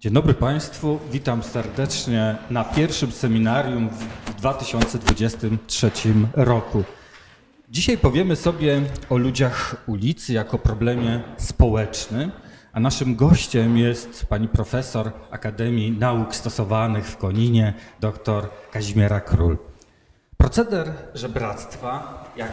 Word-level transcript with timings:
Dzień 0.00 0.12
dobry 0.12 0.34
Państwu, 0.34 0.98
witam 1.10 1.42
serdecznie 1.42 2.36
na 2.50 2.64
pierwszym 2.64 3.12
seminarium 3.12 3.88
w 4.26 4.34
2023 4.34 5.90
roku. 6.34 6.84
Dzisiaj 7.68 7.98
powiemy 7.98 8.36
sobie 8.36 8.82
o 9.10 9.16
ludziach 9.16 9.76
ulicy 9.86 10.32
jako 10.32 10.58
problemie 10.58 11.20
społecznym, 11.36 12.32
a 12.72 12.80
naszym 12.80 13.16
gościem 13.16 13.78
jest 13.78 14.26
pani 14.26 14.48
profesor 14.48 15.12
Akademii 15.30 15.90
Nauk 15.90 16.34
Stosowanych 16.34 17.06
w 17.06 17.16
Koninie, 17.16 17.74
dr 18.00 18.48
Kazimiera 18.70 19.20
Król. 19.20 19.58
Proceder 20.36 20.92
żebractwa, 21.14 22.24
jak, 22.36 22.52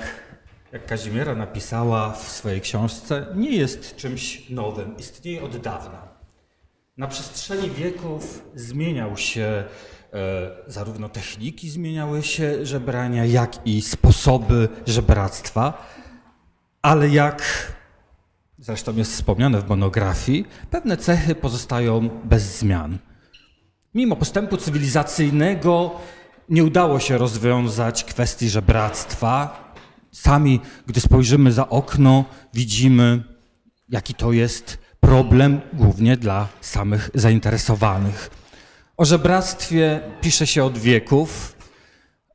jak 0.72 0.86
Kazimiera 0.86 1.36
napisała 1.36 2.12
w 2.12 2.32
swojej 2.32 2.62
książce, 2.62 3.26
nie 3.36 3.52
jest 3.52 3.96
czymś 3.96 4.50
nowym, 4.50 4.98
istnieje 4.98 5.44
od 5.44 5.58
dawna. 5.58 6.15
Na 6.98 7.08
przestrzeni 7.08 7.70
wieków 7.70 8.44
zmieniał 8.56 9.18
się, 9.18 9.64
e, 10.14 10.52
zarówno 10.68 11.10
techniki 11.10 11.70
zmieniały 11.70 12.24
się 12.24 12.66
żebrania, 12.66 13.26
jak 13.26 13.68
i 13.68 13.82
sposoby 13.82 14.70
żebractwa, 14.88 15.88
ale 16.82 17.10
jak 17.10 17.44
zresztą 18.60 18.96
jest 18.96 19.14
wspomniane 19.14 19.62
w 19.62 19.70
monografii, 19.70 20.46
pewne 20.72 20.98
cechy 20.98 21.36
pozostają 21.36 22.10
bez 22.24 22.60
zmian. 22.60 22.98
Mimo 23.94 24.16
postępu 24.16 24.58
cywilizacyjnego 24.58 25.92
nie 26.50 26.64
udało 26.64 27.00
się 27.00 27.18
rozwiązać 27.18 28.04
kwestii 28.04 28.50
żebractwa. 28.50 29.64
Sami, 30.12 30.62
gdy 30.88 31.00
spojrzymy 31.02 31.52
za 31.52 31.70
okno, 31.70 32.26
widzimy, 32.54 33.24
jaki 33.90 34.14
to 34.14 34.32
jest 34.32 34.85
problem 35.06 35.62
głównie 35.74 36.18
dla 36.18 36.48
samych 36.62 37.10
zainteresowanych. 37.14 38.30
O 38.98 39.06
żebractwie 39.06 40.00
pisze 40.22 40.48
się 40.48 40.64
od 40.64 40.78
wieków. 40.78 41.56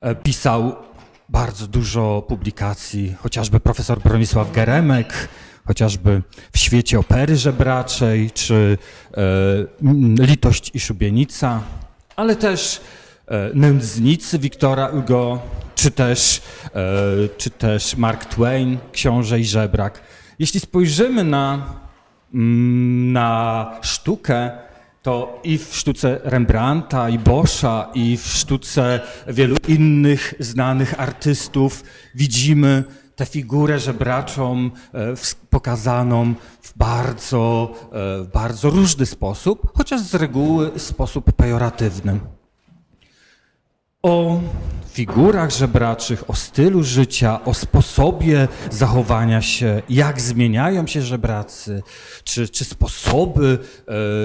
E, 0.01 0.15
pisał 0.15 0.77
bardzo 1.29 1.67
dużo 1.67 2.25
publikacji, 2.29 3.15
chociażby 3.19 3.61
profesor 3.61 4.01
Bronisław 4.03 4.53
Geremek, 4.53 5.29
chociażby 5.67 6.23
w 6.53 6.59
świecie 6.59 6.99
opery 6.99 7.37
żebraczej, 7.37 8.31
czy 8.31 8.79
e, 9.17 10.27
Litość 10.27 10.71
i 10.75 10.81
Szubienica, 10.81 11.63
ale 12.17 12.37
też 12.37 12.81
e, 13.27 13.51
Nędznicy 13.55 14.39
Wiktora 14.39 14.89
Hugo, 14.89 15.43
czy 15.75 15.91
też, 15.91 16.43
e, 16.65 17.29
czy 17.37 17.51
też 17.51 17.97
Mark 17.97 18.25
Twain, 18.25 18.79
Książę 18.93 19.41
i 19.41 19.45
Żebrak. 19.45 20.01
Jeśli 20.39 20.61
spojrzymy 20.61 21.25
na 21.25 21.81
na 22.33 23.71
sztukę, 23.83 24.51
to 25.03 25.41
i 25.45 25.59
w 25.59 25.77
sztuce 25.77 26.21
Rembrandta, 26.25 27.09
i 27.09 27.19
Boscha, 27.19 27.91
i 27.95 28.17
w 28.17 28.27
sztuce 28.27 29.01
wielu 29.27 29.57
innych 29.69 30.35
znanych 30.39 31.01
artystów 31.01 31.85
widzimy 32.15 32.85
tę 33.17 33.27
figurę 33.27 33.79
żebraczą 33.79 34.71
e, 34.95 35.15
pokazaną 35.51 36.35
w 36.63 36.79
bardzo, 36.79 37.73
e, 37.93 38.25
bardzo 38.25 38.71
różny 38.71 39.07
sposób, 39.07 39.73
chociaż 39.77 40.01
z 40.01 40.15
reguły 40.15 40.71
sposób 40.77 41.33
pejoratywny. 41.33 42.21
O 44.03 44.41
figurach 44.89 45.51
żebraczych, 45.51 46.31
o 46.31 46.35
stylu 46.35 46.83
życia, 46.83 47.45
o 47.45 47.55
sposobie 47.55 48.49
zachowania 48.71 49.43
się, 49.43 49.83
jak 49.89 50.21
zmieniają 50.21 50.87
się 50.87 51.03
żebracy, 51.03 51.83
czy, 52.25 52.49
czy 52.49 52.65
sposoby 52.65 53.59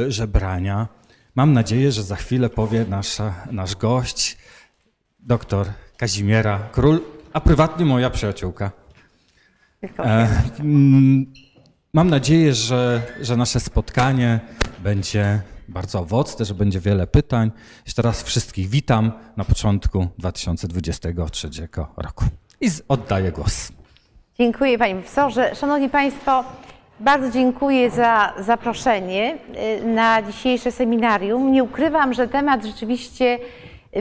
e, 0.07 0.11
żebrania. 0.11 0.87
Mam 1.35 1.53
nadzieję, 1.53 1.91
że 1.91 2.03
za 2.03 2.15
chwilę 2.15 2.49
powie 2.49 2.85
nasza, 2.89 3.33
nasz 3.51 3.75
gość, 3.75 4.37
doktor 5.19 5.67
Kazimiera 5.97 6.69
Król, 6.71 7.01
a 7.33 7.41
prywatnie 7.41 7.85
moja 7.85 8.09
przyjaciółka. 8.09 8.71
E, 9.99 10.27
mam 11.93 12.09
nadzieję, 12.09 12.53
że, 12.53 13.01
że 13.21 13.37
nasze 13.37 13.59
spotkanie 13.59 14.39
będzie 14.83 15.41
bardzo 15.67 15.99
owocne, 15.99 16.45
że 16.45 16.53
będzie 16.53 16.79
wiele 16.79 17.07
pytań. 17.07 17.51
Jeszcze 17.85 18.01
raz 18.01 18.23
wszystkich 18.23 18.69
witam 18.69 19.11
na 19.37 19.45
początku 19.45 20.07
2023 20.17 21.49
roku. 21.97 22.25
I 22.61 22.69
oddaję 22.87 23.31
głos. 23.31 23.71
Dziękuję 24.37 24.77
Panie 24.77 24.95
Profesorze. 24.95 25.55
Szanowni 25.55 25.89
Państwo, 25.89 26.43
bardzo 26.99 27.31
dziękuję 27.31 27.91
za 27.91 28.33
zaproszenie 28.39 29.37
y, 29.81 29.85
na 29.85 30.21
dzisiejsze 30.21 30.71
seminarium. 30.71 31.51
Nie 31.51 31.63
ukrywam, 31.63 32.13
że 32.13 32.27
temat 32.27 32.65
rzeczywiście 32.65 33.39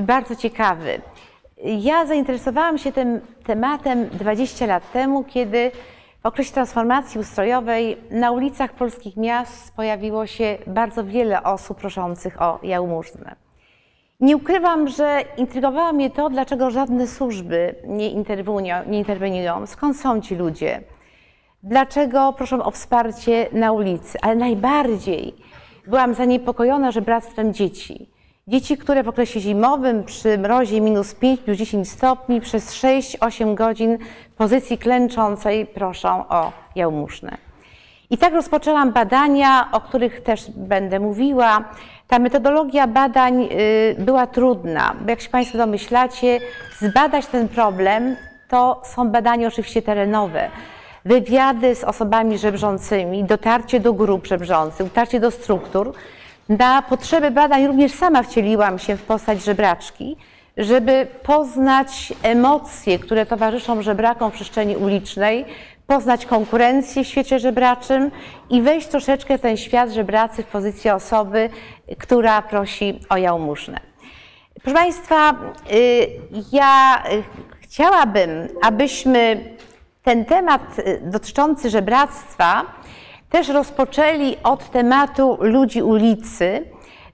bardzo 0.03 0.37
ciekawy. 0.37 1.01
Ja 1.65 2.07
zainteresowałam 2.07 2.79
się 2.79 2.93
tym 2.93 3.21
tematem 3.45 4.09
20 4.09 4.67
lat 4.67 4.93
temu, 4.93 5.25
kiedy 5.25 5.71
w 6.25 6.27
okresie 6.27 6.53
transformacji 6.53 7.21
ustrojowej 7.21 7.97
na 8.11 8.31
ulicach 8.31 8.73
polskich 8.73 9.17
miast 9.17 9.77
pojawiło 9.77 10.27
się 10.27 10.59
bardzo 10.67 11.05
wiele 11.05 11.43
osób 11.43 11.79
proszących 11.79 12.43
o 12.43 12.59
jałmużnę. 12.63 13.37
Nie 14.21 14.37
ukrywam, 14.37 14.89
że 14.89 15.23
intrygowało 15.37 15.93
mnie 15.93 16.11
to, 16.11 16.31
dlaczego 16.31 16.71
żadne 16.71 17.07
służby 17.07 17.75
nie 17.87 18.11
interweniują, 18.11 18.77
nie 18.87 18.99
interweniują, 18.99 19.67
skąd 19.67 20.01
są 20.01 20.21
ci 20.21 20.35
ludzie, 20.35 20.81
dlaczego 21.63 22.33
proszą 22.33 22.63
o 22.63 22.71
wsparcie 22.71 23.49
na 23.53 23.73
ulicy, 23.73 24.19
ale 24.23 24.37
najbardziej 24.37 25.35
byłam 25.87 26.15
zaniepokojona 26.15 26.91
żebractwem 26.91 27.55
dzieci. 27.55 28.11
Dzieci, 28.49 28.77
które 28.77 29.03
w 29.03 29.09
okresie 29.09 29.41
zimowym 29.41 30.05
przy 30.05 30.39
mrozie 30.39 30.81
minus 30.81 31.15
5 31.15 31.41
plus 31.41 31.59
10 31.59 31.91
stopni 31.91 32.41
przez 32.41 32.75
6-8 32.75 33.55
godzin 33.55 33.99
w 34.31 34.37
pozycji 34.37 34.79
klęczącej 34.79 35.67
proszą 35.67 36.29
o 36.29 36.53
jałmużnę. 36.75 37.37
I 38.11 38.19
tak 38.19 38.35
rozpoczęłam 38.35 38.93
badania, 38.93 39.69
o 39.73 39.81
których 39.81 40.21
też 40.23 40.51
będę 40.51 41.01
mówiła. 41.01 41.65
Ta 42.09 42.19
metodologia 42.19 42.87
badań 42.87 43.43
y, 43.43 43.97
była 43.99 44.27
trudna, 44.27 44.95
bo 45.01 45.11
jak 45.11 45.21
się 45.21 45.31
Państwo 45.31 45.59
domyślacie, 45.59 46.41
zbadać 46.81 47.27
ten 47.27 47.49
problem 47.49 48.17
to 48.49 48.83
są 48.85 49.09
badania 49.09 49.49
oczywiście 49.49 49.83
terenowe. 49.83 50.51
Wywiady 51.05 51.75
z 51.75 51.85
osobami 51.85 52.39
żebrzącymi, 52.39 53.25
dotarcie 53.25 53.81
do 53.81 53.93
grup 53.93 54.27
żebrzących, 54.27 54.87
dotarcie 54.87 55.21
do 55.21 55.31
struktur, 55.31 55.93
na 56.49 56.83
potrzeby 56.83 57.31
badań 57.31 57.67
również 57.67 57.93
sama 57.93 58.23
wcieliłam 58.23 58.79
się 58.79 58.97
w 58.97 59.03
postać 59.03 59.45
żebraczki, 59.45 60.17
żeby 60.57 61.07
poznać 61.23 62.13
emocje, 62.23 62.99
które 62.99 63.27
towarzyszą 63.27 63.83
żebrakom 63.83 64.31
w 64.31 64.35
przestrzeni 64.35 64.77
ulicznej, 64.77 65.45
poznać 65.87 66.27
konkurencję 66.27 67.05
w 67.05 67.07
świecie 67.07 67.39
żebraczym 67.39 68.11
i 68.51 68.63
wejść 68.63 68.87
troszeczkę 68.87 69.39
w 69.39 69.41
ten 69.41 69.57
świat 69.57 69.91
żebracy 69.91 70.43
w 70.43 70.47
pozycji 70.47 70.91
osoby, 70.91 71.51
która 71.99 72.43
prosi 72.43 73.01
o 73.09 73.17
jałmużnę. 73.17 73.81
Proszę 74.63 74.79
Państwa, 74.79 75.35
y, 75.73 76.07
ja 76.53 77.03
chciałabym, 77.61 78.49
abyśmy 78.63 79.45
ten 80.03 80.25
temat 80.25 80.77
dotyczący 81.03 81.71
żebractwa 81.71 82.65
też 83.35 83.49
rozpoczęli 83.49 84.37
od 84.43 84.71
tematu 84.71 85.39
ludzi 85.41 85.83
ulicy, 85.83 86.65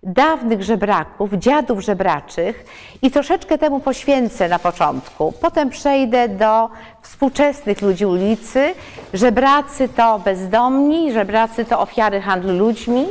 dawnych 0.03 0.63
żebraków, 0.63 1.33
dziadów 1.33 1.81
żebraczych 1.81 2.65
i 3.03 3.11
troszeczkę 3.11 3.59
temu 3.59 3.81
poświęcę 3.81 4.49
na 4.49 4.59
początku. 4.59 5.33
Potem 5.41 5.71
przejdę 5.71 6.29
do 6.29 6.69
współczesnych 7.03 7.83
ludzi 7.83 8.07
ulicy. 8.07 8.75
Żebracy 9.15 9.89
to 9.89 10.19
bezdomni, 10.19 11.13
żebracy 11.13 11.65
to 11.65 11.81
ofiary 11.81 12.21
handlu 12.21 12.59
ludźmi, 12.59 13.07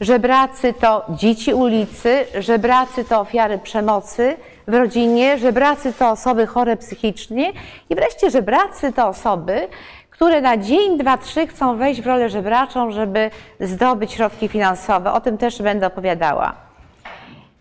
żebracy 0.00 0.74
to 0.80 1.04
dzieci 1.08 1.54
ulicy, 1.54 2.24
żebracy 2.38 3.04
to 3.04 3.20
ofiary 3.20 3.58
przemocy 3.58 4.36
w 4.68 4.74
rodzinie, 4.74 5.38
żebracy 5.38 5.92
to 5.92 6.10
osoby 6.10 6.46
chore 6.46 6.76
psychicznie 6.76 7.52
i 7.90 7.94
wreszcie 7.94 8.30
żebracy 8.30 8.92
to 8.92 9.08
osoby, 9.08 9.68
które 10.14 10.40
na 10.40 10.56
dzień, 10.56 10.98
dwa, 10.98 11.18
trzy 11.18 11.46
chcą 11.46 11.76
wejść 11.76 12.00
w 12.00 12.06
rolę 12.06 12.28
żebraczą, 12.28 12.90
żeby 12.90 13.30
zdobyć 13.60 14.12
środki 14.12 14.48
finansowe. 14.48 15.12
O 15.12 15.20
tym 15.20 15.38
też 15.38 15.62
będę 15.62 15.86
opowiadała. 15.86 16.54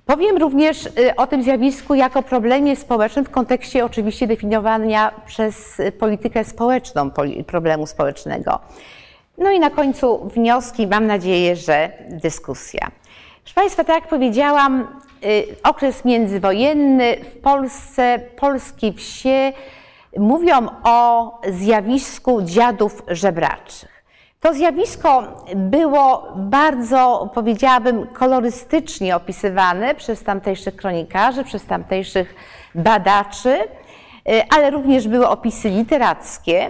Powiem 0.05 0.38
również 0.38 0.85
y, 0.85 1.15
o 1.17 1.27
tym 1.27 1.44
zjawisku 1.44 1.95
jako 1.95 2.23
problemie 2.23 2.75
społecznym 2.75 3.25
w 3.25 3.29
kontekście 3.29 3.85
oczywiście 3.85 4.27
definiowania 4.27 5.11
przez 5.25 5.81
politykę 6.00 6.44
społeczną 6.44 7.11
problemu 7.47 7.88
społecznego. 7.88 8.59
No 9.38 9.51
i 9.51 9.59
na 9.59 9.69
końcu 9.69 10.29
wnioski, 10.35 10.88
mam 10.88 11.07
nadzieję, 11.07 11.55
że 11.55 11.91
dyskusja. 12.09 12.91
Proszę 13.44 13.55
Państwa, 13.55 13.83
tak 13.83 13.95
jak 13.95 14.09
powiedziałam, 14.09 14.88
y, 15.25 15.45
okres 15.63 16.05
międzywojenny 16.05 17.17
w 17.35 17.41
Polsce, 17.41 18.19
polskie 18.35 18.94
wsie, 18.94 19.53
mówią 20.18 20.68
o 20.83 21.31
zjawisku 21.50 22.42
dziadów 22.42 23.04
żebraczych. 23.07 24.04
To 24.42 24.54
zjawisko 24.54 25.24
było 25.56 26.27
bardzo, 26.36 27.30
powiedziałabym, 27.33 28.07
kolorystycznie 28.07 29.15
opisywane 29.15 29.95
przez 29.95 30.24
tamtejszych 30.24 30.75
kronikarzy, 30.75 31.44
przez 31.44 31.65
tamtejszych 31.65 32.36
badaczy, 32.75 33.57
ale 34.56 34.69
również 34.69 35.07
były 35.07 35.27
opisy 35.27 35.69
literackie. 35.69 36.69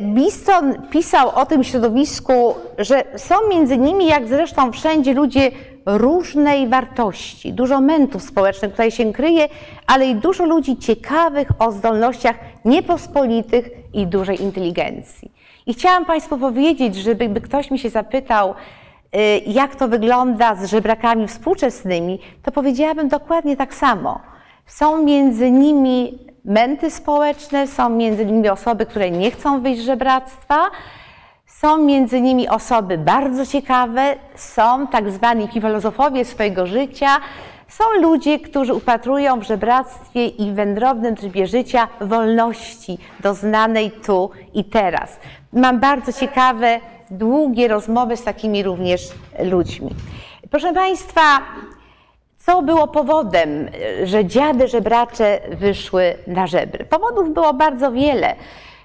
Biston 0.00 0.88
pisał 0.90 1.30
o 1.34 1.46
tym 1.46 1.64
środowisku, 1.64 2.54
że 2.78 3.04
są 3.16 3.34
między 3.50 3.78
nimi, 3.78 4.06
jak 4.06 4.26
zresztą 4.26 4.72
wszędzie, 4.72 5.14
ludzie 5.14 5.50
różnej 5.88 6.68
wartości, 6.68 7.52
dużo 7.52 7.80
mentów 7.80 8.22
społecznych 8.22 8.70
tutaj 8.70 8.90
się 8.90 9.12
kryje, 9.12 9.48
ale 9.86 10.06
i 10.06 10.14
dużo 10.14 10.44
ludzi 10.44 10.76
ciekawych 10.76 11.48
o 11.58 11.72
zdolnościach 11.72 12.36
niepospolitych 12.64 13.70
i 13.94 14.06
dużej 14.06 14.42
inteligencji. 14.42 15.32
I 15.66 15.74
chciałam 15.74 16.04
Państwu 16.04 16.38
powiedzieć, 16.38 16.96
żeby 16.96 17.40
ktoś 17.40 17.70
mi 17.70 17.78
się 17.78 17.90
zapytał, 17.90 18.50
y, 18.50 19.18
jak 19.46 19.76
to 19.76 19.88
wygląda 19.88 20.54
z 20.54 20.70
żebrakami 20.70 21.28
współczesnymi, 21.28 22.18
to 22.42 22.52
powiedziałabym 22.52 23.08
dokładnie 23.08 23.56
tak 23.56 23.74
samo. 23.74 24.20
Są 24.66 25.02
między 25.02 25.50
nimi 25.50 26.18
menty 26.44 26.90
społeczne, 26.90 27.66
są 27.66 27.88
między 27.88 28.26
nimi 28.26 28.48
osoby, 28.48 28.86
które 28.86 29.10
nie 29.10 29.30
chcą 29.30 29.60
wyjść 29.60 29.82
z 29.82 29.84
żebractwa, 29.84 30.70
są 31.60 31.78
między 31.78 32.20
nimi 32.20 32.48
osoby 32.48 32.98
bardzo 32.98 33.46
ciekawe, 33.46 34.16
są 34.34 34.86
tak 34.86 35.10
zwani 35.10 35.48
filozofowie 35.48 36.24
swojego 36.24 36.66
życia, 36.66 37.08
są 37.68 37.84
ludzie, 38.00 38.38
którzy 38.38 38.74
upatrują 38.74 39.40
w 39.40 39.42
żebractwie 39.42 40.26
i 40.26 40.52
wędrownym 40.52 41.16
trybie 41.16 41.46
życia 41.46 41.88
wolności 42.00 42.98
doznanej 43.20 43.90
tu 43.90 44.30
i 44.54 44.64
teraz. 44.64 45.16
Mam 45.52 45.80
bardzo 45.80 46.12
ciekawe, 46.12 46.80
długie 47.10 47.68
rozmowy 47.68 48.16
z 48.16 48.24
takimi 48.24 48.62
również 48.62 49.08
ludźmi. 49.44 49.90
Proszę 50.50 50.72
Państwa, 50.72 51.22
co 52.36 52.62
było 52.62 52.88
powodem, 52.88 53.68
że 54.04 54.24
dziady 54.24 54.68
żebracze 54.68 55.40
wyszły 55.50 56.14
na 56.26 56.46
żebry? 56.46 56.84
Powodów 56.84 57.34
było 57.34 57.54
bardzo 57.54 57.92
wiele. 57.92 58.34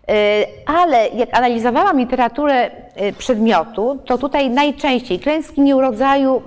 E, 0.10 0.46
ale 0.66 1.08
jak 1.08 1.38
analizowałam 1.38 1.98
literaturę 2.00 2.72
e, 2.96 3.14
przedmiotu, 3.14 4.00
to 4.06 4.18
tutaj 4.18 4.50
najczęściej 4.50 5.20
klęski 5.20 5.62
nieurodzaju 5.62 6.42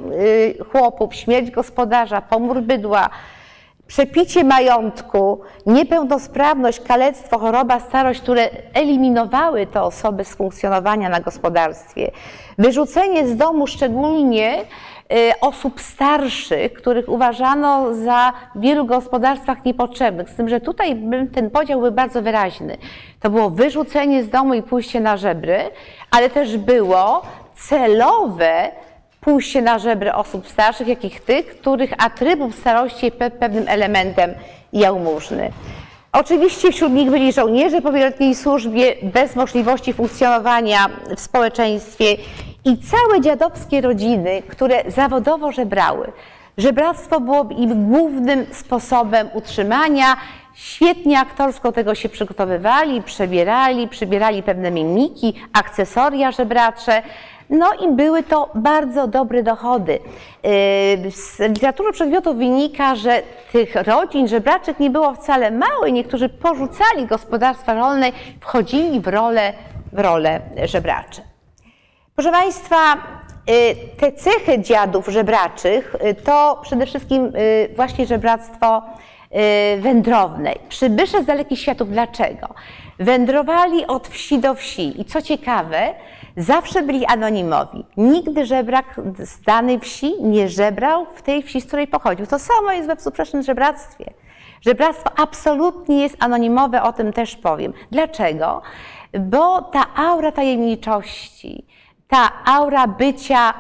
e, 0.60 0.64
chłopów, 0.64 1.14
śmierć 1.14 1.50
gospodarza, 1.50 2.20
pomór 2.20 2.60
bydła, 2.60 3.10
przepicie 3.86 4.44
majątku, 4.44 5.40
niepełnosprawność, 5.66 6.80
kalectwo, 6.80 7.38
choroba, 7.38 7.80
starość, 7.80 8.20
które 8.20 8.50
eliminowały 8.74 9.66
te 9.66 9.82
osoby 9.82 10.24
z 10.24 10.34
funkcjonowania 10.34 11.08
na 11.08 11.20
gospodarstwie, 11.20 12.10
wyrzucenie 12.58 13.28
z 13.28 13.36
domu 13.36 13.66
szczególnie 13.66 14.64
osób 15.40 15.80
starszych, 15.80 16.72
których 16.72 17.08
uważano 17.08 17.94
za 17.94 18.32
w 18.54 18.60
wielu 18.60 18.84
gospodarstwach 18.84 19.64
niepotrzebnych. 19.64 20.30
Z 20.30 20.34
tym, 20.34 20.48
że 20.48 20.60
tutaj 20.60 21.02
ten 21.34 21.50
podział 21.50 21.80
był 21.80 21.92
bardzo 21.92 22.22
wyraźny. 22.22 22.76
To 23.20 23.30
było 23.30 23.50
wyrzucenie 23.50 24.22
z 24.22 24.28
domu 24.28 24.54
i 24.54 24.62
pójście 24.62 25.00
na 25.00 25.16
żebry, 25.16 25.58
ale 26.10 26.30
też 26.30 26.56
było 26.56 27.22
celowe 27.54 28.70
pójście 29.20 29.62
na 29.62 29.78
żebry 29.78 30.14
osób 30.14 30.48
starszych, 30.48 30.88
jakich 30.88 31.20
tych, 31.20 31.46
których 31.46 31.92
atrybut 31.98 32.54
starości 32.54 33.06
jest 33.06 33.36
pewnym 33.36 33.68
elementem 33.68 34.34
jałmużny. 34.72 35.50
Oczywiście 36.12 36.72
wśród 36.72 36.92
nich 36.92 37.10
byli 37.10 37.32
żołnierze 37.32 37.82
po 37.82 37.92
wieloletniej 37.92 38.34
służbie 38.34 38.94
bez 39.02 39.36
możliwości 39.36 39.92
funkcjonowania 39.92 40.88
w 41.16 41.20
społeczeństwie 41.20 42.16
i 42.66 42.78
całe 42.78 43.20
dziadowskie 43.20 43.80
rodziny, 43.80 44.42
które 44.48 44.82
zawodowo 44.90 45.52
żebrały. 45.52 46.12
Żebractwo 46.58 47.20
było 47.20 47.48
im 47.58 47.88
głównym 47.88 48.46
sposobem 48.52 49.28
utrzymania. 49.34 50.16
Świetnie 50.54 51.20
aktorsko 51.20 51.72
tego 51.72 51.94
się 51.94 52.08
przygotowywali, 52.08 53.02
przebierali, 53.02 53.88
przybierali 53.88 54.42
pewne 54.42 54.70
mimiki, 54.70 55.34
akcesoria 55.52 56.32
żebracze. 56.32 57.02
No 57.50 57.66
i 57.72 57.92
były 57.92 58.22
to 58.22 58.50
bardzo 58.54 59.06
dobre 59.06 59.42
dochody. 59.42 59.92
Yy, 59.92 61.10
z 61.10 61.38
literatury 61.38 61.92
przedmiotów 61.92 62.36
wynika, 62.36 62.94
że 62.94 63.22
tych 63.52 63.74
rodzin 63.74 64.28
żebraczych 64.28 64.80
nie 64.80 64.90
było 64.90 65.14
wcale 65.14 65.50
mało 65.50 65.86
i 65.86 65.92
niektórzy 65.92 66.28
porzucali 66.28 67.06
gospodarstwa 67.08 67.74
rolne, 67.74 68.12
wchodzili 68.40 69.00
w 69.00 69.06
rolę, 69.08 69.52
w 69.92 69.98
rolę. 69.98 70.40
Proszę 72.16 72.30
Państwa, 72.30 72.94
y, 73.50 73.76
te 73.96 74.12
cechy 74.12 74.58
dziadów 74.58 75.08
żebraczych 75.08 75.94
y, 75.94 76.14
to 76.14 76.60
przede 76.62 76.86
wszystkim 76.86 77.24
y, 77.24 77.68
właśnie 77.76 78.06
żebractwo 78.06 78.82
wędrowne. 79.78 80.54
Przybysze 80.68 81.22
z 81.22 81.26
dalekich 81.26 81.60
światów. 81.60 81.90
Dlaczego? 81.90 82.54
Wędrowali 82.98 83.86
od 83.86 84.08
wsi 84.08 84.38
do 84.38 84.54
wsi 84.54 85.00
i 85.00 85.04
co 85.04 85.22
ciekawe, 85.22 85.94
zawsze 86.36 86.82
byli 86.82 87.06
anonimowi. 87.06 87.84
Nigdy 87.96 88.46
żebrak 88.46 89.00
z 89.18 89.42
danej 89.42 89.80
wsi 89.80 90.22
nie 90.22 90.48
żebrał 90.48 91.06
w 91.14 91.22
tej 91.22 91.42
wsi, 91.42 91.60
z 91.60 91.66
której 91.66 91.86
pochodził. 91.86 92.26
To 92.26 92.38
samo 92.38 92.72
jest 92.72 92.88
we 92.88 92.96
współczesnym 92.96 93.42
żebractwie. 93.42 94.04
Żebractwo 94.60 95.10
absolutnie 95.16 96.02
jest 96.02 96.16
anonimowe, 96.20 96.82
o 96.82 96.92
tym 96.92 97.12
też 97.12 97.36
powiem. 97.36 97.72
Dlaczego? 97.90 98.62
Bo 99.20 99.62
ta 99.62 99.86
aura 99.96 100.32
tajemniczości, 100.32 101.66
ta 102.08 102.32
aura 102.44 102.86
bycia 102.86 103.54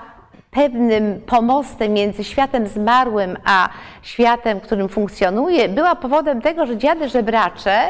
pewnym 0.56 1.20
pomostem 1.20 1.92
między 1.92 2.24
światem 2.24 2.66
zmarłym 2.66 3.36
a 3.44 3.68
światem, 4.02 4.60
którym 4.60 4.88
funkcjonuje, 4.88 5.68
była 5.68 5.94
powodem 5.94 6.42
tego, 6.42 6.66
że 6.66 6.76
dziady 6.76 7.08
żebracze 7.08 7.80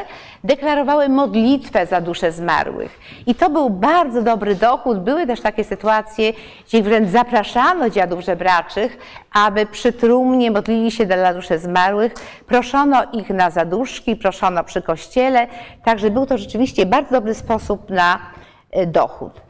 deklarowały 0.43 1.09
modlitwę 1.09 1.85
za 1.85 2.01
dusze 2.01 2.31
zmarłych. 2.31 2.99
I 3.25 3.35
to 3.35 3.49
był 3.49 3.69
bardzo 3.69 4.21
dobry 4.21 4.55
dochód. 4.55 4.99
Były 4.99 5.27
też 5.27 5.41
takie 5.41 5.63
sytuacje, 5.63 6.33
gdzie 6.67 6.83
wręcz 6.83 7.09
zapraszano 7.09 7.89
dziadów 7.89 8.21
żebraczych, 8.21 8.97
aby 9.33 9.65
przy 9.65 9.93
trumnie 9.93 10.51
modlili 10.51 10.91
się 10.91 11.05
dla 11.05 11.33
duszy 11.33 11.59
zmarłych. 11.59 12.13
Proszono 12.47 13.03
ich 13.13 13.29
na 13.29 13.49
zaduszki, 13.49 14.15
proszono 14.15 14.63
przy 14.63 14.81
kościele. 14.81 15.47
Także 15.83 16.09
był 16.09 16.25
to 16.25 16.37
rzeczywiście 16.37 16.85
bardzo 16.85 17.11
dobry 17.11 17.33
sposób 17.33 17.89
na 17.89 18.19
e, 18.71 18.85
dochód. 18.85 19.46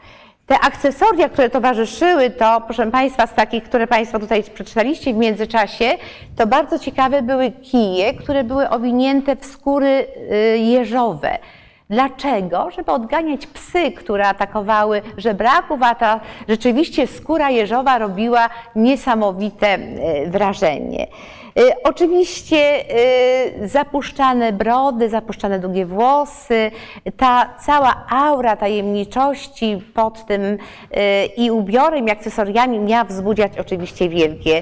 Te 0.47 0.59
akcesoria, 0.59 1.29
które 1.29 1.49
towarzyszyły, 1.49 2.29
to 2.29 2.61
proszę 2.61 2.91
Państwa, 2.91 3.27
z 3.27 3.33
takich, 3.33 3.63
które 3.63 3.87
Państwo 3.87 4.19
tutaj 4.19 4.43
przeczytaliście 4.43 5.13
w 5.13 5.17
międzyczasie, 5.17 5.85
to 6.35 6.47
bardzo 6.47 6.79
ciekawe 6.79 7.21
były 7.21 7.51
kije, 7.51 8.13
które 8.13 8.43
były 8.43 8.69
owinięte 8.69 9.35
w 9.35 9.45
skóry 9.45 10.07
y, 10.31 10.57
jeżowe. 10.57 11.37
Dlaczego? 11.89 12.71
Żeby 12.71 12.91
odganiać 12.91 13.47
psy, 13.47 13.91
które 13.91 14.27
atakowały 14.27 15.01
żebraków, 15.17 15.79
a 15.83 15.95
ta 15.95 16.19
rzeczywiście 16.49 17.07
skóra 17.07 17.49
jeżowa 17.49 17.97
robiła 17.97 18.49
niesamowite 18.75 19.75
y, 19.75 20.29
wrażenie. 20.29 21.07
Y, 21.59 21.83
oczywiście 21.83 22.85
y, 23.63 23.67
zapuszczane 23.67 24.53
brody, 24.53 25.09
zapuszczane 25.09 25.59
długie 25.59 25.85
włosy, 25.85 26.71
ta 27.17 27.53
cała 27.65 28.05
aura 28.09 28.57
tajemniczości 28.57 29.81
pod 29.93 30.25
tym 30.25 30.41
y, 30.41 30.57
i 31.37 31.51
ubiorem, 31.51 32.07
i 32.07 32.11
akcesoriami 32.11 32.79
miała 32.79 33.03
wzbudzać 33.03 33.59
oczywiście 33.59 34.09
wielkie 34.09 34.61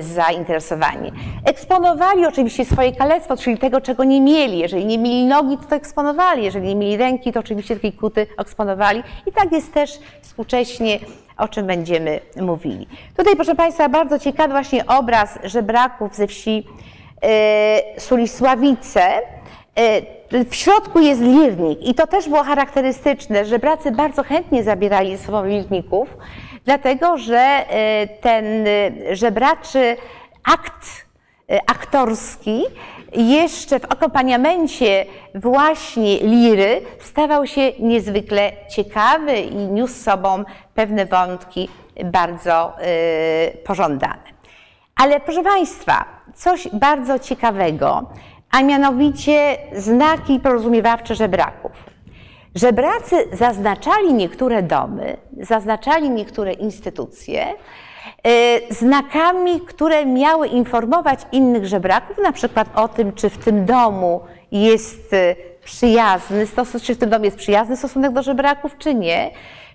zainteresowanie. 0.00 1.12
Eksponowali 1.44 2.26
oczywiście 2.26 2.64
swoje 2.64 2.92
kalectwo, 2.92 3.36
czyli 3.36 3.58
tego, 3.58 3.80
czego 3.80 4.04
nie 4.04 4.20
mieli. 4.20 4.58
Jeżeli 4.58 4.86
nie 4.86 4.98
mieli 4.98 5.24
nogi, 5.24 5.56
to 5.56 5.64
to 5.64 5.76
eksponowali. 5.76 6.44
Jeżeli 6.44 6.68
nie 6.68 6.76
mieli 6.76 6.96
ręki, 6.96 7.32
to 7.32 7.40
oczywiście 7.40 7.74
takie 7.74 7.92
kuty 7.92 8.26
eksponowali. 8.38 9.02
I 9.26 9.32
tak 9.32 9.52
jest 9.52 9.74
też 9.74 9.98
współcześnie 10.22 10.98
o 11.40 11.48
czym 11.48 11.66
będziemy 11.66 12.20
mówili. 12.36 12.86
Tutaj, 13.16 13.36
proszę 13.36 13.54
Państwa, 13.54 13.88
bardzo 13.88 14.18
ciekawy 14.18 14.52
właśnie 14.52 14.86
obraz 14.86 15.38
żebraków 15.44 16.14
ze 16.14 16.26
wsi 16.26 16.66
e, 17.22 18.00
Sulisławice. 18.00 19.02
E, 19.76 20.44
w 20.44 20.54
środku 20.54 21.00
jest 21.00 21.20
lirnik 21.20 21.82
i 21.82 21.94
to 21.94 22.06
też 22.06 22.28
było 22.28 22.42
charakterystyczne. 22.42 23.44
Żebracy 23.44 23.90
bardzo 23.90 24.22
chętnie 24.22 24.62
zabierali 24.62 25.16
ze 25.16 25.24
sobą 25.24 25.44
lirników, 25.44 26.08
dlatego 26.64 27.18
że 27.18 27.38
e, 27.38 28.06
ten 28.06 28.44
żebraczy 29.12 29.96
akt 30.44 31.10
aktorski 31.66 32.62
jeszcze 33.12 33.80
w 33.80 33.84
akompaniamencie 33.84 35.06
właśnie 35.34 36.18
liry 36.18 36.82
stawał 37.00 37.46
się 37.46 37.72
niezwykle 37.78 38.52
ciekawy 38.70 39.36
i 39.40 39.56
niósł 39.56 39.94
sobą 39.94 40.44
pewne 40.74 41.06
wątki 41.06 41.68
bardzo 42.04 42.72
y, 43.52 43.58
pożądane. 43.58 44.22
Ale 44.96 45.20
proszę 45.20 45.42
Państwa, 45.42 46.04
coś 46.34 46.68
bardzo 46.72 47.18
ciekawego, 47.18 48.10
a 48.50 48.62
mianowicie 48.62 49.56
znaki 49.76 50.40
porozumiewawcze 50.40 51.14
żebraków. 51.14 51.72
Żebracy 52.54 53.16
zaznaczali 53.32 54.14
niektóre 54.14 54.62
domy, 54.62 55.16
zaznaczali 55.40 56.10
niektóre 56.10 56.52
instytucje 56.52 57.46
znakami, 58.70 59.60
które 59.60 60.06
miały 60.06 60.48
informować 60.48 61.20
innych 61.32 61.66
żebraków, 61.66 62.18
na 62.18 62.32
przykład 62.32 62.68
o 62.74 62.88
tym, 62.88 63.12
czy 63.12 63.30
w 63.30 63.38
tym 63.38 63.64
domu 63.66 64.20
jest 64.52 65.12
e, 65.12 65.36
przyjazny, 65.64 66.46
czy 66.82 66.94
w 66.94 66.98
tym 66.98 67.10
domie 67.10 67.24
jest 67.24 67.36
przyjazny 67.36 67.76
stosunek 67.76 68.12
do 68.12 68.22
żebraków, 68.22 68.78
czy 68.78 68.94
nie. 68.94 69.30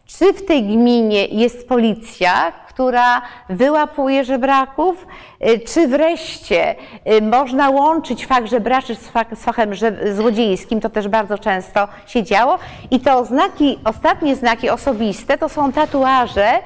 Czy 0.05 0.33
w 0.33 0.45
tej 0.45 0.63
gminie 0.63 1.25
jest 1.25 1.67
policja, 1.67 2.51
która 2.69 3.21
wyłapuje 3.49 4.23
żebraków, 4.23 5.07
y, 5.47 5.59
czy 5.59 5.87
wreszcie 5.87 6.75
y, 7.11 7.21
można 7.21 7.69
łączyć 7.69 8.25
fakt 8.25 8.47
żebraczy 8.47 8.95
z 9.35 9.43
fachem 9.43 9.71
złodziejskim, 10.13 10.81
to 10.81 10.89
też 10.89 11.07
bardzo 11.07 11.37
często 11.37 11.87
się 12.07 12.23
działo. 12.23 12.59
I 12.91 12.99
te 12.99 13.15
oznaki, 13.15 13.79
ostatnie 13.85 14.35
znaki 14.35 14.69
osobiste 14.69 15.37
to 15.37 15.49
są 15.49 15.71
tatuaże, 15.71 16.59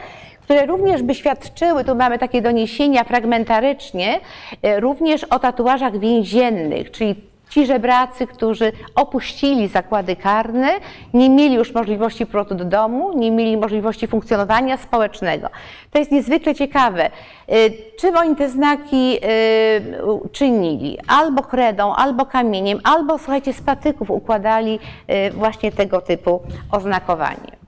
które 0.49 0.65
również 0.65 1.03
by 1.03 1.15
świadczyły, 1.15 1.83
tu 1.83 1.95
mamy 1.95 2.19
takie 2.19 2.41
doniesienia 2.41 3.03
fragmentarycznie, 3.03 4.19
y, 4.65 4.79
również 4.79 5.23
o 5.23 5.39
tatuażach 5.39 5.99
więziennych, 5.99 6.91
czyli 6.91 7.15
Ci 7.49 7.65
żebracy, 7.65 8.27
którzy 8.27 8.71
opuścili 8.95 9.67
zakłady 9.67 10.15
karne, 10.15 10.69
nie 11.13 11.29
mieli 11.29 11.55
już 11.55 11.73
możliwości 11.73 12.25
powrotu 12.25 12.55
do 12.55 12.65
domu, 12.65 13.17
nie 13.17 13.31
mieli 13.31 13.57
możliwości 13.57 14.07
funkcjonowania 14.07 14.77
społecznego. 14.77 15.49
To 15.91 15.99
jest 15.99 16.11
niezwykle 16.11 16.55
ciekawe. 16.55 17.05
Y, 17.05 17.73
czym 17.99 18.17
oni 18.17 18.35
te 18.35 18.49
znaki 18.49 19.17
y, 19.17 20.29
czynili? 20.31 20.97
Albo 21.07 21.43
kredą, 21.43 21.93
albo 21.93 22.25
kamieniem, 22.25 22.79
albo 22.83 23.17
słuchajcie, 23.17 23.53
z 23.53 23.61
patyków 23.61 24.11
układali 24.11 24.79
właśnie 25.33 25.71
tego 25.71 26.01
typu 26.01 26.41
oznakowanie. 26.71 27.59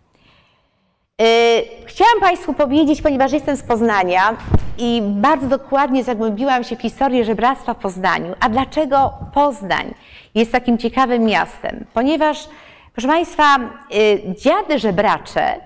Y, 1.22 1.64
chciałam 1.86 2.20
Państwu 2.20 2.54
powiedzieć, 2.54 3.02
ponieważ 3.02 3.32
jestem 3.32 3.58
z 3.58 3.64
Poznania 3.64 4.38
i 4.78 5.02
bardzo 5.06 5.48
dokładnie 5.48 6.04
zagłębiłam 6.04 6.64
się 6.64 6.76
w 6.76 6.82
historię 6.82 7.26
żebractwa 7.26 7.74
w 7.74 7.78
Poznaniu. 7.78 8.36
A 8.40 8.50
dlaczego 8.50 9.14
Poznań 9.34 9.94
jest 10.36 10.52
takim 10.52 10.78
ciekawym 10.78 11.24
miastem? 11.24 11.86
Ponieważ, 11.94 12.50
proszę 12.94 13.08
Państwa, 13.08 13.58
y, 13.96 14.22
dziady 14.42 14.80
żebracze 14.80 15.56
y, 15.56 15.60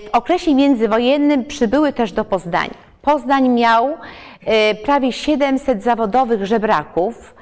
w 0.00 0.08
okresie 0.12 0.54
międzywojennym 0.54 1.44
przybyły 1.44 1.92
też 1.92 2.12
do 2.12 2.24
Poznania. 2.24 2.88
Poznań 3.02 3.48
miał 3.48 3.96
prawie 4.84 5.12
700 5.12 5.82
zawodowych 5.82 6.46
żebraków. 6.46 7.34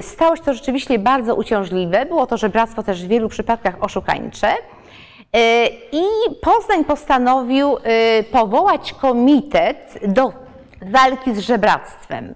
Stało 0.00 0.36
się 0.36 0.42
to 0.42 0.54
rzeczywiście 0.54 0.98
bardzo 0.98 1.34
uciążliwe. 1.34 2.06
Było 2.06 2.26
to 2.26 2.36
żebractwo 2.36 2.82
też 2.82 3.04
w 3.04 3.08
wielu 3.08 3.28
przypadkach 3.28 3.74
oszukańcze. 3.80 4.54
E, 5.32 5.66
I 5.92 6.04
Poznań 6.40 6.84
postanowił 6.84 7.76
e, 7.76 8.22
powołać 8.22 8.92
komitet 8.92 9.98
do 10.06 10.32
walki 10.82 11.34
z 11.34 11.38
żebractwem. 11.38 12.34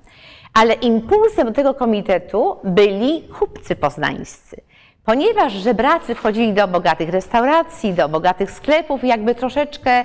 Ale 0.54 0.75
impulsem 0.75 1.54
tego 1.54 1.75
komitetu 1.75 2.56
byli 2.64 3.28
kupcy 3.38 3.76
poznańscy. 3.76 4.61
Ponieważ 5.04 5.52
żebracy 5.52 6.14
wchodzili 6.14 6.52
do 6.52 6.68
bogatych 6.68 7.09
restauracji, 7.09 7.92
do 7.92 8.09
bogatych 8.09 8.50
sklepów, 8.50 9.04
jakby 9.04 9.35
troszeczkę 9.35 10.04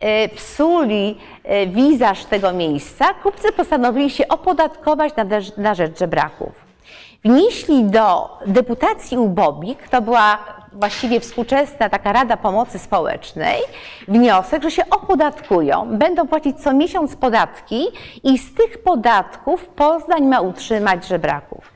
e, 0.00 0.28
psuli 0.28 1.18
wizaż 1.66 2.24
tego 2.24 2.52
miejsca, 2.52 3.14
kupcy 3.14 3.52
postanowili 3.52 4.10
się 4.10 4.28
opodatkować 4.28 5.12
na 5.56 5.74
rzecz 5.74 5.98
żebraków. 5.98 6.52
Wnieśli 7.24 7.84
do 7.84 8.38
deputacji 8.46 9.18
ubobik, 9.18 9.88
to 9.88 10.02
była 10.02 10.38
właściwie 10.74 11.20
współczesna 11.20 11.88
taka 11.88 12.12
Rada 12.12 12.36
Pomocy 12.36 12.78
Społecznej 12.78 13.62
wniosek, 14.08 14.62
że 14.62 14.70
się 14.70 14.82
opodatkują, 14.90 15.98
będą 15.98 16.28
płacić 16.28 16.60
co 16.60 16.72
miesiąc 16.72 17.16
podatki 17.16 17.84
i 18.24 18.38
z 18.38 18.54
tych 18.54 18.82
podatków 18.82 19.66
Poznań 19.66 20.26
ma 20.26 20.40
utrzymać 20.40 21.06
żebraków. 21.06 21.72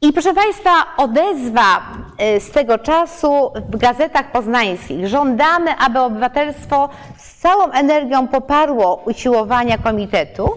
I 0.00 0.12
proszę 0.12 0.34
Państwa, 0.34 0.70
odezwa 0.96 1.82
y, 2.36 2.40
z 2.40 2.50
tego 2.50 2.78
czasu 2.78 3.52
w 3.68 3.76
gazetach 3.76 4.32
poznańskich. 4.32 5.08
Żądamy, 5.08 5.76
aby 5.76 6.00
obywatelstwo 6.00 6.88
z 7.16 7.34
całą 7.34 7.70
energią 7.70 8.28
poparło 8.28 9.02
usiłowania 9.06 9.78
komitetu. 9.78 10.50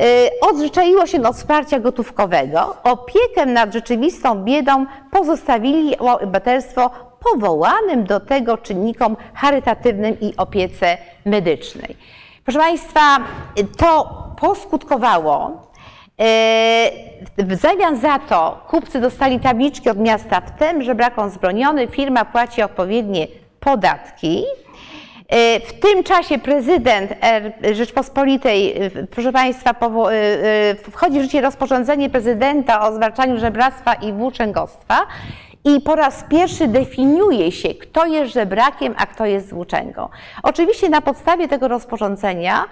Y, 0.00 0.30
odzwyczaiło 0.40 1.06
się 1.06 1.22
od 1.22 1.36
wsparcia 1.36 1.80
gotówkowego. 1.80 2.76
Opiekę 2.84 3.46
nad 3.46 3.72
rzeczywistą 3.72 4.44
biedą 4.44 4.86
pozostawili 5.10 5.98
obywatelstwo 5.98 6.90
powołanym 7.32 8.04
do 8.04 8.20
tego 8.20 8.58
czynnikom 8.58 9.16
charytatywnym 9.34 10.20
i 10.20 10.36
opiece 10.36 10.98
medycznej. 11.24 11.96
Proszę 12.44 12.58
Państwa, 12.58 13.18
to 13.76 14.14
poskutkowało 14.40 15.68
y, 17.38 17.44
w 17.44 17.54
zamian 17.54 17.96
za 17.96 18.18
to 18.18 18.64
kupcy 18.68 19.00
dostali 19.00 19.40
tabliczki 19.40 19.90
od 19.90 19.98
miasta 19.98 20.40
w 20.40 20.58
tym, 20.58 20.82
że 20.82 20.94
brak 20.94 21.14
zbroniony, 21.30 21.88
firma 21.88 22.24
płaci 22.24 22.62
odpowiednie 22.62 23.26
podatki. 23.60 24.44
E, 25.30 25.60
w 25.60 25.72
tym 25.72 26.04
czasie 26.04 26.38
prezydent 26.38 27.12
Rzeczpospolitej, 27.72 28.82
e, 28.82 28.90
proszę 29.06 29.32
Państwa, 29.32 29.70
e, 29.70 30.74
wchodzi 30.90 31.18
w 31.18 31.22
życie 31.22 31.40
rozporządzenie 31.40 32.10
prezydenta 32.10 32.88
o 32.88 32.92
zwalczaniu 32.92 33.38
żebractwa 33.38 33.94
i 33.94 34.12
włóczęgostwa 34.12 35.06
i 35.64 35.80
po 35.80 35.96
raz 35.96 36.24
pierwszy 36.30 36.68
definiuje 36.68 37.52
się, 37.52 37.74
kto 37.74 38.06
jest 38.06 38.32
żebrakiem, 38.32 38.94
a 38.98 39.06
kto 39.06 39.26
jest 39.26 39.54
włóczęgą. 39.54 40.08
Oczywiście 40.42 40.88
na 40.88 41.00
podstawie 41.00 41.48
tego 41.48 41.68
rozporządzenia 41.68 42.64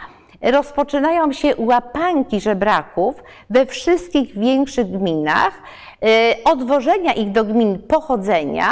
rozpoczynają 0.42 1.33
się 1.33 1.54
łapanki 1.57 2.40
żebraków 2.40 3.14
we 3.50 3.66
wszystkich 3.66 4.38
większych 4.38 4.90
gminach, 4.90 5.62
y, 6.04 6.09
odwożenia 6.45 7.12
ich 7.12 7.33
do 7.33 7.45
gmin 7.45 7.78
pochodzenia 7.78 8.68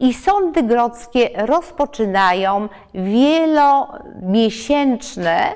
i 0.00 0.14
sądy 0.14 0.62
grodzkie 0.62 1.30
rozpoczynają 1.36 2.68
wielomiesięczne 2.94 5.52
y, 5.52 5.54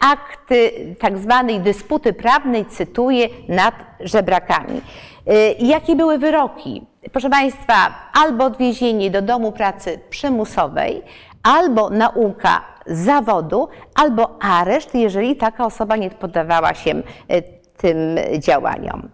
akty 0.00 0.70
tak 1.00 1.18
zwanej 1.18 1.60
dysputy 1.60 2.12
prawnej, 2.12 2.66
cytuję, 2.66 3.28
nad 3.48 3.74
żebrakami. 4.00 4.80
Y, 5.28 5.54
jakie 5.58 5.96
były 5.96 6.18
wyroki? 6.18 6.86
Proszę 7.12 7.30
Państwa, 7.30 7.94
albo 8.12 8.44
odwiezienie 8.44 9.10
do 9.10 9.22
domu 9.22 9.52
pracy 9.52 10.00
przymusowej, 10.10 11.02
albo 11.42 11.90
nauka 11.90 12.64
zawodu, 12.86 13.68
albo 13.94 14.36
areszt, 14.40 14.94
jeżeli 14.94 15.36
taka 15.36 15.66
osoba 15.66 15.96
nie 15.96 16.10
poddawała 16.10 16.74
się 16.74 16.90
e, 16.90 17.42
tym 17.76 17.96
działaniom. 18.38 19.08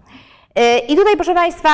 E, 0.55 0.79
I 0.79 0.97
tutaj, 0.97 1.17
proszę 1.17 1.35
Państwa, 1.35 1.69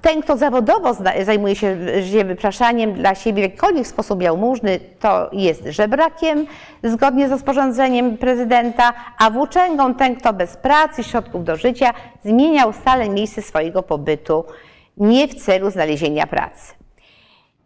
ten, 0.00 0.22
kto 0.22 0.36
zawodowo 0.36 0.94
zajmuje 1.22 1.56
się 1.56 1.76
wypraszaniem 2.24 2.92
dla 2.92 3.14
siebie 3.14 3.42
w 3.42 3.44
jakikolwiek 3.44 3.86
sposób 3.86 4.22
jałmużny, 4.22 4.80
to 5.00 5.30
jest 5.32 5.62
żebrakiem, 5.66 6.46
zgodnie 6.84 7.28
z 7.28 7.30
rozporządzeniem 7.30 8.18
prezydenta, 8.18 8.92
a 9.18 9.30
włóczęgą 9.30 9.94
ten, 9.94 10.16
kto 10.16 10.32
bez 10.32 10.56
pracy, 10.56 11.04
środków 11.04 11.44
do 11.44 11.56
życia, 11.56 11.94
zmieniał 12.24 12.72
stale 12.72 13.08
miejsce 13.08 13.42
swojego 13.42 13.82
pobytu, 13.82 14.44
nie 14.96 15.28
w 15.28 15.34
celu 15.34 15.70
znalezienia 15.70 16.26
pracy. 16.26 16.74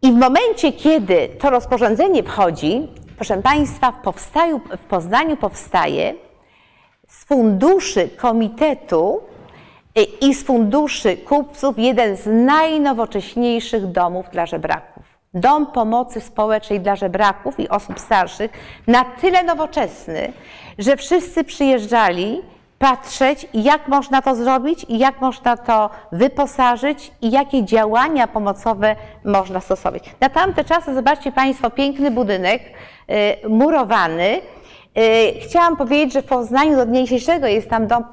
I 0.05 0.11
w 0.11 0.15
momencie, 0.15 0.71
kiedy 0.71 1.29
to 1.39 1.49
rozporządzenie 1.49 2.23
wchodzi, 2.23 2.87
proszę 3.15 3.37
Państwa, 3.41 3.91
w, 3.91 4.01
powstaju, 4.01 4.61
w 4.77 4.83
Poznaniu 4.85 5.37
powstaje 5.37 6.13
z 7.07 7.25
funduszy 7.25 8.09
komitetu 8.09 9.21
y, 9.97 10.03
i 10.03 10.33
z 10.33 10.43
funduszy 10.43 11.17
kupców 11.17 11.79
jeden 11.79 12.17
z 12.17 12.25
najnowocześniejszych 12.25 13.87
domów 13.87 14.25
dla 14.31 14.45
żebraków. 14.45 15.03
Dom 15.33 15.65
pomocy 15.65 16.21
społecznej 16.21 16.79
dla 16.79 16.95
żebraków 16.95 17.59
i 17.59 17.69
osób 17.69 17.99
starszych, 17.99 18.51
na 18.87 19.05
tyle 19.05 19.43
nowoczesny, 19.43 20.33
że 20.77 20.97
wszyscy 20.97 21.43
przyjeżdżali 21.43 22.41
patrzeć, 22.79 23.47
jak 23.53 23.87
można 23.87 24.21
to 24.21 24.35
zrobić, 24.35 24.85
jak 24.89 25.21
można 25.21 25.57
to 25.57 25.89
wyposażyć 26.11 27.11
i 27.21 27.31
jakie 27.31 27.65
działania 27.65 28.27
pomocowe 28.27 28.95
można 29.25 29.61
stosować. 29.61 30.15
Na 30.21 30.29
tamte 30.29 30.63
czasy, 30.63 30.95
zobaczcie 30.95 31.31
Państwo, 31.31 31.69
piękny 31.69 32.11
budynek, 32.11 32.61
y, 33.43 33.49
murowany. 33.49 34.41
Y, 34.97 35.39
chciałam 35.41 35.77
powiedzieć, 35.77 36.13
że 36.13 36.21
w 36.21 36.25
Poznaniu 36.25 36.75
do 36.75 36.85
dnia 36.85 37.01
dzisiejszego 37.01 37.47
jest 37.47 37.69
tam 37.69 37.87
dom 37.87 38.03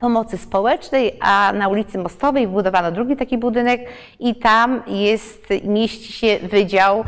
pomocy 0.00 0.38
społecznej, 0.38 1.12
a 1.20 1.52
na 1.52 1.68
ulicy 1.68 1.98
Mostowej 1.98 2.46
wbudowano 2.46 2.92
drugi 2.92 3.16
taki 3.16 3.38
budynek 3.38 3.80
i 4.20 4.34
tam 4.34 4.82
jest, 4.86 5.48
mieści 5.64 6.12
się 6.12 6.38
wydział, 6.42 7.04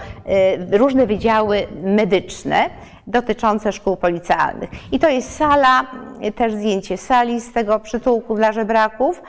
y, 0.73 0.79
różne 0.79 1.07
wydziały 1.07 1.67
medyczne 1.83 2.71
dotyczące 3.11 3.73
szkół 3.73 3.97
policealnych. 3.97 4.71
I 4.93 4.99
to 4.99 5.09
jest 5.09 5.37
sala, 5.37 5.87
też 6.37 6.53
zdjęcie 6.53 6.97
sali 6.97 7.41
z 7.41 7.53
tego 7.53 7.81
przytułku 7.81 8.37
dla 8.37 8.53
żebraków. 8.53 9.23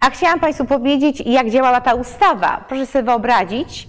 A 0.00 0.10
chciałam 0.10 0.40
Państwu 0.40 0.64
powiedzieć, 0.64 1.22
jak 1.26 1.50
działała 1.50 1.80
ta 1.80 1.94
ustawa. 1.94 2.64
Proszę 2.68 2.86
sobie 2.86 3.04
wyobrazić, 3.04 3.88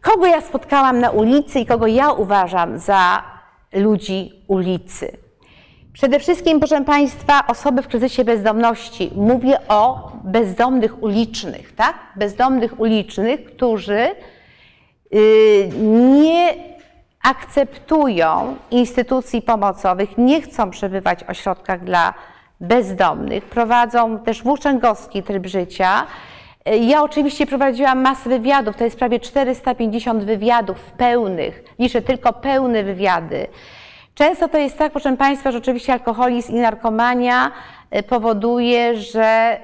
Kogo 0.01 0.25
ja 0.25 0.41
spotkałam 0.41 0.99
na 0.99 1.09
ulicy 1.09 1.59
i 1.59 1.65
kogo 1.65 1.87
ja 1.87 2.11
uważam 2.11 2.79
za 2.79 3.23
ludzi 3.73 4.43
ulicy? 4.47 5.28
Przede 5.99 6.19
wszystkim, 6.19 6.59
proszę 6.59 6.83
Państwa, 6.83 7.47
osoby 7.47 7.81
w 7.81 7.87
kryzysie 7.87 8.23
bezdomności. 8.23 9.11
Mówię 9.15 9.57
o 9.67 10.11
bezdomnych 10.23 11.03
ulicznych, 11.03 11.75
tak? 11.75 11.95
Bezdomnych 12.15 12.79
ulicznych, 12.79 13.45
którzy 13.45 14.07
y, 15.15 15.69
nie 16.19 16.53
akceptują 17.23 18.55
instytucji 18.71 19.41
pomocowych, 19.41 20.17
nie 20.17 20.41
chcą 20.41 20.69
przebywać 20.69 21.23
w 21.23 21.29
ośrodkach 21.29 21.83
dla 21.83 22.13
bezdomnych, 22.59 23.45
prowadzą 23.45 24.19
też 24.19 24.43
włóczęgowski 24.43 25.23
tryb 25.23 25.47
życia. 25.47 26.05
Ja 26.81 27.03
oczywiście 27.03 27.45
prowadziłam 27.45 28.01
masę 28.01 28.29
wywiadów, 28.29 28.75
to 28.75 28.83
jest 28.83 28.97
prawie 28.97 29.19
450 29.19 30.23
wywiadów 30.23 30.91
pełnych, 30.91 31.63
liczę 31.79 32.01
tylko 32.01 32.33
pełne 32.33 32.83
wywiady. 32.83 33.47
Często 34.19 34.47
to 34.47 34.57
jest 34.57 34.77
tak, 34.77 34.91
proszę 34.91 35.17
Państwa, 35.17 35.51
że 35.51 35.57
oczywiście 35.57 35.93
alkoholizm 35.93 36.55
i 36.55 36.59
narkomania 36.59 37.51
y, 37.97 38.03
powoduje, 38.03 38.97
że 38.97 39.57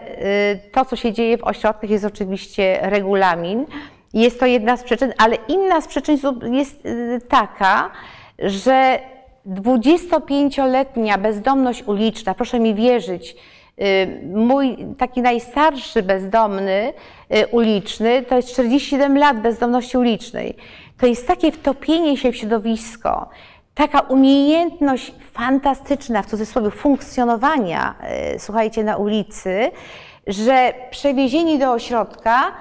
y, 0.63 0.71
to, 0.71 0.85
co 0.85 0.95
się 0.95 1.13
dzieje 1.13 1.37
w 1.37 1.43
ośrodkach, 1.43 1.89
jest 1.89 2.05
oczywiście 2.05 2.79
regulamin. 2.81 3.65
Jest 4.13 4.39
to 4.39 4.45
jedna 4.45 4.77
z 4.77 4.83
przyczyn, 4.83 5.13
ale 5.17 5.37
inna 5.47 5.81
z 5.81 5.87
przyczyn 5.87 6.17
jest 6.51 6.85
y, 6.85 7.19
taka, 7.29 7.91
że 8.39 8.99
25-letnia 9.47 11.17
bezdomność 11.17 11.83
uliczna, 11.83 12.33
proszę 12.33 12.59
mi 12.59 12.75
wierzyć, 12.75 13.35
mój 14.33 14.77
taki 14.97 15.21
najstarszy 15.21 16.03
bezdomny 16.03 16.93
uliczny 17.51 18.23
to 18.23 18.35
jest 18.35 18.51
47 18.51 19.17
lat 19.17 19.41
bezdomności 19.41 19.97
ulicznej. 19.97 20.55
To 20.97 21.05
jest 21.07 21.27
takie 21.27 21.51
wtopienie 21.51 22.17
się 22.17 22.31
w 22.31 22.35
środowisko, 22.35 23.29
taka 23.75 23.99
umiejętność 23.99 25.13
fantastyczna, 25.31 26.21
w 26.21 26.25
cudzysłowie, 26.25 26.71
funkcjonowania, 26.71 27.95
słuchajcie, 28.37 28.83
na 28.83 28.97
ulicy, 28.97 29.71
że 30.27 30.73
przewiezieni 30.91 31.59
do 31.59 31.71
ośrodka 31.71 32.51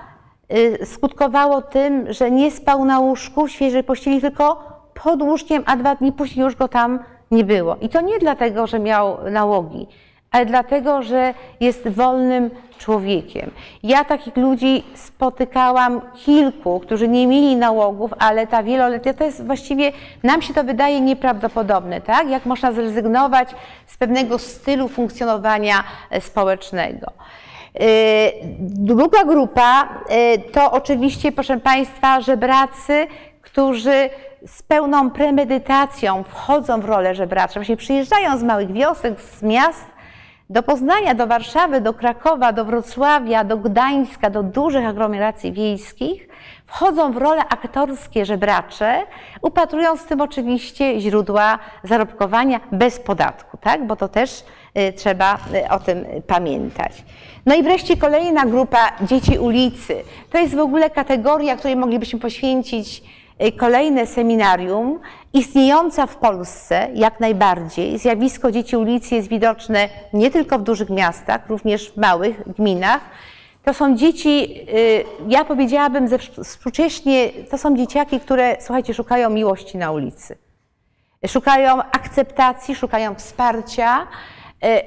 Y, 0.53 0.87
skutkowało 0.87 1.63
tym, 1.63 2.13
że 2.13 2.31
nie 2.31 2.51
spał 2.51 2.85
na 2.85 2.99
łóżku 2.99 3.47
w 3.47 3.51
świeżej 3.51 3.85
pościeli, 3.85 4.21
tylko 4.21 4.73
pod 5.03 5.23
łóżkiem, 5.23 5.63
a 5.67 5.77
dwa 5.77 5.95
dni 5.95 6.13
później 6.13 6.45
już 6.45 6.57
go 6.57 6.69
tam 6.69 6.99
nie 7.31 7.45
było. 7.45 7.77
I 7.81 7.89
to 7.89 8.01
nie 8.01 8.19
dlatego, 8.19 8.67
że 8.67 8.79
miał 8.79 9.17
nałogi, 9.31 9.87
ale 10.35 10.47
dlatego, 10.47 11.03
że 11.03 11.35
jest 11.61 11.89
wolnym 11.89 12.51
człowiekiem. 12.79 13.51
Ja 13.83 14.05
takich 14.05 14.37
ludzi 14.37 14.85
spotykałam 14.95 16.01
kilku, 16.15 16.81
którzy 16.81 17.09
nie 17.09 17.27
mieli 17.27 17.57
nałogów, 17.57 18.11
ale 18.19 18.47
ta 18.47 18.63
wieloletnia 18.63 19.15
to 19.15 19.25
jest 19.25 19.47
właściwie, 19.47 19.93
nam 20.23 20.43
się 20.43 20.55
to 20.55 20.65
wydaje 20.65 21.01
nieprawdopodobne, 21.01 22.01
tak? 22.01 22.31
Jak 22.31 22.47
można 22.47 22.73
zrezygnować 22.73 23.49
z 23.87 23.97
pewnego 23.97 24.39
stylu 24.39 24.89
funkcjonowania 24.89 25.85
e, 26.11 26.21
społecznego. 26.21 27.13
Y, 27.81 28.33
druga 28.61 29.25
grupa 29.25 29.89
y, 30.11 30.53
to 30.53 30.73
oczywiście, 30.73 31.33
proszę 31.33 31.61
Państwa, 31.61 32.21
żebracy, 32.21 33.07
którzy 33.43 34.11
z 34.47 34.63
pełną 34.63 35.11
premedytacją 35.11 36.23
wchodzą 36.23 36.81
w 36.81 36.85
rolę 36.85 37.15
żebraczą, 37.15 37.55
właśnie 37.55 37.77
przyjeżdżają 37.77 38.39
z 38.39 38.43
małych 38.43 38.73
wiosek, 38.73 39.21
z 39.21 39.43
miast 39.43 39.94
do 40.51 40.63
Poznania, 40.63 41.15
do 41.15 41.27
Warszawy, 41.27 41.81
do 41.81 41.95
Krakowa, 41.95 42.53
do 42.53 42.65
Wrocławia, 42.65 43.45
do 43.45 43.57
Gdańska, 43.57 44.31
do 44.31 44.43
dużych 44.43 44.87
aglomeracji 44.87 45.53
wiejskich, 45.53 46.29
wchodzą 46.67 47.13
w 47.13 47.17
role 47.17 47.43
aktorskie 47.49 48.27
żebracze, 48.27 49.03
upatrując 49.43 50.01
w 50.01 50.07
tym 50.07 50.21
oczywiście 50.21 51.01
źródła 51.01 51.59
zarobkowania 51.85 52.61
bez 52.73 53.01
podatku, 53.01 53.57
tak? 53.57 53.87
bo 53.87 53.97
to 53.97 54.09
też 54.09 54.45
y, 54.79 54.93
trzeba 54.93 55.39
o 55.71 55.79
tym 55.79 56.07
pamiętać. 56.27 57.05
No 57.47 57.55
i 57.55 57.63
wreszcie 57.63 57.97
kolejna 57.97 58.47
grupa 58.47 58.93
dzieci 59.03 59.39
ulicy. 59.39 60.03
To 60.31 60.39
jest 60.39 60.55
w 60.55 60.59
ogóle 60.59 60.91
kategoria, 60.91 61.57
której 61.57 61.77
moglibyśmy 61.77 62.19
poświęcić 62.19 62.99
y, 62.99 63.24
kolejne 63.57 64.07
seminarium, 64.07 65.01
istniejąca 65.33 66.07
w 66.07 66.17
Polsce 66.17 66.89
jak 66.95 67.21
najbardziej. 67.21 67.99
Zjawisko 67.99 68.53
dzieci 68.53 68.77
ulicy 68.77 69.15
jest 69.15 69.29
widoczne 69.29 69.89
nie 70.13 70.31
tylko 70.31 70.59
w 70.59 70.63
dużych 70.63 70.91
miastach, 70.91 71.49
również 71.49 71.91
w 71.91 71.97
małych 71.97 72.55
gminach. 72.55 73.01
To 73.65 73.75
są 73.75 73.97
dzieci, 73.97 74.61
y, 74.75 75.05
ja 75.29 75.45
powiedziałabym 75.45 76.09
ze 76.09 76.19
współcześnie, 76.19 77.31
to 77.51 77.59
są 77.59 77.77
dzieciaki, 77.77 78.21
które, 78.21 78.57
słuchajcie, 78.61 78.95
szukają 78.95 79.31
miłości 79.31 79.79
na 79.79 79.93
ulicy. 79.93 80.39
Szukają 81.29 81.83
akceptacji, 81.83 82.75
szukają 82.75 83.15
wsparcia, 83.15 84.07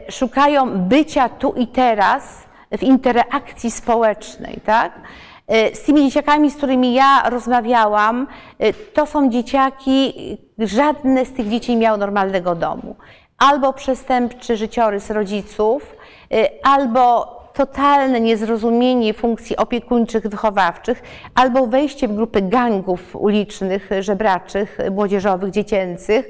y, 0.08 0.12
szukają 0.12 0.80
bycia 0.80 1.30
tu 1.30 1.54
i 1.54 1.68
teraz, 1.68 2.48
w 2.72 2.84
interakcji 2.84 3.72
społecznej, 3.72 4.60
tak? 4.66 4.92
E, 5.48 5.76
z 5.76 5.84
tymi 5.84 6.06
dzieciakami, 6.06 6.52
z 6.52 6.56
którymi 6.56 6.94
ja 6.94 7.30
rozmawiałam, 7.30 8.28
e, 8.60 8.74
to 8.74 9.06
są 9.06 9.30
dzieciaki, 9.30 10.14
żadne 10.60 11.26
z 11.26 11.34
tych 11.34 11.50
dzieci 11.50 11.72
nie 11.72 11.78
miało 11.78 11.98
normalnego 11.98 12.56
domu. 12.56 12.96
Albo 13.38 13.74
przestępczy 13.74 14.58
życiorys 14.58 15.10
rodziców, 15.10 15.96
e, 16.32 16.50
albo 16.64 17.38
totalne 17.54 18.22
niezrozumienie 18.22 19.14
funkcji 19.14 19.58
opiekuńczych, 19.58 20.28
wychowawczych, 20.28 21.04
albo 21.36 21.68
wejście 21.68 22.08
w 22.08 22.16
grupy 22.16 22.42
gangów 22.42 23.16
ulicznych, 23.16 23.90
żebraczych, 24.00 24.78
młodzieżowych, 24.92 25.52
dziecięcych, 25.52 26.30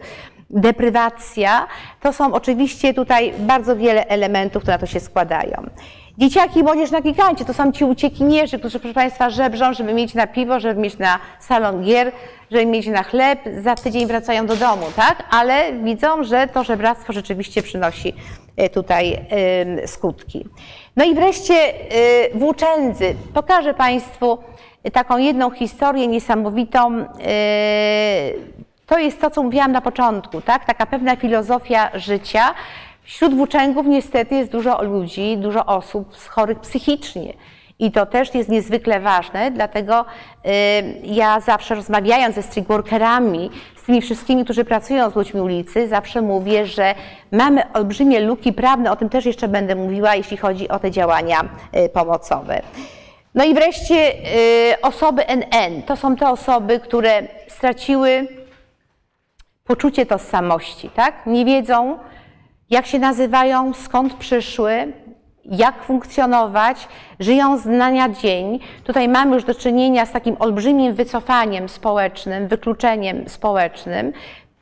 deprywacja. 0.49 1.67
To 2.01 2.13
są 2.13 2.33
oczywiście 2.33 2.93
tutaj 2.93 3.33
bardzo 3.39 3.75
wiele 3.75 4.07
elementów, 4.07 4.61
które 4.61 4.75
na 4.75 4.79
to 4.79 4.85
się 4.85 4.99
składają. 4.99 5.69
Dzieciaki 6.17 6.59
i 6.59 6.63
młodzież 6.63 6.91
na 6.91 7.01
gigancie 7.01 7.45
to 7.45 7.53
są 7.53 7.71
ci 7.71 7.85
uciekinierzy, 7.85 8.59
którzy, 8.59 8.79
proszę 8.79 8.93
Państwa, 8.93 9.29
żebrzą, 9.29 9.73
żeby 9.73 9.93
mieć 9.93 10.13
na 10.13 10.27
piwo, 10.27 10.59
żeby 10.59 10.81
mieć 10.81 10.97
na 10.97 11.19
salon 11.39 11.83
gier, 11.83 12.11
żeby 12.51 12.65
mieć 12.65 12.87
na 12.87 13.03
chleb, 13.03 13.39
za 13.61 13.75
tydzień 13.75 14.07
wracają 14.07 14.45
do 14.45 14.55
domu, 14.55 14.85
tak? 14.95 15.23
Ale 15.31 15.73
widzą, 15.73 16.23
że 16.23 16.47
to 16.47 16.63
żebractwo 16.63 17.13
rzeczywiście 17.13 17.63
przynosi 17.63 18.13
e, 18.57 18.69
tutaj 18.69 19.25
skutki. 19.85 20.45
No 20.95 21.05
i 21.05 21.15
wreszcie 21.15 21.53
e, 21.53 22.37
włóczędzy. 22.37 23.15
Pokażę 23.33 23.73
Państwu 23.73 24.37
taką 24.93 25.17
jedną 25.17 25.51
historię 25.51 26.07
niesamowitą. 26.07 26.97
E, 26.97 27.05
to 28.87 28.99
jest 28.99 29.21
to, 29.21 29.29
co 29.29 29.43
mówiłam 29.43 29.71
na 29.71 29.81
początku, 29.81 30.41
tak? 30.41 30.65
Taka 30.65 30.85
pewna 30.85 31.15
filozofia 31.15 31.91
życia, 31.93 32.53
Wśród 33.07 33.35
włóczęgów 33.35 33.87
niestety 33.87 34.35
jest 34.35 34.51
dużo 34.51 34.83
ludzi, 34.83 35.37
dużo 35.37 35.65
osób 35.65 36.17
chorych 36.17 36.59
psychicznie. 36.59 37.33
I 37.79 37.91
to 37.91 38.05
też 38.05 38.35
jest 38.35 38.49
niezwykle 38.49 38.99
ważne, 38.99 39.51
dlatego 39.51 40.01
y, 40.01 40.49
ja 41.03 41.39
zawsze 41.39 41.75
rozmawiając 41.75 42.35
ze 42.35 42.43
streetworkerami, 42.43 43.49
z 43.75 43.83
tymi 43.83 44.01
wszystkimi, 44.01 44.43
którzy 44.43 44.65
pracują 44.65 45.09
z 45.09 45.15
ludźmi 45.15 45.41
ulicy, 45.41 45.87
zawsze 45.87 46.21
mówię, 46.21 46.65
że 46.65 46.95
mamy 47.31 47.73
olbrzymie 47.73 48.19
luki 48.19 48.53
prawne, 48.53 48.91
o 48.91 48.95
tym 48.95 49.09
też 49.09 49.25
jeszcze 49.25 49.47
będę 49.47 49.75
mówiła, 49.75 50.15
jeśli 50.15 50.37
chodzi 50.37 50.69
o 50.69 50.79
te 50.79 50.91
działania 50.91 51.41
y, 51.85 51.89
pomocowe. 51.89 52.61
No 53.35 53.43
i 53.43 53.53
wreszcie 53.53 54.13
y, 54.13 54.81
osoby 54.81 55.27
NN. 55.27 55.83
To 55.85 55.95
są 55.95 56.15
te 56.15 56.29
osoby, 56.29 56.79
które 56.79 57.27
straciły 57.47 58.27
poczucie 59.63 60.05
tożsamości, 60.05 60.89
tak? 60.89 61.25
Nie 61.25 61.45
wiedzą, 61.45 61.97
jak 62.69 62.85
się 62.85 62.99
nazywają, 62.99 63.73
skąd 63.73 64.13
przyszły, 64.13 64.93
jak 65.45 65.83
funkcjonować, 65.83 66.87
żyją 67.19 67.57
z 67.57 67.63
dnia 67.63 67.91
na 67.91 68.09
dzień. 68.09 68.59
Tutaj 68.83 69.09
mamy 69.09 69.35
już 69.35 69.43
do 69.43 69.55
czynienia 69.55 70.05
z 70.05 70.11
takim 70.11 70.35
olbrzymim 70.39 70.93
wycofaniem 70.93 71.69
społecznym, 71.69 72.47
wykluczeniem 72.47 73.29
społecznym. 73.29 74.13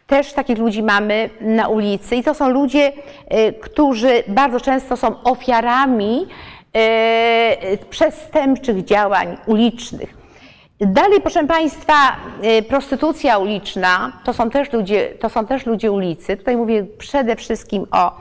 Też 0.08 0.34
takich 0.34 0.58
ludzi 0.58 0.84
mamy 0.84 1.30
na 1.42 1.68
ulicy 1.68 2.16
i 2.16 2.24
to 2.24 2.34
są 2.34 2.50
ludzie, 2.50 2.92
y, 2.92 3.54
którzy 3.54 4.24
bardzo 4.28 4.60
często 4.60 4.98
są 4.98 5.24
ofiarami 5.24 6.28
y, 7.74 7.78
przestępczych 7.90 8.84
działań 8.84 9.38
ulicznych. 9.46 10.25
Dalej, 10.80 11.22
proszę 11.22 11.48
Państwa, 11.48 11.94
y, 12.60 12.64
prostytucja 12.64 13.38
uliczna 13.38 14.12
to 14.24 14.34
są 14.34 14.50
też 14.50 14.74
ludzie, 14.74 15.10
to 15.20 15.30
są 15.30 15.46
też 15.46 15.66
ludzie 15.66 15.92
ulicy. 15.92 16.38
Tutaj 16.38 16.58
mówię 16.58 16.84
przede 16.98 17.36
wszystkim 17.36 17.86
o 17.92 18.12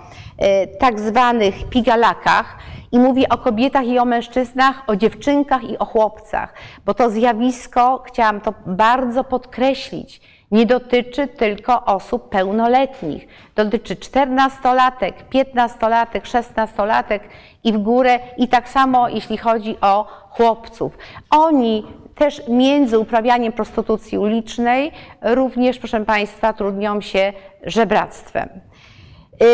tak 0.79 1.01
zwanych 1.01 1.69
pigalakach 1.71 2.59
i 2.93 2.99
mówię 2.99 3.29
o 3.29 3.39
kobietach 3.39 3.87
i 3.87 3.99
o 3.99 4.05
mężczyznach, 4.05 4.83
o 4.87 4.97
dziewczynkach 4.97 5.65
i 5.65 5.79
o 5.79 5.85
chłopcach, 5.85 6.55
bo 6.87 6.95
to 6.95 7.11
zjawisko, 7.11 8.03
chciałam 8.07 8.41
to 8.41 8.55
bardzo 8.67 9.25
podkreślić, 9.25 10.21
nie 10.51 10.67
dotyczy 10.67 11.27
tylko 11.27 11.85
osób 11.85 12.29
pełnoletnich. 12.29 13.29
Dotyczy 13.55 13.97
14-latek, 13.97 15.13
15-latek, 15.33 16.21
16-latek 16.21 17.21
i 17.65 17.73
w 17.73 17.79
górę 17.79 18.19
i 18.37 18.49
tak 18.49 18.69
samo 18.69 19.09
jeśli 19.09 19.37
chodzi 19.37 19.77
o 19.81 20.07
chłopców. 20.31 20.99
Oni 21.31 21.85
też 22.15 22.43
między 22.49 22.99
uprawianiem 22.99 23.53
prostytucji 23.53 24.19
ulicznej 24.19 24.93
również, 25.23 25.79
proszę 25.79 26.05
Państwa, 26.05 26.53
trudnią 26.53 27.01
się 27.01 27.33
żebractwem. 27.63 28.49
Y, 29.43 29.47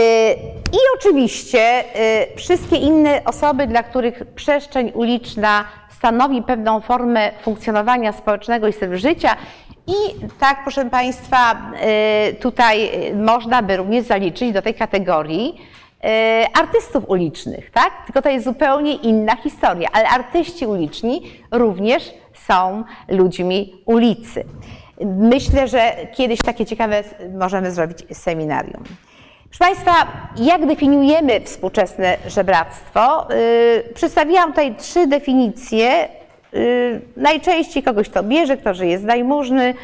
I 0.72 0.78
oczywiście 0.96 1.84
y, 2.32 2.36
wszystkie 2.36 2.76
inne 2.76 3.24
osoby, 3.24 3.66
dla 3.66 3.82
których 3.82 4.24
przestrzeń 4.34 4.92
uliczna 4.94 5.64
stanowi 5.90 6.42
pewną 6.42 6.80
formę 6.80 7.30
funkcjonowania 7.42 8.12
społecznego 8.12 8.68
i 8.68 8.72
stylu 8.72 8.98
życia. 8.98 9.36
I 9.86 10.26
tak, 10.40 10.58
proszę 10.62 10.90
Państwa, 10.90 11.56
y, 12.30 12.34
tutaj 12.34 12.90
można 13.14 13.62
by 13.62 13.76
również 13.76 14.04
zaliczyć 14.04 14.52
do 14.52 14.62
tej 14.62 14.74
kategorii 14.74 15.60
artystów 16.54 17.10
ulicznych, 17.10 17.70
tak? 17.70 17.90
Tylko 18.06 18.22
to 18.22 18.28
jest 18.28 18.44
zupełnie 18.44 18.94
inna 18.94 19.36
historia, 19.36 19.88
ale 19.92 20.08
artyści 20.08 20.66
uliczni 20.66 21.22
również 21.50 22.14
są 22.46 22.84
ludźmi 23.08 23.82
ulicy. 23.86 24.44
Myślę, 25.04 25.68
że 25.68 25.92
kiedyś 26.14 26.42
takie 26.42 26.66
ciekawe 26.66 27.04
możemy 27.38 27.70
zrobić 27.70 27.98
seminarium. 28.12 28.84
Proszę 29.44 29.74
Państwa, 29.74 30.06
jak 30.36 30.66
definiujemy 30.66 31.40
współczesne 31.40 32.16
żebractwo? 32.26 33.28
Yy, 33.30 33.94
przedstawiłam 33.94 34.50
tutaj 34.50 34.74
trzy 34.76 35.06
definicje. 35.06 36.08
Yy, 36.52 37.00
najczęściej 37.16 37.82
kogoś 37.82 38.08
to 38.08 38.22
bierze, 38.22 38.56
kto 38.56 38.74
żyje 38.74 38.98
z 38.98 39.04
najmużny, 39.04 39.74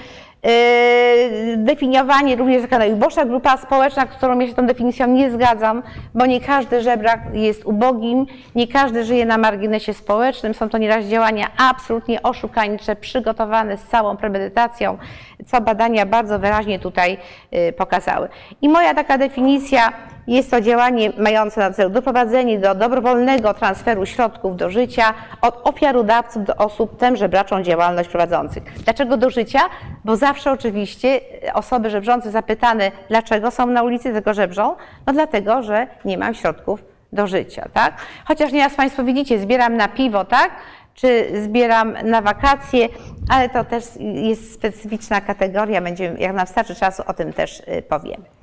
Yy, 1.67 1.75
definiowanie 1.75 2.37
również 2.37 2.63
taka 2.63 2.79
najuboższa 2.79 3.25
grupa 3.25 3.57
społeczna, 3.57 4.07
którą 4.07 4.39
ja 4.39 4.47
się 4.47 4.55
tą 4.55 4.67
definicją 4.67 5.07
nie 5.07 5.31
zgadzam, 5.31 5.83
bo 6.15 6.27
nie 6.27 6.41
każdy 6.41 6.83
żebrak 6.83 7.21
jest 7.33 7.65
ubogim, 7.65 8.27
nie 8.55 8.69
każdy 8.69 9.05
żyje 9.05 9.27
na 9.27 9.39
marginesie 9.39 9.95
społecznym. 9.95 10.55
Są 10.55 10.69
to 10.69 10.79
nieraz 10.79 11.05
działania 11.05 11.47
absolutnie 11.71 12.23
oszukańcze, 12.23 12.97
przygotowane 12.97 13.77
z 13.77 13.85
całą 13.85 14.17
premedytacją, 14.17 14.99
co 15.47 15.61
badania 15.61 16.07
bardzo 16.07 16.39
wyraźnie 16.39 16.79
tutaj 16.79 17.19
yy, 17.53 17.73
pokazały. 17.73 18.29
I 18.63 18.69
moja 18.69 18.95
taka 18.95 19.19
definicja 19.19 19.93
jest 20.27 20.51
to 20.51 20.61
działanie 20.61 21.13
mające 21.19 21.61
na 21.61 21.71
celu 21.71 21.91
doprowadzenie 21.91 22.59
do 22.59 22.75
dobrowolnego 22.75 23.55
transferu 23.55 24.07
środków 24.07 24.57
do 24.57 24.71
życia 24.71 25.15
od 25.41 25.61
ofiarodawców 25.65 26.45
do 26.45 26.57
osób 26.57 26.99
tę 26.99 27.17
żebraczą 27.17 27.63
działalność 27.63 28.09
prowadzących. 28.09 28.63
Dlaczego 28.85 29.17
do 29.17 29.31
życia? 29.31 29.61
Bo 30.05 30.17
zawsze 30.17 30.53
oczywiście 30.53 31.21
osoby 31.55 31.91
żebrzące 31.91 32.31
zapytane, 32.31 32.93
dlaczego 33.09 33.51
są 33.51 33.67
na 33.67 33.83
ulicy, 33.83 34.13
tego 34.13 34.35
żebrzą, 34.35 34.77
no 35.07 35.13
dlatego, 35.13 35.63
że 35.63 35.87
nie 36.05 36.19
mam 36.19 36.35
środków 36.35 36.85
do 37.13 37.27
życia, 37.27 37.69
tak? 37.73 37.95
Chociaż 38.25 38.53
nieraz 38.53 38.75
Państwo 38.75 39.05
widzicie, 39.05 39.39
zbieram 39.39 39.77
na 39.77 39.89
piwo, 39.89 40.25
tak? 40.25 40.51
Czy 40.95 41.27
zbieram 41.43 41.95
na 42.05 42.23
wakacje, 42.23 42.89
ale 43.29 43.49
to 43.49 43.65
też 43.65 43.85
jest 43.99 44.55
specyficzna 44.55 45.21
kategoria, 45.21 45.81
będziemy, 45.81 46.21
jak 46.21 46.33
nam 46.35 46.47
starczy 46.47 46.75
czasu, 46.75 47.03
o 47.07 47.15
tym 47.15 47.33
też 47.33 47.61
y, 47.61 47.83
powiemy. 47.89 48.36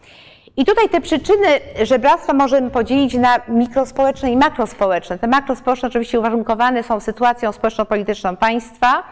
I 0.57 0.65
tutaj 0.65 0.89
te 0.89 1.01
przyczyny 1.01 1.47
żebractwa 1.83 2.33
możemy 2.33 2.69
podzielić 2.69 3.13
na 3.13 3.39
mikrospołeczne 3.47 4.31
i 4.31 4.37
makrospołeczne. 4.37 5.19
Te 5.19 5.27
makrospołeczne 5.27 5.87
oczywiście 5.87 6.19
uwarunkowane 6.19 6.83
są 6.83 6.99
sytuacją 6.99 7.51
społeczno-polityczną 7.51 8.35
państwa, 8.35 9.03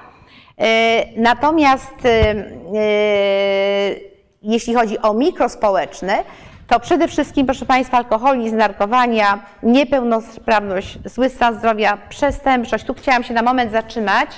e, 0.57 1.21
natomiast 1.21 2.05
e, 2.05 2.09
e, 2.09 3.95
jeśli 4.41 4.73
chodzi 4.73 4.99
o 4.99 5.13
mikrospołeczne, 5.13 6.23
to 6.67 6.79
przede 6.79 7.07
wszystkim, 7.07 7.45
proszę 7.45 7.65
Państwa, 7.65 7.97
alkoholizm, 7.97 8.57
narkowania, 8.57 9.39
niepełnosprawność, 9.63 10.99
zły 11.05 11.29
stan 11.29 11.55
zdrowia, 11.55 11.97
przestępczość. 12.09 12.85
Tu 12.85 12.93
chciałam 12.93 13.23
się 13.23 13.33
na 13.33 13.41
moment 13.41 13.71
zatrzymać. 13.71 14.29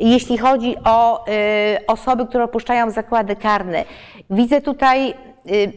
Jeśli 0.00 0.38
chodzi 0.38 0.76
o 0.84 1.24
osoby, 1.86 2.26
które 2.26 2.44
opuszczają 2.44 2.90
zakłady 2.90 3.36
karne, 3.36 3.84
widzę 4.30 4.60
tutaj 4.60 5.14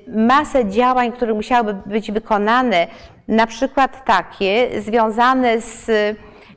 masę 0.08 0.66
działań, 0.66 1.12
które 1.12 1.34
musiałyby 1.34 1.74
być 1.86 2.12
wykonane, 2.12 2.88
na 3.28 3.48
przykład 3.48 4.06
takie 4.06 4.82
związane 4.82 5.62
z, 5.62 5.86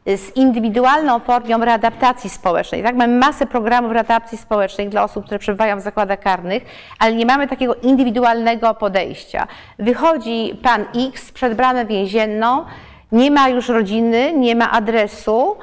z 0.07 0.37
indywidualną 0.37 1.19
formą 1.19 1.65
readaptacji 1.65 2.31
społecznej. 2.31 2.83
Tak? 2.83 2.97
Mamy 2.97 3.19
masę 3.19 3.47
programów 3.47 3.93
readaptacji 3.93 4.39
społecznej 4.39 4.89
dla 4.89 5.05
osób, 5.05 5.25
które 5.25 5.39
przebywają 5.39 5.77
w 5.77 5.81
zakładach 5.81 6.21
karnych, 6.21 6.63
ale 6.99 7.15
nie 7.15 7.27
mamy 7.27 7.49
takiego 7.49 7.75
indywidualnego 7.75 8.75
podejścia. 8.75 9.47
Wychodzi 9.79 10.59
pan 10.63 10.85
X 11.09 11.33
przed 11.33 11.55
bramę 11.55 11.85
więzienną, 11.85 12.65
nie 13.13 13.31
ma 13.31 13.49
już 13.49 13.69
rodziny, 13.69 14.33
nie 14.33 14.57
ma 14.57 14.71
adresu, 14.71 15.57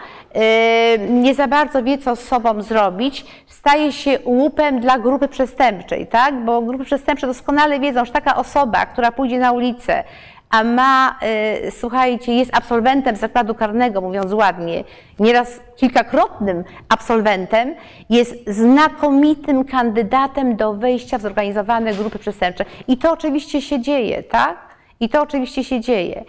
nie 1.10 1.36
za 1.36 1.48
bardzo 1.48 1.84
wie, 1.84 1.98
co 1.98 2.15
z 2.15 2.20
sobą 2.20 2.62
zrobić, 2.62 3.26
staje 3.48 3.91
się 3.91 4.20
łupem 4.26 4.80
dla 4.80 5.00
grupy 5.00 5.28
przestępczej, 5.28 6.08
tak? 6.08 6.46
Bo 6.46 6.62
grupy 6.62 6.86
przestępcze 6.86 7.28
doskonale 7.28 7.80
wiedzą, 7.80 8.06
że 8.06 8.12
taka 8.12 8.36
osoba, 8.36 8.86
która 8.86 9.12
pójdzie 9.12 9.39
na 9.39 9.52
ulicę, 9.52 10.04
a 10.50 10.63
ma, 10.63 11.20
y, 11.67 11.72
słuchajcie, 11.72 12.34
jest 12.34 12.58
absolwentem 12.58 13.15
zakładu 13.15 13.56
karnego, 13.56 14.02
mówiąc 14.02 14.34
ładnie, 14.34 14.84
nieraz 15.20 15.60
kilkakrotnym 15.76 16.63
absolwentem, 16.89 17.76
jest 18.10 18.50
znakomitym 18.50 19.65
kandydatem 19.65 20.56
do 20.56 20.74
wejścia 20.74 21.17
w 21.17 21.22
zorganizowane 21.22 21.94
grupy 21.94 22.20
przestępcze. 22.20 22.65
I 22.88 22.98
to 22.98 23.12
oczywiście 23.12 23.62
się 23.62 23.82
dzieje, 23.82 24.24
tak? 24.24 24.58
I 25.00 25.10
to 25.10 25.22
oczywiście 25.22 25.63
się 25.63 25.80
dzieje. 25.80 26.24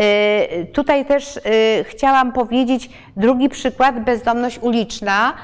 Y, 0.00 0.66
tutaj 0.66 1.04
też 1.04 1.36
y, 1.36 1.40
chciałam 1.84 2.32
powiedzieć 2.32 2.90
drugi 3.16 3.48
przykład, 3.48 4.04
bezdomność 4.04 4.58
uliczna. 4.58 5.34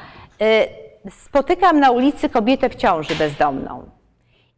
Y, 0.43 1.11
spotykam 1.11 1.81
na 1.81 1.91
ulicy 1.91 2.29
kobietę 2.29 2.71
w 2.71 2.75
ciąży 2.75 3.15
bezdomną. 3.15 3.91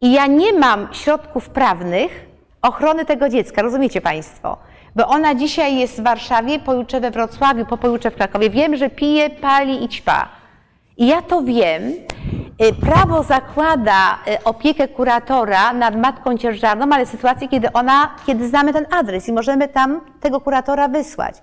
I 0.00 0.12
ja 0.12 0.26
nie 0.26 0.52
mam 0.52 0.88
środków 0.92 1.48
prawnych 1.48 2.26
ochrony 2.62 3.05
tego 3.05 3.28
dziecka, 3.28 3.62
rozumiecie 3.62 4.00
Państwo? 4.00 4.57
Bo 4.96 5.07
ona 5.07 5.35
dzisiaj 5.35 5.78
jest 5.78 6.00
w 6.00 6.05
Warszawie, 6.05 6.59
pojutrze 6.59 7.00
we 7.00 7.11
Wrocławiu, 7.11 7.66
po 7.66 7.76
pojutrze 7.76 8.11
w 8.11 8.16
Krakowie. 8.16 8.50
Wiem, 8.50 8.76
że 8.76 8.90
pije, 8.90 9.31
pali 9.31 9.85
i 9.85 9.88
ćpa. 9.88 10.41
I 11.02 11.06
ja 11.06 11.22
to 11.22 11.42
wiem. 11.42 11.82
Y, 12.62 12.72
prawo 12.80 13.22
zakłada 13.22 14.18
y, 14.28 14.44
opiekę 14.44 14.88
kuratora 14.88 15.72
nad 15.72 15.96
matką 15.96 16.38
ciężarną, 16.38 16.86
ale 16.90 17.06
w 17.06 17.08
sytuacji, 17.08 17.48
kiedy 17.48 17.72
ona, 17.72 18.14
kiedy 18.26 18.48
znamy 18.48 18.72
ten 18.72 18.86
adres 18.90 19.28
i 19.28 19.32
możemy 19.32 19.68
tam 19.68 20.00
tego 20.20 20.40
kuratora 20.40 20.88
wysłać. 20.88 21.34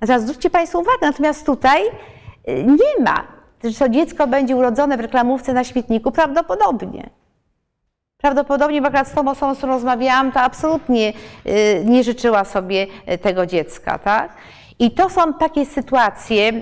Natomiast 0.00 0.24
zwróćcie 0.24 0.50
Państwo 0.50 0.78
uwagę, 0.78 0.98
natomiast 1.02 1.46
tutaj 1.46 1.82
y, 1.86 2.64
nie 2.64 3.04
ma, 3.04 3.24
że 3.64 3.78
to 3.78 3.88
dziecko 3.88 4.26
będzie 4.26 4.56
urodzone 4.56 4.96
w 4.96 5.00
reklamówce 5.00 5.52
na 5.52 5.64
śmietniku, 5.64 6.12
prawdopodobnie. 6.12 7.10
Prawdopodobnie, 8.16 8.80
bo 8.80 8.88
akurat 8.88 9.08
z 9.08 9.12
tą 9.12 9.28
osobą, 9.28 9.54
z 9.54 9.58
którą 9.58 9.72
rozmawiałam, 9.72 10.32
to 10.32 10.40
absolutnie 10.40 11.12
nie 11.84 12.04
życzyła 12.04 12.44
sobie 12.44 12.86
tego 13.22 13.46
dziecka, 13.46 13.98
tak? 13.98 14.32
I 14.78 14.90
to 14.90 15.10
są 15.10 15.34
takie 15.34 15.66
sytuacje, 15.66 16.52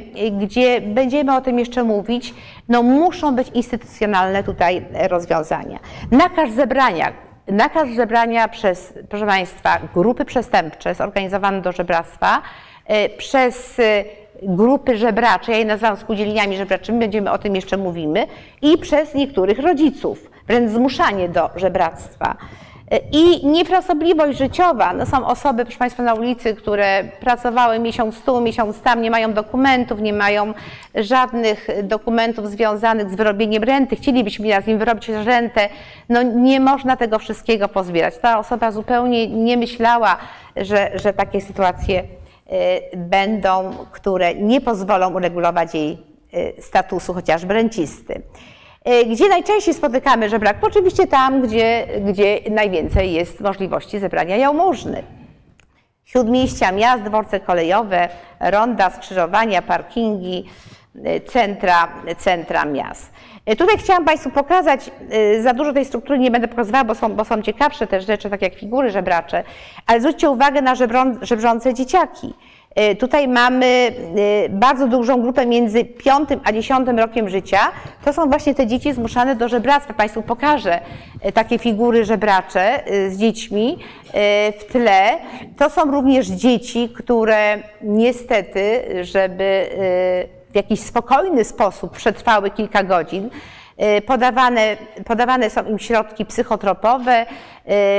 gdzie 0.41 0.81
będziemy 0.81 1.37
o 1.37 1.41
tym 1.41 1.59
jeszcze 1.59 1.85
mówić, 1.85 2.35
no 2.69 2.83
muszą 2.83 3.35
być 3.35 3.49
instytucjonalne 3.49 4.45
tutaj 4.45 4.85
rozwiązania. 5.09 5.79
Nakaz 6.11 6.53
zebrania, 6.53 7.13
nakaz 7.49 7.89
zebrania 7.89 8.49
przez, 8.49 8.95
proszę 9.09 9.27
Państwa, 9.27 9.79
grupy 9.95 10.25
przestępcze 10.25 10.95
zorganizowane 10.95 11.61
do 11.61 11.73
żebractwa, 11.73 12.43
e, 12.87 13.09
przez 13.09 13.79
e, 13.79 14.05
grupy 14.43 14.97
żebracze, 14.97 15.53
ja 15.53 15.59
je 15.59 15.65
nazywam 15.65 15.97
spółdzielniami 15.97 16.57
żebraczymi, 16.57 16.99
będziemy 16.99 17.31
o 17.31 17.39
tym 17.39 17.55
jeszcze 17.57 17.77
mówimy, 17.77 18.27
i 18.63 18.79
przez 18.79 19.15
niektórych 19.15 19.59
rodziców, 19.59 20.31
wręcz 20.47 20.71
zmuszanie 20.71 21.29
do 21.29 21.51
żebractwa. 21.57 22.37
I 23.13 23.47
niefrasobliwość 23.47 24.39
życiowa, 24.39 24.93
no 24.93 25.07
są 25.07 25.27
osoby, 25.27 25.65
proszę 25.65 25.79
Państwa, 25.79 26.03
na 26.03 26.15
ulicy, 26.15 26.55
które 26.55 27.05
pracowały 27.21 27.79
miesiąc 27.79 28.23
tu, 28.23 28.41
miesiąc 28.41 28.81
tam, 28.81 29.03
nie 29.03 29.11
mają 29.11 29.33
dokumentów, 29.33 30.01
nie 30.01 30.13
mają 30.13 30.55
żadnych 30.95 31.69
dokumentów 31.83 32.51
związanych 32.51 33.11
z 33.11 33.15
wyrobieniem 33.15 33.65
renty. 33.65 33.97
Chcielibyśmy 33.97 34.63
z 34.63 34.67
nim 34.67 34.79
wyrobić 34.79 35.09
rentę, 35.09 35.69
no 36.09 36.23
nie 36.23 36.61
można 36.61 36.97
tego 36.97 37.19
wszystkiego 37.19 37.69
pozbierać. 37.69 38.19
Ta 38.19 38.39
osoba 38.39 38.71
zupełnie 38.71 39.29
nie 39.29 39.57
myślała, 39.57 40.17
że, 40.57 40.91
że 40.95 41.13
takie 41.13 41.41
sytuacje 41.41 42.01
y, 42.03 42.97
będą, 42.97 43.71
które 43.93 44.35
nie 44.35 44.61
pozwolą 44.61 45.15
uregulować 45.15 45.75
jej 45.75 45.99
y, 46.35 46.63
statusu 46.63 47.15
chociażby 47.15 47.55
rencisty. 47.55 48.23
E, 48.85 49.05
gdzie 49.05 49.29
najczęściej 49.29 49.75
spotykamy 49.75 50.29
żebrak? 50.29 50.57
Oczywiście 50.63 51.07
tam, 51.07 51.43
gdzie, 51.43 51.87
gdzie 52.01 52.41
najwięcej 52.51 53.13
jest 53.13 53.41
możliwości 53.41 53.99
zebrania 53.99 54.37
jałmużny. 54.37 55.03
Śródmieścia 56.05 56.73
miast, 56.73 57.03
dworce 57.03 57.41
kolejowe, 57.41 58.09
ronda, 58.41 58.91
skrzyżowania, 58.91 59.63
parkingi, 59.63 60.45
e, 61.05 61.21
centra, 61.21 61.89
centra 62.19 62.65
miast. 62.65 63.13
E, 63.47 63.57
tutaj 63.57 63.79
chciałam 63.79 64.05
Państwu 64.05 64.31
pokazać, 64.31 64.91
za 65.41 65.55
dużo 65.55 65.73
tej 65.73 65.85
struktury 65.85 66.19
nie 66.19 66.31
będę 66.31 66.49
pokazywała, 66.49 66.85
bo 66.85 66.95
są, 66.95 67.13
bo 67.15 67.25
są 67.25 67.43
ciekawsze 67.43 67.87
też 67.87 68.07
rzeczy, 68.07 68.31
tak 68.31 68.43
jak 68.43 68.55
figury 68.55 68.91
żebracze, 68.91 69.45
ale 69.87 70.01
zwróćcie 70.01 70.31
uwagę 70.31 70.63
na 70.63 70.75
żebrą, 70.75 71.15
żebrzące 71.23 71.75
dzieciaki. 71.75 72.35
E, 72.75 72.95
tutaj 72.95 73.29
mamy 73.29 73.67
e, 74.47 74.49
bardzo 74.49 74.89
dużą 74.89 75.23
grupę 75.23 75.47
między 75.47 75.85
5 75.85 76.29
a 76.45 76.53
10 76.53 76.89
rokiem 76.99 77.29
życia. 77.29 77.59
To 78.05 78.13
są 78.13 78.29
właśnie 78.29 78.55
te 78.55 78.67
dzieci 78.67 78.93
zmuszane 78.93 79.37
do 79.37 79.49
żebractwa. 79.49 79.95
Państwu 79.95 80.23
pokażę 80.23 80.81
e, 81.21 81.33
takie 81.33 81.59
figury 81.59 82.05
żebracze 82.05 82.85
z 83.09 83.19
dziećmi 83.19 83.79
w 84.59 84.65
tle. 84.73 85.19
To 85.57 85.71
są 85.71 85.91
również 85.91 86.27
dzieci, 86.27 86.89
które 86.89 87.59
niestety, 87.83 88.83
żeby 89.03 89.69
w 90.51 90.55
jakiś 90.55 90.81
spokojny 90.81 91.45
sposób 91.45 91.97
przetrwały 91.97 92.51
kilka 92.51 92.83
godzin, 92.83 93.31
Podawane, 94.07 94.77
podawane 95.07 95.51
są 95.51 95.65
im 95.65 95.79
środki 95.79 96.27
psychotropowe. 96.27 97.27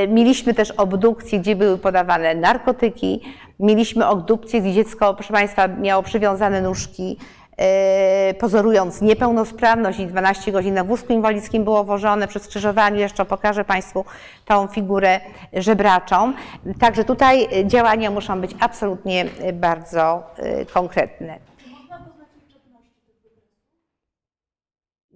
Mieliśmy 0.07 0.53
też 0.53 0.71
obdukcje, 0.71 1.39
gdzie 1.39 1.55
były 1.55 1.77
podawane 1.77 2.35
narkotyki. 2.35 3.21
Mieliśmy 3.59 4.07
obdukcję, 4.07 4.61
gdzie 4.61 4.73
dziecko, 4.73 5.13
proszę 5.13 5.33
Państwa, 5.33 5.67
miało 5.67 6.03
przywiązane 6.03 6.61
nóżki, 6.61 7.17
e, 7.57 8.33
pozorując 8.33 9.01
niepełnosprawność 9.01 9.99
i 9.99 10.07
12 10.07 10.51
godzin 10.51 10.73
na 10.73 10.83
wózku 10.83 11.13
inwalidzkim 11.13 11.63
było 11.63 11.83
wożone 11.83 12.27
przy 12.27 12.39
skrzyżowaniu. 12.39 12.99
Jeszcze 12.99 13.25
pokażę 13.25 13.65
Państwu 13.65 14.05
tą 14.45 14.67
figurę 14.67 15.19
żebraczą. 15.53 16.33
Także 16.79 17.03
tutaj 17.03 17.47
działania 17.65 18.11
muszą 18.11 18.41
być 18.41 18.51
absolutnie 18.59 19.25
bardzo 19.53 20.23
e, 20.37 20.65
konkretne. 20.65 21.37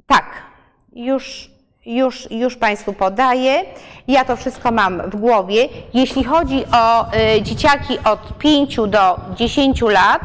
Tak, 0.07 0.25
już 1.05 1.49
już, 1.85 2.31
już 2.31 2.55
Państwu 2.55 2.93
podaję. 2.93 3.65
Ja 4.07 4.25
to 4.25 4.35
wszystko 4.35 4.71
mam 4.71 5.09
w 5.09 5.15
głowie. 5.15 5.69
Jeśli 5.93 6.23
chodzi 6.23 6.63
o 6.71 7.13
y, 7.37 7.41
dzieciaki 7.41 7.99
od 8.05 8.37
5 8.37 8.75
do 8.75 9.19
10 9.35 9.81
lat, 9.81 10.21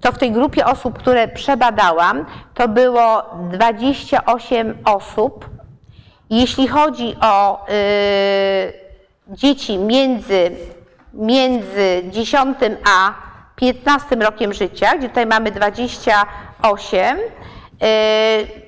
to 0.00 0.12
w 0.12 0.18
tej 0.18 0.32
grupie 0.32 0.66
osób, 0.66 0.98
które 0.98 1.28
przebadałam, 1.28 2.26
to 2.54 2.68
było 2.68 3.22
28 3.52 4.78
osób. 4.84 5.48
Jeśli 6.30 6.68
chodzi 6.68 7.16
o 7.20 7.66
y, 7.70 8.72
dzieci 9.28 9.78
między, 9.78 10.50
między 11.14 12.02
10 12.10 12.58
a 12.98 13.14
15 13.56 14.16
rokiem 14.16 14.52
życia, 14.52 14.96
gdzie 14.98 15.08
tutaj 15.08 15.26
mamy 15.26 15.50
28, 15.50 17.18
y, 17.18 18.65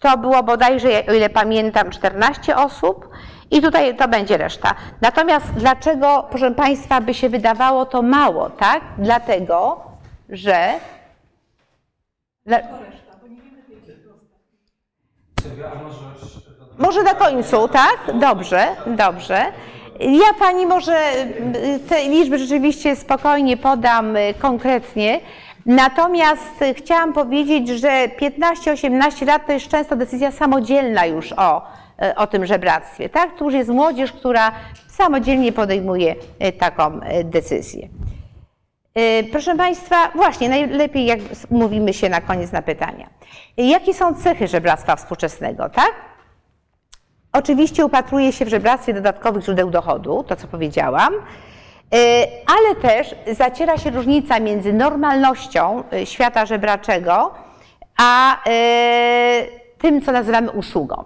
to 0.00 0.18
było 0.18 0.42
bodajże, 0.42 0.88
o 1.08 1.12
ile 1.12 1.30
pamiętam, 1.30 1.90
14 1.90 2.56
osób 2.56 3.08
i 3.50 3.62
tutaj 3.62 3.96
to 3.96 4.08
będzie 4.08 4.36
reszta. 4.36 4.74
Natomiast 5.00 5.46
dlaczego, 5.46 6.26
proszę 6.30 6.50
Państwa, 6.50 7.00
by 7.00 7.14
się 7.14 7.28
wydawało 7.28 7.86
to 7.86 8.02
mało, 8.02 8.50
tak? 8.50 8.82
Dlatego, 8.98 9.84
że... 10.28 10.68
Może 16.78 17.02
na 17.02 17.14
końcu, 17.14 17.68
tak? 17.68 17.98
Dobrze, 18.14 18.68
dobrze. 18.86 19.52
Ja 20.00 20.34
Pani 20.38 20.66
może 20.66 21.12
te 21.88 22.08
liczby 22.08 22.38
rzeczywiście 22.38 22.96
spokojnie 22.96 23.56
podam 23.56 24.16
y, 24.16 24.34
konkretnie. 24.38 25.20
Natomiast 25.66 26.64
chciałam 26.76 27.12
powiedzieć, 27.12 27.68
że 27.68 28.08
15-18 28.08 29.26
lat 29.26 29.46
to 29.46 29.52
jest 29.52 29.68
często 29.68 29.96
decyzja 29.96 30.30
samodzielna 30.30 31.06
już 31.06 31.32
o, 31.32 31.62
o 32.16 32.26
tym 32.26 32.46
żebractwie. 32.46 33.08
Tak? 33.08 33.38
Tu 33.38 33.44
już 33.44 33.54
jest 33.54 33.70
młodzież, 33.70 34.12
która 34.12 34.52
samodzielnie 34.88 35.52
podejmuje 35.52 36.14
e, 36.38 36.52
taką 36.52 37.00
decyzję. 37.24 37.88
Proszę 39.32 39.56
Państwa, 39.56 40.10
właśnie 40.14 40.48
najlepiej 40.48 41.06
jak 41.06 41.20
mówimy 41.50 41.92
się 41.92 42.08
na 42.08 42.20
koniec 42.20 42.52
na 42.52 42.62
pytania. 42.62 43.10
Jakie 43.56 43.94
są 43.94 44.14
cechy 44.14 44.48
żebractwa 44.48 44.96
współczesnego, 44.96 45.68
tak? 45.68 45.92
Oczywiście 47.32 47.86
upatruje 47.86 48.32
się 48.32 48.44
w 48.44 48.48
żebractwie 48.48 48.94
dodatkowych 48.94 49.44
źródeł 49.44 49.70
dochodu, 49.70 50.24
to 50.28 50.36
co 50.36 50.46
powiedziałam. 50.46 51.14
E, 51.94 52.26
ale 52.46 52.74
też 52.74 53.14
zaciera 53.32 53.78
się 53.78 53.90
różnica 53.90 54.40
między 54.40 54.72
normalnością 54.72 55.82
e, 55.92 56.06
świata 56.06 56.46
żebraczego, 56.46 57.34
a 57.96 58.44
e, 58.50 59.46
tym, 59.78 60.02
co 60.02 60.12
nazywamy 60.12 60.50
usługą. 60.50 61.04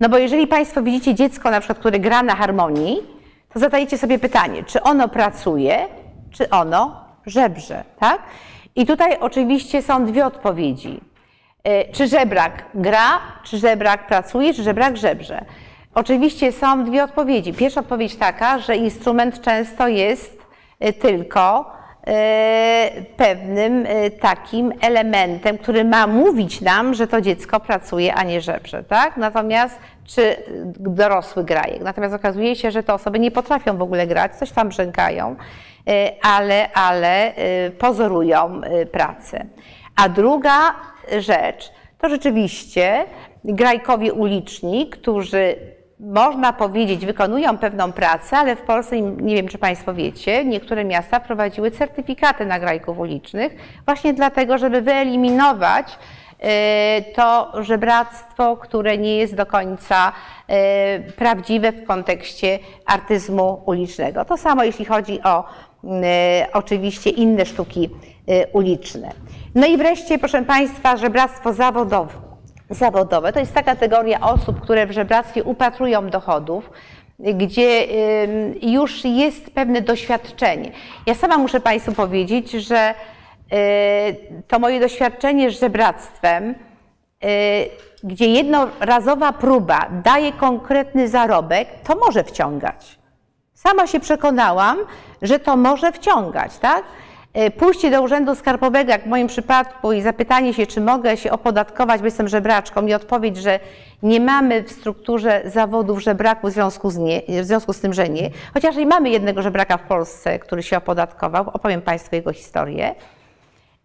No 0.00 0.08
bo 0.08 0.18
jeżeli 0.18 0.46
Państwo 0.46 0.82
widzicie 0.82 1.14
dziecko, 1.14 1.50
na 1.50 1.60
przykład, 1.60 1.78
które 1.78 1.98
gra 1.98 2.22
na 2.22 2.34
harmonii, 2.34 3.02
to 3.52 3.60
zadajecie 3.60 3.98
sobie 3.98 4.18
pytanie, 4.18 4.64
czy 4.64 4.82
ono 4.82 5.08
pracuje, 5.08 5.88
czy 6.30 6.50
ono 6.50 7.04
żebrze, 7.26 7.84
tak? 7.98 8.22
I 8.76 8.86
tutaj 8.86 9.18
oczywiście 9.20 9.82
są 9.82 10.06
dwie 10.06 10.26
odpowiedzi. 10.26 11.00
Czy 11.92 12.08
żebrak 12.08 12.64
gra, 12.74 13.20
czy 13.44 13.58
żebrak 13.58 14.06
pracuje, 14.06 14.54
czy 14.54 14.62
żebrak 14.62 14.96
żebrze. 14.96 15.44
Oczywiście 15.94 16.52
są 16.52 16.84
dwie 16.84 17.04
odpowiedzi. 17.04 17.52
Pierwsza 17.52 17.80
odpowiedź 17.80 18.16
taka, 18.16 18.58
że 18.58 18.76
instrument 18.76 19.40
często 19.40 19.88
jest 19.88 20.46
y, 20.84 20.92
tylko 20.92 21.72
y, 22.00 23.04
pewnym 23.16 23.86
y, 23.86 24.10
takim 24.10 24.72
elementem, 24.80 25.58
który 25.58 25.84
ma 25.84 26.06
mówić 26.06 26.60
nam, 26.60 26.94
że 26.94 27.06
to 27.06 27.20
dziecko 27.20 27.60
pracuje, 27.60 28.14
a 28.14 28.22
nie 28.22 28.40
żebrze, 28.40 28.84
tak? 28.84 29.16
Natomiast 29.16 29.78
czy 30.06 30.36
dorosły 30.78 31.44
graje? 31.44 31.80
Natomiast 31.80 32.14
okazuje 32.14 32.56
się, 32.56 32.70
że 32.70 32.82
te 32.82 32.94
osoby 32.94 33.18
nie 33.18 33.30
potrafią 33.30 33.76
w 33.76 33.82
ogóle 33.82 34.06
grać, 34.06 34.36
coś 34.36 34.52
tam 34.52 34.68
brzękają, 34.68 35.36
ale, 36.22 36.72
ale 36.72 37.32
pozorują 37.78 38.60
pracę. 38.92 39.46
A 39.96 40.08
druga 40.08 40.74
rzecz 41.18 41.72
to 41.98 42.08
rzeczywiście 42.08 43.04
grajkowie 43.44 44.12
uliczni, 44.12 44.90
którzy 44.90 45.73
można 46.00 46.52
powiedzieć, 46.52 47.06
wykonują 47.06 47.58
pewną 47.58 47.92
pracę, 47.92 48.36
ale 48.36 48.56
w 48.56 48.60
Polsce, 48.60 49.00
nie 49.00 49.34
wiem 49.34 49.48
czy 49.48 49.58
Państwo 49.58 49.94
wiecie, 49.94 50.44
niektóre 50.44 50.84
miasta 50.84 51.20
wprowadziły 51.20 51.70
certyfikaty 51.70 52.46
nagrajków 52.46 52.98
ulicznych 52.98 53.56
właśnie 53.86 54.14
dlatego, 54.14 54.58
żeby 54.58 54.82
wyeliminować 54.82 55.98
e, 56.40 57.02
to 57.02 57.52
żebractwo, 57.62 58.56
które 58.56 58.98
nie 58.98 59.16
jest 59.16 59.34
do 59.34 59.46
końca 59.46 60.12
e, 60.48 61.00
prawdziwe 61.00 61.72
w 61.72 61.86
kontekście 61.86 62.58
artyzmu 62.86 63.62
ulicznego. 63.66 64.24
To 64.24 64.36
samo 64.36 64.64
jeśli 64.64 64.84
chodzi 64.84 65.22
o 65.22 65.44
e, 65.84 66.46
oczywiście 66.52 67.10
inne 67.10 67.46
sztuki 67.46 67.90
uliczne. 68.52 69.10
No 69.54 69.66
i 69.66 69.76
wreszcie, 69.76 70.18
proszę 70.18 70.42
Państwa, 70.42 70.96
żebractwo 70.96 71.52
zawodowe 71.52 72.33
zawodowe. 72.70 73.32
To 73.32 73.40
jest 73.40 73.54
ta 73.54 73.62
kategoria 73.62 74.20
osób, 74.20 74.60
które 74.60 74.86
w 74.86 74.92
żebractwie 74.92 75.44
upatrują 75.44 76.10
dochodów, 76.10 76.70
gdzie 77.18 77.86
już 78.62 79.04
jest 79.04 79.50
pewne 79.50 79.80
doświadczenie. 79.80 80.70
Ja 81.06 81.14
sama 81.14 81.38
muszę 81.38 81.60
Państwu 81.60 81.92
powiedzieć, 81.92 82.50
że 82.50 82.94
to 84.48 84.58
moje 84.58 84.80
doświadczenie 84.80 85.50
z 85.50 85.60
żebractwem, 85.60 86.54
gdzie 88.02 88.26
jednorazowa 88.26 89.32
próba 89.32 89.86
daje 90.04 90.32
konkretny 90.32 91.08
zarobek, 91.08 91.68
to 91.84 91.96
może 91.96 92.24
wciągać. 92.24 92.98
Sama 93.54 93.86
się 93.86 94.00
przekonałam, 94.00 94.78
że 95.22 95.38
to 95.38 95.56
może 95.56 95.92
wciągać, 95.92 96.58
tak? 96.58 96.84
E, 97.34 97.50
pójście 97.50 97.90
do 97.90 98.02
urzędu 98.02 98.34
skarbowego, 98.34 98.90
jak 98.90 99.02
w 99.02 99.06
moim 99.06 99.26
przypadku, 99.26 99.92
i 99.92 100.02
zapytanie 100.02 100.54
się, 100.54 100.66
czy 100.66 100.80
mogę 100.80 101.16
się 101.16 101.30
opodatkować, 101.30 102.00
bo 102.00 102.04
jestem 102.04 102.28
żebraczką, 102.28 102.86
i 102.86 102.94
odpowiedź, 102.94 103.36
że 103.36 103.60
nie 104.02 104.20
mamy 104.20 104.62
w 104.62 104.72
strukturze 104.72 105.42
zawodów 105.44 106.02
żebraków 106.02 106.50
w 106.50 106.52
związku 106.52 106.90
z, 106.90 106.98
nie, 106.98 107.22
w 107.42 107.44
związku 107.44 107.72
z 107.72 107.80
tym, 107.80 107.92
że 107.92 108.08
nie. 108.08 108.30
Chociaż 108.54 108.76
i 108.76 108.86
mamy 108.86 109.10
jednego 109.10 109.42
żebraka 109.42 109.76
w 109.76 109.82
Polsce, 109.82 110.38
który 110.38 110.62
się 110.62 110.76
opodatkował, 110.76 111.50
opowiem 111.52 111.82
Państwu 111.82 112.16
jego 112.16 112.32
historię. 112.32 112.94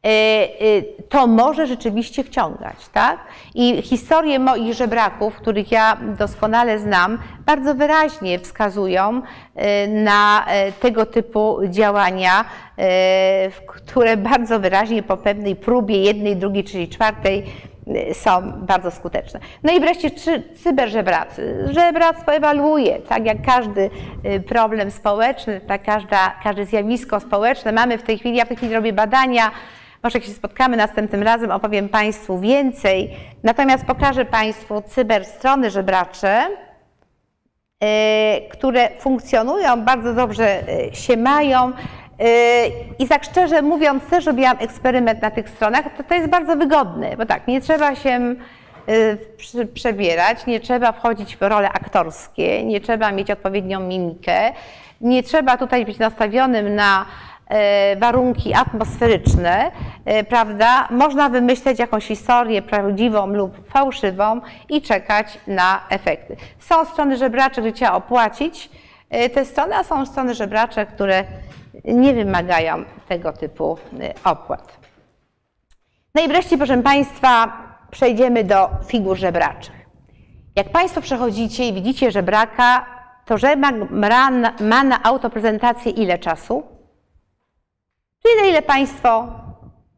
E, 0.03 0.09
e, 0.09 0.81
to 1.09 1.27
może 1.27 1.67
rzeczywiście 1.67 2.23
wciągać, 2.23 2.89
tak? 2.93 3.19
I 3.55 3.81
historie 3.81 4.39
moich 4.39 4.73
żebraków, 4.73 5.35
których 5.35 5.71
ja 5.71 5.97
doskonale 6.17 6.79
znam, 6.79 7.19
bardzo 7.45 7.75
wyraźnie 7.75 8.39
wskazują 8.39 9.21
e, 9.55 9.87
na 9.87 10.45
tego 10.79 11.05
typu 11.05 11.57
działania, 11.69 12.45
które 13.67 14.17
bardzo 14.17 14.59
wyraźnie 14.59 15.03
po 15.03 15.17
pewnej 15.17 15.55
próbie 15.55 16.03
jednej, 16.03 16.35
drugiej, 16.35 16.63
trzeciej, 16.63 16.87
czwartej 16.89 17.43
są 18.13 18.51
bardzo 18.51 18.91
skuteczne. 18.91 19.39
No 19.63 19.73
i 19.73 19.79
wreszcie 19.79 20.11
cyberżebracy. 20.63 21.67
Żebractwo 21.71 22.33
ewaluuje, 22.33 22.99
tak 22.99 23.25
jak 23.25 23.37
każdy 23.45 23.89
problem 24.47 24.91
społeczny, 24.91 25.61
tak 25.67 25.83
każda, 25.83 26.33
każde 26.43 26.65
zjawisko 26.65 27.19
społeczne. 27.19 27.71
Mamy 27.71 27.97
w 27.97 28.03
tej 28.03 28.17
chwili, 28.17 28.37
ja 28.37 28.45
w 28.45 28.47
tej 28.47 28.57
chwili 28.57 28.73
robię 28.73 28.93
badania, 28.93 29.51
może 30.03 30.17
jak 30.17 30.27
się 30.27 30.33
spotkamy 30.33 30.77
następnym 30.77 31.23
razem, 31.23 31.51
opowiem 31.51 31.89
Państwu 31.89 32.39
więcej. 32.39 33.15
Natomiast 33.43 33.85
pokażę 33.85 34.25
Państwu 34.25 34.81
cyberstrony 34.81 35.69
żebracze, 35.69 36.47
e, 37.79 38.41
które 38.41 38.89
funkcjonują, 38.99 39.81
bardzo 39.81 40.13
dobrze 40.13 40.69
e, 40.69 40.95
się 40.95 41.17
mają. 41.17 41.71
E, 42.19 42.67
I 42.99 43.07
tak 43.07 43.23
szczerze 43.23 43.61
mówiąc, 43.61 44.03
też 44.09 44.25
robiłam 44.25 44.57
eksperyment 44.59 45.21
na 45.21 45.31
tych 45.31 45.49
stronach. 45.49 45.97
To, 45.97 46.03
to 46.03 46.15
jest 46.15 46.29
bardzo 46.29 46.55
wygodne, 46.55 47.17
bo 47.17 47.25
tak, 47.25 47.47
nie 47.47 47.61
trzeba 47.61 47.95
się 47.95 48.35
przebierać, 49.73 50.45
nie 50.45 50.59
trzeba 50.59 50.91
wchodzić 50.91 51.37
w 51.37 51.41
role 51.41 51.69
aktorskie, 51.69 52.63
nie 52.63 52.81
trzeba 52.81 53.11
mieć 53.11 53.31
odpowiednią 53.31 53.79
mimikę, 53.79 54.51
nie 55.01 55.23
trzeba 55.23 55.57
tutaj 55.57 55.85
być 55.85 55.97
nastawionym 55.97 56.75
na 56.75 57.05
warunki 57.97 58.53
atmosferyczne, 58.53 59.71
e, 60.05 60.23
prawda, 60.23 60.87
można 60.91 61.29
wymyśleć 61.29 61.79
jakąś 61.79 62.05
historię 62.07 62.61
prawdziwą 62.61 63.27
lub 63.27 63.69
fałszywą 63.69 64.41
i 64.69 64.81
czekać 64.81 65.39
na 65.47 65.81
efekty. 65.89 66.35
Są 66.59 66.85
strony 66.85 67.17
żebracze, 67.17 67.61
gdzie 67.61 67.71
trzeba 67.71 67.93
opłacić 67.93 68.69
e, 69.09 69.29
te 69.29 69.45
strony, 69.45 69.75
a 69.75 69.83
są 69.83 70.05
strony 70.05 70.35
żebracze, 70.35 70.85
które 70.85 71.23
nie 71.85 72.13
wymagają 72.13 72.83
tego 73.07 73.33
typu 73.33 73.77
opłat. 74.23 74.77
No 76.15 76.21
i 76.21 76.27
wreszcie, 76.27 76.57
proszę 76.57 76.77
Państwa, 76.77 77.53
przejdziemy 77.91 78.43
do 78.43 78.69
figur 78.87 79.17
żebraczych. 79.17 79.79
Jak 80.55 80.69
Państwo 80.69 81.01
przechodzicie 81.01 81.67
i 81.67 81.73
widzicie 81.73 82.11
żebraka, 82.11 82.85
to 83.25 83.37
żebrak 83.37 83.75
ma 84.59 84.83
na 84.83 85.03
autoprezentację 85.03 85.91
ile 85.91 86.17
czasu? 86.17 86.78
Czyli 88.23 88.49
ile 88.49 88.61
Państwo 88.61 89.27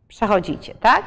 przechodzicie, 0.07 0.75
tak? 0.75 1.03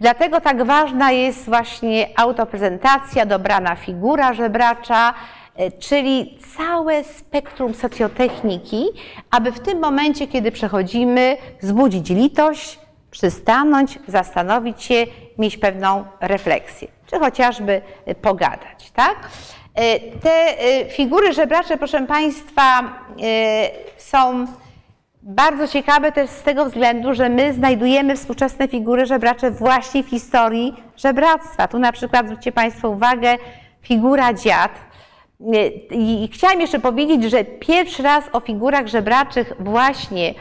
Dlatego 0.00 0.40
tak 0.40 0.64
ważna 0.64 1.12
jest 1.12 1.44
właśnie 1.44 2.08
autoprezentacja, 2.16 3.26
dobrana 3.26 3.76
figura 3.76 4.32
żebracza, 4.32 5.14
e, 5.56 5.70
czyli 5.70 6.38
całe 6.56 7.04
spektrum 7.04 7.74
socjotechniki, 7.74 8.84
aby 9.30 9.52
w 9.52 9.60
tym 9.60 9.80
momencie, 9.80 10.26
kiedy 10.26 10.52
przechodzimy, 10.52 11.36
wzbudzić 11.62 12.10
litość, 12.10 12.78
przystanąć, 13.10 13.98
zastanowić 14.08 14.82
się, 14.82 15.06
mieć 15.38 15.56
pewną 15.56 16.04
refleksję, 16.20 16.88
czy 17.06 17.18
chociażby 17.18 17.82
e, 18.06 18.14
pogadać, 18.14 18.90
tak? 18.90 19.16
E, 19.74 20.00
te 20.00 20.56
figury 20.88 21.32
żebracze, 21.32 21.76
proszę 21.76 22.06
Państwa, 22.06 22.82
są 23.96 24.46
bardzo 25.22 25.68
ciekawe 25.68 26.12
też 26.12 26.30
z 26.30 26.42
tego 26.42 26.64
względu, 26.64 27.14
że 27.14 27.28
my 27.28 27.52
znajdujemy 27.52 28.16
współczesne 28.16 28.68
figury 28.68 29.06
żebracze 29.06 29.50
właśnie 29.50 30.02
w 30.02 30.08
historii 30.08 30.74
żebractwa. 30.96 31.68
Tu 31.68 31.78
na 31.78 31.92
przykład 31.92 32.26
zwróćcie 32.26 32.52
Państwo 32.52 32.90
uwagę, 32.90 33.36
figura 33.80 34.34
dziad. 34.34 34.70
I 35.90 36.28
chciałam 36.32 36.60
jeszcze 36.60 36.78
powiedzieć, 36.78 37.24
że 37.24 37.44
pierwszy 37.44 38.02
raz 38.02 38.24
o 38.32 38.40
figurach 38.40 38.86
żebraczych 38.86 39.52
właśnie 39.58 40.34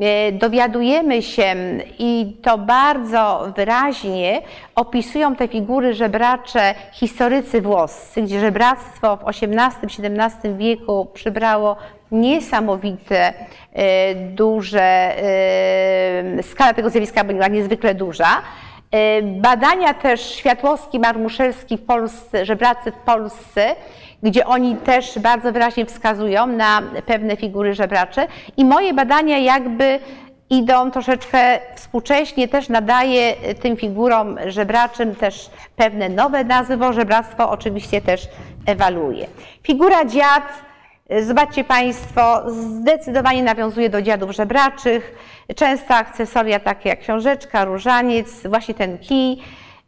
e, 0.00 0.32
dowiadujemy 0.32 1.22
się 1.22 1.54
i 1.98 2.36
to 2.42 2.58
bardzo 2.58 3.52
wyraźnie 3.56 4.42
opisują 4.74 5.36
te 5.36 5.48
figury 5.48 5.94
żebracze 5.94 6.74
historycy 6.92 7.60
włoscy, 7.60 8.22
gdzie 8.22 8.40
żebractwo 8.40 9.16
w 9.16 9.28
XVIII-XVII 9.28 10.54
wieku 10.54 11.06
przybrało 11.14 11.76
niesamowite, 12.12 13.34
e, 13.72 14.14
duże, 14.14 14.82
e, 14.82 16.42
skala 16.42 16.74
tego 16.74 16.90
zjawiska 16.90 17.24
była 17.24 17.48
niezwykle 17.48 17.94
duża. 17.94 18.42
E, 18.90 19.22
badania 19.22 19.94
też 19.94 20.34
Światłowski, 20.34 21.00
Marmuszelski 21.00 21.76
w 21.76 21.82
Polsce, 21.82 22.44
żebracy 22.44 22.92
w 22.92 22.96
Polsce, 22.96 23.74
gdzie 24.22 24.46
oni 24.46 24.76
też 24.76 25.18
bardzo 25.18 25.52
wyraźnie 25.52 25.86
wskazują 25.86 26.46
na 26.46 26.82
pewne 27.06 27.36
figury 27.36 27.74
żebracze 27.74 28.26
i 28.56 28.64
moje 28.64 28.94
badania 28.94 29.38
jakby 29.38 29.98
idą 30.50 30.90
troszeczkę 30.90 31.60
współcześnie, 31.74 32.48
też 32.48 32.68
nadaje 32.68 33.34
tym 33.60 33.76
figurom 33.76 34.36
żebraczym 34.46 35.14
też 35.14 35.50
pewne 35.76 36.08
nowe 36.08 36.44
nazwy, 36.44 36.76
bo 36.76 36.92
żebractwo 36.92 37.50
oczywiście 37.50 38.00
też 38.00 38.28
ewaluuje. 38.66 39.26
Figura 39.62 40.04
dziad 40.04 40.65
Zobaczcie 41.10 41.64
Państwo, 41.64 42.42
zdecydowanie 42.50 43.42
nawiązuje 43.42 43.90
do 43.90 44.02
dziadów 44.02 44.30
żebraczych. 44.30 45.14
Często 45.56 45.94
akcesoria 45.94 46.60
takie 46.60 46.88
jak 46.88 47.00
książeczka, 47.00 47.64
różaniec, 47.64 48.46
właśnie 48.46 48.74
ten 48.74 48.98
kij. 48.98 49.42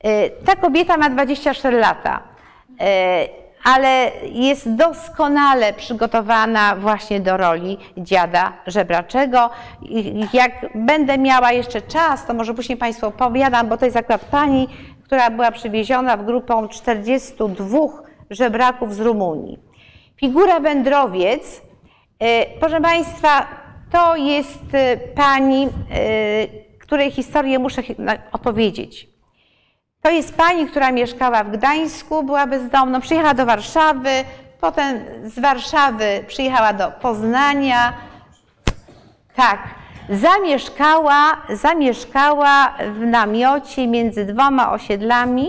E, 0.05 0.31
ta 0.31 0.57
kobieta 0.57 0.97
ma 0.97 1.11
24 1.11 1.79
lata, 1.79 2.23
e, 2.81 3.29
ale 3.65 4.11
jest 4.33 4.75
doskonale 4.75 5.73
przygotowana 5.73 6.77
właśnie 6.77 7.21
do 7.21 7.37
roli 7.37 7.79
dziada 7.97 8.53
żebraczego. 8.67 9.51
Jak 10.33 10.53
będę 10.75 11.19
miała 11.19 11.53
jeszcze 11.53 11.83
czas, 11.83 12.27
to 12.27 12.35
może 12.35 12.55
później 12.55 12.79
Państwu 12.79 13.07
opowiadam, 13.07 13.69
bo 13.69 13.77
to 13.77 13.85
jest 13.85 13.97
akurat 13.97 14.25
pani, 14.25 14.69
która 15.05 15.31
była 15.31 15.51
przywieziona 15.51 16.17
w 16.17 16.25
grupą 16.25 16.69
42 16.69 17.79
żebraków 18.31 18.95
z 18.95 19.01
Rumunii. 19.01 19.68
Figura 20.21 20.61
wędrowiec, 20.61 21.63
e, 22.19 22.47
proszę 22.61 22.81
Państwa, 22.81 23.47
to 23.93 24.17
jest 24.17 24.75
e, 24.75 24.97
pani, 24.97 25.65
e, 25.65 25.69
której 26.79 27.11
historię 27.11 27.59
muszę 27.59 27.83
opowiedzieć. 28.33 29.09
To 30.03 30.11
jest 30.11 30.37
pani, 30.37 30.67
która 30.67 30.93
mieszkała 30.93 31.45
w 31.45 31.51
Gdańsku, 31.51 32.23
była 32.23 32.47
bezdomną, 32.47 33.01
przyjechała 33.01 33.35
do 33.35 33.47
Warszawy, 33.47 34.11
potem 34.61 35.01
z 35.25 35.39
Warszawy 35.39 36.25
przyjechała 36.27 36.73
do 36.73 36.91
Poznania. 36.91 37.93
Tak, 39.35 39.59
zamieszkała, 40.11 41.37
zamieszkała 41.51 42.75
w 42.93 42.99
namiocie 42.99 43.87
między 43.87 44.25
dwoma 44.25 44.73
osiedlami 44.73 45.49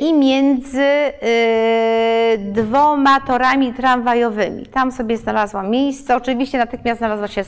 i 0.00 0.14
między 0.14 0.82
y, 0.82 2.38
dwoma 2.38 3.20
torami 3.20 3.74
tramwajowymi. 3.74 4.66
Tam 4.66 4.92
sobie 4.92 5.16
znalazłam 5.16 5.70
miejsce. 5.70 6.16
Oczywiście 6.16 6.58
natychmiast 6.58 6.98
znalazła 6.98 7.28
się 7.28 7.44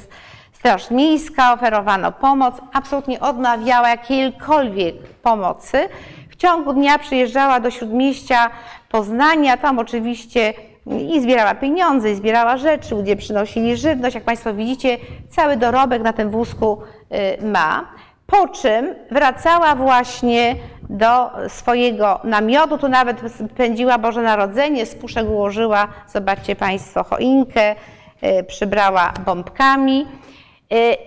Straż 0.52 0.90
Miejska, 0.90 1.52
oferowano 1.52 2.12
pomoc, 2.12 2.54
absolutnie 2.72 3.20
odmawiała 3.20 3.88
jakiejkolwiek 3.88 4.94
pomocy. 5.22 5.88
W 6.30 6.36
ciągu 6.36 6.72
dnia 6.72 6.98
przyjeżdżała 6.98 7.60
do 7.60 7.70
śródmieścia 7.70 8.50
Poznania, 8.88 9.56
tam 9.56 9.78
oczywiście 9.78 10.54
i 10.86 11.20
zbierała 11.20 11.54
pieniądze, 11.54 12.10
i 12.10 12.14
zbierała 12.14 12.56
rzeczy, 12.56 12.94
ludzie 12.94 13.16
przynosili 13.16 13.76
żywność. 13.76 14.14
Jak 14.14 14.24
Państwo 14.24 14.54
widzicie, 14.54 14.98
cały 15.28 15.56
dorobek 15.56 16.02
na 16.02 16.12
tym 16.12 16.30
wózku 16.30 16.78
y, 17.40 17.46
ma. 17.46 17.88
Po 18.26 18.48
czym 18.48 18.94
wracała 19.10 19.74
właśnie 19.74 20.56
do 20.90 21.30
swojego 21.48 22.20
namiotu, 22.24 22.78
tu 22.78 22.88
nawet 22.88 23.20
spędziła 23.52 23.98
Boże 23.98 24.22
Narodzenie, 24.22 24.86
z 24.86 24.94
puszek 24.94 25.28
ułożyła, 25.28 25.88
zobaczcie 26.08 26.56
Państwo, 26.56 27.04
choinkę, 27.04 27.74
y, 28.22 28.44
przybrała 28.44 29.12
bombkami. 29.26 30.06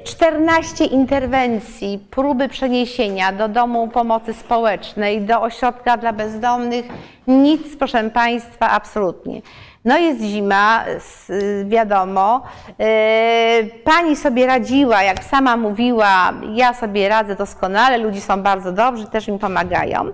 14 0.03 0.86
interwencji, 0.86 1.99
próby 2.11 2.49
przeniesienia 2.49 3.31
do 3.31 3.47
domu 3.47 3.88
pomocy 3.88 4.34
społecznej, 4.34 5.21
do 5.21 5.41
ośrodka 5.41 5.97
dla 5.97 6.13
bezdomnych, 6.13 6.86
nic, 7.27 7.75
proszę 7.77 8.09
Państwa, 8.09 8.69
absolutnie. 8.69 9.41
No 9.86 9.97
jest 9.97 10.21
zima, 10.21 10.84
wiadomo. 11.65 12.41
Pani 13.84 14.15
sobie 14.15 14.47
radziła, 14.47 15.03
jak 15.03 15.23
sama 15.23 15.57
mówiła, 15.57 16.34
ja 16.53 16.73
sobie 16.73 17.09
radzę 17.09 17.36
doskonale, 17.36 17.97
ludzie 17.97 18.21
są 18.21 18.41
bardzo 18.41 18.71
dobrzy, 18.71 19.07
też 19.07 19.27
mi 19.27 19.39
pomagają. 19.39 20.05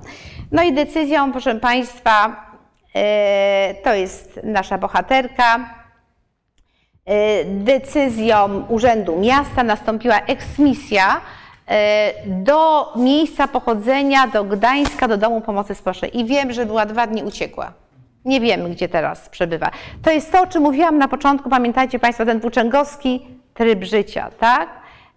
No 0.51 0.63
i 0.63 0.73
decyzją, 0.73 1.31
proszę 1.31 1.55
Państwa, 1.55 2.45
to 3.83 3.93
jest 3.93 4.39
nasza 4.43 4.77
bohaterka, 4.77 5.59
decyzją 7.45 8.65
Urzędu 8.69 9.19
Miasta 9.19 9.63
nastąpiła 9.63 10.19
eksmisja 10.19 11.21
do 12.25 12.93
miejsca 12.95 13.47
pochodzenia, 13.47 14.27
do 14.27 14.43
Gdańska, 14.43 15.07
do 15.07 15.17
Domu 15.17 15.41
Pomocy 15.41 15.75
Społecznej. 15.75 16.19
I 16.19 16.25
wiem, 16.25 16.53
że 16.53 16.65
była 16.65 16.85
dwa 16.85 17.07
dni 17.07 17.23
uciekła. 17.23 17.71
Nie 18.25 18.39
wiemy, 18.39 18.69
gdzie 18.69 18.89
teraz 18.89 19.29
przebywa. 19.29 19.71
To 20.01 20.11
jest 20.11 20.31
to, 20.31 20.41
o 20.41 20.47
czym 20.47 20.63
mówiłam 20.63 20.97
na 20.97 21.07
początku, 21.07 21.49
pamiętajcie 21.49 21.99
Państwo, 21.99 22.25
ten 22.25 22.39
włóczęgowski 22.39 23.25
tryb 23.53 23.83
życia, 23.83 24.29
tak? 24.39 24.69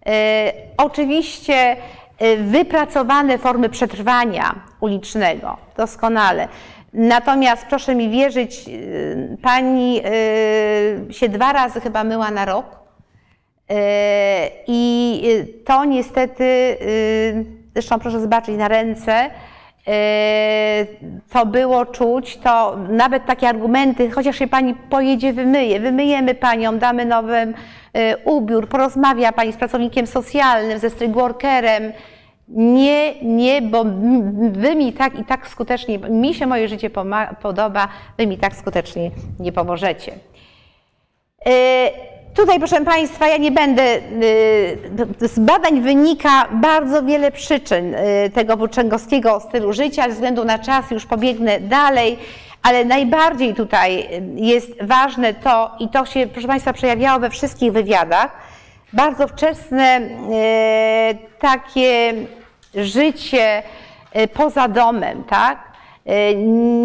E, 0.05 0.53
oczywiście 0.77 1.55
e, 2.17 2.37
wypracowane 2.37 3.37
formy 3.37 3.69
przetrwania 3.69 4.55
ulicznego, 4.79 5.57
doskonale. 5.77 6.47
Natomiast 6.93 7.65
proszę 7.65 7.95
mi 7.95 8.09
wierzyć, 8.09 8.69
e, 8.69 8.71
pani 9.41 10.01
się 11.09 11.29
dwa 11.29 11.53
razy 11.53 11.81
chyba 11.81 12.03
myła 12.03 12.31
na 12.31 12.45
rok 12.45 12.65
i 14.67 15.23
to 15.65 15.85
niestety, 15.85 16.77
zresztą 17.73 17.99
proszę 17.99 18.19
zobaczyć 18.19 18.57
na 18.57 18.67
ręce, 18.67 19.29
to 21.33 21.45
było 21.45 21.85
czuć, 21.85 22.37
to 22.37 22.77
nawet 22.89 23.25
takie 23.25 23.49
argumenty, 23.49 24.11
chociaż 24.11 24.39
się 24.39 24.47
pani 24.47 24.73
pojedzie, 24.73 25.33
wymyje, 25.33 25.79
wymyjemy 25.79 26.35
panią, 26.35 26.77
damy 26.77 27.05
nowy 27.05 27.53
ubiór, 28.25 28.69
porozmawia 28.69 29.31
pani 29.31 29.53
z 29.53 29.57
pracownikiem 29.57 30.07
socjalnym, 30.07 30.79
ze 30.79 30.89
strygworkerem. 30.89 31.93
Nie, 32.47 33.21
nie, 33.21 33.61
bo 33.61 33.85
wy 34.51 34.75
mi 34.75 34.93
tak 34.93 35.19
i 35.19 35.25
tak 35.25 35.47
skutecznie, 35.47 35.99
mi 35.99 36.33
się 36.33 36.47
moje 36.47 36.67
życie 36.67 36.89
podoba, 37.41 37.87
wy 38.17 38.27
mi 38.27 38.37
tak 38.37 38.55
skutecznie 38.55 39.11
nie 39.39 39.51
pomożecie. 39.51 40.13
Tutaj, 42.35 42.59
proszę 42.59 42.81
Państwa, 42.85 43.27
ja 43.27 43.37
nie 43.37 43.51
będę, 43.51 43.83
z 45.19 45.39
badań 45.39 45.81
wynika 45.81 46.47
bardzo 46.51 47.03
wiele 47.03 47.31
przyczyn 47.31 47.95
tego 48.33 48.57
włóczęgowskiego 48.57 49.39
stylu 49.39 49.73
życia, 49.73 50.03
ze 50.03 50.09
względu 50.09 50.45
na 50.45 50.59
czas 50.59 50.91
już 50.91 51.05
pobiegnę 51.05 51.59
dalej, 51.59 52.17
ale 52.63 52.85
najbardziej 52.85 53.53
tutaj 53.53 54.09
jest 54.35 54.83
ważne 54.83 55.33
to, 55.33 55.71
i 55.79 55.89
to 55.89 56.05
się, 56.05 56.27
proszę 56.27 56.47
Państwa, 56.47 56.73
przejawiało 56.73 57.19
we 57.19 57.29
wszystkich 57.29 57.71
wywiadach, 57.71 58.31
bardzo 58.93 59.27
wczesne 59.27 60.01
takie 61.39 62.13
życie 62.75 63.63
poza 64.33 64.67
domem, 64.67 65.23
tak? 65.23 65.72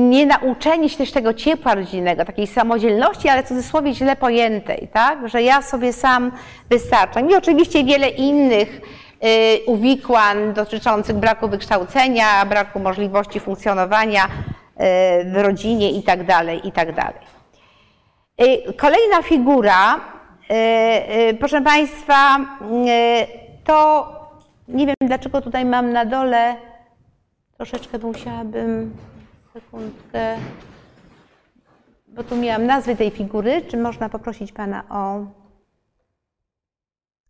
Nie 0.09 0.27
nauczeni 0.27 0.91
się 0.91 0.97
też 0.99 1.13
tego 1.13 1.35
ciepła 1.35 1.75
rodzinnego, 1.75 2.25
takiej 2.25 2.47
samodzielności, 2.47 3.29
ale 3.29 3.43
w 3.43 3.49
cudzysłowie 3.49 3.95
źle 3.95 4.17
pojętej, 4.17 4.89
tak? 4.93 5.29
że 5.29 5.43
ja 5.43 5.63
sobie 5.63 5.93
sam 5.93 6.33
wystarczam. 6.71 7.31
I 7.31 7.35
oczywiście 7.35 7.85
wiele 7.85 8.09
innych 8.09 8.81
uwikłań 9.67 10.55
dotyczących 10.55 11.17
braku 11.17 11.49
wykształcenia, 11.49 12.47
braku 12.47 12.81
możliwości 12.81 13.41
funkcjonowania 13.41 14.29
w 15.25 15.35
rodzinie 15.35 15.91
itd. 15.91 16.45
itd. 16.65 17.03
Kolejna 18.77 19.23
figura, 19.23 20.01
proszę 21.39 21.61
Państwa, 21.63 22.39
to 23.65 24.09
nie 24.69 24.87
wiem 24.87 24.95
dlaczego 25.01 25.41
tutaj 25.41 25.65
mam 25.65 25.93
na 25.93 26.05
dole 26.05 26.57
Troszeczkę 27.59 27.99
musiałabym, 27.99 28.97
sekundkę, 29.53 30.37
bo 32.09 32.25
tu 32.25 32.37
miałam 32.37 32.67
nazwy 32.67 32.97
tej 32.97 33.11
figury. 33.11 33.63
Czy 33.63 33.77
można 33.77 34.09
poprosić 34.09 34.53
Pana 34.53 34.85
o... 34.91 35.21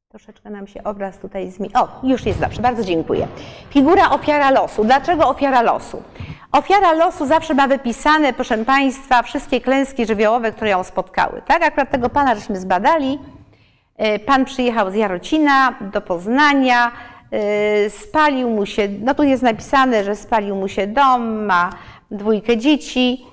Troszeczkę 0.08 0.50
nam 0.50 0.66
się 0.66 0.84
obraz 0.84 1.18
tutaj 1.18 1.50
zmieni. 1.50 1.74
O, 1.74 1.88
już 2.02 2.26
jest 2.26 2.40
dobrze, 2.40 2.62
bardzo 2.62 2.84
dziękuję. 2.84 3.28
Figura 3.70 4.10
ofiara 4.10 4.50
losu. 4.50 4.84
Dlaczego 4.84 5.28
ofiara 5.28 5.62
losu? 5.62 6.02
Ofiara 6.52 6.92
losu 6.92 7.26
zawsze 7.26 7.54
ma 7.54 7.68
wypisane, 7.68 8.32
proszę 8.32 8.64
Państwa, 8.64 9.22
wszystkie 9.22 9.60
klęski 9.60 10.06
żywiołowe, 10.06 10.52
które 10.52 10.70
ją 10.70 10.84
spotkały. 10.84 11.42
Tak, 11.46 11.62
akurat 11.62 11.90
tego 11.90 12.08
Pana 12.08 12.34
żeśmy 12.34 12.60
zbadali. 12.60 13.18
E, 13.96 14.18
pan 14.18 14.44
przyjechał 14.44 14.90
z 14.90 14.94
Jarocina 14.94 15.74
do 15.80 16.00
Poznania, 16.00 16.92
spalił 17.88 18.50
mu 18.50 18.66
się, 18.66 18.88
no 19.00 19.14
tu 19.14 19.22
jest 19.22 19.42
napisane, 19.42 20.04
że 20.04 20.16
spalił 20.16 20.56
mu 20.56 20.68
się 20.68 20.86
dom, 20.86 21.44
ma 21.44 21.70
dwójkę 22.10 22.56
dzieci, 22.56 23.24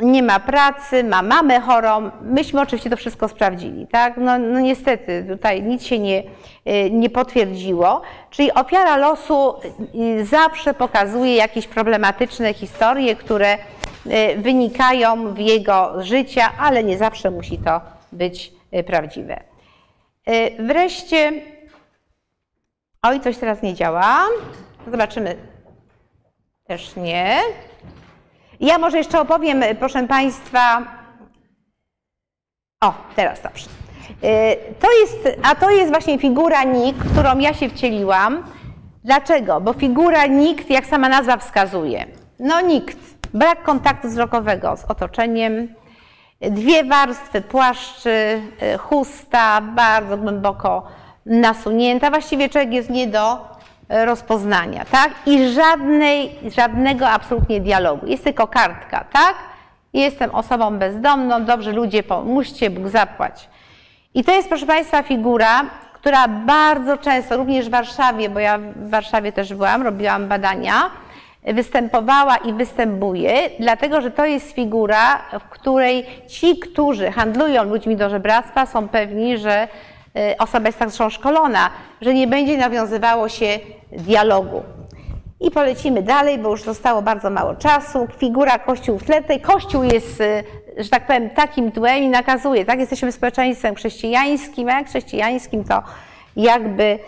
nie 0.00 0.22
ma 0.22 0.40
pracy, 0.40 1.04
ma 1.04 1.22
mamę 1.22 1.60
chorą. 1.60 2.10
Myśmy 2.22 2.60
oczywiście 2.60 2.90
to 2.90 2.96
wszystko 2.96 3.28
sprawdzili, 3.28 3.86
tak? 3.86 4.16
No, 4.16 4.38
no 4.38 4.60
niestety 4.60 5.24
tutaj 5.28 5.62
nic 5.62 5.82
się 5.82 5.98
nie, 5.98 6.22
y, 6.66 6.90
nie 6.90 7.10
potwierdziło. 7.10 8.02
Czyli 8.30 8.52
ofiara 8.52 8.96
losu 8.96 9.54
y, 9.94 10.24
zawsze 10.24 10.74
pokazuje 10.74 11.36
jakieś 11.36 11.66
problematyczne 11.66 12.54
historie, 12.54 13.16
które 13.16 13.58
wynikają 14.36 15.34
w 15.34 15.38
jego 15.38 16.02
życia, 16.02 16.50
ale 16.58 16.84
nie 16.84 16.98
zawsze 16.98 17.30
musi 17.30 17.58
to 17.58 17.80
być 18.12 18.52
prawdziwe. 18.86 19.40
Wreszcie 20.58 21.32
Oj, 23.06 23.20
coś 23.20 23.38
teraz 23.38 23.62
nie 23.62 23.74
działa. 23.74 24.26
Zobaczymy. 24.90 25.36
Też 26.66 26.96
nie. 26.96 27.40
Ja 28.60 28.78
może 28.78 28.98
jeszcze 28.98 29.20
opowiem, 29.20 29.62
proszę 29.78 30.06
Państwa. 30.06 30.82
O, 32.84 32.94
teraz 33.16 33.42
dobrze. 33.42 33.66
Y, 34.24 34.56
to 34.80 34.88
jest, 35.00 35.38
a 35.42 35.54
to 35.54 35.70
jest 35.70 35.90
właśnie 35.90 36.18
figura 36.18 36.64
nikt, 36.64 37.10
którą 37.12 37.38
ja 37.38 37.54
się 37.54 37.68
wcieliłam. 37.68 38.44
Dlaczego? 39.04 39.60
Bo 39.60 39.72
figura 39.72 40.26
nikt, 40.26 40.70
jak 40.70 40.86
sama 40.86 41.08
nazwa 41.08 41.36
wskazuje, 41.36 42.06
no 42.38 42.60
nikt, 42.60 42.98
brak 43.34 43.62
kontaktu 43.62 44.08
wzrokowego 44.08 44.76
z 44.76 44.84
otoczeniem, 44.84 45.74
dwie 46.40 46.84
warstwy 46.84 47.40
płaszczy, 47.40 48.42
y, 48.74 48.78
chusta, 48.78 49.60
bardzo 49.60 50.16
głęboko 50.16 51.03
nasunięta, 51.26 52.10
właściwie 52.10 52.48
człowiek 52.48 52.72
jest 52.72 52.90
nie 52.90 53.06
do 53.06 53.48
e, 53.88 54.04
rozpoznania, 54.04 54.84
tak? 54.84 55.10
I 55.26 55.48
żadnej, 55.48 56.38
żadnego 56.56 57.08
absolutnie 57.08 57.60
dialogu. 57.60 58.06
Jest 58.06 58.24
tylko 58.24 58.46
kartka, 58.46 59.04
tak? 59.12 59.34
Jestem 59.92 60.34
osobą 60.34 60.78
bezdomną, 60.78 61.44
dobrze 61.44 61.72
ludzie, 61.72 62.02
pomóżcie, 62.02 62.70
Bóg 62.70 62.88
zapłać. 62.88 63.48
I 64.14 64.24
to 64.24 64.32
jest, 64.32 64.48
proszę 64.48 64.66
Państwa, 64.66 65.02
figura, 65.02 65.64
która 65.92 66.28
bardzo 66.28 66.98
często, 66.98 67.36
również 67.36 67.66
w 67.66 67.70
Warszawie, 67.70 68.28
bo 68.28 68.40
ja 68.40 68.58
w 68.58 68.90
Warszawie 68.90 69.32
też 69.32 69.54
byłam, 69.54 69.82
robiłam 69.82 70.28
badania, 70.28 70.90
występowała 71.44 72.36
i 72.36 72.52
występuje, 72.52 73.50
dlatego 73.60 74.00
że 74.00 74.10
to 74.10 74.24
jest 74.24 74.52
figura, 74.52 75.18
w 75.40 75.44
której 75.44 76.06
ci, 76.28 76.58
którzy 76.58 77.10
handlują 77.10 77.64
ludźmi 77.64 77.96
do 77.96 78.10
żebractwa, 78.10 78.66
są 78.66 78.88
pewni, 78.88 79.38
że 79.38 79.68
osoba 80.38 80.68
jest 80.68 80.78
tak 80.78 80.88
szkolona, 81.10 81.70
że 82.00 82.14
nie 82.14 82.26
będzie 82.26 82.58
nawiązywało 82.58 83.28
się 83.28 83.58
dialogu. 83.92 84.62
I 85.40 85.50
polecimy 85.50 86.02
dalej, 86.02 86.38
bo 86.38 86.50
już 86.50 86.62
zostało 86.62 87.02
bardzo 87.02 87.30
mało 87.30 87.54
czasu. 87.54 88.08
Figura 88.18 88.58
Kościół 88.58 88.98
w 88.98 89.04
tle. 89.04 89.22
Tutaj 89.22 89.40
Kościół 89.40 89.82
jest, 89.82 90.20
y, 90.20 90.44
że 90.76 90.88
tak 90.88 91.06
powiem, 91.06 91.30
takim 91.30 91.72
tłem 91.72 92.02
i 92.02 92.08
nakazuje, 92.08 92.64
tak? 92.64 92.78
Jesteśmy 92.78 93.12
społeczeństwem 93.12 93.74
chrześcijańskim, 93.74 94.68
a 94.68 94.84
chrześcijańskim 94.84 95.64
to 95.64 95.82
jakby 96.36 96.98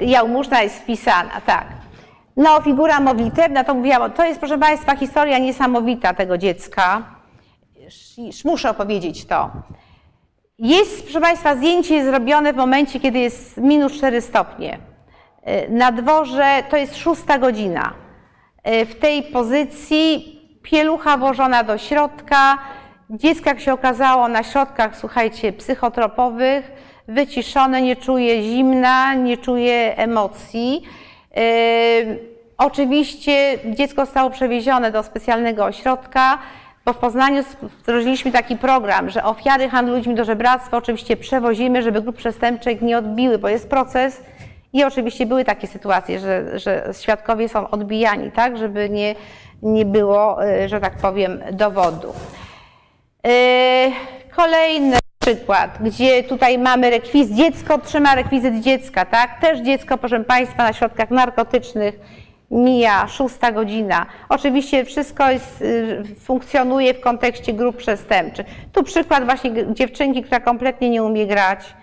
y, 0.00 0.04
jałmużna 0.04 0.62
jest 0.62 0.78
wpisana, 0.78 1.40
tak. 1.46 1.66
No, 2.36 2.62
figura 2.62 3.00
modlitewna, 3.00 3.64
to 3.64 3.74
mówiłam, 3.74 4.12
to 4.12 4.24
jest, 4.24 4.40
proszę 4.40 4.58
Państwa, 4.58 4.96
historia 4.96 5.38
niesamowita 5.38 6.14
tego 6.14 6.38
dziecka. 6.38 7.02
Muszę 8.44 8.70
opowiedzieć 8.70 9.24
to. 9.24 9.50
Jest, 10.58 11.02
proszę 11.02 11.20
Państwa, 11.20 11.56
zdjęcie 11.56 12.04
zrobione 12.04 12.52
w 12.52 12.56
momencie, 12.56 13.00
kiedy 13.00 13.18
jest 13.18 13.56
minus 13.56 13.92
4 13.92 14.20
stopnie. 14.20 14.78
Y, 15.48 15.70
na 15.70 15.92
dworze 15.92 16.62
to 16.70 16.76
jest 16.76 16.96
szósta 16.96 17.38
godzina. 17.38 17.94
Y, 18.68 18.86
w 18.86 18.94
tej 18.94 19.22
pozycji 19.22 20.40
pielucha 20.62 21.16
włożona 21.16 21.64
do 21.64 21.78
środka. 21.78 22.58
Dziecko, 23.10 23.50
jak 23.50 23.60
się 23.60 23.72
okazało, 23.72 24.28
na 24.28 24.42
środkach, 24.42 24.96
słuchajcie, 24.96 25.52
psychotropowych, 25.52 26.72
wyciszone, 27.08 27.82
nie 27.82 27.96
czuje 27.96 28.42
zimna, 28.42 29.14
nie 29.14 29.36
czuje 29.36 29.96
emocji. 29.96 30.82
Oczywiście 32.58 33.58
dziecko 33.64 34.04
zostało 34.04 34.30
przewiezione 34.30 34.90
do 34.90 35.02
specjalnego 35.02 35.64
ośrodka, 35.64 36.38
bo 36.84 36.92
w 36.92 36.98
Poznaniu 36.98 37.42
wdrożyliśmy 37.62 38.32
taki 38.32 38.56
program, 38.56 39.10
że 39.10 39.24
ofiary 39.24 39.68
handlu 39.68 39.96
ludźmi 39.96 40.14
do 40.14 40.24
żebractwa 40.24 40.76
oczywiście 40.76 41.16
przewozimy, 41.16 41.82
żeby 41.82 42.02
grup 42.02 42.16
przestępczych 42.16 42.82
nie 42.82 42.98
odbiły, 42.98 43.38
bo 43.38 43.48
jest 43.48 43.68
proces 43.68 44.22
i 44.72 44.84
oczywiście 44.84 45.26
były 45.26 45.44
takie 45.44 45.66
sytuacje, 45.66 46.20
że, 46.20 46.58
że 46.58 46.88
świadkowie 47.00 47.48
są 47.48 47.70
odbijani, 47.70 48.30
tak, 48.30 48.58
żeby 48.58 48.90
nie, 48.90 49.14
nie 49.62 49.84
było, 49.84 50.46
y, 50.46 50.68
że 50.68 50.80
tak 50.80 50.96
powiem, 50.96 51.42
dowodu. 51.52 52.12
Y, 53.26 53.92
kolejny 54.36 54.98
przykład, 55.18 55.78
gdzie 55.80 56.24
tutaj 56.24 56.58
mamy 56.58 56.90
rekwizyt, 56.90 57.36
dziecko 57.36 57.78
trzyma 57.78 58.14
rekwizyt 58.14 58.60
dziecka, 58.60 59.04
tak? 59.04 59.40
Też 59.40 59.60
dziecko, 59.60 59.98
proszę 59.98 60.24
Państwa, 60.24 60.62
na 60.62 60.72
środkach 60.72 61.10
narkotycznych 61.10 62.00
mija 62.52 63.06
szósta 63.08 63.52
godzina. 63.52 64.06
Oczywiście 64.28 64.84
wszystko 64.84 65.30
jest, 65.30 65.62
y, 65.62 66.02
funkcjonuje 66.20 66.94
w 66.94 67.00
kontekście 67.00 67.52
grup 67.52 67.76
przestępczych. 67.76 68.46
Tu 68.72 68.82
przykład 68.82 69.24
właśnie 69.24 69.50
dziewczynki, 69.74 70.22
która 70.22 70.40
kompletnie 70.40 70.90
nie 70.90 71.02
umie 71.02 71.26
grać. 71.26 71.74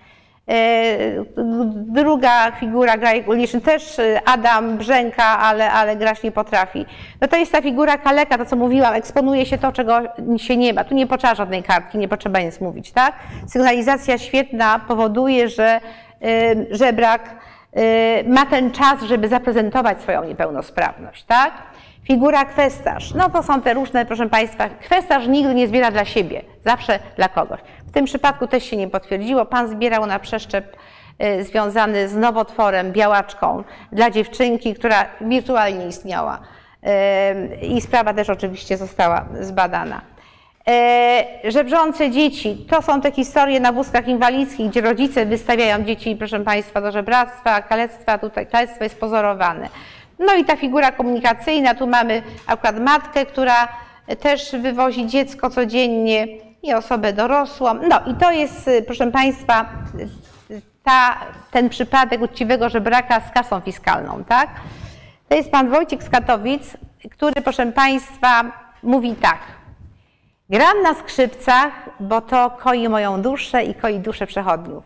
E, 0.49 1.25
druga 1.75 2.51
figura 2.51 2.97
gra 2.97 3.11
uliczny, 3.27 3.61
też 3.61 3.99
y, 3.99 4.19
Adam 4.25 4.77
Brzęka, 4.77 5.39
ale, 5.39 5.71
ale 5.71 5.95
grać 5.95 6.23
nie 6.23 6.31
potrafi. 6.31 6.85
No 7.21 7.27
to 7.27 7.37
jest 7.37 7.51
ta 7.51 7.61
figura 7.61 7.97
kaleka, 7.97 8.37
to 8.37 8.45
co 8.45 8.55
mówiłam, 8.55 8.93
eksponuje 8.93 9.45
się 9.45 9.57
to, 9.57 9.71
czego 9.71 9.99
się 10.37 10.57
nie 10.57 10.73
ma. 10.73 10.83
Tu 10.83 10.95
nie 10.95 11.07
potrzeba 11.07 11.35
żadnej 11.35 11.63
kartki, 11.63 11.97
nie 11.97 12.07
potrzeba 12.07 12.39
nic 12.39 12.61
mówić, 12.61 12.91
tak? 12.91 13.13
Sygnalizacja 13.47 14.17
świetna 14.17 14.79
powoduje, 14.87 15.49
że 15.49 15.79
y, 16.23 16.67
żebrak 16.71 17.21
Y, 17.31 17.58
ma 18.27 18.45
ten 18.45 18.71
czas, 18.71 19.01
żeby 19.01 19.27
zaprezentować 19.27 20.01
swoją 20.01 20.23
niepełnosprawność, 20.23 21.23
tak? 21.23 21.53
Figura 22.03 22.45
kwestarz. 22.45 23.13
No 23.13 23.29
to 23.29 23.43
są 23.43 23.61
te 23.61 23.73
różne, 23.73 24.05
proszę 24.05 24.29
Państwa, 24.29 24.69
kwestarz 24.69 25.27
nigdy 25.27 25.55
nie 25.55 25.67
zbiera 25.67 25.91
dla 25.91 26.05
siebie, 26.05 26.41
zawsze 26.65 26.99
dla 27.15 27.29
kogoś. 27.29 27.59
W 27.87 27.91
tym 27.91 28.05
przypadku 28.05 28.47
też 28.47 28.63
się 28.63 28.77
nie 28.77 28.87
potwierdziło. 28.87 29.45
Pan 29.45 29.69
zbierał 29.69 30.05
na 30.05 30.19
przeszczep 30.19 30.75
y, 31.23 31.43
związany 31.43 32.07
z 32.07 32.15
nowotworem, 32.15 32.91
białaczką 32.91 33.63
dla 33.91 34.09
dziewczynki, 34.09 34.73
która 34.73 35.05
wirtualnie 35.21 35.87
istniała. 35.87 36.39
Y, 37.61 37.65
I 37.65 37.81
sprawa 37.81 38.13
też 38.13 38.29
oczywiście 38.29 38.77
została 38.77 39.25
zbadana. 39.41 40.01
E, 40.69 41.51
żebrzące 41.51 42.11
dzieci. 42.11 42.65
To 42.69 42.81
są 42.81 43.01
te 43.01 43.11
historie 43.11 43.59
na 43.59 43.71
wózkach 43.71 44.07
inwalidzkich, 44.07 44.69
gdzie 44.69 44.81
rodzice 44.81 45.25
wystawiają 45.25 45.83
dzieci, 45.83 46.15
proszę 46.15 46.39
Państwa, 46.39 46.81
do 46.81 46.91
żebractwa, 46.91 47.61
kalectwa. 47.61 48.17
Tutaj 48.17 48.47
kalectwo 48.47 48.83
jest 48.83 48.99
pozorowane. 48.99 49.69
No 50.19 50.35
i 50.35 50.45
ta 50.45 50.55
figura 50.55 50.91
komunikacyjna. 50.91 51.75
Tu 51.75 51.87
mamy 51.87 52.21
akurat 52.47 52.79
matkę, 52.79 53.25
która 53.25 53.67
też 54.19 54.51
wywozi 54.51 55.07
dziecko 55.07 55.49
codziennie 55.49 56.27
i 56.63 56.73
osobę 56.73 57.13
dorosłą. 57.13 57.73
No 57.73 58.01
i 58.05 58.15
to 58.15 58.31
jest, 58.31 58.69
proszę 58.85 59.11
Państwa, 59.11 59.65
ta, 60.83 61.17
ten 61.51 61.69
przypadek 61.69 62.21
uczciwego 62.21 62.69
żebraka 62.69 63.21
z 63.29 63.31
kasą 63.31 63.59
fiskalną, 63.59 64.23
tak? 64.23 64.49
To 65.29 65.35
jest 65.35 65.51
pan 65.51 65.69
Wojciech 65.69 66.03
z 66.03 66.09
Katowic, 66.09 66.77
który, 67.11 67.41
proszę 67.41 67.65
Państwa, 67.65 68.43
mówi 68.83 69.15
tak. 69.15 69.58
Gram 70.49 70.81
na 70.81 70.93
skrzypcach, 70.93 71.73
bo 71.99 72.21
to 72.21 72.49
koi 72.49 72.89
moją 72.89 73.21
duszę 73.21 73.63
i 73.63 73.75
koi 73.75 73.99
duszę 73.99 74.27
przechodniów. 74.27 74.83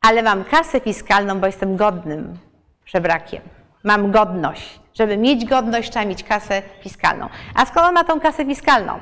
Ale 0.00 0.22
mam 0.22 0.44
kasę 0.44 0.80
fiskalną, 0.80 1.40
bo 1.40 1.46
jestem 1.46 1.76
godnym 1.76 2.38
żebrakiem. 2.86 3.42
Mam 3.84 4.10
godność. 4.10 4.80
Żeby 4.94 5.16
mieć 5.16 5.44
godność, 5.44 5.90
trzeba 5.90 6.04
mieć 6.04 6.24
kasę 6.24 6.62
fiskalną. 6.82 7.28
A 7.54 7.66
skąd 7.66 7.86
on 7.86 7.94
ma 7.94 8.04
tą 8.04 8.20
kasę 8.20 8.44
fiskalną? 8.44 8.98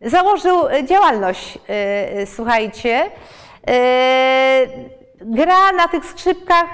Założył 0.00 0.68
e, 0.68 0.84
działalność, 0.84 1.58
yy, 2.16 2.26
słuchajcie. 2.26 3.10
Yy, 3.66 3.74
gra 5.20 5.72
na 5.72 5.88
tych 5.88 6.04
skrzypkach. 6.04 6.66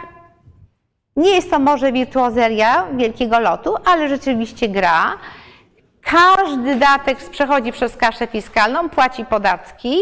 Nie 1.17 1.31
jest 1.31 1.51
to 1.51 1.59
może 1.59 1.93
wirtuozeria 1.93 2.87
wielkiego 2.97 3.41
lotu, 3.41 3.75
ale 3.85 4.09
rzeczywiście 4.09 4.69
gra. 4.69 5.19
Każdy 6.05 6.77
datek 6.77 7.19
przechodzi 7.31 7.73
przez 7.73 7.97
kaszę 7.97 8.27
fiskalną, 8.27 8.89
płaci 8.89 9.25
podatki 9.25 9.97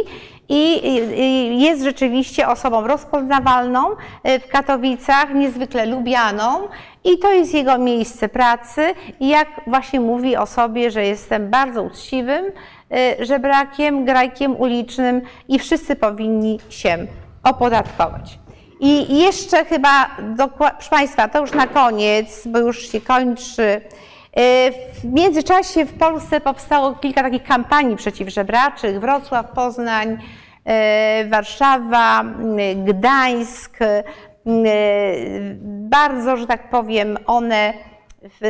i 0.48 1.60
jest 1.60 1.82
rzeczywiście 1.82 2.48
osobą 2.48 2.86
rozpoznawalną 2.86 3.90
e, 4.22 4.40
w 4.40 4.48
Katowicach, 4.48 5.34
niezwykle 5.34 5.86
lubianą 5.86 6.68
i 7.04 7.18
to 7.18 7.32
jest 7.32 7.54
jego 7.54 7.78
miejsce 7.78 8.28
pracy. 8.28 8.94
I 9.20 9.28
jak 9.28 9.48
właśnie 9.66 10.00
mówi 10.00 10.36
o 10.36 10.46
sobie, 10.46 10.90
że 10.90 11.06
jestem 11.06 11.50
bardzo 11.50 11.82
uczciwym 11.82 12.44
e, 12.90 13.24
żebrakiem, 13.24 14.04
grajkiem 14.04 14.56
ulicznym 14.56 15.22
i 15.48 15.58
wszyscy 15.58 15.96
powinni 15.96 16.60
się 16.68 17.06
opodatkować. 17.44 18.38
I 18.80 19.18
jeszcze 19.18 19.64
chyba, 19.64 20.10
proszę 20.58 20.90
Państwa, 20.90 21.28
to 21.28 21.40
już 21.40 21.52
na 21.52 21.66
koniec, 21.66 22.46
bo 22.46 22.58
już 22.58 22.92
się 22.92 23.00
kończy 23.00 23.80
w 24.36 25.04
międzyczasie 25.04 25.84
w 25.86 25.98
Polsce 25.98 26.40
powstało 26.40 26.94
kilka 26.94 27.22
takich 27.22 27.42
kampanii 27.42 27.96
przeciwżebraczych. 27.96 29.00
Wrocław, 29.00 29.50
Poznań, 29.50 30.18
e, 30.64 31.24
Warszawa, 31.28 32.24
Gdańsk. 32.84 33.82
E, 33.82 34.02
bardzo, 35.64 36.36
że 36.36 36.46
tak 36.46 36.70
powiem, 36.70 37.18
one 37.26 37.72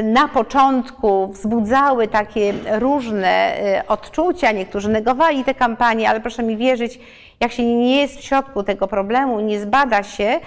na 0.02 0.28
początku 0.28 1.28
wzbudzały 1.28 2.08
takie 2.08 2.54
różne 2.78 3.54
odczucia, 3.88 4.52
niektórzy 4.52 4.88
negowali 4.88 5.44
te 5.44 5.54
kampanie, 5.54 6.10
ale 6.10 6.20
proszę 6.20 6.42
mi 6.42 6.56
wierzyć, 6.56 7.00
jak 7.40 7.52
się 7.52 7.64
nie 7.64 8.00
jest 8.00 8.18
w 8.18 8.24
środku 8.24 8.62
tego 8.62 8.88
problemu, 8.88 9.40
nie 9.40 9.60
zbada 9.60 10.02
się, 10.02 10.40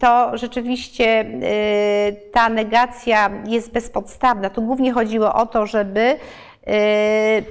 to 0.00 0.38
rzeczywiście 0.38 1.20
y, 1.20 2.16
ta 2.32 2.48
negacja 2.48 3.30
jest 3.46 3.72
bezpodstawna. 3.72 4.50
Tu 4.50 4.62
głównie 4.62 4.92
chodziło 4.92 5.34
o 5.34 5.46
to, 5.46 5.66
żeby 5.66 6.00
y, 6.00 6.18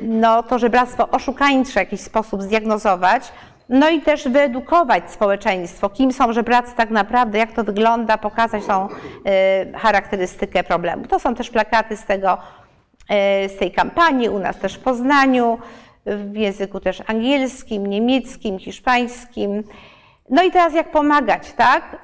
no, 0.01 0.43
to 0.43 0.59
żebractwo 0.59 1.09
oszukańcze 1.09 1.71
w 1.71 1.75
jakiś 1.75 2.01
sposób 2.01 2.41
zdiagnozować, 2.41 3.31
no 3.69 3.89
i 3.89 4.01
też 4.01 4.27
wyedukować 4.27 5.11
społeczeństwo, 5.11 5.89
kim 5.89 6.11
są 6.11 6.33
żebracy 6.33 6.71
tak 6.75 6.89
naprawdę, 6.89 7.37
jak 7.37 7.51
to 7.51 7.63
wygląda, 7.63 8.17
pokazać 8.17 8.65
tą 8.65 8.87
y, 8.87 9.77
charakterystykę 9.77 10.63
problemu. 10.63 11.07
To 11.07 11.19
są 11.19 11.35
też 11.35 11.49
plakaty 11.49 11.97
z, 11.97 12.05
tego, 12.05 12.37
z 13.47 13.57
tej 13.59 13.71
kampanii, 13.71 14.29
u 14.29 14.39
nas 14.39 14.57
też 14.57 14.73
w 14.73 14.79
Poznaniu 14.79 15.57
w 16.05 16.35
języku 16.35 16.79
też 16.79 17.01
angielskim, 17.07 17.87
niemieckim, 17.87 18.59
hiszpańskim. 18.59 19.63
No 20.29 20.43
i 20.43 20.51
teraz 20.51 20.73
jak 20.73 20.91
pomagać, 20.91 21.53
tak? 21.53 21.97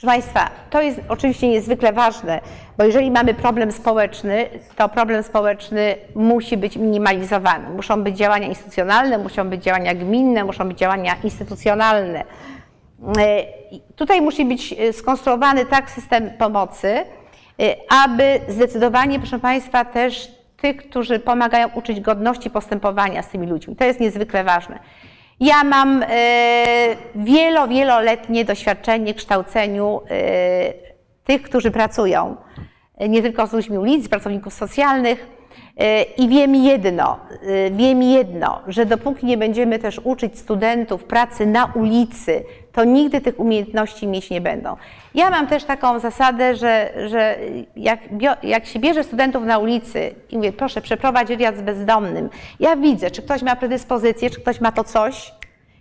Proszę 0.00 0.12
Państwa, 0.20 0.50
to 0.70 0.82
jest 0.82 1.00
oczywiście 1.08 1.48
niezwykle 1.48 1.92
ważne, 1.92 2.40
bo 2.78 2.84
jeżeli 2.84 3.10
mamy 3.10 3.34
problem 3.34 3.72
społeczny, 3.72 4.48
to 4.76 4.88
problem 4.88 5.22
społeczny 5.22 5.96
musi 6.14 6.56
być 6.56 6.76
minimalizowany. 6.76 7.70
Muszą 7.70 8.02
być 8.02 8.16
działania 8.16 8.46
instytucjonalne, 8.46 9.18
muszą 9.18 9.50
być 9.50 9.62
działania 9.62 9.94
gminne, 9.94 10.44
muszą 10.44 10.68
być 10.68 10.78
działania 10.78 11.16
instytucjonalne. 11.24 12.24
Yy, 13.00 13.80
tutaj 13.96 14.20
musi 14.20 14.44
być 14.44 14.74
skonstruowany 14.92 15.66
tak 15.66 15.90
system 15.90 16.30
pomocy, 16.30 17.04
yy, 17.58 17.74
aby 18.04 18.40
zdecydowanie, 18.48 19.18
proszę 19.18 19.38
Państwa, 19.38 19.84
też 19.84 20.28
tych, 20.56 20.76
którzy 20.76 21.18
pomagają 21.18 21.68
uczyć 21.74 22.00
godności 22.00 22.50
postępowania 22.50 23.22
z 23.22 23.28
tymi 23.28 23.46
ludźmi. 23.46 23.76
To 23.76 23.84
jest 23.84 24.00
niezwykle 24.00 24.44
ważne. 24.44 24.78
Ja 25.40 25.64
mam 25.64 26.02
e, 26.02 26.06
wielo, 27.14 27.68
wieloletnie 27.68 28.44
doświadczenie 28.44 29.14
w 29.14 29.16
kształceniu 29.16 30.00
e, 30.10 30.72
tych, 31.24 31.42
którzy 31.42 31.70
pracują 31.70 32.36
nie 33.08 33.22
tylko 33.22 33.46
z 33.46 33.52
ludźmi 33.52 33.78
ulicy, 33.78 34.08
pracowników 34.08 34.54
socjalnych, 34.54 35.26
i 36.16 36.28
wiem 36.28 36.54
jedno, 36.54 37.18
y, 37.42 37.70
wiem 37.74 38.02
jedno, 38.02 38.60
że 38.66 38.86
dopóki 38.86 39.26
nie 39.26 39.38
będziemy 39.38 39.78
też 39.78 40.00
uczyć 40.04 40.38
studentów 40.38 41.04
pracy 41.04 41.46
na 41.46 41.64
ulicy, 41.64 42.44
to 42.72 42.84
nigdy 42.84 43.20
tych 43.20 43.40
umiejętności 43.40 44.06
mieć 44.06 44.30
nie 44.30 44.40
będą. 44.40 44.76
Ja 45.14 45.30
mam 45.30 45.46
też 45.46 45.64
taką 45.64 45.98
zasadę, 45.98 46.56
że, 46.56 46.92
że 47.06 47.38
jak, 47.76 48.00
jak 48.42 48.66
się 48.66 48.78
bierze 48.78 49.04
studentów 49.04 49.44
na 49.44 49.58
ulicy 49.58 50.14
i 50.30 50.36
mówię, 50.36 50.52
proszę, 50.52 50.80
przeprowadź 50.80 51.28
wywiad 51.28 51.56
z 51.56 51.62
bezdomnym, 51.62 52.30
ja 52.60 52.76
widzę, 52.76 53.10
czy 53.10 53.22
ktoś 53.22 53.42
ma 53.42 53.56
predyspozycję, 53.56 54.30
czy 54.30 54.40
ktoś 54.40 54.60
ma 54.60 54.72
to 54.72 54.84
coś, 54.84 55.32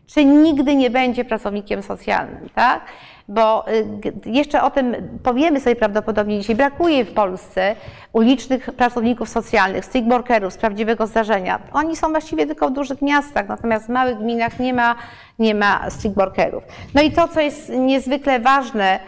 czy 0.07 0.25
nigdy 0.25 0.75
nie 0.75 0.89
będzie 0.89 1.25
pracownikiem 1.25 1.83
socjalnym, 1.83 2.49
tak? 2.55 2.81
Bo 3.29 3.65
y, 3.71 3.85
jeszcze 4.25 4.63
o 4.63 4.71
tym 4.71 4.95
powiemy 5.23 5.59
sobie 5.59 5.75
prawdopodobnie 5.75 6.39
dzisiaj. 6.39 6.55
Brakuje 6.55 7.05
w 7.05 7.13
Polsce 7.13 7.75
ulicznych 8.13 8.65
pracowników 8.71 9.29
socjalnych, 9.29 9.85
street 9.85 10.09
workerów 10.09 10.53
z 10.53 10.57
prawdziwego 10.57 11.07
zdarzenia. 11.07 11.59
Oni 11.73 11.95
są 11.95 12.09
właściwie 12.09 12.45
tylko 12.45 12.69
w 12.69 12.73
dużych 12.73 13.01
miastach, 13.01 13.47
natomiast 13.47 13.85
w 13.85 13.89
małych 13.89 14.17
gminach 14.17 14.59
nie 14.59 14.73
ma, 14.73 14.95
nie 15.39 15.55
ma 15.55 15.89
street 15.89 16.15
workerów. 16.15 16.63
No 16.95 17.01
i 17.01 17.11
to, 17.11 17.27
co 17.27 17.41
jest 17.41 17.69
niezwykle 17.69 18.39
ważne, 18.39 18.99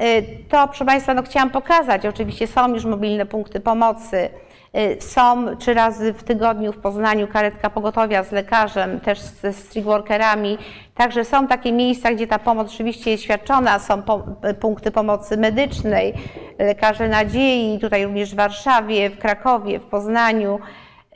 y, 0.00 0.26
to 0.48 0.68
proszę 0.68 0.84
Państwa, 0.84 1.14
no 1.14 1.22
chciałam 1.22 1.50
pokazać, 1.50 2.06
oczywiście 2.06 2.46
są 2.46 2.74
już 2.74 2.84
mobilne 2.84 3.26
punkty 3.26 3.60
pomocy, 3.60 4.28
są 5.00 5.56
trzy 5.56 5.74
razy 5.74 6.12
w 6.12 6.22
tygodniu 6.22 6.72
w 6.72 6.78
Poznaniu 6.78 7.28
karetka 7.28 7.70
pogotowia 7.70 8.22
z 8.24 8.32
lekarzem, 8.32 9.00
też 9.00 9.20
ze 9.20 9.52
street 9.52 9.84
workerami, 9.84 10.58
także 10.94 11.24
są 11.24 11.46
takie 11.46 11.72
miejsca, 11.72 12.12
gdzie 12.12 12.26
ta 12.26 12.38
pomoc 12.38 12.70
rzeczywiście 12.70 13.10
jest 13.10 13.22
świadczona, 13.22 13.78
są 13.78 14.02
po, 14.02 14.22
punkty 14.60 14.90
pomocy 14.90 15.36
medycznej, 15.36 16.14
lekarze 16.58 17.08
nadziei, 17.08 17.78
tutaj 17.80 18.04
również 18.04 18.32
w 18.32 18.36
Warszawie, 18.36 19.10
w 19.10 19.18
Krakowie, 19.18 19.78
w 19.78 19.84
Poznaniu. 19.84 20.58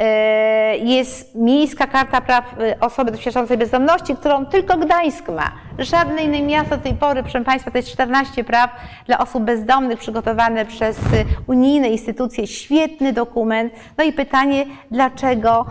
E, 0.01 0.77
Jest 0.77 1.35
miejska 1.35 1.87
karta 1.87 2.21
praw 2.21 2.45
e, 2.61 2.81
osoby 2.81 3.11
doświadczającej 3.11 3.59
bezdomności, 3.59 4.17
którą 4.17 4.47
tylko 4.47 4.77
Gdańsk 4.77 5.29
ma. 5.29 5.53
Żadne 5.79 6.23
inne 6.23 6.43
miasto 6.43 6.77
do 6.77 6.83
tej 6.83 6.95
pory, 6.95 7.23
proszę 7.23 7.45
Państwa, 7.45 7.71
to 7.71 7.79
jest 7.79 7.89
14 7.89 8.45
praw 8.45 8.71
dla 9.07 9.19
osób 9.19 9.43
bezdomnych 9.43 9.99
przygotowane 9.99 10.67
przez 10.67 10.99
e, 10.99 11.01
unijne 11.47 11.89
instytucje. 11.89 12.47
Świetny 12.47 13.13
dokument. 13.13 13.73
No 13.99 14.05
i 14.05 14.13
pytanie, 14.13 14.67
dlaczego, 14.91 15.67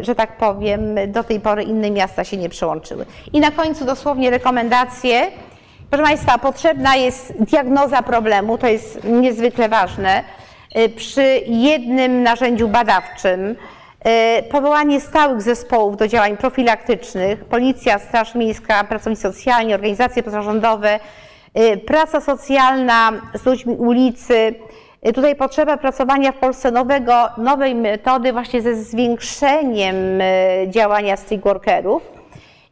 że 0.00 0.14
tak 0.14 0.36
powiem, 0.36 0.94
do 1.06 1.24
tej 1.24 1.40
pory 1.40 1.62
inne 1.62 1.90
miasta 1.90 2.24
się 2.24 2.36
nie 2.36 2.48
przyłączyły. 2.48 3.06
I 3.32 3.40
na 3.40 3.50
końcu 3.50 3.84
dosłownie 3.84 4.30
rekomendacje. 4.30 5.30
Proszę 5.90 6.04
Państwa, 6.04 6.38
potrzebna 6.38 6.96
jest 6.96 7.32
diagnoza 7.42 8.02
problemu, 8.02 8.58
to 8.58 8.66
jest 8.66 9.04
niezwykle 9.04 9.68
ważne. 9.68 10.24
Y, 10.76 10.88
Przy 10.88 11.22
jednym 11.46 12.22
narzędziu 12.22 12.68
badawczym 12.68 13.50
y, 13.50 14.42
powołanie 14.42 15.00
stałych 15.00 15.42
zespołów 15.42 15.96
do 15.96 16.08
działań 16.08 16.36
profilaktycznych, 16.36 17.44
policja, 17.44 17.98
straż 17.98 18.34
miejska, 18.34 18.84
pracownicy 18.84 19.22
socjalni, 19.22 19.74
organizacje 19.74 20.22
pozarządowe, 20.22 21.00
y, 21.58 21.76
praca 21.76 22.20
socjalna 22.20 23.12
z 23.34 23.46
ludźmi 23.46 23.76
ulicy. 23.76 24.54
Tutaj 25.14 25.36
potrzeba 25.36 25.76
pracowania 25.76 26.32
w 26.32 26.36
Polsce 26.36 26.70
nowego, 26.70 27.28
nowej 27.36 27.74
metody 27.74 28.32
właśnie 28.32 28.62
ze 28.62 28.74
zwiększeniem 28.76 29.96
działania 30.68 31.16
street 31.16 31.42
workerów 31.42 32.17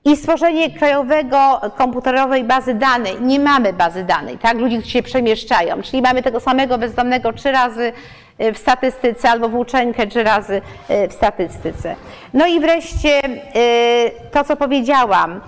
i 0.07 0.17
stworzenie 0.17 0.71
krajowego 0.71 1.61
komputerowej 1.77 2.45
bazy 2.45 2.75
danej. 2.75 3.21
Nie 3.21 3.41
mamy 3.41 3.73
bazy 3.73 4.05
danej, 4.05 4.39
tak? 4.39 4.59
Ludzi, 4.59 4.77
którzy 4.77 4.93
się 4.93 5.03
przemieszczają, 5.03 5.83
czyli 5.83 6.03
mamy 6.03 6.23
tego 6.23 6.41
samego 6.41 6.79
bezdomnego 6.79 7.33
trzy 7.33 7.53
razy 7.53 7.93
y, 8.41 8.53
w 8.53 8.59
statystyce 8.59 9.31
albo 9.31 9.49
włóczenkę 9.49 10.07
trzy 10.07 10.23
razy 10.23 10.63
y, 10.91 11.09
w 11.09 11.13
statystyce. 11.13 11.97
No 12.35 12.47
i 12.47 12.61
wreszcie 12.61 13.21
y, 13.25 14.31
to, 14.33 14.45
co 14.45 14.57
powiedziałam, 14.57 15.41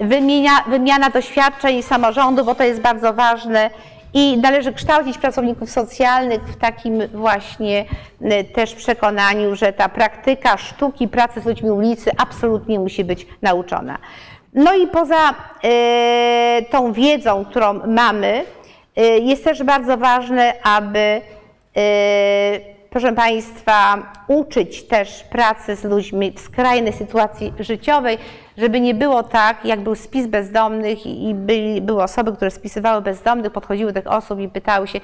wymienia, 0.00 0.52
wymiana 0.66 1.10
doświadczeń 1.10 1.82
samorządu, 1.82 2.44
bo 2.44 2.54
to 2.54 2.64
jest 2.64 2.80
bardzo 2.80 3.12
ważne. 3.12 3.70
I 4.14 4.38
należy 4.38 4.72
kształcić 4.72 5.18
pracowników 5.18 5.70
socjalnych 5.70 6.42
w 6.42 6.56
takim 6.56 7.08
właśnie 7.08 7.84
y, 8.22 8.44
też 8.44 8.74
przekonaniu, 8.74 9.56
że 9.56 9.72
ta 9.72 9.88
praktyka 9.88 10.56
sztuki 10.56 11.08
pracy 11.08 11.40
z 11.40 11.46
ludźmi 11.46 11.70
ulicy 11.70 12.10
absolutnie 12.18 12.78
musi 12.78 13.04
być 13.04 13.26
nauczona. 13.42 13.98
No 14.54 14.74
i 14.74 14.86
poza 14.86 15.30
y, 15.30 16.64
tą 16.70 16.92
wiedzą, 16.92 17.44
którą 17.44 17.86
mamy, 17.86 18.44
y, 18.98 19.02
jest 19.02 19.44
też 19.44 19.62
bardzo 19.62 19.96
ważne, 19.96 20.54
aby 20.62 21.20
proszę 22.96 23.12
Państwa, 23.12 24.02
uczyć 24.28 24.86
też 24.86 25.24
pracy 25.24 25.76
z 25.76 25.84
ludźmi 25.84 26.32
w 26.32 26.40
skrajnej 26.40 26.92
sytuacji 26.92 27.52
życiowej, 27.58 28.18
żeby 28.58 28.80
nie 28.80 28.94
było 28.94 29.22
tak, 29.22 29.64
jak 29.64 29.80
był 29.80 29.94
spis 29.94 30.26
bezdomnych 30.26 31.06
i 31.06 31.34
byli, 31.34 31.80
były 31.80 32.02
osoby, 32.02 32.32
które 32.32 32.50
spisywały 32.50 33.02
bezdomnych, 33.02 33.52
podchodziły 33.52 33.92
do 33.92 34.02
tych 34.02 34.12
osób 34.12 34.40
i 34.40 34.48
pytały 34.48 34.88
się, 34.88 35.00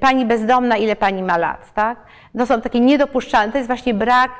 Pani 0.00 0.26
bezdomna, 0.26 0.76
ile 0.76 0.96
Pani 0.96 1.22
ma 1.22 1.36
lat, 1.36 1.74
tak? 1.74 1.98
To 2.38 2.46
są 2.46 2.60
takie 2.60 2.80
niedopuszczalne, 2.80 3.52
to 3.52 3.58
jest 3.58 3.68
właśnie 3.68 3.94
brak 3.94 4.30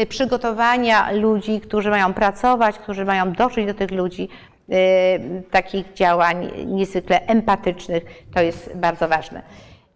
y, 0.00 0.06
przygotowania 0.06 1.12
ludzi, 1.12 1.60
którzy 1.60 1.90
mają 1.90 2.14
pracować, 2.14 2.78
którzy 2.78 3.04
mają 3.04 3.32
dotrzeć 3.32 3.66
do 3.66 3.74
tych 3.74 3.90
ludzi, 3.90 4.28
y, 4.72 5.42
takich 5.50 5.92
działań 5.92 6.50
niezwykle 6.66 7.20
empatycznych, 7.26 8.04
to 8.34 8.40
jest 8.40 8.76
bardzo 8.76 9.08
ważne. 9.08 9.42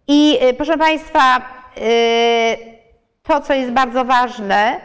I 0.08 0.38
y, 0.42 0.54
proszę 0.54 0.78
Państwa, 0.78 1.38
y, 1.38 1.59
to, 3.22 3.40
co 3.40 3.54
jest 3.54 3.72
bardzo 3.72 4.04
ważne, 4.04 4.80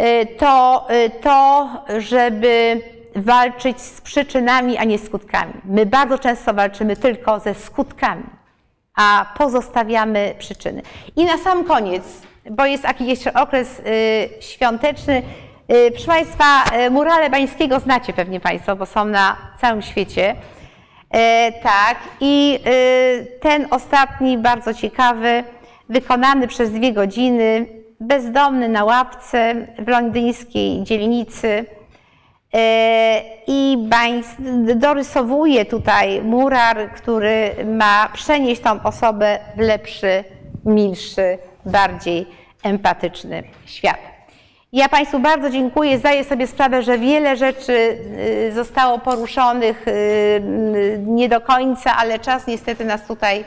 y, 0.00 0.26
to 0.26 0.86
y, 0.90 1.10
to, 1.10 1.68
żeby 1.98 2.80
walczyć 3.16 3.80
z 3.80 4.00
przyczynami, 4.00 4.78
a 4.78 4.84
nie 4.84 4.98
skutkami. 4.98 5.52
My 5.64 5.86
bardzo 5.86 6.18
często 6.18 6.54
walczymy 6.54 6.96
tylko 6.96 7.40
ze 7.40 7.54
skutkami, 7.54 8.24
a 8.94 9.26
pozostawiamy 9.38 10.34
przyczyny. 10.38 10.82
I 11.16 11.24
na 11.24 11.38
sam 11.38 11.64
koniec, 11.64 12.04
bo 12.50 12.66
jest 12.66 12.84
jakiś 12.84 13.08
jeszcze 13.08 13.34
okres 13.34 13.78
y, 13.78 14.28
świąteczny, 14.40 15.22
y, 15.72 15.90
proszę 15.90 16.06
Państwa, 16.06 16.64
y, 16.86 16.90
murale 16.90 17.30
Bańskiego 17.30 17.80
znacie 17.80 18.12
pewnie 18.12 18.40
Państwo, 18.40 18.76
bo 18.76 18.86
są 18.86 19.04
na 19.04 19.36
całym 19.60 19.82
świecie. 19.82 20.36
E, 21.14 21.52
tak, 21.62 21.98
i 22.20 22.58
y, 22.66 23.38
ten 23.40 23.66
ostatni, 23.70 24.38
bardzo 24.38 24.74
ciekawy, 24.74 25.44
wykonany 25.88 26.48
przez 26.48 26.72
dwie 26.72 26.92
godziny, 26.92 27.66
bezdomny 28.00 28.68
na 28.68 28.84
ławce 28.84 29.54
w 29.78 29.88
londyńskiej 29.88 30.82
dzielnicy. 30.82 31.64
E, 32.54 33.22
I 33.46 33.88
dorysowuje 34.74 35.64
tutaj 35.64 36.22
murar, 36.22 36.90
który 36.92 37.50
ma 37.64 38.08
przenieść 38.12 38.62
tą 38.62 38.82
osobę 38.82 39.38
w 39.56 39.60
lepszy, 39.60 40.24
milszy, 40.64 41.38
bardziej 41.66 42.26
empatyczny 42.62 43.42
świat. 43.66 44.13
Ja 44.74 44.88
Państwu 44.88 45.20
bardzo 45.20 45.50
dziękuję. 45.50 45.98
Zdaję 45.98 46.24
sobie 46.24 46.46
sprawę, 46.46 46.82
że 46.82 46.98
wiele 46.98 47.36
rzeczy 47.36 47.98
y, 48.48 48.52
zostało 48.54 48.98
poruszonych 48.98 49.88
y, 49.88 49.90
y, 49.90 51.02
nie 51.06 51.28
do 51.28 51.40
końca, 51.40 51.96
ale 51.96 52.18
czas 52.18 52.46
niestety 52.46 52.84
nas 52.84 53.06
tutaj 53.06 53.44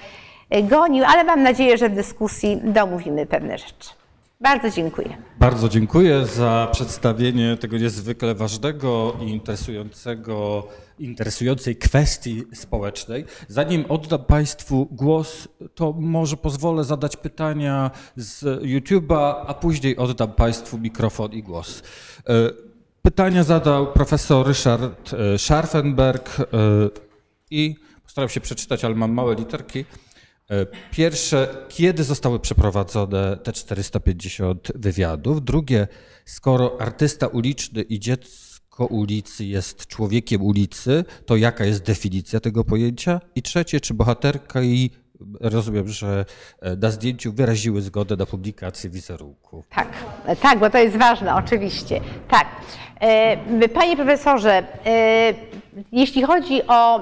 gonił, 0.64 1.06
ale 1.08 1.24
mam 1.24 1.44
nadzieję, 1.44 1.78
że 1.78 1.90
w 1.90 1.96
dyskusji 1.96 2.60
domówimy 2.64 3.26
pewne 3.26 3.58
rzeczy. 3.58 3.90
Bardzo 4.42 4.70
dziękuję. 4.70 5.18
Bardzo 5.40 5.70
dziękuję 5.70 6.26
za 6.26 6.68
przedstawienie 6.72 7.58
tego 7.58 7.78
niezwykle 7.78 8.36
ważnego 8.36 9.14
i 9.22 9.30
interesującego, 9.30 10.68
interesującej 11.00 11.76
kwestii 11.76 12.44
społecznej. 12.54 13.26
Zanim 13.48 13.86
oddam 13.90 14.24
Państwu 14.24 14.88
głos, 14.92 15.48
to 15.76 15.94
może 15.94 16.38
pozwolę 16.38 16.84
zadać 16.84 17.18
pytania 17.18 17.92
z 18.16 18.44
YouTube'a, 18.64 19.44
a 19.48 19.54
później 19.54 19.98
oddam 19.98 20.32
Państwu 20.32 20.78
mikrofon 20.78 21.32
i 21.34 21.44
głos. 21.44 21.84
E, 22.30 22.34
Pytania 23.02 23.44
zadał 23.44 23.94
profesor 23.94 24.48
Ryszard 24.48 25.14
e, 25.14 25.38
Scharfenberg 25.38 26.40
e, 26.40 26.44
i 27.52 27.76
postaram 28.04 28.30
się 28.30 28.42
przeczytać, 28.42 28.86
ale 28.86 28.96
mam 28.96 29.12
małe 29.12 29.36
literki. 29.36 29.86
Pierwsze, 30.92 31.66
kiedy 31.70 32.04
zostały 32.04 32.40
przeprowadzone 32.40 33.38
te 33.38 33.54
450 33.54 34.72
wywiadów? 34.76 35.46
Drugie, 35.46 35.88
skoro 36.26 36.82
artysta 36.82 37.28
uliczny 37.28 37.82
i 37.82 38.00
dziecko 38.00 38.47
ulicy 38.86 39.46
jest 39.46 39.88
człowiekiem 39.88 40.42
ulicy, 40.42 41.06
to 41.26 41.36
jaka 41.36 41.66
jest 41.66 41.84
definicja 41.84 42.40
tego 42.40 42.64
pojęcia? 42.64 43.22
I 43.36 43.42
trzecie, 43.42 43.80
czy 43.80 43.94
bohaterka 43.94 44.62
i 44.62 44.90
rozumiem, 45.42 45.88
że 45.88 46.26
e, 46.62 46.76
na 46.76 46.92
zdjęciu 46.92 47.34
wyraziły 47.34 47.82
zgodę 47.82 48.16
na 48.16 48.26
publikację 48.26 48.90
wizerunku? 48.90 49.64
Tak, 49.70 49.88
tak, 50.42 50.60
bo 50.60 50.70
to 50.70 50.78
jest 50.78 50.98
ważne, 50.98 51.36
oczywiście. 51.36 52.02
Tak. 52.30 52.48
E, 53.00 53.70
Panie 53.70 53.96
profesorze, 53.96 54.64
e, 54.86 55.34
jeśli 55.92 56.24
chodzi 56.24 56.62
o 56.68 57.02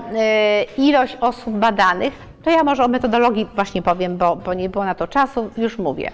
ilość 0.77 1.17
osób 1.21 1.53
badanych, 1.53 2.13
to 2.43 2.49
ja 2.49 2.63
może 2.63 2.83
o 2.83 2.87
metodologii 2.87 3.47
właśnie 3.55 3.81
powiem, 3.81 4.17
bo, 4.17 4.35
bo 4.35 4.53
nie 4.53 4.69
było 4.69 4.85
na 4.85 4.95
to 4.95 5.07
czasu, 5.07 5.49
już 5.57 5.77
mówię. 5.77 6.11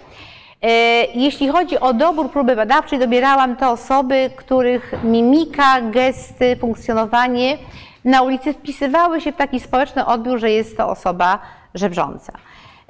E, 0.61 0.67
Jeśli 1.13 1.47
chodzi 1.47 1.79
o 1.79 1.93
dobór 1.93 2.29
próby 2.29 2.55
badawczej, 2.55 2.99
dobierałam 2.99 3.55
te 3.55 3.69
osoby, 3.69 4.29
których 4.35 4.93
mimika, 5.03 5.81
gesty, 5.81 6.55
funkcjonowanie 6.55 7.57
na 8.05 8.21
ulicy 8.21 8.53
wpisywały 8.53 9.21
się 9.21 9.31
w 9.31 9.35
taki 9.35 9.59
społeczny 9.59 10.05
odbiór, 10.05 10.39
że 10.39 10.51
jest 10.51 10.77
to 10.77 10.89
osoba 10.89 11.39
żebrząca. 11.73 12.33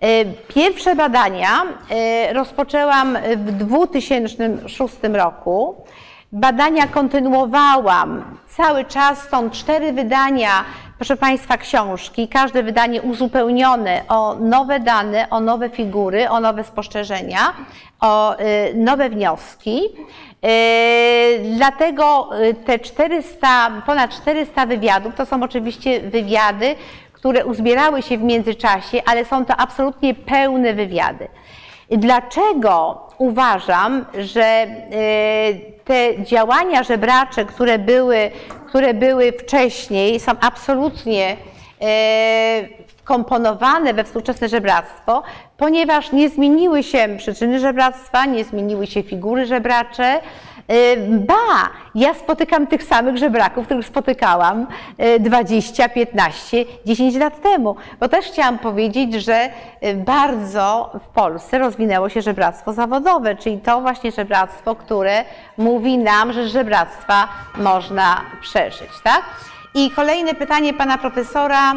E, 0.01 0.25
Pierwsze 0.25 0.95
badania 0.95 1.63
e, 1.89 2.33
rozpoczęłam 2.33 3.17
w 3.37 3.51
2006 3.51 4.95
roku 5.13 5.75
Badania 6.33 6.87
kontynuowałam 6.87 8.37
cały 8.47 8.85
czas, 8.85 9.23
stąd 9.23 9.53
cztery 9.53 9.93
wydania, 9.93 10.49
proszę 10.97 11.17
Państwa, 11.17 11.57
książki, 11.57 12.27
każde 12.27 12.63
wydanie 12.63 13.01
uzupełnione 13.01 14.01
o 14.07 14.35
nowe 14.35 14.79
dane, 14.79 15.29
o 15.29 15.39
nowe 15.39 15.69
figury, 15.69 16.29
o 16.29 16.39
nowe 16.39 16.63
spostrzeżenia, 16.63 17.53
o 17.99 18.39
y, 18.39 18.73
nowe 18.75 19.09
wnioski. 19.09 19.81
Y, 20.45 21.55
Dlatego 21.55 22.29
y, 22.41 22.53
te 22.53 22.79
400, 22.79 23.71
ponad 23.85 24.11
400 24.11 24.65
wywiadów 24.65 25.15
to 25.15 25.25
są 25.25 25.43
oczywiście 25.43 25.99
wywiady, 25.99 26.75
które 27.13 27.45
uzbierały 27.45 28.01
się 28.01 28.17
w 28.17 28.23
międzyczasie, 28.23 29.01
ale 29.05 29.25
są 29.25 29.45
to 29.45 29.57
absolutnie 29.57 30.13
pełne 30.13 30.73
wywiady. 30.73 31.27
Dlaczego 31.91 33.07
uważam, 33.17 34.05
że 34.19 34.63
y, 34.63 35.83
te 35.85 36.23
działania 36.23 36.83
żebracze, 36.83 37.45
które 37.45 37.79
były, 37.79 38.31
które 38.67 38.93
były 38.93 39.31
wcześniej, 39.31 40.19
są 40.19 40.31
absolutnie 40.41 41.33
y, 41.33 42.87
wkomponowane 42.87 43.93
we 43.93 44.03
współczesne 44.03 44.49
żebractwo, 44.49 45.23
ponieważ 45.57 46.11
nie 46.11 46.29
zmieniły 46.29 46.83
się 46.83 47.07
przyczyny 47.17 47.59
żebractwa, 47.59 48.25
nie 48.25 48.43
zmieniły 48.43 48.87
się 48.87 49.03
figury 49.03 49.45
żebracze. 49.45 50.19
Y, 50.71 50.97
Ba, 51.19 51.69
ja 51.95 52.13
spotykam 52.13 52.67
tych 52.67 52.83
samych 52.83 53.17
żebraków, 53.17 53.65
których 53.65 53.85
spotykałam 53.85 54.67
y, 55.15 55.19
20, 55.19 55.89
15, 55.89 56.65
10 56.85 57.15
lat 57.15 57.41
temu. 57.41 57.75
Bo 57.99 58.09
też 58.09 58.25
chciałam 58.25 58.59
powiedzieć, 58.59 59.13
że 59.13 59.49
y, 59.83 59.93
bardzo 59.93 60.91
w 61.05 61.07
Polsce 61.07 61.57
rozwinęło 61.57 62.09
się 62.09 62.21
żebractwo 62.21 62.73
zawodowe, 62.73 63.35
czyli 63.35 63.57
to 63.57 63.81
właśnie 63.81 64.11
żebractwo, 64.11 64.75
które 64.75 65.23
mówi 65.57 65.97
nam, 65.97 66.33
że 66.33 66.47
żebractwa 66.47 67.27
można 67.57 68.21
przeżyć. 68.41 68.89
Tak? 69.03 69.21
I 69.73 69.91
kolejne 69.91 70.33
pytanie 70.33 70.73
pana 70.73 70.97
profesora. 70.97 71.73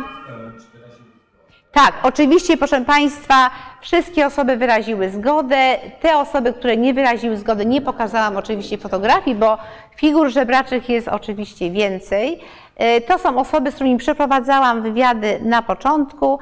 Tak, 1.74 1.94
oczywiście, 2.02 2.56
proszę 2.56 2.80
Państwa, 2.80 3.50
wszystkie 3.80 4.26
osoby 4.26 4.56
wyraziły 4.56 5.10
zgodę. 5.10 5.78
Te 6.00 6.18
osoby, 6.18 6.52
które 6.52 6.76
nie 6.76 6.94
wyraziły 6.94 7.36
zgody, 7.36 7.66
nie 7.66 7.80
pokazałam 7.80 8.36
oczywiście 8.36 8.78
fotografii, 8.78 9.36
bo 9.36 9.58
figur 9.96 10.30
żebraczych 10.30 10.88
jest 10.88 11.08
oczywiście 11.08 11.70
więcej. 11.70 12.40
E, 12.76 13.00
To 13.00 13.18
są 13.18 13.38
osoby, 13.38 13.70
z 13.70 13.74
którymi 13.74 13.96
przeprowadzałam 13.96 14.82
wywiady 14.82 15.40
na 15.42 15.62
początku, 15.62 16.38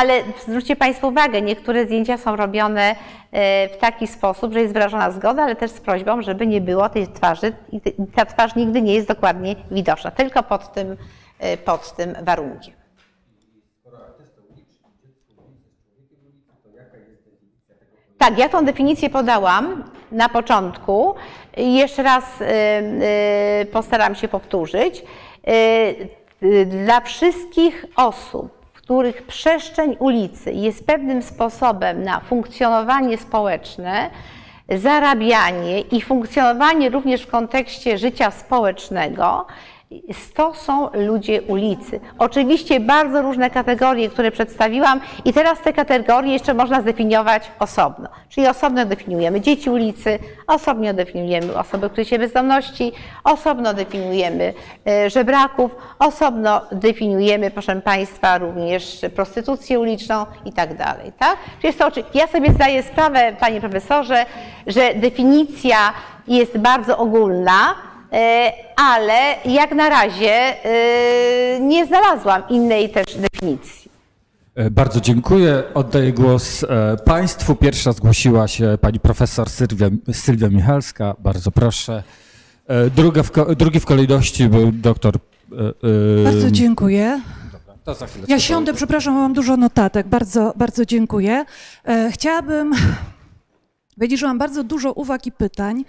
ale 0.00 0.12
zwróćcie 0.46 0.76
Państwo 0.76 1.08
uwagę, 1.08 1.42
niektóre 1.42 1.84
zdjęcia 1.86 2.16
są 2.18 2.36
robione 2.36 2.96
e, 3.32 3.68
w 3.68 3.76
taki 3.76 4.06
sposób, 4.06 4.52
że 4.52 4.60
jest 4.60 4.74
wyrażona 4.74 5.10
zgoda, 5.10 5.42
ale 5.42 5.56
też 5.56 5.70
z 5.70 5.80
prośbą, 5.80 6.22
żeby 6.22 6.46
nie 6.46 6.60
było 6.60 6.88
tej 6.88 7.08
twarzy 7.08 7.52
i 7.72 7.80
ta 8.14 8.26
twarz 8.26 8.54
nigdy 8.54 8.82
nie 8.82 8.94
jest 8.94 9.08
dokładnie 9.08 9.56
widoczna, 9.70 10.10
tylko 10.10 10.42
pod 10.42 10.72
tym, 10.72 10.96
e, 11.38 11.56
pod 11.56 11.96
tym 11.96 12.16
warunkiem. 12.22 12.75
Tak, 18.26 18.38
ja 18.38 18.48
tą 18.48 18.64
definicję 18.64 19.10
podałam 19.10 19.84
na 20.12 20.28
początku. 20.28 21.14
I 21.56 21.74
Jeszcze 21.74 22.02
raz 22.02 22.40
y, 22.40 22.44
y, 23.62 23.66
postaram 23.66 24.14
się 24.14 24.28
powtórzyć. 24.28 25.02
Y, 26.42 26.66
Dla 26.66 27.00
wszystkich 27.00 27.84
osób, 27.96 28.66
których 28.74 29.22
przestrzeń 29.22 29.96
ulicy 29.98 30.52
jest 30.52 30.86
pewnym 30.86 31.22
sposobem 31.22 32.02
na 32.02 32.20
funkcjonowanie 32.20 33.18
społeczne, 33.18 34.10
zarabianie 34.68 35.80
i 35.80 36.00
funkcjonowanie 36.02 36.90
również 36.90 37.22
w 37.22 37.30
kontekście 37.30 37.98
życia 37.98 38.30
społecznego, 38.30 39.46
to 40.34 40.54
są 40.54 40.90
ludzie 40.94 41.42
ulicy. 41.42 42.00
Oczywiście 42.18 42.80
bardzo 42.80 43.22
różne 43.22 43.50
kategorie, 43.50 44.08
które 44.08 44.30
przedstawiłam 44.30 45.00
i 45.24 45.32
teraz 45.32 45.60
te 45.60 45.72
kategorie 45.72 46.32
jeszcze 46.32 46.54
można 46.54 46.80
zdefiniować 46.80 47.50
osobno. 47.58 48.08
Czyli 48.28 48.48
osobno 48.48 48.84
definiujemy 48.84 49.40
dzieci 49.40 49.70
ulicy, 49.70 50.18
osobno 50.46 50.94
definiujemy 50.94 51.58
osoby, 51.58 51.90
które 51.90 52.04
się 52.04 52.18
bezdomności, 52.18 52.92
osobno 53.24 53.74
definiujemy 53.74 54.54
e, 54.86 55.10
żebraków, 55.10 55.76
osobno 55.98 56.60
definiujemy, 56.72 57.50
proszę 57.50 57.80
Państwa, 57.80 58.38
również 58.38 59.00
prostytucję 59.16 59.80
uliczną 59.80 60.26
i 60.44 60.52
tak 60.52 60.76
dalej. 60.76 61.12
Tak? 61.18 61.36
Jest 61.62 61.78
to, 61.78 61.88
ja 62.14 62.26
sobie 62.26 62.52
zdaję 62.52 62.82
sprawę, 62.82 63.36
Panie 63.40 63.60
Profesorze, 63.60 64.26
że 64.66 64.94
definicja 64.94 65.92
jest 66.28 66.58
bardzo 66.58 66.98
ogólna, 66.98 67.74
ale 68.76 69.34
jak 69.44 69.72
na 69.74 69.88
razie 69.88 70.32
e, 70.64 71.60
nie 71.60 71.86
znalazłam 71.86 72.42
innej 72.48 72.90
też 72.90 73.04
definicji. 73.16 73.90
E, 74.54 74.70
Bardzo 74.70 75.00
dziękuję. 75.00 75.62
Oddaję 75.74 76.12
głos 76.12 76.64
e, 76.64 76.96
Państwu. 77.04 77.54
Pierwsza 77.54 77.92
zgłosiła 77.92 78.48
się 78.48 78.78
pani 78.80 79.00
profesor 79.00 79.50
Sylwia, 79.50 79.86
Sylwia 80.12 80.48
Michalska. 80.48 81.14
Bardzo 81.18 81.50
proszę. 81.50 82.02
E, 82.68 82.90
Druga 82.90 83.22
w, 83.22 83.30
drugi 83.56 83.80
w 83.80 83.86
kolejności 83.86 84.48
był 84.48 84.72
doktor. 84.72 85.14
e, 85.16 85.56
e, 86.20 86.24
Bardzo 86.24 86.50
dziękuję. 86.50 87.20
To 87.84 87.94
za 87.94 88.06
chwileczkę. 88.06 88.32
Ja 88.32 88.40
siądę, 88.40 88.74
przepraszam, 88.74 89.14
mam 89.14 89.32
dużo 89.32 89.56
notatek. 89.56 90.06
Bardzo, 90.08 90.52
bardzo 90.56 90.84
dziękuję. 90.86 91.44
E, 91.84 92.10
Chciałabym 92.12 92.72
powiedzieć, 93.96 94.20
że 94.20 94.26
mam 94.26 94.38
bardzo 94.38 94.64
dużo 94.64 94.92
uwag 94.92 95.26
i 95.26 95.32
pytań 95.32 95.80
e, 95.80 95.84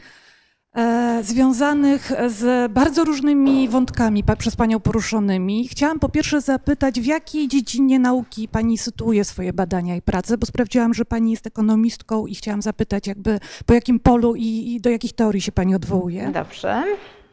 związanych 1.21 2.11
z 2.27 2.71
bardzo 2.71 3.03
różnymi 3.03 3.69
wątkami 3.69 4.23
przez 4.37 4.55
Panią 4.55 4.79
poruszonymi. 4.79 5.67
Chciałam 5.67 5.99
po 5.99 6.09
pierwsze 6.09 6.41
zapytać, 6.41 6.99
w 6.99 7.05
jakiej 7.05 7.47
dziedzinie 7.47 7.99
nauki 7.99 8.47
Pani 8.47 8.77
sytuuje 8.77 9.25
swoje 9.25 9.53
badania 9.53 9.95
i 9.95 10.01
pracę, 10.01 10.37
bo 10.37 10.45
sprawdziłam, 10.45 10.93
że 10.93 11.05
Pani 11.05 11.31
jest 11.31 11.47
ekonomistką 11.47 12.27
i 12.27 12.35
chciałam 12.35 12.61
zapytać 12.61 13.07
jakby 13.07 13.39
po 13.65 13.73
jakim 13.73 13.99
polu 13.99 14.35
i, 14.35 14.73
i 14.73 14.81
do 14.81 14.89
jakich 14.89 15.13
teorii 15.13 15.41
się 15.41 15.51
Pani 15.51 15.75
odwołuje. 15.75 16.31
Dobrze. 16.33 16.83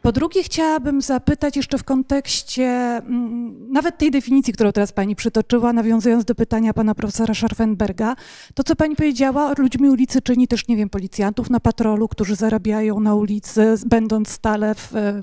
Po 0.05 0.11
drugie, 0.11 0.43
chciałabym 0.43 1.01
zapytać 1.01 1.57
jeszcze 1.57 1.77
w 1.77 1.83
kontekście 1.83 2.65
mm, 2.65 3.71
nawet 3.71 3.97
tej 3.97 4.11
definicji, 4.11 4.53
którą 4.53 4.71
teraz 4.71 4.91
Pani 4.91 5.15
przytoczyła, 5.15 5.73
nawiązując 5.73 6.25
do 6.25 6.35
pytania 6.35 6.73
Pana 6.73 6.95
profesora 6.95 7.33
Scharfenberga, 7.33 8.15
to 8.53 8.63
co 8.63 8.75
Pani 8.75 8.95
powiedziała, 8.95 9.53
ludźmi 9.57 9.89
ulicy 9.89 10.21
czyni 10.21 10.47
też, 10.47 10.67
nie 10.67 10.77
wiem, 10.77 10.89
policjantów 10.89 11.49
na 11.49 11.59
patrolu, 11.59 12.07
którzy 12.07 12.35
zarabiają 12.35 12.99
na 12.99 13.15
ulicy, 13.15 13.75
będąc 13.85 14.29
stale 14.29 14.75
w 14.75 14.95
e, 14.95 15.21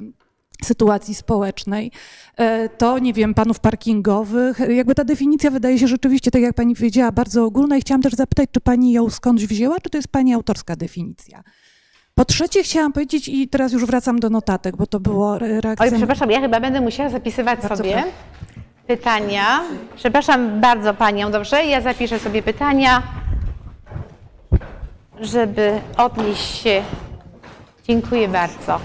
sytuacji 0.65 1.15
społecznej, 1.15 1.93
E, 2.37 2.69
to 2.69 2.99
nie 2.99 3.13
wiem, 3.13 3.35
panów 3.35 3.61
parkingowych. 3.61 4.59
Jakby 4.69 4.95
ta 4.95 5.05
definicja 5.05 5.51
wydaje 5.51 5.79
się 5.79 5.89
rzeczywiście, 5.89 6.31
tak 6.31 6.43
jak 6.43 6.55
Pani 6.55 6.75
powiedziała, 6.75 7.13
bardzo 7.13 7.45
ogólna 7.45 7.77
i 7.77 7.81
chciałam 7.81 8.03
też 8.03 8.13
zapytać, 8.13 8.51
czy 8.53 8.61
Pani 8.61 8.93
ją 8.93 9.11
skądś 9.11 9.45
wzięła, 9.45 9.81
czy 9.81 9.91
to 9.91 9.99
jest 9.99 10.09
Pani 10.09 10.35
autorska 10.35 10.77
definicja? 10.77 11.43
Po 12.15 12.25
trzecie 12.25 12.63
chciałam 12.63 12.93
powiedzieć, 12.93 13.29
i 13.29 13.49
teraz 13.49 13.73
już 13.73 13.85
wracam 13.87 14.19
do 14.21 14.31
notatek, 14.31 14.77
bo 14.77 14.87
to 14.87 15.01
było 15.01 15.37
re- 15.37 15.61
reakcja... 15.61 15.87
Oj, 15.87 15.93
przepraszam, 15.97 16.31
ja 16.31 16.41
chyba 16.41 16.61
będę 16.61 16.81
musiała 16.81 17.09
zapisywać 17.09 17.61
Bardzo 17.61 17.77
sobie 17.77 17.93
proszę. 17.93 18.09
pytania. 18.87 19.61
Przepraszam 19.97 20.61
bardzo 20.61 20.95
Panią, 20.95 21.31
dobrze? 21.31 21.65
Ja 21.65 21.81
zapiszę 21.81 22.19
sobie 22.19 22.43
pytania, 22.43 23.03
żeby 25.21 25.81
odnieść 25.97 26.57
się. 26.63 26.83
Dziękuję 27.89 28.29
bardzo. 28.29 28.81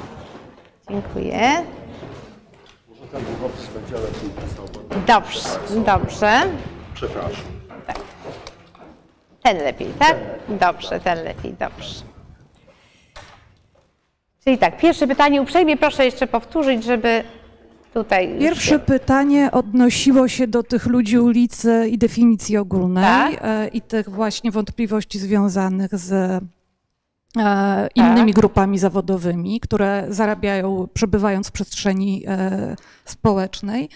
Dziękuję. 0.89 1.39
Dobrze, 5.07 5.39
dobrze. 5.85 6.41
Przepraszam. 6.93 7.45
Ten 9.43 9.57
lepiej, 9.57 9.87
tak? 9.99 10.15
Dobrze, 10.49 10.99
ten 10.99 11.23
lepiej, 11.23 11.53
dobrze. 11.53 11.93
Czyli 14.47 14.57
tak, 14.57 14.77
pierwsze 14.77 15.07
pytanie 15.07 15.41
uprzejmie 15.41 15.77
proszę 15.77 16.05
jeszcze 16.05 16.27
powtórzyć, 16.27 16.83
żeby 16.83 17.23
tutaj. 17.93 18.39
Pierwsze 18.39 18.69
się- 18.69 18.79
pytanie 18.79 19.51
odnosiło 19.51 20.27
się 20.27 20.47
do 20.47 20.63
tych 20.63 20.85
ludzi 20.85 21.19
ulicy 21.19 21.87
i 21.91 21.97
definicji 21.97 22.57
ogólnej 22.57 23.03
Tak. 23.03 23.39
e, 23.41 23.67
i 23.67 23.81
tych 23.81 24.09
właśnie 24.09 24.51
wątpliwości 24.51 25.19
związanych 25.19 25.95
z 25.95 26.11
e, 27.37 27.87
innymi 27.95 28.33
grupami 28.33 28.79
zawodowymi, 28.79 29.59
które 29.59 30.05
zarabiają 30.09 30.87
przebywając 30.93 31.47
w 31.47 31.51
przestrzeni 31.51 32.23
e, 32.27 32.75
społecznej. 33.05 33.89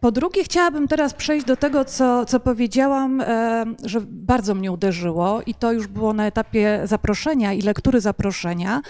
Po 0.00 0.12
drugie, 0.12 0.44
chciałabym 0.44 0.88
teraz 0.88 1.14
przejść 1.14 1.46
do 1.46 1.56
tego, 1.56 1.84
co, 1.84 2.24
co 2.24 2.40
powiedziałam, 2.40 3.20
e, 3.20 3.64
że 3.84 4.00
bardzo 4.06 4.54
mnie 4.54 4.72
uderzyło 4.72 5.40
i 5.46 5.54
to 5.54 5.72
już 5.72 5.86
było 5.86 6.12
na 6.12 6.26
etapie 6.26 6.80
zaproszenia 6.84 7.52
i 7.52 7.62
lektury 7.62 8.00
zaproszenia. 8.00 8.80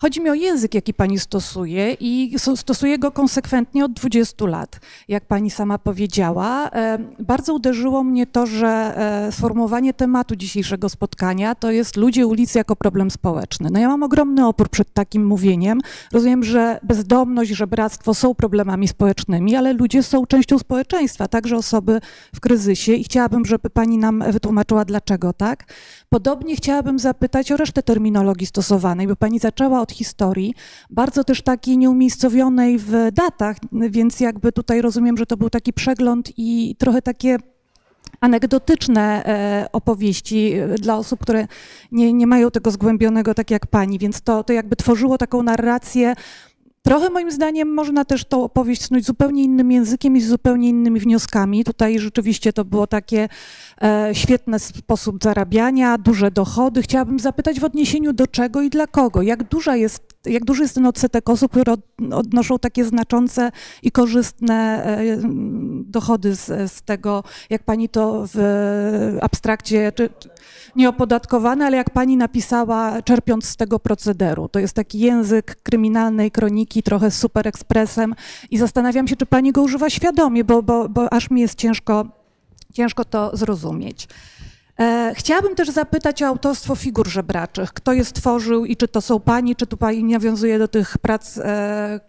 Chodzi 0.00 0.20
mi 0.20 0.30
o 0.30 0.34
język, 0.34 0.74
jaki 0.74 0.94
pani 0.94 1.18
stosuje 1.18 1.96
i 2.00 2.34
stosuje 2.56 2.98
go 2.98 3.10
konsekwentnie 3.10 3.84
od 3.84 3.92
20 3.92 4.46
lat, 4.46 4.80
jak 5.08 5.24
pani 5.24 5.50
sama 5.50 5.78
powiedziała. 5.78 6.70
E, 6.70 6.98
Bardzo 7.18 7.54
uderzyło 7.54 8.04
mnie 8.04 8.26
to, 8.26 8.46
że 8.46 8.68
e, 8.68 9.32
sformułowanie 9.32 9.94
tematu 9.94 10.36
dzisiejszego 10.36 10.88
spotkania 10.88 11.54
to 11.54 11.70
jest 11.70 11.96
ludzie 11.96 12.26
ulicy 12.26 12.58
jako 12.58 12.76
problem 12.76 13.10
społeczny. 13.10 13.68
No 13.72 13.80
ja 13.80 13.88
mam 13.88 14.02
ogromny 14.02 14.46
opór 14.46 14.68
przed 14.68 14.92
takim 14.92 15.26
mówieniem. 15.26 15.80
Rozumiem, 16.12 16.44
że 16.44 16.80
bezdomność, 16.82 17.50
żebractwo 17.50 18.14
są 18.14 18.34
problemami 18.34 18.88
społecznymi, 18.88 19.56
ale 19.56 19.72
ludzie 19.72 20.02
są 20.02 20.26
częścią 20.26 20.58
społeczeństwa, 20.58 21.28
także 21.28 21.56
osoby 21.56 22.00
w 22.34 22.40
kryzysie 22.40 22.92
i 22.92 23.04
chciałabym, 23.04 23.44
żeby 23.44 23.70
pani 23.70 23.98
nam 23.98 24.24
wytłumaczyła, 24.32 24.84
dlaczego 24.84 25.32
tak. 25.32 25.64
Podobnie 26.08 26.56
chciałabym 26.56 26.98
zapytać 26.98 27.52
o 27.52 27.56
resztę 27.56 27.82
terminologii 27.82 28.46
stosowanej, 28.46 29.06
bo 29.06 29.16
pani 29.16 29.38
zaczęła 29.38 29.80
od 29.80 29.92
historii, 29.92 30.54
bardzo 30.90 31.24
też 31.24 31.42
takiej 31.42 31.78
nieumiejscowionej 31.78 32.78
w 32.78 32.92
datach, 33.12 33.56
więc 33.72 34.20
jakby 34.20 34.52
tutaj 34.52 34.82
rozumiem, 34.82 35.16
że 35.16 35.26
to 35.26 35.36
był 35.36 35.50
taki 35.50 35.72
przegląd 35.72 36.32
i 36.36 36.76
trochę 36.78 37.02
takie 37.02 37.38
anegdotyczne 38.20 39.24
e, 39.24 39.66
opowieści 39.72 40.52
e, 40.52 40.68
dla 40.68 40.96
osób, 40.96 41.20
które 41.20 41.46
nie, 41.92 42.12
nie 42.12 42.26
mają 42.26 42.50
tego 42.50 42.70
zgłębionego 42.70 43.34
tak 43.34 43.50
jak 43.50 43.66
pani, 43.66 43.98
więc 43.98 44.20
to, 44.20 44.44
to 44.44 44.52
jakby 44.52 44.76
tworzyło 44.76 45.18
taką 45.18 45.42
narrację. 45.42 46.14
Trochę 46.82 47.10
moim 47.10 47.30
zdaniem 47.30 47.74
można 47.74 48.04
też 48.04 48.24
tą 48.24 48.44
opowieść 48.44 48.82
snuć 48.82 49.06
zupełnie 49.06 49.42
innym 49.42 49.72
językiem 49.72 50.16
i 50.16 50.20
z 50.20 50.28
zupełnie 50.28 50.68
innymi 50.68 51.00
wnioskami. 51.00 51.64
Tutaj 51.64 51.98
rzeczywiście 51.98 52.52
to 52.52 52.64
było 52.64 52.86
takie 52.86 53.28
świetny 54.12 54.58
sposób 54.58 55.24
zarabiania, 55.24 55.98
duże 55.98 56.30
dochody. 56.30 56.82
Chciałabym 56.82 57.18
zapytać 57.18 57.60
w 57.60 57.64
odniesieniu 57.64 58.12
do 58.12 58.26
czego 58.26 58.62
i 58.62 58.70
dla 58.70 58.86
kogo? 58.86 59.22
Jak 59.22 59.44
duża 59.44 59.76
jest 59.76 60.08
jak 60.26 60.44
duży 60.44 60.62
jest 60.62 60.74
ten 60.74 60.86
odsetek 60.86 61.30
osób, 61.30 61.50
które 61.50 61.72
od, 61.72 61.80
odnoszą 62.12 62.58
takie 62.58 62.84
znaczące 62.84 63.50
i 63.82 63.90
korzystne 63.90 64.84
e, 64.84 65.18
dochody 65.84 66.34
z, 66.34 66.72
z 66.72 66.82
tego, 66.82 67.24
jak 67.50 67.62
pani 67.62 67.88
to 67.88 68.24
w 68.34 69.18
abstrakcie, 69.22 69.92
czy, 69.92 70.10
nieopodatkowane, 70.76 71.66
ale 71.66 71.76
jak 71.76 71.90
pani 71.90 72.16
napisała, 72.16 73.02
czerpiąc 73.02 73.44
z 73.44 73.56
tego 73.56 73.78
procederu. 73.78 74.48
To 74.48 74.58
jest 74.58 74.74
taki 74.74 74.98
język 74.98 75.56
kryminalnej 75.62 76.30
kroniki, 76.30 76.82
trochę 76.82 77.10
super 77.10 77.48
ekspresem 77.48 78.14
i 78.50 78.58
zastanawiam 78.58 79.08
się, 79.08 79.16
czy 79.16 79.26
pani 79.26 79.52
go 79.52 79.62
używa 79.62 79.90
świadomie, 79.90 80.44
bo, 80.44 80.62
bo, 80.62 80.88
bo 80.88 81.12
aż 81.12 81.30
mi 81.30 81.40
jest 81.40 81.54
ciężko, 81.54 82.06
ciężko 82.74 83.04
to 83.04 83.36
zrozumieć. 83.36 84.08
E, 84.80 85.12
Chciałabym 85.16 85.54
też 85.54 85.68
zapytać 85.70 86.22
o 86.22 86.26
autorstwo 86.26 86.74
figur 86.74 87.08
żebraczych. 87.08 87.72
Kto 87.72 87.92
je 87.92 88.04
stworzył 88.04 88.64
i 88.64 88.76
czy 88.76 88.88
to 88.88 89.00
są 89.00 89.20
pani, 89.20 89.56
czy 89.56 89.66
tu 89.66 89.76
pani 89.76 90.04
nawiązuje 90.04 90.58
do 90.58 90.68
tych 90.68 90.98
prac 90.98 91.38
e, 91.38 92.00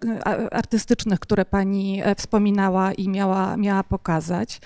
artystycznych, 0.52 1.20
które 1.20 1.46
pani 1.46 2.02
e, 2.04 2.16
wspominała 2.16 2.94
i 2.94 3.10
miała, 3.10 3.58
miała 3.58 3.84
pokazać. 3.84 4.62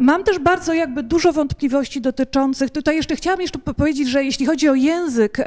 Mam 0.00 0.24
też 0.24 0.38
bardzo 0.38 0.74
jakby 0.74 1.02
dużo 1.02 1.32
wątpliwości 1.32 2.00
dotyczących, 2.00 2.70
tutaj 2.70 2.96
jeszcze 2.96 3.16
chciałam 3.16 3.40
jeszcze 3.40 3.58
po- 3.58 3.74
powiedzieć, 3.74 4.08
że 4.08 4.24
jeśli 4.24 4.46
chodzi 4.46 4.68
o 4.68 4.74
język, 4.74 5.38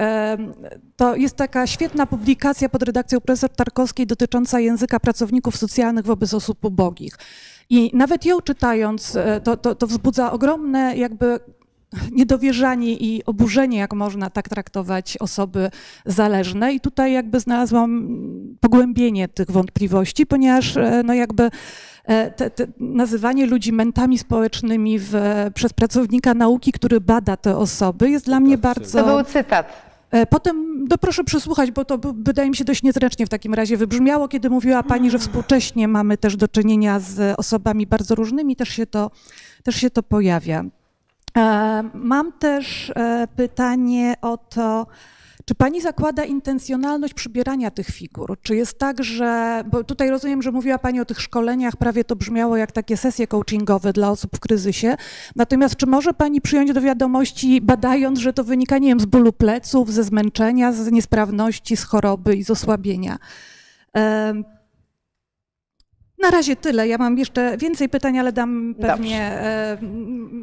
to 0.96 1.16
jest 1.16 1.36
taka 1.36 1.68
świetna 1.68 2.06
publikacja 2.06 2.70
pod 2.70 2.84
redakcją 2.84 3.22
profesor 3.22 3.50
Tarkowskiej 3.50 4.08
dotycząca 4.08 4.60
języka 4.60 5.00
pracowników 5.00 5.58
socjalnych 5.58 6.06
wobec 6.06 6.34
osób 6.34 6.66
ubogich. 6.66 7.18
I 7.70 7.92
nawet 7.94 8.26
ją 8.26 8.42
czytając, 8.42 9.16
e, 9.16 9.42
to, 9.42 9.58
to, 9.58 9.76
to 9.76 9.88
wzbudza 9.88 10.32
ogromne 10.32 10.98
jakby 10.98 11.40
niedowierzanie 12.12 12.94
i 12.94 13.26
oburzenie, 13.26 13.78
jak 13.78 13.94
można 13.94 14.30
tak 14.30 14.50
traktować 14.50 15.18
osoby 15.18 15.70
zależne. 16.06 16.74
I 16.74 16.80
tutaj 16.80 17.14
jakby 17.14 17.40
znalazłam 17.40 18.08
pogłębienie 18.60 19.28
tych 19.28 19.52
wątpliwości, 19.52 20.26
ponieważ 20.26 20.78
e, 20.78 21.02
no 21.06 21.14
jakby 21.14 21.50
e, 22.06 22.32
te, 22.32 22.50
te 22.50 22.68
nazywanie 22.80 23.46
ludzi 23.46 23.74
mentami 23.74 24.18
społecznymi 24.18 25.00
w, 25.00 25.14
przez 25.54 25.74
pracownika 25.74 26.34
nauki, 26.34 26.72
który 26.72 27.02
bada 27.02 27.38
te 27.38 27.58
osoby, 27.58 28.10
jest 28.10 28.26
dla 28.26 28.40
mnie 28.40 28.58
bardzo... 28.58 29.04
To 29.04 29.16
był 29.16 29.24
cytat. 29.24 29.95
E, 30.16 30.26
Potem, 30.26 30.86
no 30.90 30.98
proszę 30.98 31.24
przysłuchać, 31.24 31.72
bo 31.72 31.86
to 31.86 32.00
wydaje 32.24 32.50
mi 32.50 32.56
się 32.56 32.66
dość 32.66 32.84
niezręcznie 32.84 33.26
w 33.26 33.30
takim 33.30 33.54
razie 33.54 33.78
wybrzmiało, 33.78 34.28
kiedy 34.28 34.50
mówiła 34.50 34.84
Pani, 34.84 35.12
że 35.12 35.20
współcześnie 35.20 35.88
mamy 35.88 36.18
też 36.18 36.36
do 36.36 36.48
czynienia 36.48 37.00
z 37.00 37.40
osobami 37.40 37.88
bardzo 37.88 38.16
różnymi, 38.16 38.56
też 38.56 38.70
się 38.70 38.86
to, 38.86 39.12
też 39.64 39.76
się 39.76 39.90
to 39.90 40.04
pojawia. 40.04 40.64
E, 41.38 41.84
Mam 41.94 42.32
też 42.32 42.92
e, 42.96 43.28
pytanie 43.36 44.14
o 44.22 44.38
to, 44.38 44.88
czy 45.46 45.56
pani 45.56 45.82
zakłada 45.82 46.24
intencjonalność 46.24 47.14
przybierania 47.14 47.72
tych 47.72 47.88
figur? 47.88 48.38
Czy 48.42 48.56
jest 48.56 48.80
tak, 48.80 49.04
że, 49.04 49.64
bo 49.72 49.84
tutaj 49.84 50.10
rozumiem, 50.10 50.42
że 50.42 50.52
mówiła 50.52 50.78
pani 50.78 51.00
o 51.00 51.06
tych 51.06 51.22
szkoleniach, 51.22 51.76
prawie 51.76 52.04
to 52.04 52.16
brzmiało 52.16 52.58
jak 52.58 52.72
takie 52.72 52.98
sesje 52.98 53.28
coachingowe 53.28 53.94
dla 53.94 54.12
osób 54.12 54.38
w 54.38 54.40
kryzysie. 54.40 54.96
Natomiast 55.36 55.76
czy 55.76 55.86
może 55.86 56.14
pani 56.14 56.42
przyjąć 56.42 56.74
do 56.74 56.82
wiadomości, 56.82 57.62
badając, 57.62 58.20
że 58.20 58.34
to 58.34 58.44
wynika, 58.44 58.78
nie 58.78 58.88
wiem, 58.88 59.00
z 59.00 59.06
bólu 59.06 59.34
pleców, 59.34 59.94
ze 59.94 60.04
zmęczenia, 60.04 60.72
z 60.74 60.92
niesprawności, 60.92 61.78
z 61.78 61.84
choroby 61.84 62.36
i 62.36 62.44
z 62.44 62.50
osłabienia? 62.50 63.18
Na 66.26 66.32
razie 66.32 66.56
tyle. 66.56 66.88
Ja 66.88 66.98
mam 66.98 67.18
jeszcze 67.18 67.58
więcej 67.58 67.90
pytań, 67.90 68.20
ale 68.20 68.32
dam 68.32 68.76
pewnie, 68.82 69.22
e, 69.22 69.78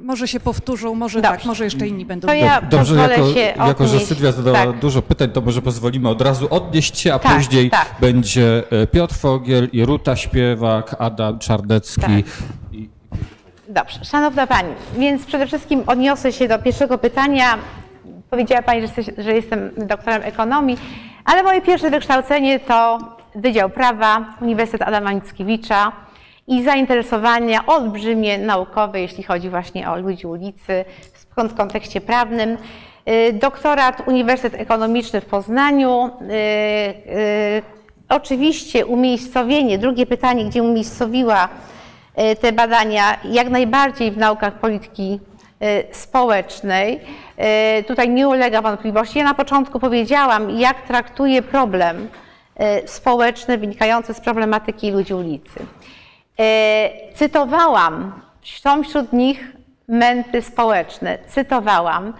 może 0.04 0.28
się 0.28 0.40
powtórzą, 0.40 0.94
może 0.94 1.22
Dobrze. 1.22 1.36
tak, 1.38 1.46
może 1.46 1.64
jeszcze 1.64 1.86
inni 1.86 2.04
będą. 2.06 2.28
To 2.28 2.34
ja 2.34 2.60
Dobrze, 2.60 2.78
pozwolę 2.78 3.14
jako, 3.16 3.32
się 3.32 3.40
jako 3.40 3.86
że. 3.86 4.00
Sylwia 4.00 4.32
zadała 4.32 4.58
Tak. 4.66 4.78
dużo 4.78 5.02
pytań, 5.02 5.30
to 5.30 5.40
może 5.40 5.62
pozwolimy 5.62 6.08
od 6.08 6.22
razu 6.22 6.46
odnieść 6.50 6.98
się, 6.98 7.14
a 7.14 7.18
Tak, 7.18 7.36
później 7.36 7.70
tak. 7.70 7.94
będzie 8.00 8.62
e, 8.70 8.86
Piotr 8.86 9.14
Fogiel 9.14 9.68
i 9.72 9.84
Ruta 9.84 10.16
Śpiewak, 10.16 10.96
Adam 10.98 11.38
Czarnecki. 11.38 12.00
Tak. 12.00 12.10
Dobrze, 13.68 14.04
szanowna 14.04 14.46
Pani, 14.46 14.74
więc 14.98 15.26
przede 15.26 15.46
wszystkim 15.46 15.82
odniosę 15.86 16.32
się 16.32 16.48
do 16.48 16.58
pierwszego 16.58 16.98
pytania. 16.98 17.58
Powiedziała 18.30 18.62
Pani, 18.62 18.80
że, 18.80 18.86
jesteś, 18.86 19.06
że 19.18 19.32
jestem 19.32 19.70
doktorem 19.76 20.22
ekonomii, 20.22 20.78
ale 21.24 21.42
moje 21.42 21.60
pierwsze 21.60 21.90
wykształcenie 21.90 22.60
to 22.60 22.98
Wydział 23.34 23.70
Prawa, 23.70 24.24
Uniwersytet 24.40 24.82
Adama 24.82 25.12
Mickiewicza 25.12 25.92
i 26.46 26.62
zainteresowania 26.62 27.66
olbrzymie 27.66 28.38
naukowe, 28.38 29.00
jeśli 29.00 29.22
chodzi 29.24 29.50
właśnie 29.50 29.90
o 29.90 29.96
ludzi 29.96 30.26
ulicy 30.26 30.84
w 31.34 31.54
kontekście 31.54 32.00
prawnym. 32.00 32.58
Y, 33.08 33.32
Doktorat 33.32 34.08
Uniwersytet 34.08 34.60
Ekonomiczny 34.60 35.20
w 35.20 35.24
Poznaniu, 35.24 36.06
y, 36.06 36.32
y, 36.32 37.62
Oczywiście 38.08 38.86
umiejscowienie, 38.86 39.78
drugie 39.78 40.06
pytanie, 40.06 40.44
gdzie 40.44 40.62
umiejscowiła 40.62 41.48
te 42.40 42.52
badania, 42.52 43.18
jak 43.24 43.50
najbardziej 43.50 44.10
w 44.10 44.16
naukach 44.16 44.54
polityki 44.54 45.20
społecznej. 45.92 47.00
Tutaj 47.86 48.08
nie 48.08 48.28
ulega 48.28 48.62
wątpliwości. 48.62 49.18
Ja 49.18 49.24
na 49.24 49.34
początku 49.34 49.80
powiedziałam, 49.80 50.50
jak 50.50 50.82
traktuję 50.82 51.42
problem 51.42 52.08
e, 52.62 52.88
społeczny 52.88 53.58
wynikający 53.58 54.14
z 54.14 54.20
problematyki 54.20 54.90
ludzi 54.90 55.14
ulicy. 55.14 55.66
E, 56.40 56.90
Cytowałam, 57.14 58.20
są 58.60 58.82
wśród 58.82 59.12
nich 59.12 59.52
męty 59.88 60.42
społeczne, 60.42 61.18
cytowałam, 61.28 62.12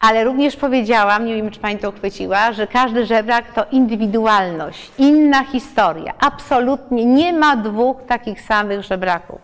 ale 0.00 0.24
również 0.24 0.56
powiedziałam, 0.56 1.26
nie 1.26 1.34
wiem 1.34 1.50
czy 1.50 1.60
Pani 1.60 1.78
to 1.78 1.88
uchwyciła, 1.88 2.52
że 2.52 2.66
każdy 2.66 3.06
żebrak 3.06 3.52
to 3.52 3.64
indywidualność, 3.72 4.90
inna 4.98 5.44
historia. 5.44 6.14
Absolutnie 6.20 7.04
nie 7.04 7.32
ma 7.32 7.56
dwóch 7.56 7.96
takich 8.06 8.40
samych 8.40 8.82
żebraków. 8.82 9.40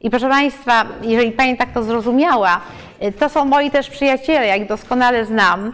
I 0.00 0.10
proszę 0.10 0.28
Państwa, 0.28 0.84
jeżeli 1.02 1.32
Pani 1.32 1.56
tak 1.56 1.72
to 1.72 1.82
zrozumiała, 1.82 2.60
y, 3.02 3.12
to 3.12 3.28
są 3.28 3.44
moi 3.44 3.70
też 3.70 3.90
przyjaciele, 3.90 4.46
ja 4.46 4.56
ich 4.56 4.68
doskonale 4.68 5.24
znam. 5.24 5.72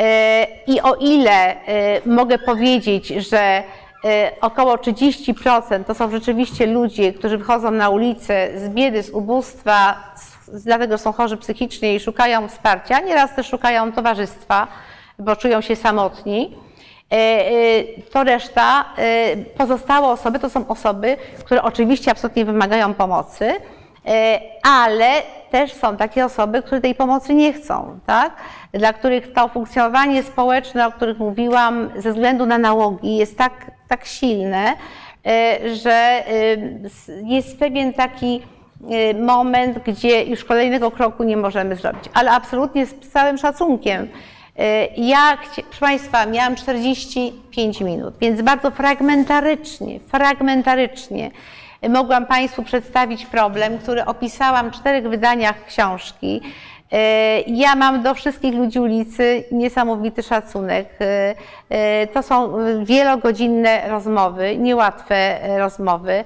Y, 0.00 0.72
I 0.72 0.80
o 0.80 0.94
ile 0.94 1.52
y, 1.52 1.56
mogę 2.06 2.38
powiedzieć, 2.38 3.08
że 3.08 3.62
y, 4.04 4.40
około 4.40 4.76
30% 4.76 5.84
to 5.84 5.94
są 5.94 6.10
rzeczywiście 6.10 6.66
ludzie, 6.66 7.12
którzy 7.12 7.38
wychodzą 7.38 7.70
na 7.70 7.88
ulicę 7.88 8.50
z 8.56 8.68
biedy, 8.68 9.02
z 9.02 9.10
ubóstwa, 9.10 9.94
z, 10.48 10.64
dlatego 10.64 10.98
są 10.98 11.12
chorzy 11.12 11.36
psychicznie 11.36 11.94
i 11.94 12.00
szukają 12.00 12.48
wsparcia, 12.48 13.00
nieraz 13.00 13.34
też 13.34 13.46
szukają 13.48 13.92
towarzystwa, 13.92 14.68
bo 15.18 15.36
czują 15.36 15.60
się 15.60 15.76
samotni. 15.76 16.56
E, 17.12 17.16
e, 17.16 17.84
To 18.10 18.24
reszta, 18.24 18.84
e, 18.98 19.36
pozostałe 19.36 20.08
osoby 20.08 20.38
to 20.38 20.50
są 20.50 20.68
osoby, 20.68 21.16
które 21.44 21.62
oczywiście 21.62 22.10
absolutnie 22.10 22.44
wymagają 22.44 22.94
pomocy, 22.94 23.44
e, 23.46 23.81
ale 24.62 25.10
też 25.50 25.72
są 25.72 25.96
takie 25.96 26.24
osoby, 26.24 26.62
które 26.62 26.80
tej 26.80 26.94
pomocy 26.94 27.34
nie 27.34 27.52
chcą, 27.52 27.98
tak? 28.06 28.36
Dla 28.72 28.92
których 28.92 29.32
to 29.32 29.48
funkcjonowanie 29.48 30.22
społeczne, 30.22 30.86
o 30.86 30.92
których 30.92 31.18
mówiłam, 31.18 31.90
ze 31.96 32.12
względu 32.12 32.46
na 32.46 32.58
nałogi 32.58 33.16
jest 33.16 33.38
tak, 33.38 33.70
tak 33.88 34.04
silne, 34.04 34.74
e, 35.26 35.58
że 35.76 35.92
e, 35.92 36.22
jest 37.24 37.58
pewien 37.58 37.92
taki 37.92 38.42
e, 38.90 39.14
moment, 39.14 39.78
gdzie 39.78 40.24
już 40.24 40.44
kolejnego 40.44 40.90
kroku 40.90 41.22
nie 41.22 41.36
możemy 41.36 41.76
zrobić. 41.76 42.04
Ale 42.14 42.30
absolutnie 42.30 42.86
z 42.86 42.94
całym 43.12 43.38
szacunkiem 43.38 44.08
E, 44.58 44.86
Ja, 44.96 45.38
proszę 45.54 45.80
Państwa, 45.80 46.26
miałam 46.26 46.56
45 46.56 47.80
minut, 47.80 48.14
więc 48.20 48.42
bardzo 48.42 48.70
fragmentarycznie, 48.70 50.00
fragmentarycznie 50.00 51.30
mogłam 51.88 52.26
Państwu 52.26 52.62
przedstawić 52.62 53.26
problem, 53.26 53.78
który 53.78 54.04
opisałam 54.04 54.70
w 54.70 54.74
czterech 54.74 55.08
wydaniach 55.08 55.64
książki. 55.66 56.40
E, 56.92 57.40
Ja 57.40 57.74
mam 57.74 58.02
do 58.02 58.14
wszystkich 58.14 58.54
ludzi 58.54 58.80
ulicy 58.80 59.44
niesamowity 59.52 60.22
szacunek. 60.22 60.88
E, 61.00 61.34
e, 61.68 62.06
To 62.06 62.22
są 62.22 62.52
wielogodzinne 62.84 63.88
rozmowy, 63.88 64.56
niełatwe 64.56 65.38
rozmowy. 65.58 66.24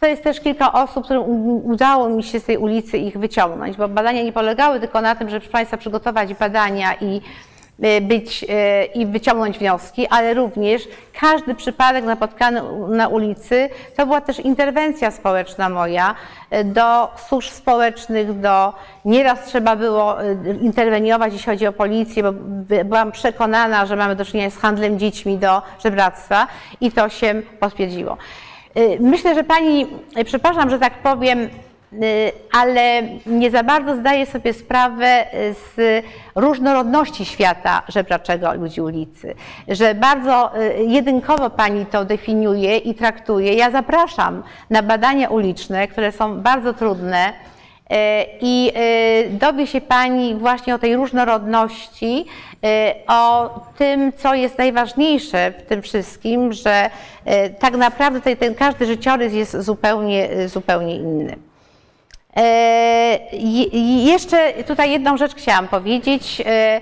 To 0.00 0.06
jest 0.06 0.22
też 0.22 0.40
kilka 0.40 0.72
osób, 0.72 1.04
którym 1.04 1.22
udało 1.64 2.08
mi 2.08 2.22
się 2.22 2.40
z 2.40 2.44
tej 2.44 2.56
ulicy 2.56 2.98
ich 2.98 3.18
wyciągnąć, 3.18 3.76
bo 3.76 3.88
badania 3.88 4.22
nie 4.22 4.32
polegały 4.32 4.80
tylko 4.80 5.00
na 5.00 5.14
tym, 5.14 5.28
żeby 5.28 5.40
proszę 5.40 5.52
Państwa 5.52 5.76
przygotować 5.76 6.34
badania 6.34 6.94
i 7.00 7.20
być 8.00 8.44
e, 8.48 8.84
i 8.84 9.06
wyciągnąć 9.06 9.58
wnioski, 9.58 10.06
ale 10.06 10.34
również 10.34 10.88
każdy 11.20 11.54
przypadek 11.54 12.04
napotkany 12.04 12.62
na 12.88 13.08
ulicy 13.08 13.68
to 13.96 14.06
była 14.06 14.20
też 14.20 14.40
interwencja 14.40 15.10
społeczna 15.10 15.68
moja 15.68 16.14
e, 16.50 16.64
do 16.64 17.08
służb 17.28 17.50
społecznych, 17.50 18.40
do 18.40 18.72
nieraz 19.04 19.44
trzeba 19.44 19.76
było 19.76 20.22
e, 20.22 20.34
interweniować, 20.60 21.32
jeśli 21.32 21.46
chodzi 21.46 21.66
o 21.66 21.72
policję, 21.72 22.22
bo 22.22 22.32
by- 22.32 22.84
byłam 22.84 23.12
przekonana, 23.12 23.86
że 23.86 23.96
mamy 23.96 24.16
do 24.16 24.24
czynienia 24.24 24.50
z 24.50 24.56
handlem 24.58 24.98
dziećmi 24.98 25.38
do 25.38 25.62
żebractwa 25.84 26.46
i 26.80 26.92
to 26.92 27.08
się 27.08 27.42
potwierdziło. 27.60 28.16
Myślę, 29.00 29.34
że 29.34 29.44
pani, 29.44 29.86
przepraszam, 30.24 30.70
że 30.70 30.78
tak 30.78 30.94
powiem, 30.94 31.48
ale 32.52 33.02
nie 33.26 33.50
za 33.50 33.62
bardzo 33.62 33.96
zdaje 33.96 34.26
sobie 34.26 34.52
sprawę 34.52 35.26
y, 35.34 35.54
z 35.54 36.04
różnorodności 36.34 37.24
świata 37.24 37.82
żebraczego 37.88 38.54
ludzi 38.54 38.80
ulicy, 38.80 39.34
że 39.68 39.94
bardzo 39.94 40.60
y, 40.62 40.84
jedynkowo 40.84 41.50
pani 41.50 41.86
to 41.86 42.04
definiuje 42.04 42.76
i 42.76 42.94
traktuje. 42.94 43.54
Ja 43.54 43.70
zapraszam 43.70 44.42
na 44.70 44.82
badania 44.82 45.28
uliczne, 45.28 45.88
które 45.88 46.12
są 46.12 46.40
bardzo 46.40 46.74
trudne. 46.74 47.32
I 48.40 48.72
dowie 49.30 49.66
się 49.66 49.80
Pani 49.80 50.34
właśnie 50.34 50.74
o 50.74 50.78
tej 50.78 50.96
różnorodności, 50.96 52.26
o 53.08 53.50
tym, 53.78 54.12
co 54.12 54.34
jest 54.34 54.58
najważniejsze 54.58 55.52
w 55.58 55.62
tym 55.62 55.82
wszystkim, 55.82 56.52
że 56.52 56.90
tak 57.58 57.76
naprawdę 57.76 58.36
ten 58.36 58.54
każdy 58.54 58.86
życiorys 58.86 59.32
jest 59.32 59.56
zupełnie, 59.60 60.48
zupełnie 60.48 60.96
inny. 60.96 61.36
E, 62.36 63.18
i- 63.32 63.76
i 63.76 64.04
Jeszcze 64.04 64.52
tutaj 64.66 64.90
jedną 64.90 65.16
rzecz 65.16 65.34
chciałam 65.34 65.68
powiedzieć 65.68 66.40
e, 66.40 66.80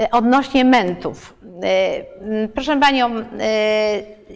e, 0.00 0.10
odnośnie 0.10 0.64
mentów. 0.64 1.34
E, 1.62 2.48
Proszę 2.54 2.80
Panią, 2.80 3.10
e, 3.16 3.22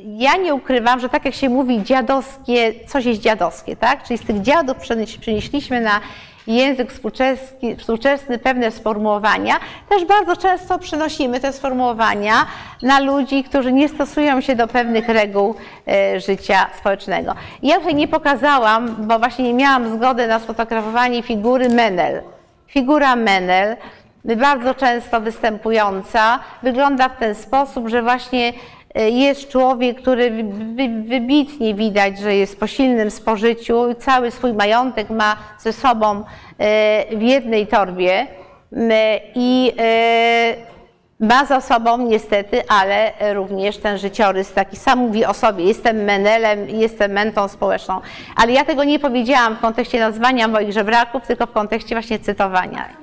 ja 0.05 0.37
nie 0.37 0.55
ukrywam, 0.55 1.01
że 1.01 1.09
tak 1.09 1.25
jak 1.25 1.35
się 1.35 1.49
mówi 1.49 1.83
dziadowskie, 1.83 2.73
coś 2.87 3.05
jest 3.05 3.21
dziadowskie, 3.21 3.77
tak? 3.77 4.03
Czyli 4.05 4.19
z 4.19 4.23
tych 4.27 4.41
dziadów 4.43 4.77
przenieś- 4.79 5.19
przenieśliśmy 5.19 5.81
na 5.81 6.01
język 6.47 6.93
współczesny, 6.93 7.77
współczesny 7.77 8.39
pewne 8.39 8.71
sformułowania. 8.71 9.55
Też 9.89 10.05
bardzo 10.05 10.37
często 10.37 10.79
przynosimy 10.79 11.41
te 11.41 11.53
sformułowania 11.53 12.47
na 12.83 13.01
ludzi, 13.01 13.45
którzy 13.45 13.73
nie 13.73 13.89
stosują 13.89 14.41
się 14.41 14.57
do 14.57 14.69
pewnych 14.69 15.09
reguł 15.09 15.55
e, 15.89 16.21
życia 16.21 16.67
społecznego. 16.79 17.35
Ja 17.63 17.79
tutaj 17.79 17.95
nie 17.95 18.09
pokazałam, 18.09 18.97
bo 18.99 19.19
właśnie 19.19 19.45
nie 19.45 19.55
miałam 19.55 19.97
zgody 19.97 20.27
na 20.27 20.39
sfotografowanie 20.39 21.23
figury 21.23 21.69
Menel. 21.69 22.23
Figura 22.67 23.17
Menel, 23.17 23.77
bardzo 24.25 24.75
często 24.75 25.21
występująca, 25.21 26.39
wygląda 26.63 27.09
w 27.09 27.17
ten 27.17 27.35
sposób, 27.35 27.89
że 27.89 28.03
właśnie 28.03 28.53
jest 28.95 29.49
człowiek, 29.49 29.97
który 30.03 30.31
wy- 30.31 30.43
wy- 30.75 31.03
wybitnie 31.03 31.75
widać, 31.75 32.19
że 32.19 32.37
jest 32.37 32.61
po 32.61 32.67
silnym 32.67 33.11
spożyciu 33.11 33.95
cały 33.99 34.31
swój 34.31 34.53
majątek 34.53 35.11
ma 35.11 35.37
ze 35.59 35.73
sobą 35.73 36.25
e, 36.59 37.17
w 37.17 37.23
jednej 37.23 37.67
torbie 37.67 38.27
M, 38.73 38.91
i 39.35 39.73
e, 39.79 40.55
ma 41.21 41.45
za 41.45 41.61
sobą 41.61 41.99
niestety, 41.99 42.63
ale 42.69 43.13
również 43.35 43.79
ten 43.79 43.99
życiorys 43.99 44.53
taki 44.53 44.77
sam 44.77 44.99
mówi 44.99 45.25
o 45.25 45.35
sobie, 45.35 45.65
jestem 45.65 45.97
menelem, 46.05 46.71
jestem 46.71 47.11
mentą 47.13 47.49
społeczną. 47.49 48.01
Ale 48.37 48.53
ja 48.53 48.65
tego 48.65 48.85
nie 48.85 48.99
powiedziałam 48.99 49.57
w 49.57 49.61
kontekście 49.61 50.01
nazwania 50.01 50.49
moich 50.49 50.73
żebraków, 50.73 51.27
tylko 51.27 51.47
w 51.47 51.53
kontekście 51.53 51.95
właśnie 51.95 52.19
cytowania. 52.19 53.02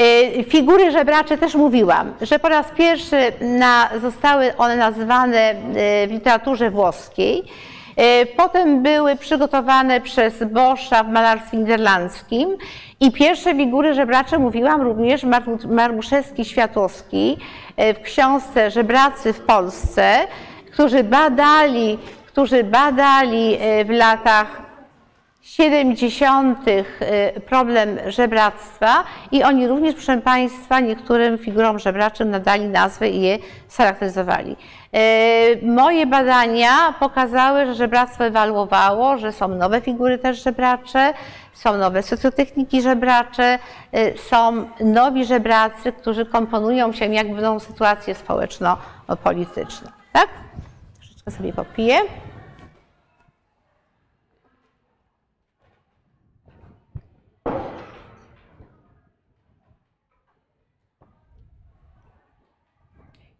Y, 0.00 0.44
Figury 0.44 0.90
żebracze 0.90 1.38
też 1.38 1.54
mówiłam, 1.54 2.12
że 2.20 2.38
po 2.38 2.48
raz 2.48 2.66
pierwszy 2.76 3.16
na, 3.40 3.88
zostały 4.00 4.56
one 4.56 4.76
nazwane 4.76 5.52
y, 5.52 5.54
w 6.08 6.10
literaturze 6.10 6.70
włoskiej. 6.70 7.42
Y, 8.22 8.26
Potem 8.36 8.82
były 8.82 9.16
przygotowane 9.16 10.00
przez 10.00 10.44
Boscha 10.44 11.04
w 11.04 11.08
malarstwie 11.08 11.56
niderlandzkim 11.56 12.56
i 13.00 13.12
pierwsze 13.12 13.54
figury 13.54 13.94
żebracze 13.94 14.38
mówiłam 14.38 14.82
również 14.82 15.24
Mar- 15.24 15.66
Marmuszewski 15.68 16.44
Światłowski 16.44 17.36
w 17.76 18.00
książce 18.02 18.70
Żebracy 18.70 19.32
w 19.32 19.40
Polsce, 19.40 20.18
którzy 20.72 21.04
badali, 21.04 21.98
którzy 22.26 22.64
badali 22.64 23.58
w 23.84 23.90
latach 23.90 24.67
70. 25.48 26.68
y, 26.68 27.40
problem 27.40 27.98
żebractwa 28.06 29.04
i 29.32 29.42
oni 29.42 29.68
również, 29.68 29.94
proszę 29.94 30.18
Państwa, 30.18 30.80
niektórym 30.80 31.38
figurom 31.38 31.78
żebraczym 31.78 32.30
nadali 32.30 32.66
nazwę 32.68 33.08
i 33.08 33.22
je 33.22 33.38
scharakteryzowali. 33.68 34.56
Y, 34.94 35.66
Moje 35.66 36.06
badania 36.06 36.94
pokazały, 37.00 37.66
że 37.66 37.74
żebractwo 37.74 38.24
ewaluowało, 38.24 39.18
że 39.18 39.32
są 39.32 39.48
nowe 39.48 39.80
figury 39.80 40.18
też 40.18 40.44
żebracze, 40.44 41.14
są 41.52 41.78
nowe 41.78 42.02
socjotechniki 42.02 42.82
żebracze, 42.82 43.58
y, 43.94 44.14
są 44.18 44.64
nowi 44.80 45.24
żebracy, 45.24 45.92
którzy 45.92 46.26
komponują 46.26 46.92
się 46.92 47.06
jakby 47.06 47.34
w 47.34 47.42
nową 47.42 47.60
sytuację 47.60 48.14
społeczno-polityczną. 48.14 49.88
Tak? 50.12 50.28
Troszeczkę 51.00 51.30
sobie 51.30 51.52
popiję. 51.52 51.98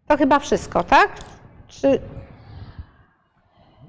To 0.09 0.17
chyba 0.17 0.39
wszystko, 0.39 0.83
tak? 0.83 1.09
Czy... 1.67 1.99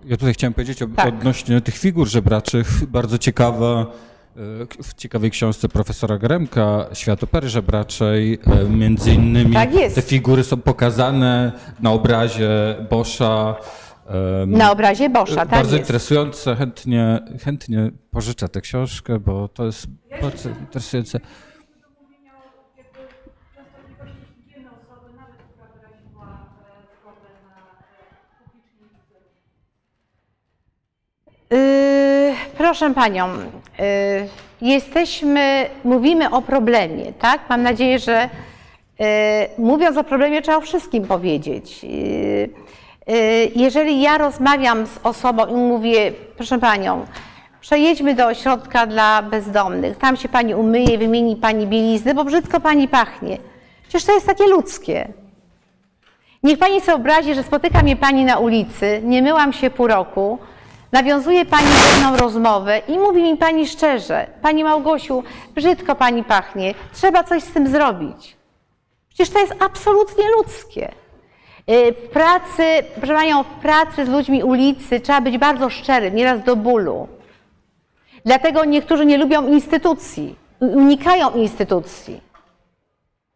Ja 0.05 0.17
tutaj 0.17 0.35
chciałem 0.35 0.55
powiedzieć 0.55 0.83
o, 0.83 0.87
Tak. 0.97 1.09
odnośnie 1.09 1.61
tych 1.61 1.79
figur 1.79 2.09
żebraczych. 2.09 2.87
Bardzo 2.87 3.19
ciekawa, 3.19 3.81
e, 3.81 3.87
w 4.83 4.95
ciekawej 4.95 5.31
książce 5.31 5.69
profesora 5.69 6.19
Gremka, 6.19 6.87
Świat 6.93 7.23
opery 7.25 7.49
żebraczej, 7.49 8.39
e, 8.47 8.65
między 8.69 9.13
innymi 9.15 9.53
Tak 9.55 9.75
jest. 9.75 9.95
te 9.95 10.03
figury 10.03 10.45
są 10.45 10.57
pokazane 10.57 11.53
na 11.81 11.91
obrazie 11.93 12.49
Boscha. 12.91 13.57
Na 14.47 14.73
obrazie 14.73 15.11
Boscha, 15.11 15.37
tak 15.37 15.49
Bardzo 15.51 15.77
jest. 15.77 15.83
interesujące, 15.89 16.57
chętnie, 16.57 17.21
chętnie 17.45 17.91
pożyczę 18.11 18.49
tę 18.49 18.61
książkę, 18.61 19.19
bo 19.21 19.49
to 19.49 19.67
jest 19.67 19.87
bardzo 20.23 20.49
interesujące. 20.49 21.21
Proszę 32.59 32.95
Panią, 32.95 33.29
yy, 33.29 33.85
jesteśmy, 34.61 35.67
mówimy 35.85 36.31
o 36.31 36.43
problemie, 36.43 37.13
tak? 37.13 37.41
Mam 37.49 37.63
nadzieję, 37.63 37.99
że 37.99 38.29
yy, 38.99 39.07
mówiąc 39.59 39.97
o 39.97 40.05
problemie 40.05 40.43
trzeba 40.43 40.59
o 40.59 40.61
wszystkim 40.61 41.07
powiedzieć. 41.07 41.85
Yy, 41.85 41.91
yy, 41.91 43.51
jeżeli 43.57 44.03
ja 44.03 44.19
rozmawiam 44.19 44.87
z 44.87 44.99
osobą 45.03 45.47
i 45.47 45.55
mówię, 45.55 46.13
proszę 46.37 46.59
Panią, 46.59 47.07
przejedźmy 47.61 48.15
do 48.15 48.27
ośrodka 48.27 48.87
dla 48.87 49.23
bezdomnych, 49.23 49.99
tam 49.99 50.17
się 50.17 50.29
Pani 50.29 50.55
umyje, 50.55 50.99
wymieni 50.99 51.37
Pani 51.37 51.67
bieliznę, 51.67 52.15
bo 52.15 52.25
brzydko 52.25 52.61
Pani 52.61 52.89
pachnie. 52.89 53.39
Przecież 53.83 54.05
to 54.05 54.13
jest 54.13 54.27
takie 54.27 54.47
ludzkie. 54.47 55.09
Niech 56.43 56.59
Pani 56.59 56.81
sobie 56.81 56.87
wyobrazi, 56.87 57.35
że 57.35 57.43
spotyka 57.43 57.83
mnie 57.83 57.97
Pani 57.97 58.25
na 58.25 58.39
ulicy, 58.39 59.01
nie 59.05 59.23
myłam 59.23 59.53
się 59.53 59.71
pół 59.71 59.87
roku, 59.87 60.39
nawiązuje 60.93 61.45
Pani 61.45 61.67
ze 61.67 62.01
mną 62.01 62.17
rozmowę 62.17 62.79
i 62.89 62.99
mówi 62.99 63.23
mi 63.23 63.37
Pani 63.37 63.69
szczerze, 63.69 64.27
Pani 64.43 64.65
Małgosiu, 64.65 65.23
brzydko 65.55 65.95
Pani 65.95 66.25
pachnie, 66.25 66.75
trzeba 66.93 67.25
coś 67.25 67.43
z 67.43 67.53
tym 67.53 67.69
zrobić. 67.69 68.37
Przecież 69.09 69.31
to 69.31 69.39
jest 69.41 69.55
absolutnie 69.63 70.25
ludzkie. 70.37 70.93
Y, 71.71 71.93
W 71.93 72.09
pracy, 72.09 72.63
proszę 72.95 73.15
Panią, 73.15 73.43
w 73.43 73.47
pracy 73.47 74.07
z 74.07 74.09
ludźmi 74.09 74.43
ulicy 74.43 75.01
trzeba 75.01 75.21
być 75.21 75.39
bardzo 75.39 75.71
szczerym, 75.71 76.15
nieraz 76.15 76.43
do 76.45 76.57
bólu. 76.57 77.09
Dlatego 78.25 78.65
niektórzy 78.65 79.07
nie 79.07 79.19
lubią 79.19 79.49
instytucji, 79.49 80.37
unikają 80.61 81.31
instytucji. 81.31 82.21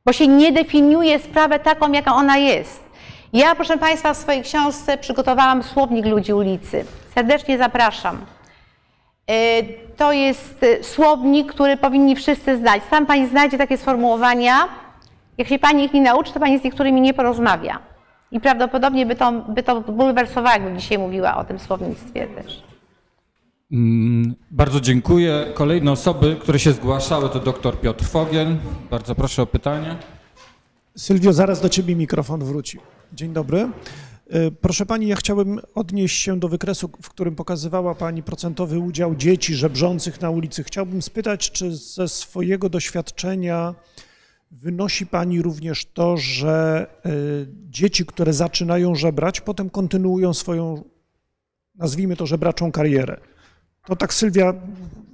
bo 0.06 0.12
się 0.12 0.26
nie 0.28 0.52
definiuje 0.52 1.18
sprawę 1.18 1.58
taką, 1.58 1.92
jaka 1.92 2.14
ona 2.14 2.36
jest. 2.36 2.83
Ja, 3.34 3.54
proszę 3.54 3.78
Państwa, 3.78 4.14
w 4.14 4.16
swojej 4.16 4.42
książce 4.42 4.98
przygotowałam 4.98 5.62
słownik 5.62 6.06
ludzi 6.06 6.32
ulicy. 6.32 6.84
Serdecznie 7.14 7.58
zapraszam. 7.58 8.16
Y, 9.30 9.34
To 9.96 10.12
jest 10.12 10.62
y, 10.62 10.84
słownik, 10.84 11.52
który 11.52 11.76
powinni 11.76 12.16
wszyscy 12.16 12.58
znać. 12.58 12.82
Sam 12.90 13.06
Pani 13.06 13.28
znajdzie 13.28 13.58
takie 13.58 13.78
sformułowania. 13.78 14.68
Jak 15.38 15.48
się 15.48 15.58
Pani 15.58 15.84
ich 15.84 15.92
nie 15.92 16.02
nauczy, 16.02 16.32
to 16.32 16.40
Pani 16.40 16.58
z 16.58 16.64
niektórymi 16.64 17.00
nie 17.00 17.14
porozmawia. 17.14 17.78
I 18.30 18.40
prawdopodobnie 18.40 19.06
by 19.06 19.14
to, 19.16 19.32
by 19.32 19.62
to 19.62 19.80
bulwersowała, 19.80 20.52
jakbym 20.54 20.78
dzisiaj 20.78 20.98
mówiła 20.98 21.36
o 21.36 21.44
tym 21.44 21.58
słownictwie 21.58 22.26
też. 22.26 22.62
Mm, 23.72 24.34
Bardzo 24.50 24.80
dziękuję. 24.80 25.44
Kolejne 25.54 25.92
osoby, 25.92 26.36
które 26.40 26.58
się 26.58 26.72
zgłaszały, 26.72 27.28
to 27.28 27.40
dr 27.40 27.80
Piotr 27.80 28.04
Fogiel. 28.04 28.56
Bardzo 28.90 29.14
proszę 29.14 29.42
o 29.42 29.46
pytanie. 29.46 29.96
Sylwio, 30.96 31.32
zaraz 31.32 31.60
do 31.60 31.68
ciebie 31.68 31.96
mikrofon 31.96 32.44
wróci. 32.44 32.78
Dzień 33.14 33.32
dobry. 33.32 33.68
Y, 34.34 34.50
Proszę 34.60 34.86
pani, 34.86 35.08
ja 35.08 35.16
chciałbym 35.16 35.60
odnieść 35.74 36.22
się 36.22 36.40
do 36.40 36.48
wykresu, 36.48 36.90
w 37.02 37.08
którym 37.08 37.34
pokazywała 37.36 37.94
pani 37.94 38.22
procentowy 38.22 38.78
udział 38.78 39.14
dzieci 39.14 39.54
żebrzących 39.54 40.20
na 40.20 40.30
ulicy. 40.30 40.64
Chciałbym 40.64 41.02
spytać, 41.02 41.50
czy 41.50 41.76
ze 41.76 42.08
swojego 42.08 42.68
doświadczenia 42.68 43.74
wynosi 44.50 45.06
pani 45.06 45.42
również 45.42 45.84
to, 45.84 46.16
że 46.16 46.86
y, 47.06 47.46
dzieci, 47.70 48.06
które 48.06 48.32
zaczynają 48.32 48.94
żebrać, 48.94 49.40
potem 49.40 49.70
kontynuują 49.70 50.34
swoją, 50.34 50.84
nazwijmy 51.74 52.16
to, 52.16 52.26
żebraczą 52.26 52.72
karierę. 52.72 53.20
To 53.86 53.96
tak 53.96 54.14
Sylwia, 54.14 54.54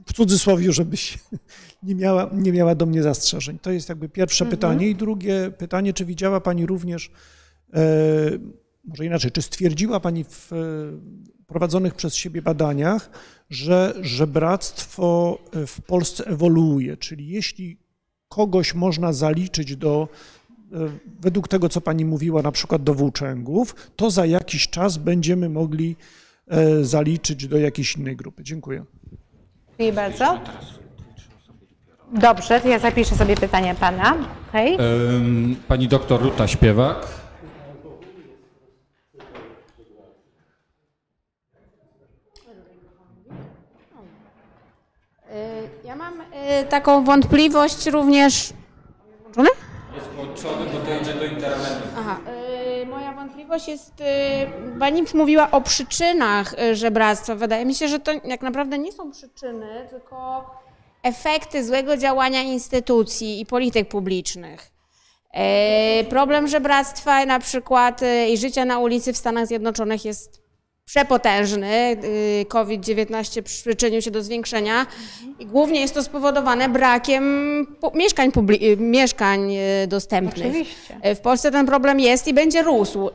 w 0.06 0.12
cudzysłowie, 0.12 0.72
żebyś 0.72 1.18
nie 1.82 1.94
miała, 1.94 2.30
nie 2.32 2.52
miała 2.52 2.74
do 2.74 2.86
mnie 2.86 3.02
zastrzeżeń. 3.02 3.58
To 3.58 3.70
jest 3.70 3.88
jakby 3.88 4.08
pierwsze 4.08 4.46
pytanie. 4.46 4.88
I 4.88 4.94
drugie 4.94 5.50
pytanie, 5.58 5.92
czy 5.92 6.04
widziała 6.04 6.40
Pani 6.40 6.66
również, 6.66 7.10
e, 7.10 7.39
może 8.84 9.06
inaczej, 9.06 9.30
czy 9.30 9.42
stwierdziła 9.42 10.00
Pani 10.00 10.24
w 10.24 10.52
e, 10.52 10.56
prowadzonych 11.46 11.94
przez 11.94 12.14
siebie 12.14 12.42
badaniach, 12.42 13.10
że 13.50 13.94
żebractwo 14.00 15.38
e, 15.52 15.66
w 15.66 15.80
Polsce 15.80 16.26
ewoluuje, 16.26 16.96
czyli 16.96 17.28
jeśli 17.28 17.76
kogoś 18.28 18.74
można 18.74 19.12
zaliczyć 19.12 19.76
do, 19.76 20.08
e, 20.72 20.76
według 21.20 21.48
tego, 21.48 21.68
co 21.68 21.80
Pani 21.80 22.04
mówiła, 22.04 22.42
na 22.42 22.52
przykład 22.52 22.82
do 22.82 22.94
włóczęgów, 22.94 23.74
to 23.96 24.10
za 24.10 24.26
jakiś 24.26 24.68
czas 24.68 24.96
będziemy 24.96 25.48
mogli 25.48 25.96
e, 26.48 26.84
zaliczyć 26.84 27.48
do 27.48 27.58
jakiejś 27.58 27.96
innej 27.96 28.16
grupy. 28.16 28.44
Dziękuję. 28.44 28.84
Dziękuję 29.68 29.92
bardzo. 29.92 30.40
Dobrze, 32.12 32.60
to 32.60 32.68
ja 32.68 32.78
zapiszę 32.78 33.14
sobie 33.14 33.36
pytania 33.36 33.74
Pana. 33.74 34.16
Okay. 34.48 34.76
Pani 35.68 35.88
doktor 35.88 36.22
Ruta 36.22 36.48
Śpiewak. 36.48 37.20
Y, 45.30 45.86
Ja 45.86 45.96
mam 45.96 46.20
y, 46.20 46.24
taką 46.68 47.04
wątpliwość 47.04 47.86
również. 47.86 48.52
Włączony? 49.22 49.48
Jest 49.94 50.06
włączony, 50.08 50.66
bo 50.72 50.78
to 50.78 51.00
idzie 51.02 51.14
do 51.14 51.24
internetu. 51.24 51.82
Aha. 51.98 52.16
y, 52.82 52.86
Moja 52.86 53.12
wątpliwość 53.12 53.68
jest. 53.68 54.00
y, 54.00 54.04
Pani 54.78 55.02
mówiła 55.14 55.50
o 55.50 55.60
przyczynach 55.60 56.54
y, 56.62 56.74
żebractwa. 56.76 57.34
Wydaje 57.34 57.64
mi 57.64 57.74
się, 57.74 57.88
że 57.88 57.98
to 58.00 58.12
jak 58.24 58.42
naprawdę 58.42 58.78
nie 58.78 58.92
są 58.92 59.10
przyczyny, 59.10 59.86
tylko 59.90 60.44
efekty 61.02 61.64
złego 61.64 61.96
działania 61.96 62.42
instytucji 62.42 63.40
i 63.40 63.46
polityk 63.46 63.88
publicznych. 63.88 64.70
Y, 66.00 66.04
Problem 66.04 66.48
żebractwa 66.48 67.26
na 67.26 67.38
przykład 67.38 68.02
y, 68.02 68.26
i 68.28 68.38
życia 68.38 68.64
na 68.64 68.78
ulicy 68.78 69.12
w 69.12 69.16
Stanach 69.16 69.46
Zjednoczonych 69.46 70.04
jest 70.04 70.39
przepotężny. 70.90 71.96
Y, 72.40 72.46
COVID-19 72.48 73.42
przyczynił 73.42 74.02
się 74.02 74.10
do 74.10 74.22
zwiększenia 74.22 74.86
i 75.38 75.46
głównie 75.46 75.80
jest 75.80 75.94
to 75.94 76.02
spowodowane 76.02 76.68
brakiem 76.68 77.66
mieszkań, 77.94 78.32
y, 78.62 78.76
mieszkań 78.76 79.54
y, 79.54 79.86
dostępnych. 79.86 80.46
Oczywiście. 80.46 80.96
W 81.14 81.18
Polsce 81.20 81.50
ten 81.50 81.66
problem 81.66 82.00
jest 82.00 82.28
i 82.28 82.34
będzie 82.34 82.62
rósł. 82.62 83.10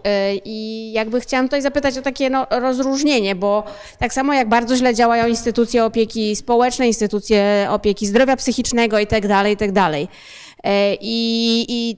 I 0.46 0.92
jakby 0.94 1.22
chciałam 1.22 1.46
tutaj 1.46 1.62
zapytać 1.62 1.98
o 1.98 2.02
takie 2.02 2.30
no, 2.30 2.48
rozróżnienie, 2.50 3.36
bo 3.36 3.64
tak 4.00 4.14
samo 4.14 4.34
jak 4.34 4.50
bardzo 4.50 4.76
źle 4.76 4.94
działają 4.94 5.28
instytucje 5.28 5.86
opieki 5.86 6.36
społecznej, 6.36 6.90
instytucje 6.90 7.68
opieki 7.70 8.08
zdrowia 8.08 8.36
psychicznego 8.36 9.00
i 9.00 9.08
tak 9.08 9.28
dalej, 9.28 9.54
i 9.54 9.58
tak 9.58 9.72
dalej. 9.72 10.04
Y, 10.04 10.70
I, 11.02 11.98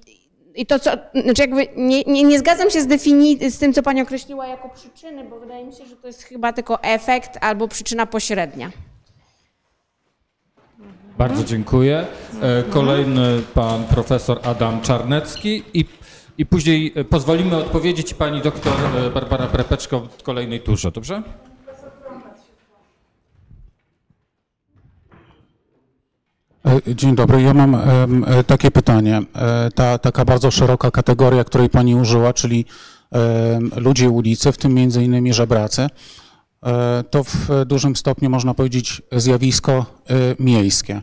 i, 0.58 0.66
to, 0.66 0.80
co, 0.80 0.92
znaczy 1.24 1.42
jakby 1.42 1.68
nie, 1.76 2.04
nie, 2.04 2.24
nie 2.24 2.40
zgadzam 2.40 2.70
się 2.70 2.82
z, 2.82 2.88
defini- 2.88 3.50
z 3.52 3.58
tym, 3.60 3.74
co 3.74 3.84
Pani 3.84 4.02
określiła 4.02 4.48
jako 4.48 4.70
przyczyny, 4.70 5.24
bo 5.24 5.40
wydaje 5.40 5.66
mi 5.66 5.74
się, 5.74 5.86
że 5.86 5.96
to 5.96 6.08
jest 6.08 6.24
chyba 6.24 6.54
tylko 6.54 6.84
efekt 6.84 7.38
albo 7.42 7.68
przyczyna 7.68 8.06
pośrednia. 8.06 8.72
Bardzo 11.18 11.44
dziękuję. 11.44 12.06
E, 12.42 12.64
Kolejny 12.64 13.42
pan 13.54 13.84
profesor 13.84 14.40
Adam 14.44 14.82
Czarnecki 14.82 15.64
i, 15.74 15.86
i 16.38 16.46
później 16.46 16.94
pozwolimy 17.10 17.58
odpowiedzieć 17.58 18.14
pani 18.14 18.42
doktor 18.42 18.74
e, 19.08 19.10
Barbara 19.10 19.48
Prepeczko 19.48 20.00
w 20.00 20.24
kolejnej 20.24 20.60
turze, 20.60 20.92
dobrze? 20.92 21.24
Dzień 26.96 27.16
dobry. 27.16 27.42
Ja 27.42 27.54
mam 27.54 27.76
e, 27.76 28.44
takie 28.44 28.72
pytanie. 28.72 29.22
E, 29.36 29.72
Ta 29.76 29.98
taka 29.98 30.26
bardzo 30.26 30.52
szeroka 30.52 30.92
kategoria, 30.92 31.44
której 31.44 31.70
Pani 31.70 31.96
użyła, 31.96 32.34
czyli 32.34 32.66
ludzie 33.76 34.10
ulicy, 34.10 34.52
w 34.52 34.58
tym 34.58 34.74
między 34.74 35.04
innymi 35.04 35.34
żebracy, 35.34 35.88
e, 36.64 37.04
to 37.10 37.24
w 37.24 37.50
dużym 37.66 37.96
stopniu 37.96 38.30
można 38.30 38.54
powiedzieć 38.54 39.02
zjawisko 39.12 39.72
e, 40.10 40.16
miejskie. 40.40 41.02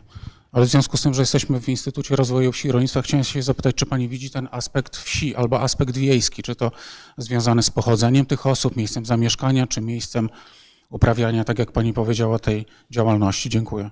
Ale 0.51 0.65
w 0.65 0.69
związku 0.69 0.97
z 0.97 1.01
tym, 1.01 1.13
że 1.13 1.21
jesteśmy 1.21 1.61
w 1.61 1.69
Instytucie 1.69 2.15
Rozwoju 2.15 2.51
Wsi 2.51 2.67
i 2.67 2.71
Rolnictwa, 2.71 3.01
chciałem 3.01 3.23
się 3.23 3.41
zapytać, 3.41 3.75
czy 3.75 3.85
Pani 3.85 4.09
widzi 4.09 4.29
ten 4.29 4.47
aspekt 4.51 4.97
wsi 4.97 5.35
albo 5.35 5.61
aspekt 5.61 5.97
wiejski, 5.97 6.43
czy 6.43 6.55
to 6.55 6.71
związany 7.17 7.63
z 7.63 7.69
pochodzeniem 7.69 8.25
tych 8.25 8.45
osób, 8.45 8.75
miejscem 8.75 9.05
zamieszkania, 9.05 9.67
czy 9.67 9.81
miejscem 9.81 10.29
uprawiania, 10.89 11.43
tak 11.43 11.59
jak 11.59 11.71
Pani 11.71 11.93
powiedziała, 11.93 12.39
tej 12.39 12.65
działalności. 12.91 13.49
Dziękuję. 13.49 13.89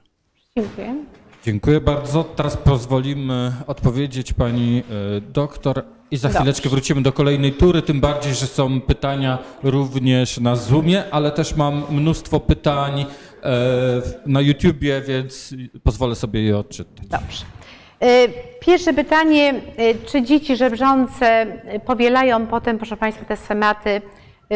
Dziękuję. 0.57 1.05
Dziękuję 1.43 1.81
bardzo. 1.81 2.23
Teraz 2.23 2.57
pozwolimy 2.57 3.53
odpowiedzieć 3.67 4.33
pani 4.33 4.83
e, 5.17 5.21
doktor 5.21 5.83
i 6.11 6.17
za 6.17 6.29
chwileczkę 6.29 6.69
wrócimy 6.69 7.01
do 7.01 7.13
kolejnej 7.13 7.51
tury, 7.51 7.81
tym 7.81 8.01
bardziej, 8.01 8.33
że 8.33 8.47
są 8.47 8.81
pytania 8.81 9.37
również 9.63 10.39
na 10.39 10.55
Zoomie, 10.55 11.03
ale 11.11 11.31
też 11.31 11.55
mam 11.55 11.83
mnóstwo 11.89 12.39
pytań 12.39 13.01
e, 13.01 13.05
na 14.25 14.41
YouTubie, 14.41 15.01
więc 15.01 15.53
pozwolę 15.83 16.15
sobie 16.15 16.43
je 16.43 16.57
odczytać. 16.57 17.07
Dobrze. 17.07 17.45
Y, 18.03 18.33
Pierwsze 18.59 18.93
pytanie, 18.93 19.61
czy 20.05 20.21
dzieci 20.21 20.55
żebrzące 20.55 21.47
powielają 21.85 22.47
potem, 22.47 22.77
proszę 22.77 22.97
Państwa, 22.97 23.25
te 23.25 23.37
schematy 23.37 24.01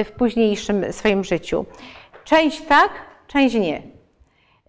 w 0.06 0.12
późniejszym 0.12 0.94
swoim 0.94 1.24
życiu? 1.24 1.66
Część 2.26 2.62
tak, 2.62 2.90
część 3.28 3.56
nie. 3.56 3.97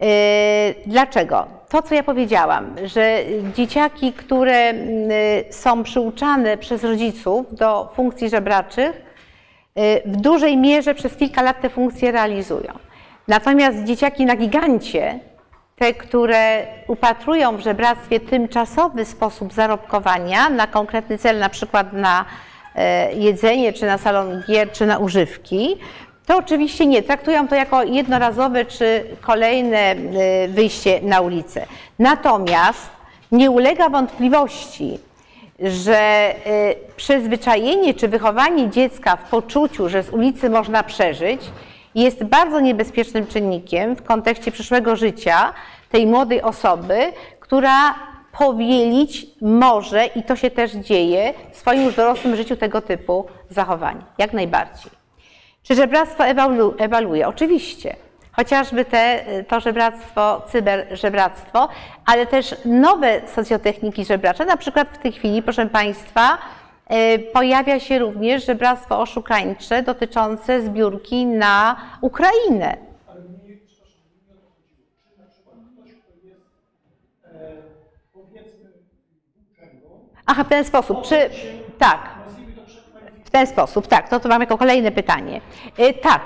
Y, 0.03 0.75
Dlaczego? 0.87 1.47
To, 1.69 1.83
co 1.83 1.95
ja 1.95 2.03
powiedziałam, 2.03 2.75
że 2.85 3.19
dzieciaki, 3.55 4.13
które 4.13 4.73
y, 4.73 4.75
są 5.51 5.83
przyuczane 5.83 6.57
przez 6.57 6.85
rodziców 6.85 7.47
do 7.55 7.93
funkcji 7.95 8.29
żebraczych, 8.29 8.93
y, 9.79 10.03
w 10.05 10.17
dużej 10.17 10.57
mierze 10.57 10.95
przez 10.95 11.17
kilka 11.17 11.43
lat 11.43 11.61
te 11.61 11.71
funkcje 11.71 12.13
realizują. 12.13 12.73
Natomiast 13.29 13.85
dzieciaki 13.85 14.27
na 14.27 14.37
gigancie, 14.37 15.19
te, 15.77 15.95
które 15.95 16.67
upatrują 16.87 17.57
w 17.57 17.61
żebractwie 17.61 18.21
tymczasowy 18.21 19.05
sposób 19.05 19.53
zarobkowania 19.53 20.51
na 20.51 20.67
konkretny 20.67 21.19
cel, 21.19 21.39
na 21.39 21.49
przykład 21.49 21.93
na 21.93 22.25
jedzenie, 23.15 23.73
czy 23.73 23.87
na 23.87 23.99
salon 23.99 24.43
gier, 24.49 24.73
czy 24.73 24.87
na 24.87 24.99
używki, 24.99 25.77
to 26.29 26.37
oczywiście 26.37 26.87
nie. 26.87 27.03
Traktują 27.03 27.49
to 27.49 27.55
jako 27.55 27.83
jednorazowe 27.83 28.65
czy 28.65 29.05
kolejne 29.21 29.79
e, 29.79 29.97
wyjście 30.49 31.01
na 31.03 31.21
ulicę. 31.21 31.67
Natomiast 31.99 32.91
nie 33.33 33.51
ulega 33.51 33.89
wątpliwości, 33.89 34.99
że 35.61 35.99
e, 35.99 36.35
przyzwyczajenie 36.97 37.95
czy 37.95 38.09
wychowanie 38.09 38.71
dziecka 38.71 39.17
w 39.17 39.31
poczuciu, 39.31 39.89
że 39.89 40.03
z 40.03 40.11
ulicy 40.11 40.51
można 40.51 40.83
przeżyć, 40.83 41.41
jest 41.95 42.25
bardzo 42.25 42.61
niebezpiecznym 42.61 43.27
czynnikiem 43.27 43.97
w 43.97 44.03
kontekście 44.03 44.53
przyszłego 44.53 44.97
życia 44.97 45.53
tej 45.91 46.07
młodej 46.07 46.43
osoby, 46.43 46.99
która 47.41 47.95
powielić 48.39 49.27
może, 49.41 50.07
i 50.07 50.23
to 50.23 50.37
się 50.37 50.51
też 50.51 50.73
dzieje, 50.73 51.35
w 51.53 51.57
swoim 51.57 51.83
już 51.83 51.95
dorosłym 51.95 52.37
życiu 52.37 52.57
tego 52.57 52.81
typu 52.81 53.27
zachowań. 53.51 54.05
Jak 54.19 54.33
najbardziej. 54.33 54.98
Czy 55.69 55.75
żebractwo 55.75 56.25
ewalu- 56.25 56.75
ewoluuje? 56.79 57.29
Oczywiście. 57.29 57.97
chociażby 58.33 58.85
te, 58.85 59.25
to 59.49 59.61
żebractwo, 59.61 60.43
cyberżebractwo, 60.49 61.69
ale 62.07 62.27
też 62.27 62.55
nowe 62.65 63.21
socjotechniki 63.29 64.05
żebracze. 64.05 64.45
Na 64.45 64.57
przykład 64.57 64.89
w 64.89 64.99
tej 64.99 65.13
chwili, 65.13 65.43
proszę 65.43 65.67
Państwa, 65.67 66.39
y, 66.93 67.19
pojawia 67.19 67.81
się 67.81 67.99
również 67.99 68.47
żebractwo 68.47 69.01
oszukańcze 69.01 69.83
dotyczące 69.83 70.63
zbiórki 70.63 71.27
na 71.27 71.77
Ukrainę. 72.01 72.77
Aha, 80.27 80.45
w 80.45 80.49
ten 80.49 80.65
sposób. 80.65 81.03
Czy 81.03 81.31
tak? 81.79 82.18
W 83.29 83.31
ten 83.31 83.47
sposób, 83.47 83.87
tak. 83.87 84.11
No 84.11 84.21
to 84.21 84.29
mam 84.29 84.41
jako 84.41 84.59
kolejne 84.59 84.91
pytanie. 84.91 85.41
Y, 85.79 85.95
Tak, 85.95 86.21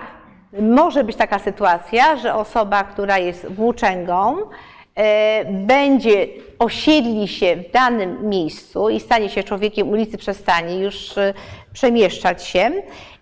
może 0.61 1.05
być 1.05 1.16
taka 1.16 1.39
sytuacja, 1.39 2.16
że 2.16 2.35
osoba, 2.35 2.85
która 2.85 3.19
jest 3.19 3.53
włóczęgą, 3.53 4.37
y, 4.41 4.43
będzie 5.51 6.27
osiedli 6.59 7.29
się 7.29 7.57
w 7.57 7.70
danym 7.70 8.29
miejscu 8.29 8.89
i 8.89 9.01
stanie 9.01 9.29
się 9.29 9.43
człowiekiem 9.43 9.89
ulicy, 9.89 10.19
przestanie 10.19 10.79
już 10.79 11.16
y, 11.16 11.35
przemieszczać 11.73 12.45
się 12.45 12.70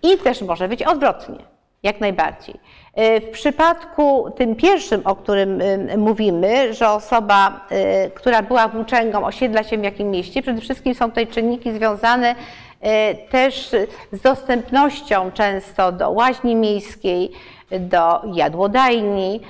i 0.03 0.17
też 0.17 0.41
może 0.41 0.67
być 0.67 0.83
odwrotnie, 0.83 1.37
jak 1.83 1.99
najbardziej. 1.99 2.55
W 2.97 3.29
przypadku 3.31 4.31
tym 4.37 4.55
pierwszym, 4.55 5.01
o 5.05 5.15
którym 5.15 5.61
mówimy, 5.97 6.73
że 6.73 6.89
osoba, 6.89 7.67
która 8.13 8.41
była 8.41 8.67
włóczęgą, 8.67 9.25
osiedla 9.25 9.63
się 9.63 9.77
w 9.77 9.83
jakim 9.83 10.11
mieście, 10.11 10.41
przede 10.41 10.61
wszystkim 10.61 10.95
są 10.95 11.09
tutaj 11.09 11.27
czynniki 11.27 11.71
związane 11.71 12.35
też 13.29 13.69
z 14.11 14.21
dostępnością 14.21 15.31
często 15.31 15.91
do 15.91 16.11
łaźni 16.11 16.55
miejskiej, 16.55 17.31
do 17.79 18.21
jadłodajni, 18.33 19.41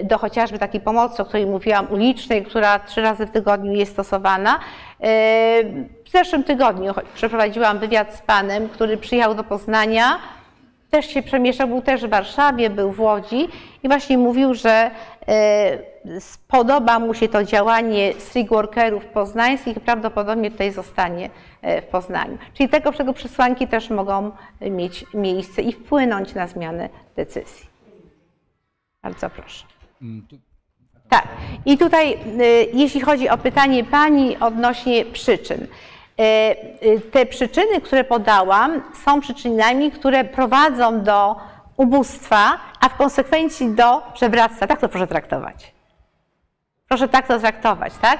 y, 0.00 0.04
do 0.04 0.18
chociażby 0.18 0.58
takiej 0.58 0.80
pomocy, 0.80 1.22
o 1.22 1.24
której 1.24 1.46
mówiłam, 1.46 1.86
ulicznej, 1.90 2.44
która 2.44 2.78
trzy 2.78 3.02
razy 3.02 3.26
w 3.26 3.30
tygodniu 3.30 3.72
jest 3.72 3.92
stosowana. 3.92 4.54
Y, 4.54 5.86
W 6.04 6.10
zeszłym 6.10 6.44
tygodniu 6.44 6.94
przeprowadziłam 7.14 7.78
wywiad 7.78 8.14
z 8.14 8.22
panem, 8.22 8.68
który 8.68 8.96
przyjechał 8.96 9.34
do 9.34 9.44
Poznania, 9.44 10.18
też 10.90 11.06
się 11.06 11.22
przemieszczał, 11.22 11.68
był 11.68 11.82
też 11.82 12.06
w 12.06 12.08
Warszawie, 12.08 12.70
był 12.70 12.92
w 12.92 13.00
Łodzi 13.00 13.48
i 13.82 13.88
właśnie 13.88 14.18
mówił, 14.18 14.54
że 14.54 14.90
e, 15.28 16.20
spodoba 16.20 16.98
mu 16.98 17.14
się 17.14 17.28
to 17.28 17.44
działanie 17.44 18.12
street 18.18 18.48
workerów 18.48 19.04
poznańskich 19.06 19.76
i 19.76 19.80
prawdopodobnie 19.80 20.50
tutaj 20.50 20.72
zostanie 20.72 21.24
e, 21.26 21.30
w 21.82 21.86
Poznaniu. 21.86 22.38
Czyli 22.54 22.68
tego, 22.68 22.92
czego 22.92 23.12
przesłanki 23.12 23.68
też 23.68 23.90
mogą 23.90 24.30
mieć 24.60 25.04
miejsce 25.14 25.62
i 25.62 25.72
wpłynąć 25.72 26.34
na 26.34 26.46
zmianę 26.46 26.88
decyzji. 27.16 27.66
Bardzo 29.02 29.30
proszę. 29.30 29.66
Tak. 31.08 31.28
I 31.66 31.78
tutaj, 31.78 32.12
y, 32.12 32.68
jeśli 32.72 33.00
chodzi 33.00 33.28
o 33.28 33.38
pytanie 33.38 33.84
Pani 33.84 34.36
odnośnie 34.36 35.04
przyczyn. 35.04 35.62
Y, 35.62 36.22
y, 36.86 37.00
Te 37.12 37.26
przyczyny, 37.26 37.80
które 37.80 38.04
podałam, 38.04 38.82
są 39.04 39.20
przyczynami, 39.20 39.90
które 39.90 40.24
prowadzą 40.24 41.02
do 41.02 41.36
ubóstwa, 41.76 42.58
a 42.80 42.88
w 42.88 42.96
konsekwencji 42.96 43.74
do 43.74 44.02
przewractwa. 44.14 44.66
Tak 44.66 44.80
to 44.80 44.88
proszę 44.88 45.06
traktować. 45.06 45.75
Proszę 46.88 47.08
tak 47.08 47.26
to 47.26 47.38
traktować, 47.38 47.92
tak? 48.00 48.18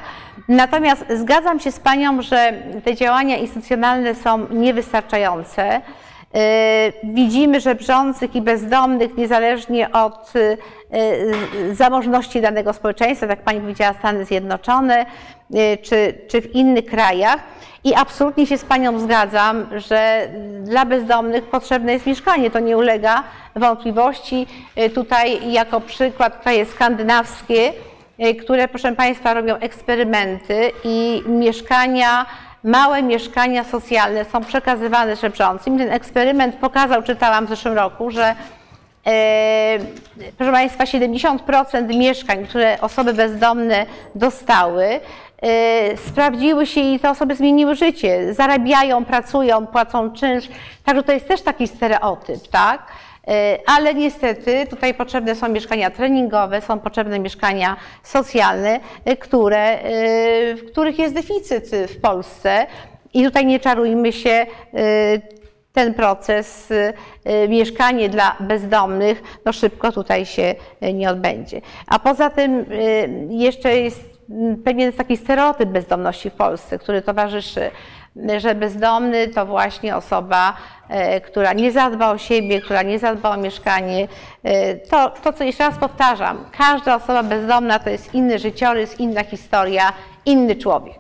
Natomiast 0.49 1.05
zgadzam 1.11 1.61
się 1.61 1.73
z 1.73 1.81
Panią, 1.81 2.23
że 2.23 2.53
te 2.85 2.95
działania 2.95 3.37
instytucjonalne 3.37 4.15
są 4.15 4.47
niewystarczające. 4.51 5.81
Yy, 6.35 6.41
Widzimy, 7.05 7.61
że 7.61 7.75
brzących 7.75 8.37
i 8.37 8.43
bezdomnych, 8.43 9.17
niezależnie 9.17 9.93
od 9.93 10.33
yy, 10.35 10.57
yy, 11.61 11.75
zamożności 11.75 12.41
danego 12.41 12.73
społeczeństwa, 12.73 13.27
tak 13.27 13.41
Pani 13.41 13.61
powiedziała, 13.61 13.95
Stany 13.99 14.25
Zjednoczone 14.25 15.07
czy, 15.83 16.15
czy 16.29 16.43
w 16.43 16.55
innych 16.55 16.87
krajach. 16.87 17.37
I 17.85 17.95
absolutnie 17.95 18.47
się 18.47 18.59
z 18.59 18.65
Panią 18.65 18.99
zgadzam, 18.99 19.67
że 19.77 20.29
dla 20.61 20.85
bezdomnych 20.85 21.45
potrzebne 21.45 21.93
jest 21.93 22.07
mieszkanie. 22.07 22.51
To 22.51 22.59
nie 22.59 22.77
ulega 22.77 23.23
wątpliwości. 23.57 24.47
Tutaj 24.95 25.53
jako 25.53 25.81
przykład 25.81 26.43
kraje 26.43 26.67
skandynawskie, 26.67 27.69
y, 27.69 27.96
które, 28.43 28.69
proszę 28.69 28.93
Państwa, 28.93 29.35
robią 29.35 29.57
eksperymenty 29.57 30.73
i 30.85 31.23
mieszkania, 31.27 32.27
małe 32.65 33.03
mieszkania 33.03 33.65
socjalne 33.65 34.25
są 34.25 34.45
przekazywane 34.45 35.17
żebrzącym. 35.17 35.79
Ten 35.79 35.93
eksperyment 35.93 36.57
pokazał, 36.57 37.03
czytałam 37.03 37.47
w 37.47 37.49
zeszłym 37.49 37.75
roku, 37.75 38.11
że 38.11 38.35
e, 39.07 39.79
proszę 40.39 40.53
Państwa, 40.53 40.85
70% 40.85 41.97
mieszkań, 41.97 42.47
które 42.47 42.81
osoby 42.81 43.15
bezdomne 43.15 43.87
dostały, 44.15 45.01
e, 45.43 45.97
sprawdziły 45.97 46.67
się 46.67 46.81
i 46.81 47.01
te 47.01 47.11
osoby 47.11 47.35
zmieniły 47.35 47.75
życie. 47.75 48.35
Zarabiają, 48.35 49.05
pracują, 49.05 49.67
płacą 49.67 50.13
czynsz. 50.13 50.49
Także 50.85 51.03
to 51.03 51.13
jest 51.13 51.29
też 51.29 51.43
taki 51.43 51.69
stereotyp, 51.69 52.49
tak? 52.49 52.83
E, 53.29 53.59
Ale 53.67 53.95
niestety 53.95 54.67
tutaj 54.71 54.95
potrzebne 54.95 55.35
są 55.35 55.49
mieszkania 55.49 55.91
treningowe, 55.91 56.61
są 56.61 56.79
potrzebne 56.79 57.19
mieszkania 57.19 57.77
socjalne, 58.03 58.81
e, 59.05 59.17
które, 59.17 59.59
e, 59.59 60.55
w 60.55 60.67
których 60.73 60.99
jest 60.99 61.15
deficyt 61.15 61.71
w 61.89 62.01
Polsce. 62.01 62.67
I 63.15 63.25
tutaj 63.25 63.47
nie 63.47 63.61
czarujmy 63.61 64.13
się, 64.13 64.47
ten 65.73 65.95
proces, 65.95 66.73
mieszkanie 67.49 68.09
dla 68.09 68.37
bezdomnych, 68.41 69.23
no 69.45 69.53
szybko 69.53 69.93
tutaj 69.93 70.27
się 70.27 70.55
nie 70.95 71.11
odbędzie. 71.11 71.61
A 71.87 71.99
poza 71.99 72.31
tym 72.31 72.65
jeszcze 73.31 73.77
jest 73.77 74.01
pewien 74.65 74.93
taki 74.93 75.17
stereotyp 75.17 75.69
bezdomności 75.69 76.31
w 76.31 76.35
Polsce, 76.35 76.79
który 76.79 77.03
towarzyszy, 77.03 77.71
że 78.37 78.55
bezdomny 78.55 79.29
to 79.29 79.47
właśnie 79.47 79.97
osoba, 79.97 80.57
y, 81.17 81.21
która 81.21 81.53
nie 81.53 81.73
zadba 81.73 82.11
o 82.11 82.19
siebie, 82.19 82.61
która 82.61 82.83
nie 82.83 82.99
zadba 82.99 83.31
o 83.31 83.37
mieszkanie. 83.37 84.09
Y, 84.47 84.81
To, 84.91 85.11
to 85.11 85.33
co 85.33 85.45
jeszcze 85.45 85.65
raz 85.65 85.79
powtarzam, 85.79 86.45
każda 86.59 86.97
osoba 86.97 87.23
bezdomna 87.23 87.79
to 87.79 87.91
jest 87.91 88.15
inny 88.15 88.39
życiorys, 88.39 89.01
inna 89.01 89.25
historia, 89.25 89.93
inny 90.27 90.57
człowiek. 90.57 90.99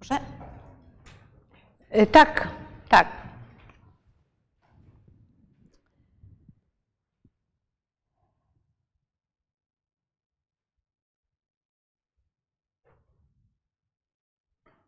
Proszę? 0.00 0.20
Y, 1.96 2.06
Tak, 2.06 2.48
tak. 2.88 3.19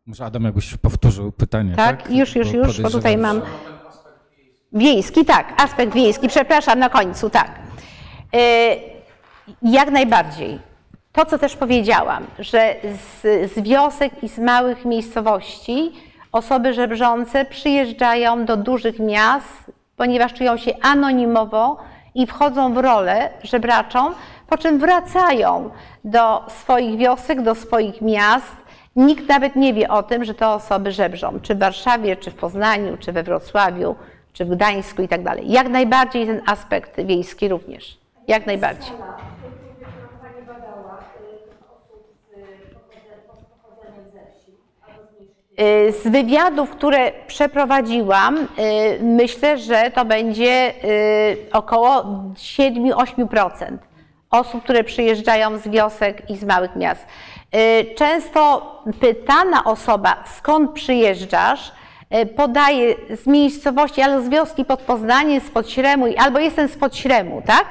Może 0.05 0.25
Adam 0.25 0.43
jakbyś 0.43 0.77
powtórzył 0.77 1.31
pytanie, 1.31 1.75
tak? 1.75 2.01
Tak, 2.01 2.11
już, 2.11 2.35
już, 2.35 2.51
już, 2.51 2.81
bo 2.81 2.89
tutaj 2.89 3.17
mam. 3.17 3.41
Wiejski, 4.73 5.25
tak, 5.25 5.61
aspekt 5.61 5.93
wiejski, 5.93 6.27
przepraszam, 6.27 6.79
na 6.79 6.89
końcu, 6.89 7.29
tak. 7.29 7.51
Y, 8.35 8.39
Jak 9.61 9.91
najbardziej. 9.91 10.59
To, 11.11 11.25
co 11.25 11.37
też 11.37 11.55
powiedziałam, 11.55 12.25
że 12.39 12.75
z, 13.21 13.51
z 13.53 13.59
wiosek 13.61 14.23
i 14.23 14.29
z 14.29 14.37
małych 14.39 14.85
miejscowości 14.85 15.91
osoby 16.31 16.73
żebrzące 16.73 17.45
przyjeżdżają 17.45 18.45
do 18.45 18.57
dużych 18.57 18.99
miast, 18.99 19.71
ponieważ 19.95 20.33
czują 20.33 20.57
się 20.57 20.71
anonimowo 20.81 21.77
i 22.15 22.27
wchodzą 22.27 22.73
w 22.73 22.77
rolę 22.77 23.29
żebraczą, 23.43 24.11
po 24.47 24.57
czym 24.57 24.79
wracają 24.79 25.69
do 26.03 26.45
swoich 26.49 26.97
wiosek, 26.97 27.41
do 27.41 27.55
swoich 27.55 28.01
miast. 28.01 28.62
Nikt 28.95 29.27
nawet 29.27 29.55
nie 29.55 29.73
wie 29.73 29.89
o 29.89 30.03
tym, 30.03 30.25
że 30.25 30.33
te 30.33 30.47
osoby 30.47 30.91
żebrzą, 30.91 31.39
czy 31.41 31.55
w 31.55 31.59
Warszawie, 31.59 32.15
czy 32.15 32.31
w 32.31 32.35
Poznaniu, 32.35 32.97
czy 32.97 33.11
we 33.11 33.23
Wrocławiu, 33.23 33.95
czy 34.33 34.45
w 34.45 34.49
Gdańsku 34.49 35.01
i 35.01 35.07
tak 35.07 35.23
dalej. 35.23 35.51
Jak 35.51 35.69
najbardziej 35.69 36.25
ten 36.25 36.41
aspekt 36.45 37.01
wiejski 37.01 37.49
również. 37.49 37.97
Jak 38.27 38.45
najbardziej. 38.45 38.93
Y, 45.59 45.91
Z 45.91 46.07
wywiadów, 46.07 46.69
które 46.69 47.11
przeprowadziłam, 47.27 48.37
y, 48.37 48.47
myślę, 49.03 49.57
że 49.57 49.91
to 49.91 50.05
będzie 50.05 50.73
y, 50.83 51.37
około 51.51 52.05
7-8% 52.35 53.77
osób, 54.31 54.63
które 54.63 54.83
przyjeżdżają 54.83 55.57
z 55.57 55.67
wiosek 55.67 56.29
i 56.29 56.37
z 56.37 56.43
małych 56.43 56.75
miast. 56.75 57.05
Y, 57.55 57.95
Często 57.95 58.71
pytana 58.99 59.63
osoba, 59.63 60.23
skąd 60.37 60.71
przyjeżdżasz, 60.71 61.71
y, 62.21 62.25
podaje 62.25 62.95
z 63.23 63.27
miejscowości, 63.27 64.01
albo 64.01 64.25
z 64.25 64.29
wioski 64.29 64.65
pod 64.65 64.79
Poznaniem, 64.81 65.41
spod 65.41 65.69
Śremu, 65.69 66.05
albo 66.17 66.39
jestem 66.39 66.67
spod 66.67 66.95
Śremu, 66.95 67.41
tak? 67.45 67.65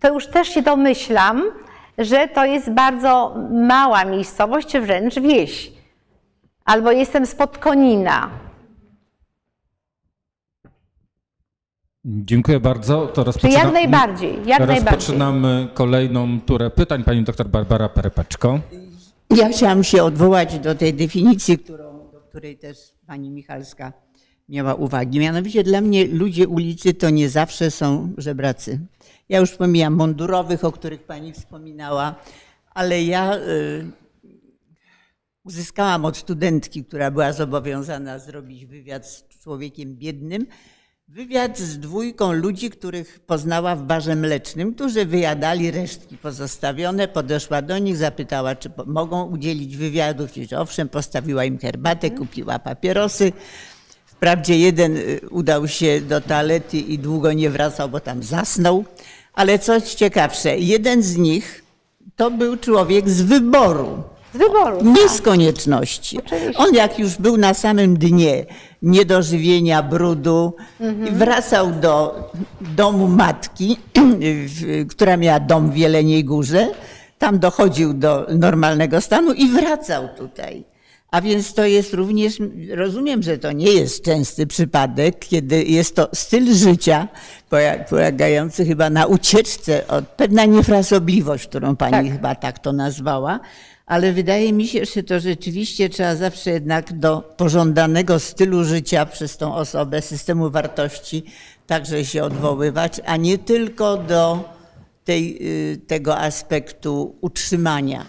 To 0.00 0.12
już 0.14 0.26
też 0.26 0.48
się 0.48 0.62
domyślam, 0.62 1.42
że 1.98 2.28
to 2.28 2.44
jest 2.44 2.70
bardzo 2.70 3.34
mała 3.50 4.04
miejscowość, 4.04 4.68
czy 4.68 4.80
wręcz 4.80 5.18
wieś. 5.18 5.70
albo 6.64 6.92
jestem 6.92 7.26
spod 7.26 7.58
Konina. 7.58 8.30
Dziękuję 12.04 12.60
bardzo. 12.60 13.06
To 13.06 13.14
Czy 13.14 13.24
rozpoczyna... 13.24 13.60
jak 13.60 13.72
najbardziej, 13.72 14.30
jak 14.46 14.58
najbardziej. 14.58 14.84
Rozpoczynamy 14.84 15.68
kolejną 15.74 16.40
turę 16.40 16.70
pytań. 16.70 17.04
Pani 17.04 17.22
doktor 17.24 17.46
Barbara 17.48 17.88
Perepeczko. 17.88 18.58
Ja 19.36 19.48
chciałam 19.48 19.84
się 19.84 20.02
odwołać 20.02 20.58
do 20.58 20.74
tej 20.74 20.94
definicji, 20.94 21.58
którą, 21.58 22.10
do 22.12 22.20
której 22.20 22.58
też 22.58 22.78
pani 23.06 23.30
Michalska 23.30 23.92
miała 24.48 24.74
uwagi. 24.74 25.18
Mianowicie 25.18 25.62
dla 25.62 25.80
mnie 25.80 26.06
ludzie 26.06 26.48
ulicy 26.48 26.94
to 26.94 27.10
nie 27.10 27.28
zawsze 27.28 27.70
są 27.70 28.12
żebracy. 28.18 28.80
Ja 29.28 29.38
już 29.38 29.50
pomijam 29.50 29.94
mundurowych, 29.94 30.64
o 30.64 30.72
których 30.72 31.02
pani 31.02 31.32
wspominała, 31.32 32.14
ale 32.70 33.02
ja 33.02 33.36
y, 33.36 33.90
uzyskałam 35.44 36.04
od 36.04 36.16
studentki, 36.16 36.84
która 36.84 37.10
była 37.10 37.32
zobowiązana 37.32 38.18
zrobić 38.18 38.66
wywiad 38.66 39.06
z 39.06 39.24
człowiekiem 39.42 39.96
biednym, 39.96 40.46
wywiad 41.08 41.58
z 41.58 41.78
dwójką 41.78 42.32
ludzi, 42.32 42.70
których 42.70 43.20
poznała 43.20 43.76
w 43.76 43.82
barze 43.82 44.16
mlecznym, 44.16 44.74
którzy 44.74 45.06
wyjadali 45.06 45.70
resztki 45.70 46.18
pozostawione. 46.18 47.08
Podeszła 47.08 47.62
do 47.62 47.78
nich, 47.78 47.96
zapytała, 47.96 48.54
czy 48.54 48.70
mogą 48.86 49.24
udzielić 49.24 49.76
wywiadów. 49.76 50.30
Że 50.50 50.60
owszem, 50.60 50.88
postawiła 50.88 51.44
im 51.44 51.58
herbatę, 51.58 52.10
kupiła 52.10 52.58
papierosy. 52.58 53.32
Wprawdzie 54.06 54.58
jeden 54.58 54.96
y, 54.96 55.20
udał 55.30 55.68
się 55.68 56.00
do 56.00 56.20
toalety 56.20 56.78
i 56.78 56.98
długo 56.98 57.32
nie 57.32 57.50
wracał, 57.50 57.88
bo 57.88 58.00
tam 58.00 58.22
zasnął. 58.22 58.84
Ale 59.34 59.58
coś 59.58 59.94
ciekawsze, 59.94 60.58
jeden 60.58 61.02
z 61.02 61.16
nich 61.16 61.64
to 62.16 62.30
był 62.30 62.56
człowiek 62.56 63.08
z 63.10 63.22
wyboru. 63.22 64.02
Z 64.34 64.38
wyboru. 64.38 64.84
Nie 64.84 65.08
z 65.08 65.20
konieczności. 65.20 66.18
Oczywiście. 66.18 66.58
On 66.58 66.74
jak 66.74 66.98
już 66.98 67.16
był 67.16 67.36
na 67.36 67.54
samym 67.54 67.98
dnie 67.98 68.46
niedożywienia, 68.82 69.82
brudu, 69.82 70.54
wracał 71.12 71.70
do 71.72 72.14
domu 72.60 73.08
matki, 73.08 73.76
która 74.90 75.16
miała 75.16 75.40
dom 75.40 75.70
w 75.70 75.76
Jeleniej 75.76 76.24
Górze. 76.24 76.68
Tam 77.18 77.38
dochodził 77.38 77.94
do 77.94 78.26
normalnego 78.34 79.00
stanu 79.00 79.32
i 79.32 79.48
wracał 79.48 80.08
tutaj. 80.16 80.64
A 81.10 81.20
więc 81.20 81.54
to 81.54 81.64
jest 81.64 81.94
również, 81.94 82.38
rozumiem, 82.74 83.22
że 83.22 83.38
to 83.38 83.52
nie 83.52 83.72
jest 83.72 84.04
częsty 84.04 84.46
przypadek, 84.46 85.18
kiedy 85.18 85.64
jest 85.64 85.96
to 85.96 86.08
styl 86.14 86.54
życia 86.54 87.08
polegający 87.90 88.64
chyba 88.66 88.90
na 88.90 89.06
ucieczce 89.06 89.86
od 89.88 90.08
pewna 90.08 90.44
niefrasobliwość, 90.44 91.46
którą 91.46 91.76
pani 91.76 91.92
Tak. 91.92 92.06
chyba 92.06 92.34
tak 92.34 92.58
to 92.58 92.72
nazwała, 92.72 93.40
ale 93.88 94.12
wydaje 94.12 94.52
mi 94.52 94.66
się, 94.66 94.84
że 94.84 95.02
to 95.02 95.20
rzeczywiście 95.20 95.88
trzeba 95.88 96.14
zawsze 96.14 96.50
jednak 96.50 96.92
do 96.92 97.34
pożądanego 97.36 98.20
stylu 98.20 98.64
życia 98.64 99.06
przez 99.06 99.36
tą 99.36 99.54
osobę, 99.54 100.02
systemu 100.02 100.50
wartości 100.50 101.24
także 101.66 102.04
się 102.04 102.22
odwoływać, 102.22 103.00
a 103.06 103.16
nie 103.16 103.38
tylko 103.38 103.96
do 103.96 104.44
tej, 105.04 105.38
y, 105.72 105.76
tego 105.86 106.18
aspektu 106.18 107.14
utrzymania. 107.20 108.04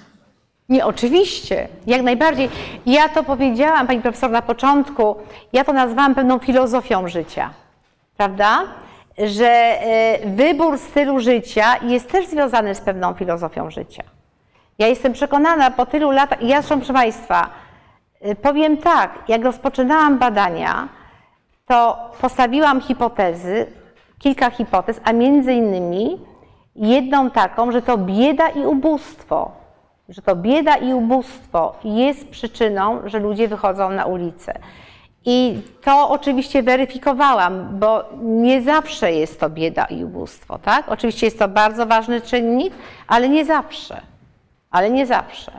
Nie, 0.70 0.86
oczywiście, 0.86 1.68
jak 1.88 2.02
najbardziej. 2.02 2.50
Ja 2.86 3.10
to 3.10 3.24
powiedziałam, 3.24 3.88
pani 3.88 4.02
profesor, 4.02 4.32
na 4.32 4.42
początku, 4.42 5.16
ja 5.54 5.64
to 5.64 5.74
nazwałam 5.74 6.16
pewną 6.16 6.40
filozofią 6.40 7.08
życia, 7.08 7.54
prawda? 8.18 8.64
Że 9.18 9.48
e, 9.48 10.20
wybór 10.36 10.78
stylu 10.78 11.20
życia 11.20 11.78
jest 11.84 12.12
też 12.12 12.28
związany 12.28 12.76
z 12.76 12.82
pewną 12.82 13.14
filozofią 13.14 13.72
życia. 13.72 14.19
Ja 14.80 14.88
jestem 14.88 15.14
przekonana 15.14 15.72
po 15.72 15.86
tylu 15.86 16.12
latach, 16.12 16.42
ja 16.42 16.64
proszę 16.64 16.94
Państwa, 16.94 17.50
e, 18.22 18.36
powiem 18.36 18.78
tak, 18.78 19.12
jak 19.28 19.44
rozpoczynałam 19.44 20.18
badania, 20.18 20.88
to 21.66 21.98
postawiłam 22.22 22.82
hipotezy, 22.82 23.66
kilka 24.20 24.50
hipotez, 24.50 25.02
a 25.04 25.14
między 25.14 25.54
innymi 25.54 26.18
jedną 26.76 27.32
taką, 27.32 27.72
że 27.72 27.82
to 27.82 27.98
bieda 27.98 28.50
i 28.50 28.66
ubóstwo, 28.66 29.52
że 30.10 30.22
to 30.22 30.36
bieda 30.36 30.76
i 30.76 30.94
ubóstwo 30.94 31.76
jest 31.84 32.30
przyczyną, 32.30 33.00
że 33.06 33.20
ludzie 33.20 33.48
wychodzą 33.48 33.90
na 33.90 34.06
ulicę. 34.06 34.60
I 35.26 35.62
to 35.84 36.10
oczywiście 36.10 36.64
weryfikowałam, 36.64 37.80
bo 37.80 38.04
nie 38.22 38.62
zawsze 38.62 39.14
jest 39.14 39.40
to 39.40 39.50
bieda 39.50 39.86
i 39.86 40.04
ubóstwo, 40.04 40.58
tak? 40.58 40.90
Oczywiście 40.90 41.28
jest 41.28 41.40
to 41.40 41.48
bardzo 41.48 41.86
ważny 41.86 42.22
czynnik, 42.22 42.74
ale 43.08 43.30
nie 43.30 43.46
zawsze. 43.46 44.09
Ale 44.72 44.90
nie 44.90 45.06
zawsze. 45.06 45.52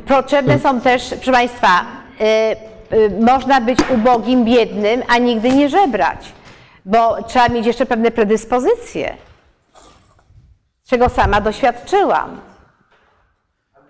Potrzebne 0.00 0.58
są 0.58 0.80
też, 0.80 1.08
proszę 1.08 1.32
Państwa, 1.32 1.84
y, 2.20 2.96
y, 2.96 3.10
można 3.20 3.60
być 3.60 3.78
ubogim, 3.90 4.44
biednym, 4.44 5.02
a 5.08 5.18
nigdy 5.18 5.50
nie 5.50 5.68
żebrać, 5.68 6.32
bo 6.84 7.22
trzeba 7.22 7.48
mieć 7.48 7.66
jeszcze 7.66 7.86
pewne 7.86 8.10
predyspozycje, 8.10 9.16
czego 10.86 11.08
sama 11.08 11.40
doświadczyłam. 11.40 12.40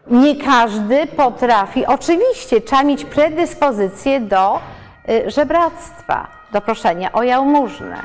Nie 0.06 0.36
każdy 0.36 1.06
potrafi, 1.06 1.86
oczywiście, 1.86 2.60
trzeba 2.60 2.82
mieć 2.82 3.04
predyspozycję 3.04 4.20
do 4.20 4.60
y, 5.08 5.30
żebractwa, 5.30 6.28
do 6.52 6.60
proszenia 6.60 7.12
o 7.12 7.22
jałmużnę. 7.22 8.02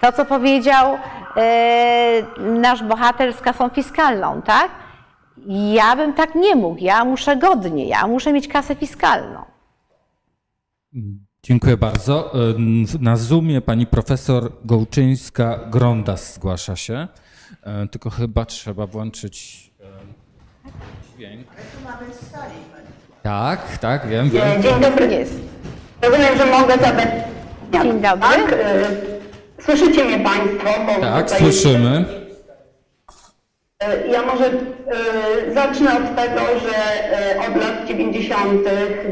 To, 0.00 0.12
co 0.12 0.24
powiedział 0.24 0.94
y, 0.94 1.00
nasz 2.42 2.82
bohater 2.82 3.32
z 3.34 3.40
kasą 3.40 3.68
fiskalną, 3.68 4.42
tak? 4.42 4.70
Ja 5.74 5.96
bym 5.96 6.12
tak 6.14 6.34
nie 6.34 6.54
mógł, 6.56 6.80
ja 6.80 7.04
muszę 7.04 7.36
godnie, 7.36 7.84
ja 7.88 8.06
muszę 8.06 8.32
mieć 8.32 8.48
kasę 8.48 8.74
fiskalną. 8.74 9.42
Dziękuję 11.42 11.76
bardzo. 11.76 12.32
Y, 12.50 12.54
Na 13.00 13.16
Zoomie 13.16 13.60
pani 13.60 13.86
profesor 13.86 14.52
Gołczyńska-Grondas 14.66 16.34
zgłasza 16.34 16.76
się. 16.76 17.08
Y, 17.84 17.88
Tylko 17.88 18.10
chyba 18.10 18.44
trzeba 18.44 18.86
włączyć 18.86 19.70
dźwięk. 21.16 21.46
Tak, 23.22 23.78
tak, 23.78 24.06
wiem, 24.08 24.30
wiem. 24.30 24.62
Dzień 24.62 24.80
dobry. 24.80 25.06
Jest. 25.10 25.40
Rozumiem, 26.02 26.36
że 26.38 26.46
mogę 26.46 26.78
zadać. 26.78 27.08
Dzień 27.72 28.00
dobry. 28.00 28.20
Tak? 28.20 29.09
Słyszycie 29.64 30.04
mnie 30.04 30.18
Państwo? 30.24 30.68
Bo 30.86 31.00
Tak, 31.00 31.30
słyszymy. 31.30 32.04
Y, 33.82 34.08
Ja 34.08 34.22
może 34.22 34.46
y, 34.46 35.54
zacznę 35.54 35.90
od 35.96 36.16
tego, 36.16 36.40
że 36.60 36.76
y, 37.34 37.40
od 37.40 37.56
lat 37.56 37.86
90. 37.86 38.64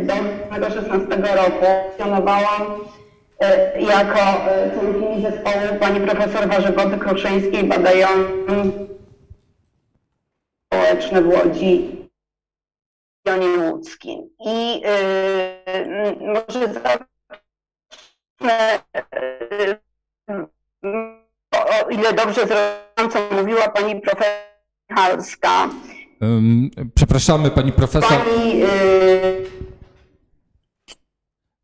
do 0.02 0.14
2016 0.56 1.16
roku 1.34 1.66
funkcjonowałam 1.84 2.62
y, 3.76 3.80
jako 3.80 4.18
członkini 4.74 5.22
zespołu 5.22 5.78
pani 5.80 6.00
profesor 6.00 6.48
Warzygody 6.48 6.98
Kruszyńskiej 6.98 7.64
badającej 7.64 8.88
społeczne 10.72 11.22
w 11.22 11.28
Łodzi 11.28 11.98
w 13.24 13.28
regionie 13.28 13.58
łódzkim. 13.70 14.30
I 14.46 14.82
może 16.20 16.74
zacznę 16.74 17.08
o, 21.54 21.90
ile 21.90 22.12
dobrze 22.12 22.34
zrozumiałam, 22.46 23.10
co 23.12 23.36
mówiła 23.36 23.68
pani 23.68 24.00
profesor 24.00 24.34
Halska. 24.90 25.68
Ym, 26.22 26.70
Przepraszamy 26.94 27.50
pani 27.50 27.72
profesor. 27.72 28.18
Pani 28.18 28.62
y, 28.62 28.66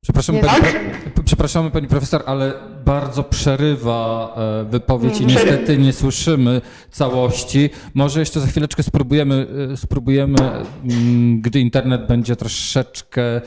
Przepraszamy 0.05 0.41
pani, 0.41 0.61
tak? 0.63 1.13
pro- 1.15 1.25
przepraszamy 1.25 1.71
pani 1.71 1.89
profesor, 1.89 2.23
ale 2.27 2.53
bardzo 2.85 3.23
przerywa 3.25 4.35
e, 4.37 4.65
wypowiedź 4.71 5.21
i 5.21 5.25
Mm, 5.25 5.29
niestety 5.35 5.79
nie 5.79 5.93
słyszymy 5.93 6.61
całości. 6.91 7.71
Może 7.95 8.21
jeszcze 8.21 8.41
za 8.41 8.47
chwileczkę 8.47 8.83
spróbujemy, 8.83 9.47
e, 9.73 9.77
spróbujemy 9.77 10.37
mm, 10.85 11.41
gdy 11.41 11.61
internet 11.61 12.07
będzie 12.07 12.37
troszeczkę 12.37 13.23
e, 13.23 13.41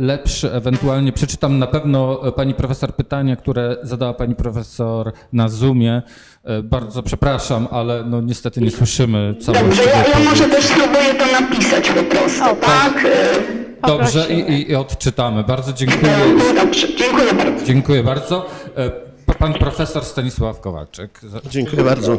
lepszy, 0.00 0.52
ewentualnie 0.52 1.12
przeczytam 1.12 1.58
na 1.58 1.66
pewno 1.66 2.16
pani 2.32 2.54
profesor 2.54 2.94
pytania, 2.96 3.36
które 3.36 3.76
zadała 3.82 4.14
pani 4.14 4.34
profesor 4.34 5.12
na 5.32 5.48
Zoomie. 5.48 6.02
E, 6.44 6.62
Bardzo 6.62 7.02
przepraszam, 7.02 7.68
ale 7.70 8.04
no 8.04 8.20
niestety 8.20 8.60
nie 8.60 8.70
słyszymy 8.70 9.34
całości. 9.40 9.64
dobrze, 9.66 9.82
ja, 9.84 10.18
ja 10.18 10.30
może 10.30 10.44
też 10.48 10.64
spróbuję 10.64 11.14
to 11.14 11.40
napisać 11.40 11.90
po 11.90 12.02
prostu, 12.02 12.44
O, 12.44 12.56
tak? 12.56 13.04
Y, 13.04 13.53
Dobrze 13.86 14.32
i, 14.32 14.70
i, 14.70 14.74
odczytamy. 14.74 15.44
Bardzo 15.44 15.72
dziękuję. 15.72 16.12
Dobrze, 16.54 16.96
dziękuję 16.96 17.34
bardzo. 17.34 17.64
Dziękuję 17.64 18.02
bardzo. 18.02 18.46
E, 18.76 18.90
pa- 19.26 19.34
Pan 19.34 19.54
profesor 19.54 20.04
Stanisław 20.04 20.60
Kowalczyk. 20.60 21.20
Dziękuję 21.50 21.84
bardzo. 21.84 22.18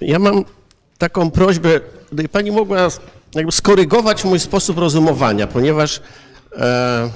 Ja 0.00 0.18
mam 0.18 0.44
taką 0.98 1.30
prośbę, 1.30 1.80
gdyby 2.12 2.28
Pani 2.28 2.50
mogła 2.50 2.88
jakby 3.34 3.52
skorygować 3.52 4.24
mój 4.24 4.40
sposób 4.40 4.78
rozumowania, 4.78 5.46
ponieważ 5.46 6.00
e, 6.56 7.10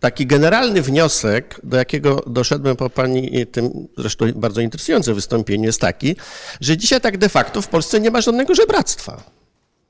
taki 0.00 0.26
generalny 0.26 0.82
wniosek, 0.82 1.60
do 1.62 1.76
jakiego 1.76 2.22
doszedłem 2.26 2.76
po 2.76 2.90
Pani 2.90 3.46
tym 3.46 3.88
zresztą 3.98 4.26
bardzo 4.34 4.60
interesującym 4.60 5.14
wystąpieniu, 5.14 5.64
jest 5.64 5.80
taki, 5.80 6.16
że 6.60 6.76
dzisiaj 6.76 7.00
tak 7.00 7.18
de 7.18 7.28
facto 7.28 7.62
w 7.62 7.68
Polsce 7.68 8.00
nie 8.00 8.10
ma 8.10 8.20
żadnego 8.20 8.54
żebractwa. 8.54 9.22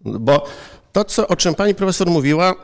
Bo 0.00 0.44
to, 0.92 1.04
co, 1.04 1.28
o 1.28 1.36
czym 1.36 1.54
pani 1.54 1.74
profesor 1.74 2.06
mówiła, 2.10 2.54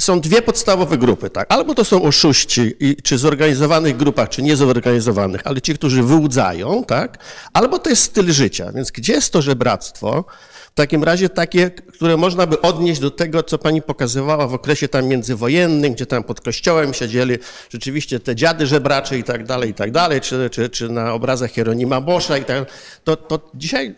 są 0.00 0.20
dwie 0.20 0.42
podstawowe 0.42 0.98
grupy, 0.98 1.30
tak? 1.30 1.52
Albo 1.52 1.74
to 1.74 1.84
są 1.84 2.02
oszuści, 2.02 2.74
i, 2.80 2.96
czy 2.96 3.18
zorganizowanych 3.18 3.96
grupach, 3.96 4.28
czy 4.28 4.42
niezorganizowanych, 4.42 5.40
ale 5.44 5.60
ci, 5.60 5.74
którzy 5.74 6.02
wyłudzają, 6.02 6.84
tak? 6.84 7.18
Albo 7.52 7.78
to 7.78 7.90
jest 7.90 8.02
styl 8.02 8.32
życia. 8.32 8.72
Więc 8.72 8.90
gdzie 8.90 9.12
jest 9.12 9.32
to 9.32 9.42
żebractwo? 9.42 10.24
W 10.70 10.74
takim 10.74 11.04
razie 11.04 11.28
takie, 11.28 11.70
które 11.70 12.16
można 12.16 12.46
by 12.46 12.60
odnieść 12.60 13.00
do 13.00 13.10
tego, 13.10 13.42
co 13.42 13.58
pani 13.58 13.82
pokazywała 13.82 14.46
w 14.46 14.54
okresie 14.54 14.88
tam 14.88 15.06
międzywojennym, 15.06 15.92
gdzie 15.92 16.06
tam 16.06 16.24
pod 16.24 16.40
kościołem 16.40 16.94
siedzieli 16.94 17.38
rzeczywiście 17.70 18.20
te 18.20 18.36
dziady 18.36 18.66
żebracze 18.66 19.18
i 19.18 19.24
tak 19.24 19.44
dalej, 19.44 19.70
i 19.70 19.74
tak 19.74 19.90
dalej, 19.90 20.20
czy, 20.20 20.50
czy, 20.50 20.68
czy 20.68 20.88
na 20.88 21.12
obrazach 21.12 21.50
Hieronima 21.50 22.00
Bosza 22.00 22.38
i 22.38 22.44
tak 22.44 22.64
to, 23.04 23.16
to 23.16 23.50
dzisiaj 23.54 23.94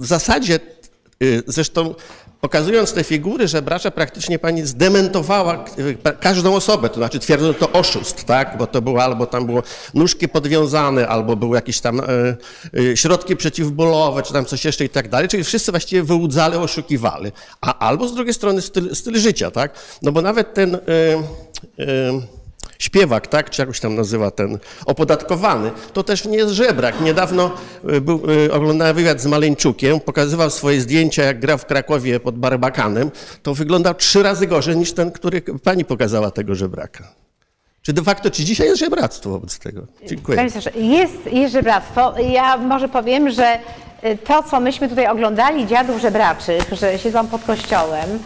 w 0.00 0.06
zasadzie 0.06 0.60
y, 1.22 1.42
Zresztą 1.46 1.94
pokazując 2.40 2.92
te 2.92 3.04
figury 3.04 3.48
żebracza, 3.48 3.90
praktycznie 3.90 4.38
pani 4.38 4.66
zdementowała 4.66 5.64
y, 5.78 5.96
każdą 6.20 6.54
osobę, 6.54 6.88
to 6.88 6.94
znaczy 6.94 7.18
twierdząc 7.18 7.58
to 7.58 7.72
oszust, 7.72 8.24
tak? 8.24 8.58
Bo 8.58 8.66
to 8.66 8.82
było 8.82 9.02
albo 9.02 9.26
tam 9.26 9.46
było 9.46 9.62
nóżki 9.94 10.28
podwiązane, 10.28 11.08
albo 11.08 11.36
były 11.36 11.56
jakieś 11.56 11.80
tam 11.80 12.00
y, 12.74 12.96
środki 12.96 13.36
przeciwbólowe, 13.36 14.22
czy 14.22 14.32
tam 14.32 14.44
coś 14.44 14.64
jeszcze 14.64 14.84
i 14.84 14.88
tak 14.88 15.08
dalej. 15.08 15.28
Czyli 15.28 15.44
wszyscy 15.44 15.72
właściwie 15.72 16.02
wyłudzali, 16.02 16.56
oszukiwali. 16.56 17.32
A 17.60 17.78
albo 17.78 18.08
z 18.08 18.14
drugiej 18.14 18.34
strony 18.34 18.62
styl, 18.62 18.94
styl 18.94 19.18
życia, 19.18 19.50
tak? 19.50 19.74
No 20.02 20.12
bo 20.12 20.22
nawet 20.22 20.54
ten. 20.54 20.74
Y, 20.74 20.78
y, 21.78 22.39
śpiewak, 22.78 23.26
tak, 23.26 23.50
czy 23.50 23.62
jakoś 23.62 23.80
tam 23.80 23.94
nazywa 23.94 24.30
ten, 24.30 24.58
opodatkowany, 24.86 25.70
to 25.92 26.02
też 26.02 26.24
nie 26.24 26.36
jest 26.36 26.52
żebrak. 26.52 27.00
Niedawno 27.00 27.50
y, 27.92 28.00
był, 28.00 28.30
y, 28.30 28.52
oglądałem 28.52 28.96
wywiad 28.96 29.20
z 29.20 29.26
Maleńczukiem, 29.26 30.00
pokazywał 30.00 30.50
swoje 30.50 30.80
zdjęcia, 30.80 31.22
jak 31.22 31.40
gra 31.40 31.56
w 31.56 31.66
Krakowie 31.66 32.20
pod 32.20 32.38
Barbakanem, 32.38 33.10
to 33.42 33.54
wyglądał 33.54 33.94
trzy 33.94 34.22
razy 34.22 34.46
gorzej 34.46 34.76
niż 34.76 34.92
ten, 34.92 35.12
który 35.12 35.42
pani 35.42 35.84
pokazała 35.84 36.30
tego 36.30 36.54
żebraka. 36.54 37.04
Czy 37.82 37.92
de 37.92 38.02
facto, 38.02 38.30
czy 38.30 38.44
dzisiaj 38.44 38.66
jest 38.66 38.80
żebractwo 38.80 39.30
wobec 39.30 39.58
tego? 39.58 39.82
Dziękuję. 40.06 40.36
Panie 40.36 40.88
jest, 40.98 41.26
jest 41.32 41.52
żebractwo. 41.52 42.14
Ja 42.18 42.56
może 42.56 42.88
powiem, 42.88 43.30
że 43.30 43.58
y, 44.04 44.18
to, 44.24 44.42
co 44.42 44.60
myśmy 44.60 44.88
tutaj 44.88 45.06
oglądali, 45.06 45.66
dziadów 45.66 46.00
żebraczych, 46.00 46.62
że 46.72 46.98
siedzą 46.98 47.26
pod 47.26 47.44
kościołem 47.44 48.18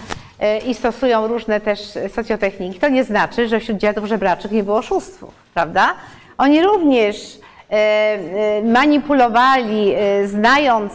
i 0.66 0.74
stosują 0.74 1.26
różne 1.26 1.60
też 1.60 1.80
socjotechniki, 2.14 2.80
to 2.80 2.88
nie 2.88 3.04
znaczy, 3.04 3.48
że 3.48 3.60
wśród 3.60 3.78
dziadów 3.78 4.04
żebraczych 4.04 4.50
nie 4.50 4.62
było 4.62 4.76
oszustwów, 4.76 5.34
prawda? 5.54 5.94
Oni 6.38 6.62
również 6.62 7.16
y, 7.16 7.76
y, 8.60 8.64
manipulowali, 8.64 9.94
znając 10.24 10.92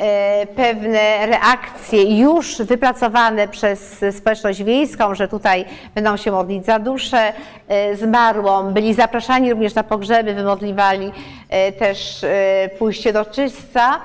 e, 0.00 0.46
pewne 0.46 1.26
reakcje 1.26 2.18
już 2.18 2.62
wypracowane 2.62 3.48
przez 3.48 4.04
społeczność 4.12 4.62
wiejską, 4.62 5.14
że 5.14 5.28
tutaj 5.28 5.64
będą 5.94 6.16
się 6.16 6.30
modlić 6.32 6.66
za 6.66 6.78
duszę 6.78 7.32
e, 7.68 7.96
zmarłą. 7.96 8.72
Byli 8.72 8.94
zapraszani 8.94 9.50
również 9.50 9.74
na 9.74 9.82
pogrzeby, 9.82 10.34
wymodliwali 10.34 11.12
e, 11.48 11.72
też 11.72 12.24
e, 12.24 12.70
pójście 12.78 13.12
do 13.12 13.24
czystca. 13.24 14.00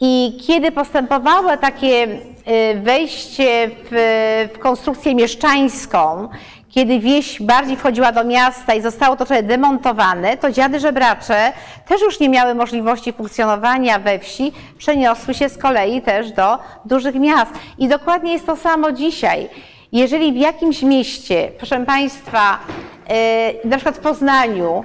I 0.00 0.38
kiedy 0.46 0.72
postępowało 0.72 1.56
takie 1.56 2.08
e, 2.44 2.74
wejście 2.74 3.70
w, 3.90 4.50
w 4.54 4.58
konstrukcję 4.58 5.14
mieszczańską, 5.14 6.28
kiedy 6.70 6.98
wieś 6.98 7.42
bardziej 7.42 7.76
wchodziła 7.76 8.12
do 8.12 8.24
miasta 8.24 8.74
i 8.74 8.82
zostało 8.82 9.16
to 9.16 9.26
trochę 9.26 9.42
demontowane, 9.42 10.36
to 10.36 10.52
dziady 10.52 10.80
żebracze 10.80 11.52
też 11.88 12.00
już 12.00 12.20
nie 12.20 12.28
miały 12.28 12.54
możliwości 12.54 13.12
funkcjonowania 13.12 13.98
we 13.98 14.18
wsi, 14.18 14.52
przeniosły 14.78 15.34
się 15.34 15.48
z 15.48 15.58
kolei 15.58 16.02
też 16.02 16.32
do 16.32 16.58
dużych 16.84 17.14
miast. 17.14 17.52
I 17.78 17.88
dokładnie 17.88 18.32
jest 18.32 18.46
to 18.46 18.56
samo 18.56 18.92
dzisiaj. 18.92 19.48
Jeżeli 19.92 20.32
w 20.32 20.36
jakimś 20.36 20.82
mieście, 20.82 21.52
proszę 21.58 21.84
Państwa, 21.86 22.58
e, 23.08 23.68
na 23.68 23.76
przykład 23.76 23.96
w 23.96 24.00
Poznaniu, 24.00 24.84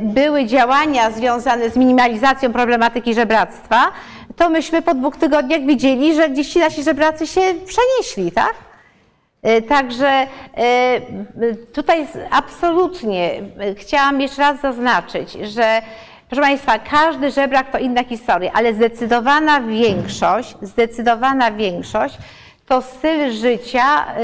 były 0.00 0.46
działania 0.46 1.10
związane 1.10 1.70
z 1.70 1.76
minimalizacją 1.76 2.52
problematyki 2.52 3.14
żebractwa, 3.14 3.92
to 4.36 4.50
myśmy 4.50 4.82
po 4.82 4.94
dwóch 4.94 5.16
tygodniach 5.16 5.60
widzieli, 5.60 6.14
że 6.14 6.28
gdzieś 6.28 6.48
ci 6.48 6.58
nasi 6.58 6.82
żebracy 6.82 7.26
się 7.26 7.40
przenieśli, 7.40 8.32
tak? 8.32 8.54
E, 9.42 9.62
Także 9.62 10.08
e, 10.08 10.26
tutaj 11.72 12.06
absolutnie 12.30 13.42
chciałam 13.76 14.20
jeszcze 14.20 14.42
raz 14.42 14.60
zaznaczyć, 14.60 15.32
że 15.32 15.82
proszę 16.28 16.42
Państwa, 16.42 16.78
każdy 16.78 17.30
żebrak 17.30 17.70
to 17.70 17.78
inna 17.78 18.04
historia, 18.04 18.50
ale 18.54 18.74
zdecydowana 18.74 19.60
większość, 19.60 20.54
zdecydowana 20.62 21.50
większość 21.50 22.18
to 22.72 22.82
styl 22.82 23.32
życia 23.32 24.06
e, 24.06 24.16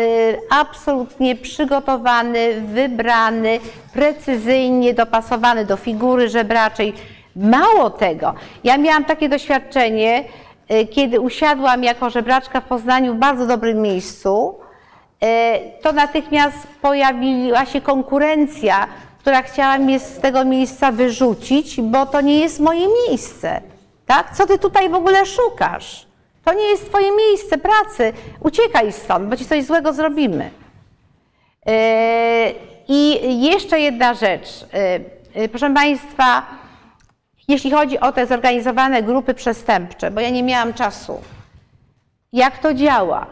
absolutnie 0.50 1.36
przygotowany, 1.36 2.60
wybrany, 2.60 3.60
precyzyjnie 3.92 4.94
dopasowany 4.94 5.64
do 5.64 5.76
figury 5.76 6.28
żebraczej. 6.28 6.94
Mało 7.36 7.90
tego, 7.90 8.34
ja 8.64 8.78
miałam 8.78 9.04
takie 9.04 9.28
doświadczenie, 9.28 10.24
e, 10.68 10.84
kiedy 10.84 11.20
usiadłam 11.20 11.84
jako 11.84 12.10
żebraczka 12.10 12.60
w 12.60 12.64
Poznaniu 12.64 13.14
w 13.14 13.18
bardzo 13.18 13.46
dobrym 13.46 13.82
miejscu, 13.82 14.58
e, 15.22 15.58
to 15.82 15.92
natychmiast 15.92 16.66
pojawiła 16.82 17.66
się 17.66 17.80
konkurencja, 17.80 18.86
która 19.18 19.42
chciała 19.42 19.78
mnie 19.78 19.98
z 19.98 20.20
tego 20.20 20.44
miejsca 20.44 20.92
wyrzucić, 20.92 21.80
bo 21.80 22.06
to 22.06 22.20
nie 22.20 22.38
jest 22.40 22.60
moje 22.60 22.86
miejsce. 23.08 23.60
Tak? 24.06 24.36
Co 24.36 24.46
ty 24.46 24.58
tutaj 24.58 24.88
w 24.88 24.94
ogóle 24.94 25.26
szukasz? 25.26 26.07
To 26.48 26.54
nie 26.54 26.64
jest 26.64 26.88
twoje 26.88 27.16
miejsce 27.16 27.58
pracy. 27.58 28.12
Uciekaj 28.40 28.92
stąd, 28.92 29.28
bo 29.28 29.36
ci 29.36 29.44
coś 29.44 29.64
złego 29.64 29.92
zrobimy. 29.92 30.50
E, 31.66 32.52
I 32.88 33.42
jeszcze 33.42 33.80
jedna 33.80 34.14
rzecz. 34.14 34.48
E, 34.74 35.00
e, 35.34 35.48
Proszę 35.48 35.74
Państwa, 35.74 36.46
jeśli 37.48 37.70
chodzi 37.70 38.00
o 38.00 38.12
te 38.12 38.26
zorganizowane 38.26 39.02
grupy 39.02 39.34
przestępcze, 39.34 40.10
bo 40.10 40.20
ja 40.20 40.30
nie 40.30 40.42
miałam 40.42 40.74
czasu, 40.74 41.20
jak 42.32 42.58
to 42.58 42.74
działa? 42.74 43.26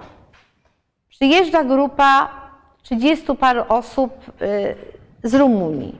Przyjeżdża 1.09 1.65
grupa 1.65 2.31
30 2.83 3.37
paru 3.37 3.65
osób 3.69 4.13
z 5.23 5.35
Rumunii. 5.35 5.99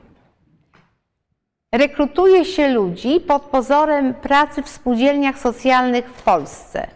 Rekrutuje 1.71 2.45
się 2.45 2.67
ludzi 2.67 3.19
pod 3.19 3.41
pozorem 3.41 4.13
pracy 4.13 4.63
w 4.63 4.69
spółdzielniach 4.69 5.39
socjalnych 5.39 6.05
w 6.05 6.23
Polsce. 6.23 6.87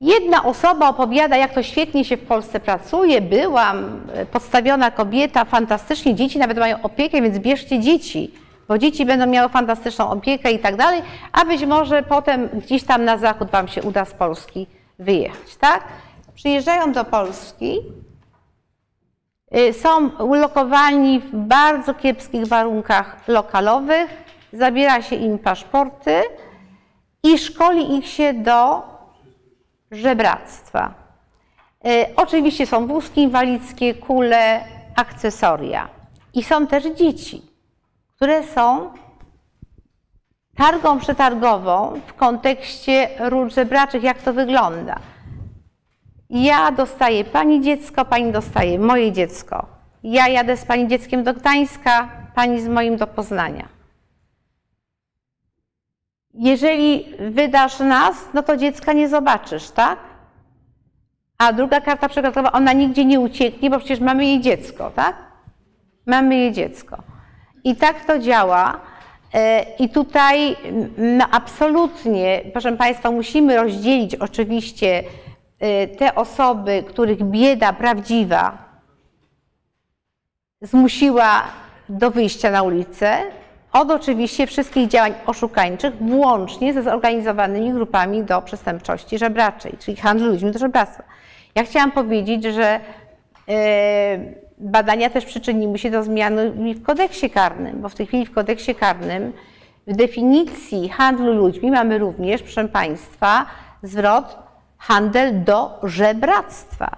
Jedna 0.00 0.44
osoba 0.44 0.88
opowiada, 0.88 1.36
jak 1.36 1.54
to 1.54 1.62
świetnie 1.62 2.04
się 2.04 2.16
w 2.16 2.26
Polsce 2.26 2.60
pracuje. 2.60 3.20
Byłam, 3.20 4.00
y, 4.22 4.26
podstawiona 4.26 4.90
kobieta, 4.90 5.44
fantastycznie. 5.44 6.14
Dzieci 6.14 6.38
nawet 6.38 6.58
mają 6.58 6.82
opiekę, 6.82 7.22
więc 7.22 7.38
bierzcie 7.38 7.80
dzieci, 7.80 8.34
bo 8.68 8.78
dzieci 8.78 9.06
będą 9.06 9.26
miały 9.26 9.48
fantastyczną 9.48 10.10
opiekę 10.10 10.52
i 10.52 10.58
tak 10.58 10.76
dalej, 10.76 11.02
a 11.32 11.44
być 11.44 11.66
może 11.66 12.02
potem 12.02 12.48
gdzieś 12.48 12.84
tam 12.84 13.04
na 13.04 13.18
zachód 13.18 13.50
Wam 13.50 13.68
się 13.68 13.82
uda 13.82 14.04
z 14.04 14.14
Polski 14.14 14.66
wyjechać, 14.98 15.56
tak? 15.56 15.84
Przyjeżdżają 16.34 16.92
do 16.92 17.04
Polski, 17.04 17.78
y, 19.56 19.72
są 19.72 20.08
ulokowani 20.08 21.20
w 21.20 21.36
bardzo 21.36 21.94
kiepskich 21.94 22.46
warunkach 22.46 23.16
lokalowych, 23.28 24.10
zabiera 24.52 25.02
się 25.02 25.16
im 25.16 25.38
paszporty 25.38 26.22
i 27.22 27.38
szkoli 27.38 27.96
ich 27.96 28.06
się 28.06 28.34
do 28.34 28.82
żebractwa. 29.90 30.94
Y, 31.86 32.16
Oczywiście 32.16 32.66
są 32.66 32.86
wózki 32.86 33.22
inwalidzkie, 33.22 33.94
kule, 33.94 34.64
akcesoria. 34.96 35.88
I 36.34 36.44
są 36.44 36.66
też 36.66 36.84
dzieci, 36.84 37.42
które 38.16 38.44
są 38.44 38.90
targą 40.56 40.98
przetargową 40.98 42.00
w 42.06 42.14
kontekście 42.14 43.08
ról 43.18 43.50
żebraczych, 43.50 44.02
jak 44.02 44.22
to 44.22 44.32
wygląda. 44.32 44.98
Ja 46.30 46.72
dostaję 46.72 47.24
pani 47.24 47.60
dziecko, 47.60 48.04
pani 48.04 48.32
dostaje 48.32 48.78
moje 48.78 49.12
dziecko. 49.12 49.66
Ja 50.02 50.28
jadę 50.28 50.56
z 50.56 50.64
pani 50.64 50.88
dzieckiem 50.88 51.24
do 51.24 51.34
Gdańska, 51.34 52.08
pani 52.34 52.60
z 52.60 52.68
moim 52.68 52.96
do 52.96 53.06
Poznania. 53.06 53.77
Jeżeli 56.34 57.04
wydasz 57.30 57.80
nas, 57.80 58.28
no 58.34 58.42
to 58.42 58.56
dziecka 58.56 58.92
nie 58.92 59.08
zobaczysz, 59.08 59.70
tak? 59.70 59.98
A 61.38 61.52
druga 61.52 61.80
karta 61.80 62.08
przetargowa, 62.08 62.52
ona 62.52 62.72
nigdzie 62.72 63.04
nie 63.04 63.20
ucieknie, 63.20 63.70
bo 63.70 63.78
przecież 63.78 64.00
mamy 64.00 64.24
jej 64.24 64.40
dziecko, 64.40 64.90
tak? 64.90 65.16
Mamy 66.06 66.36
jej 66.36 66.52
dziecko. 66.52 66.96
I 67.64 67.76
tak 67.76 68.04
to 68.04 68.18
działa. 68.18 68.80
E, 69.34 69.62
I 69.78 69.88
tutaj 69.88 70.56
no, 70.98 71.24
absolutnie, 71.30 72.42
proszę 72.52 72.76
Państwa, 72.76 73.10
musimy 73.10 73.56
rozdzielić 73.56 74.14
oczywiście 74.14 75.04
e, 75.60 75.86
te 75.86 76.14
osoby, 76.14 76.84
których 76.88 77.22
bieda 77.22 77.72
prawdziwa 77.72 78.68
zmusiła 80.62 81.42
do 81.88 82.10
wyjścia 82.10 82.50
na 82.50 82.62
ulicę 82.62 83.22
od 83.72 83.90
oczywiście 83.90 84.46
wszystkich 84.46 84.88
działań 84.88 85.14
oszukańczych, 85.26 85.96
włącznie 85.96 86.74
ze 86.74 86.82
zorganizowanymi 86.82 87.72
grupami 87.72 88.22
do 88.22 88.42
przestępczości 88.42 89.18
żebraczej, 89.18 89.76
czyli 89.78 89.96
handlu 89.96 90.26
ludźmi 90.26 90.50
do 90.52 90.58
żebractwa. 90.58 91.02
Ja 91.54 91.64
chciałam 91.64 91.92
powiedzieć, 91.92 92.44
że 92.44 92.80
e, 93.48 94.18
badania 94.58 95.10
też 95.10 95.24
przyczyniły 95.24 95.78
się 95.78 95.90
do 95.90 96.02
zmiany 96.02 96.50
w 96.50 96.82
kodeksie 96.82 97.30
karnym, 97.30 97.80
bo 97.80 97.88
w 97.88 97.94
tej 97.94 98.06
chwili 98.06 98.26
w 98.26 98.32
kodeksie 98.32 98.74
karnym 98.74 99.32
w 99.86 99.96
definicji 99.96 100.88
handlu 100.88 101.32
ludźmi 101.32 101.70
mamy 101.70 101.98
również, 101.98 102.42
proszę 102.42 102.68
Państwa, 102.68 103.46
zwrot 103.82 104.38
handel 104.78 105.44
do 105.44 105.78
żebractwa. 105.82 106.96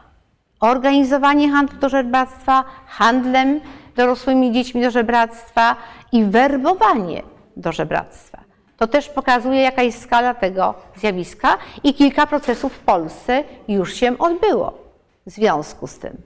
Organizowanie 0.60 1.50
handlu 1.50 1.78
do 1.78 1.88
żebractwa, 1.88 2.64
handlem 2.86 3.60
dorosłymi 3.96 4.52
dziećmi 4.52 4.82
do 4.82 4.90
żebractwa 4.90 5.76
i 6.12 6.24
werbowanie 6.24 7.22
do 7.56 7.72
żebractwa. 7.72 8.40
To 8.76 8.86
też 8.86 9.08
pokazuje, 9.08 9.60
jaka 9.60 9.82
jest 9.82 10.02
skala 10.02 10.34
tego 10.34 10.74
zjawiska 10.96 11.58
i 11.84 11.94
kilka 11.94 12.26
procesów 12.26 12.72
w 12.72 12.78
Polsce 12.78 13.44
już 13.68 13.94
się 13.94 14.18
odbyło 14.18 14.78
w 15.26 15.30
związku 15.30 15.86
z 15.86 15.98
tym. 15.98 16.22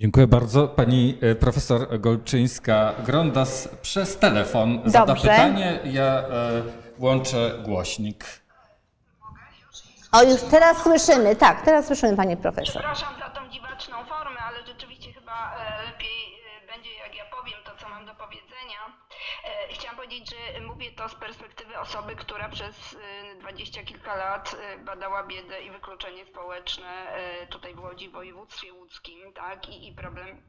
Dziękuję 0.00 0.26
bardzo. 0.26 0.68
Pani 0.68 1.18
e, 1.20 1.34
profesor 1.34 2.00
Golczyńska-Grondas 2.00 3.68
przez 3.82 4.18
telefon 4.18 4.80
zada 4.84 5.06
Dobrze. 5.06 5.28
pytanie. 5.28 5.78
Ja 5.84 6.04
e, 6.04 6.62
włączę 6.98 7.52
głośnik. 7.64 8.24
O, 10.12 10.22
już 10.22 10.40
teraz 10.40 10.82
słyszymy, 10.82 11.36
tak, 11.36 11.62
teraz 11.62 11.86
słyszymy, 11.86 12.16
Panie 12.16 12.36
Profesor. 12.36 12.82
Powiedzieć, 20.16 20.36
że 20.54 20.60
mówię 20.60 20.92
to 20.92 21.08
z 21.08 21.14
perspektywy 21.14 21.78
osoby, 21.78 22.16
która 22.16 22.48
przez 22.48 22.96
e, 23.02 23.34
dwadzieścia 23.34 23.82
kilka 23.82 24.16
lat 24.16 24.56
e, 24.60 24.78
badała 24.78 25.26
biedę 25.26 25.62
i 25.62 25.70
wykluczenie 25.70 26.26
społeczne 26.26 27.10
e, 27.10 27.46
tutaj 27.46 27.74
w 27.74 27.80
Łodzi, 27.80 28.08
w 28.08 28.12
województwie 28.12 28.72
łódzkim, 28.72 29.32
tak, 29.32 29.68
i, 29.68 29.88
i 29.88 29.94
problem 29.94 30.42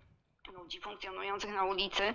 ludzi 0.54 0.82
funkcjonujących 0.82 1.54
na 1.54 1.64
ulicy, 1.64 2.04
e, 2.04 2.14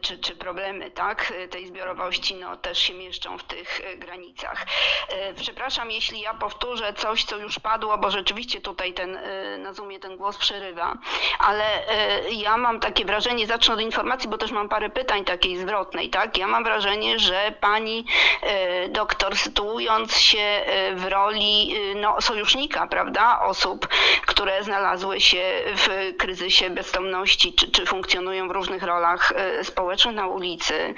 czy, 0.00 0.18
czy 0.18 0.36
problemy 0.36 0.90
tak, 0.90 1.32
tej 1.50 1.66
zbiorowości 1.66 2.34
no, 2.34 2.56
też 2.56 2.78
się 2.78 2.94
mieszczą 2.94 3.38
w 3.38 3.44
tych 3.44 3.80
e, 3.84 3.96
granicach. 3.96 4.66
E, 5.08 5.34
Przepraszam, 5.34 5.90
jeśli 5.90 6.20
ja 6.20 6.34
powtórzę 6.34 6.92
coś, 6.92 7.24
co 7.24 7.36
już 7.36 7.58
padło, 7.58 7.98
bo 7.98 8.10
rzeczywiście 8.10 8.60
tutaj 8.60 8.94
ten, 8.94 9.16
e, 9.16 9.58
na 9.58 9.72
Zoomie 9.72 10.00
ten 10.00 10.16
głos 10.16 10.36
przerywa, 10.38 10.98
ale 11.38 11.88
e, 11.88 12.30
ja 12.30 12.56
mam 12.56 12.80
takie 12.80 13.04
wrażenie, 13.04 13.46
zacznę 13.46 13.74
od 13.74 13.80
informacji, 13.80 14.28
bo 14.28 14.38
też 14.38 14.50
mam 14.50 14.68
parę 14.68 14.90
pytań 14.90 15.24
takiej 15.24 15.58
zwrotnej, 15.58 16.10
tak? 16.10 16.38
Ja 16.38 16.46
mam 16.46 16.64
wrażenie, 16.64 17.18
że 17.18 17.52
pani 17.60 18.04
e, 18.42 18.88
doktor 18.88 19.36
sytuując 19.36 20.16
się 20.16 20.38
e, 20.38 20.94
w 20.94 21.04
roli 21.04 21.76
e, 21.76 21.94
no, 21.94 22.20
sojusznika, 22.20 22.86
prawda, 22.86 23.40
osób, 23.40 23.88
które 24.26 24.64
znalazły 24.64 25.20
się 25.20 25.62
w 25.76 26.16
kryzysie 26.16 26.70
bezdomności, 26.90 27.52
czy, 27.52 27.70
czy 27.70 27.86
funkcjonują 27.86 28.48
w 28.48 28.50
różnych 28.50 28.82
rolach 28.82 29.32
e, 29.36 29.64
społecznych 29.64 30.14
na 30.14 30.26
ulicy, 30.26 30.94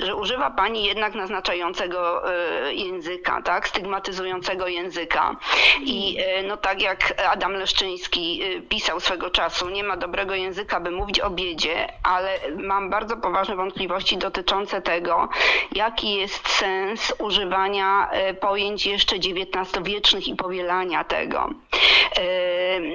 że 0.00 0.16
używa 0.16 0.50
pani 0.50 0.84
jednak 0.84 1.14
naznaczającego 1.14 2.32
e, 2.32 2.74
języka, 2.74 3.42
tak, 3.42 3.68
stygmatyzującego 3.68 4.68
języka. 4.68 5.36
I 5.80 6.18
e, 6.20 6.42
no 6.42 6.56
tak 6.56 6.82
jak 6.82 7.14
Adam 7.30 7.52
Leszczyński 7.52 8.42
pisał 8.68 9.00
swego 9.00 9.30
czasu, 9.30 9.70
nie 9.70 9.84
ma 9.84 9.96
dobrego 9.96 10.34
języka, 10.34 10.80
by 10.80 10.90
mówić 10.90 11.20
o 11.20 11.30
biedzie, 11.30 11.88
ale 12.02 12.38
mam 12.56 12.90
bardzo 12.90 13.16
poważne 13.16 13.56
wątpliwości 13.56 14.16
dotyczące 14.16 14.82
tego, 14.82 15.28
jaki 15.72 16.14
jest 16.14 16.48
sens 16.48 17.14
używania 17.18 18.10
pojęć 18.40 18.86
jeszcze 18.86 19.16
XIX-wiecznych 19.16 20.28
i 20.28 20.36
powielania 20.36 21.04
tego. 21.04 21.50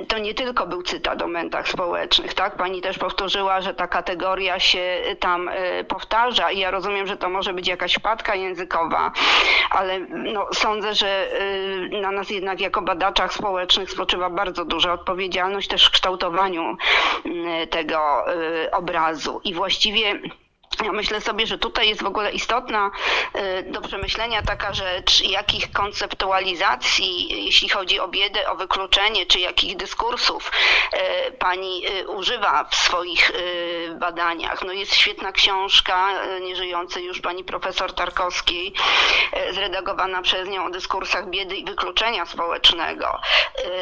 To 0.08 0.18
nie 0.18 0.34
tylko 0.34 0.68
był 0.68 0.84
cytat 0.84 1.22
o 1.22 1.28
mętach 1.28 1.68
społecznych, 1.68 2.34
tak? 2.40 2.56
Pani 2.56 2.82
też 2.82 2.98
powtórzyła, 2.98 3.62
że 3.62 3.74
ta 3.74 3.88
kategoria 3.88 4.60
się 4.60 5.02
tam 5.20 5.50
e, 5.50 5.84
powtarza 5.84 6.52
i 6.52 6.60
ja 6.60 6.72
rozumiem, 6.72 7.08
że 7.08 7.18
to 7.18 7.30
może 7.30 7.54
być 7.54 7.68
jakaś 7.68 7.94
wpadka 7.94 8.36
językowa, 8.36 9.12
ale 9.72 10.00
no, 10.10 10.48
sądzę, 10.54 10.94
że 10.94 11.32
e, 11.92 12.02
na 12.02 12.12
nas 12.12 12.30
jednak 12.30 12.62
jako 12.62 12.82
badaczach 12.82 13.34
społecznych 13.34 13.92
spoczywa 13.92 14.30
bardzo 14.30 14.66
duża 14.66 14.94
odpowiedzialność 14.94 15.68
też 15.68 15.86
w 15.86 15.92
kształtowaniu 15.92 16.78
tego 17.70 18.26
obrazu 18.72 19.42
i 19.44 19.54
właściwie 19.54 20.20
ja 20.84 20.92
myślę 20.92 21.22
sobie, 21.22 21.48
że 21.48 21.58
tutaj 21.58 21.90
jest 21.90 22.04
w 22.04 22.06
ogóle 22.06 22.32
istotna 22.32 22.92
y, 23.36 23.64
do 23.64 23.82
przemyślenia 23.82 24.42
taka 24.42 24.74
rzecz, 24.74 25.22
jakich 25.22 25.72
konceptualizacji, 25.72 27.46
jeśli 27.46 27.70
chodzi 27.70 28.00
o 28.00 28.08
biedę, 28.08 28.50
o 28.50 28.56
wykluczenie, 28.56 29.26
czy 29.26 29.40
jakich 29.40 29.78
dyskursów 29.78 30.52
y, 31.28 31.32
pani 31.32 31.88
y, 32.00 32.08
używa 32.08 32.64
w 32.64 32.76
swoich 32.76 33.32
badaniach. 34.00 34.64
No 34.66 34.74
jest 34.74 34.96
świetna 34.96 35.32
książka 35.32 36.10
nieżyjącej 36.42 37.06
już 37.06 37.22
pani 37.22 37.44
profesor 37.44 37.94
Tarkowskiej, 37.94 38.74
zredagowana 39.52 40.22
przez 40.22 40.50
nią 40.50 40.66
o 40.66 40.70
dyskursach 40.70 41.30
biedy 41.30 41.56
i 41.56 41.66
wykluczenia 41.66 42.26
społecznego. 42.26 43.22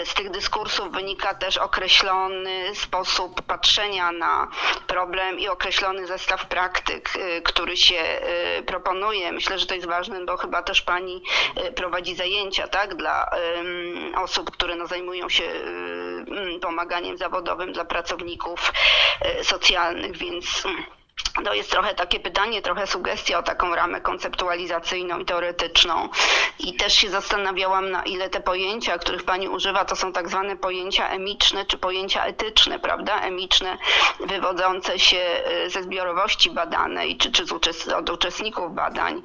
Z 0.05 0.14
tych 0.14 0.31
dyskursów 0.31 0.91
wynika 0.91 1.34
też 1.34 1.57
określony 1.57 2.76
sposób 2.76 3.41
patrzenia 3.41 4.11
na 4.11 4.47
problem 4.88 5.39
i 5.39 5.47
określony 5.47 6.07
zestaw 6.07 6.45
praktyk, 6.45 6.77
y, 7.16 7.41
który 7.41 7.78
się 7.78 8.22
y, 8.60 8.64
proponuje. 8.64 9.32
Myślę, 9.32 9.60
że 9.60 9.66
to 9.66 9.76
jest 9.76 9.88
ważne, 9.88 10.26
bo 10.26 10.38
chyba 10.38 10.64
też 10.64 10.82
pani 10.82 11.22
y, 11.68 11.72
prowadzi 11.72 12.16
zajęcia 12.16 12.68
tak, 12.68 12.95
dla 12.95 13.30
osób, 14.16 14.52
które 14.52 14.76
no, 14.76 14.88
zajmują 14.88 15.30
się 15.30 15.44
mm, 15.44 16.60
pomaganiem 16.60 17.18
zawodowym 17.18 17.74
dla 17.74 17.86
pracowników 17.86 18.74
socjalnych, 19.44 20.18
więc. 20.18 20.64
To 21.45 21.53
jest 21.53 21.72
trochę 21.72 21.95
takie 21.95 22.19
pytanie, 22.19 22.61
trochę 22.61 22.88
sugestia 22.88 23.39
o 23.39 23.44
taką 23.44 23.76
ramę 23.76 24.02
konceptualizacyjną 24.02 25.19
i 25.19 25.26
teoretyczną. 25.26 26.10
I 26.60 26.73
też 26.73 26.94
się 26.94 27.10
zastanawiałam, 27.10 27.91
na 27.91 28.03
ile 28.03 28.30
te 28.30 28.39
pojęcia, 28.39 28.98
których 28.98 29.23
Pani 29.23 29.49
używa, 29.49 29.85
to 29.85 29.95
są 29.95 30.14
tak 30.14 30.30
zwane 30.30 30.56
pojęcia 30.56 31.10
emiczne 31.10 31.65
czy 31.65 31.77
pojęcia 31.77 32.26
etyczne, 32.26 32.80
prawda? 32.80 33.22
Emiczne, 33.22 33.77
wywodzące 34.19 34.99
się 34.99 35.41
y, 35.65 35.69
ze 35.69 35.84
zbiorowości 35.84 36.49
badanej 36.49 37.18
czy, 37.18 37.31
czy 37.31 37.45
uczest- 37.45 37.94
od 37.94 38.10
uczestników 38.10 38.76
badań, 38.76 39.22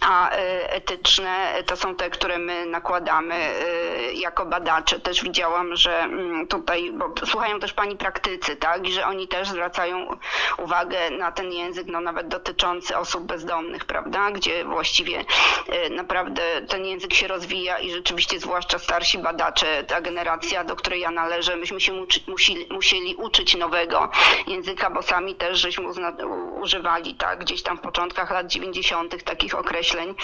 a 0.00 0.36
y, 0.36 0.70
etyczne 0.70 1.54
to 1.66 1.76
są 1.76 1.94
te, 1.94 2.10
które 2.10 2.38
my 2.38 2.66
nakładamy 2.66 3.34
y, 3.34 4.12
jako 4.12 4.46
badacze. 4.46 5.00
Też 5.00 5.22
widziałam, 5.22 5.76
że 5.76 5.98
mm, 5.98 6.46
tutaj, 6.46 6.92
bo 6.92 7.26
słuchają 7.26 7.60
też 7.60 7.72
Pani 7.72 7.96
praktycy, 7.96 8.56
tak? 8.56 8.88
I 8.88 8.92
że 8.92 9.06
oni 9.06 9.28
też 9.28 9.48
zwracają 9.48 10.18
uwagę 10.58 11.10
na 11.10 11.27
ten 11.32 11.52
język, 11.52 11.86
no 11.86 12.00
nawet 12.00 12.28
dotyczący 12.28 12.96
osób 12.96 13.24
bezdomnych, 13.24 13.84
prawda? 13.84 14.30
Gdzie 14.30 14.64
właściwie 14.64 15.24
e, 15.68 15.90
naprawdę 15.90 16.42
ten 16.68 16.86
język 16.86 17.14
się 17.14 17.26
rozwija 17.28 17.78
i 17.78 17.90
rzeczywiście 17.90 18.40
zwłaszcza 18.40 18.78
starsi 18.78 19.18
badacze, 19.18 19.84
ta 19.84 20.00
generacja, 20.00 20.64
do 20.64 20.76
której 20.76 21.00
ja 21.00 21.10
należę, 21.10 21.56
myśmy 21.56 21.80
się 21.80 21.94
uczy, 21.94 22.20
musili, 22.26 22.66
musieli 22.70 23.14
uczyć 23.14 23.56
nowego 23.56 24.10
języka, 24.46 24.90
bo 24.90 25.02
sami 25.02 25.34
też 25.34 25.58
żeśmy 25.58 25.88
uzna, 25.88 26.12
używali, 26.60 27.14
tak? 27.14 27.38
Gdzieś 27.38 27.62
tam 27.62 27.78
w 27.78 27.80
początkach 27.80 28.30
lat 28.30 28.46
90. 28.46 29.24
takich 29.24 29.54
określeń 29.54 30.14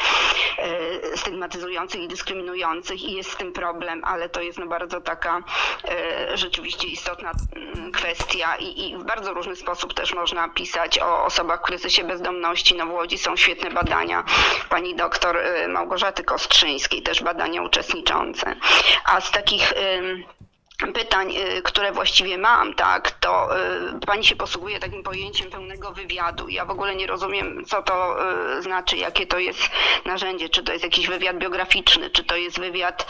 e, 0.59 1.17
stygmatyzujących 1.17 2.03
i 2.03 2.09
dyskryminujących 2.09 3.03
i 3.03 3.13
jest 3.13 3.31
z 3.31 3.37
tym 3.37 3.53
problem, 3.53 4.05
ale 4.05 4.29
to 4.29 4.41
jest 4.41 4.59
no 4.59 4.67
bardzo 4.67 5.01
taka 5.01 5.43
e, 5.85 6.37
rzeczywiście 6.37 6.89
istotna 6.89 7.33
mm, 7.57 7.93
kwestia 7.93 8.57
i, 8.57 8.91
i 8.91 8.97
w 8.97 9.05
bardzo 9.05 9.35
różny 9.35 9.57
sposób 9.57 9.95
też 9.95 10.15
można 10.15 10.49
pisać 10.49 10.94
o 11.01 11.25
osobach 11.25 11.61
w 11.61 11.63
kryzysie 11.63 12.05
bezdomności. 12.05 12.75
No 12.75 12.87
w 12.87 12.91
Łodzi 12.91 13.19
są 13.19 13.37
świetne 13.37 13.71
badania 13.71 14.25
pani 14.69 14.97
doktor 14.97 15.37
y, 15.37 15.69
Małgorzaty 15.69 16.25
Kostrzyńskiej, 16.25 17.03
też 17.03 17.23
badania 17.23 17.63
uczestniczące. 17.63 18.57
A 19.05 19.21
z 19.21 19.31
takich 19.31 19.73
pytań, 20.93 21.35
y, 21.37 21.63
które 21.63 21.93
właściwie 21.93 22.39
mam, 22.39 22.75
tak, 22.75 23.11
to 23.11 23.59
y, 23.97 24.07
pani 24.07 24.25
się 24.25 24.37
posługuje 24.37 24.81
takim 24.81 25.03
pojęciem 25.03 25.51
pełnego 25.51 25.93
wywiadu. 25.93 26.49
Ja 26.49 26.65
w 26.65 26.71
ogóle 26.71 26.97
nie 26.97 27.07
rozumiem, 27.07 27.65
co 27.65 27.83
to 27.83 28.17
y, 28.59 28.63
znaczy, 28.63 28.97
jakie 28.97 29.27
to 29.27 29.39
jest 29.39 29.71
narzędzie, 30.05 30.49
czy 30.49 30.63
to 30.63 30.73
jest 30.73 30.85
jakiś 30.85 31.09
wywiad 31.09 31.39
biograficzny, 31.39 32.11
czy 32.11 32.25
to 32.25 32.37
jest 32.37 32.61
wywiad 32.61 33.07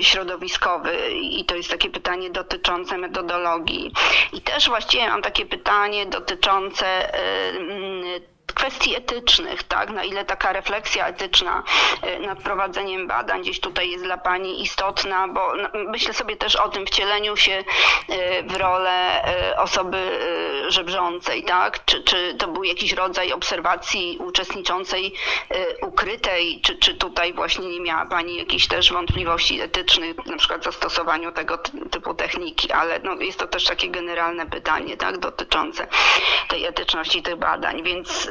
środowiskowy 0.00 1.10
i 1.12 1.44
to 1.44 1.56
jest 1.56 1.70
takie 1.70 1.90
pytanie 1.90 2.30
dotyczące 2.30 2.98
metodologii. 2.98 3.92
I 4.32 4.40
też 4.40 4.68
właściwie 4.68 5.08
mam 5.08 5.22
takie 5.22 5.46
pytanie 5.46 6.06
dotyczące 6.06 7.12
kwestii 8.54 8.96
etycznych, 8.96 9.62
tak, 9.62 9.90
na 9.90 10.04
ile 10.04 10.24
taka 10.24 10.52
refleksja 10.52 11.06
etyczna 11.06 11.62
e, 12.02 12.18
nad 12.18 12.38
prowadzeniem 12.42 13.06
badań 13.06 13.42
gdzieś 13.42 13.60
tutaj 13.60 13.90
jest 13.90 14.04
dla 14.04 14.16
Pani 14.16 14.62
istotna, 14.62 15.28
bo 15.28 15.56
no, 15.56 15.68
myślę 15.74 16.14
sobie 16.14 16.36
też 16.36 16.56
o 16.56 16.68
tym 16.68 16.86
wcieleniu 16.86 17.36
się 17.36 17.64
e, 18.08 18.42
w 18.42 18.56
rolę 18.56 19.24
e, 19.24 19.56
osoby 19.60 20.18
żebrzącej, 20.68 21.44
tak, 21.44 21.84
czy, 21.84 22.02
czy 22.02 22.34
to 22.38 22.48
był 22.48 22.64
jakiś 22.64 22.92
rodzaj 22.92 23.32
obserwacji 23.32 24.18
uczestniczącej 24.20 25.14
ukrytej, 25.82 26.60
czy, 26.60 26.78
czy 26.78 26.94
tutaj 26.94 27.32
właśnie 27.34 27.68
nie 27.68 27.80
miała 27.80 28.06
Pani 28.06 28.36
jakichś 28.36 28.66
też 28.66 28.92
wątpliwości 28.92 29.60
etycznych, 29.60 30.26
na 30.26 30.36
przykład 30.36 30.64
zastosowaniu 30.64 31.32
tego 31.32 31.58
ty- 31.58 31.88
typu 31.90 32.14
techniki, 32.14 32.72
ale 32.72 32.98
no, 32.98 33.14
jest 33.14 33.38
to 33.38 33.46
też 33.46 33.64
takie 33.64 33.88
generalne 33.88 34.46
pytanie, 34.46 34.96
tak, 34.96 35.18
dotyczące 35.18 35.86
tej 36.48 36.64
etyczności 36.64 37.22
tych 37.22 37.36
badań, 37.36 37.82
więc 37.82 38.30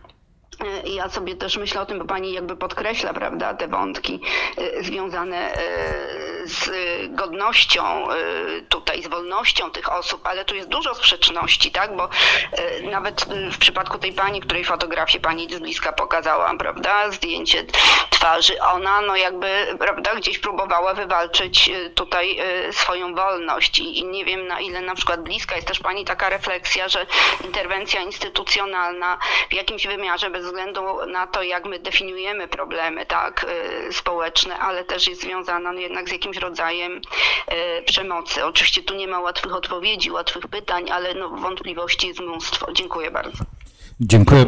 ja 0.85 1.09
sobie 1.09 1.35
też 1.35 1.57
myślę 1.57 1.81
o 1.81 1.85
tym, 1.85 1.99
bo 1.99 2.05
pani 2.05 2.33
jakby 2.33 2.55
podkreśla, 2.55 3.13
prawda, 3.13 3.53
te 3.53 3.67
wątki 3.67 4.21
y, 4.59 4.83
związane 4.83 5.53
y, 5.53 5.57
z 6.45 6.69
godnością 7.15 8.11
y, 8.11 8.65
tutaj, 8.69 9.03
z 9.03 9.07
wolnością 9.07 9.71
tych 9.71 9.91
osób, 9.93 10.27
ale 10.27 10.45
tu 10.45 10.55
jest 10.55 10.69
dużo 10.69 10.95
sprzeczności, 10.95 11.71
tak, 11.71 11.95
bo 11.95 12.09
nawet 12.83 13.25
w 13.51 13.57
przypadku 13.57 13.97
tej 13.97 14.13
pani, 14.13 14.41
której 14.41 14.63
fotografię 14.63 15.19
pani 15.19 15.53
z 15.53 15.59
bliska 15.59 15.93
pokazała, 15.93 16.57
prawda, 16.57 17.11
zdjęcie 17.11 17.65
twarzy, 18.09 18.61
ona 18.61 19.01
no 19.01 19.15
jakby, 19.15 19.77
prawda, 19.79 20.15
gdzieś 20.15 20.39
próbowała 20.39 20.93
wywalczyć 20.93 21.71
tutaj 21.95 22.39
swoją 22.71 23.15
wolność. 23.15 23.79
I 23.79 24.05
nie 24.05 24.25
wiem 24.25 24.47
na 24.47 24.59
ile 24.59 24.81
na 24.81 24.95
przykład 24.95 25.23
bliska 25.23 25.55
jest 25.55 25.67
też 25.67 25.79
pani 25.79 26.05
taka 26.05 26.29
refleksja, 26.29 26.89
że 26.89 27.05
interwencja 27.45 28.01
instytucjonalna 28.01 29.17
w 29.49 29.53
jakimś 29.53 29.87
wymiarze 29.87 30.29
bez 30.29 30.50
względu 30.51 31.05
na 31.05 31.27
to, 31.27 31.43
jak 31.43 31.65
my 31.65 31.79
definiujemy 31.79 32.47
problemy, 32.47 33.05
tak, 33.05 33.45
y, 33.89 33.93
społeczne, 33.93 34.59
ale 34.59 34.83
też 34.83 35.07
jest 35.07 35.21
związana 35.21 35.71
no, 35.71 35.79
jednak 35.79 36.09
z 36.09 36.11
jakimś 36.11 36.37
rodzajem 36.37 36.97
y, 36.97 37.83
przemocy. 37.83 38.45
Oczywiście 38.45 38.83
tu 38.83 38.95
nie 38.95 39.07
ma 39.07 39.19
łatwych 39.19 39.55
odpowiedzi, 39.55 40.11
łatwych 40.11 40.47
pytań, 40.47 40.91
ale 40.91 41.13
no, 41.13 41.29
wątpliwości 41.29 42.07
jest 42.07 42.19
mnóstwo. 42.19 42.73
Dziękuję 42.73 43.11
bardzo. 43.11 43.43
Dziękuję, 44.01 44.45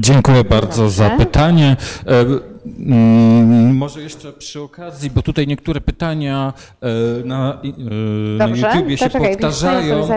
dziękuję 0.00 0.44
bardzo 0.44 0.90
za 0.90 1.10
pytanie. 1.10 1.76
E, 2.06 2.24
mm, 2.78 3.76
Może 3.76 4.02
jeszcze 4.02 4.32
przy 4.32 4.60
okazji, 4.60 5.10
bo 5.10 5.22
tutaj 5.22 5.46
niektóre 5.46 5.80
pytania 5.80 6.52
e, 6.80 7.24
na, 7.24 7.60
e, 7.62 7.68
na 8.38 8.46
Dobrze, 8.46 8.66
YouTubie 8.66 8.96
to 8.96 9.04
się 9.04 9.10
czekaj, 9.10 9.32
powtarzają. 9.32 10.08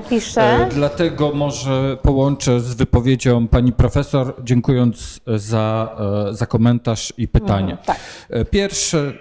Dlatego 0.72 1.32
może 1.34 1.98
połączę 2.02 2.60
z 2.60 2.74
wypowiedzią 2.74 3.48
pani 3.48 3.72
profesor, 3.72 4.36
dziękując 4.44 5.20
za, 5.28 5.98
za 6.32 6.46
komentarz 6.46 7.14
i 7.18 7.28
pytanie. 7.28 7.78
Mhm, 7.78 7.86
tak. 7.86 8.50
Pierwsze, 8.50 9.14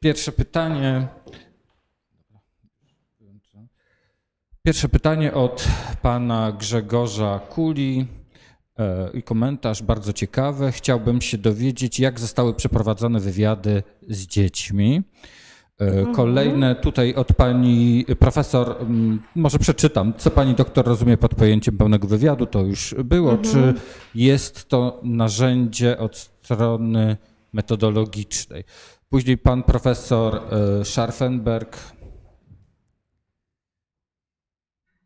pierwsze 0.00 0.32
pytanie. 0.32 1.06
Pierwsze 4.62 4.88
pytanie 4.88 5.34
od 5.34 5.64
pana 6.02 6.52
Grzegorza 6.52 7.40
Kuli 7.50 8.06
i 9.14 9.22
komentarz 9.22 9.82
bardzo 9.82 10.12
ciekawy. 10.12 10.72
Chciałbym 10.72 11.20
się 11.20 11.38
dowiedzieć, 11.38 12.00
jak 12.00 12.20
zostały 12.20 12.54
przeprowadzone 12.54 13.20
wywiady 13.20 13.82
z 14.08 14.26
dziećmi. 14.26 15.02
E, 15.78 16.12
Kolejne 16.12 16.74
tutaj 16.74 17.14
od 17.14 17.32
pani 17.32 18.04
profesor, 18.18 18.76
może 19.34 19.58
przeczytam, 19.58 20.12
co 20.18 20.30
pani 20.30 20.54
doktor 20.54 20.86
rozumie 20.86 21.16
pod 21.16 21.34
pojęciem 21.34 21.76
pełnego 21.78 22.08
wywiadu, 22.08 22.46
to 22.46 22.62
już 22.62 22.94
było. 23.04 23.38
Czy 23.38 23.74
jest 24.14 24.68
to 24.68 25.00
narzędzie 25.04 25.98
od 25.98 26.16
strony 26.16 27.16
metodologicznej? 27.52 28.64
Później 29.08 29.38
pan 29.38 29.62
profesor 29.62 30.36
e, 30.80 30.84
Scharfenberg. 30.84 31.76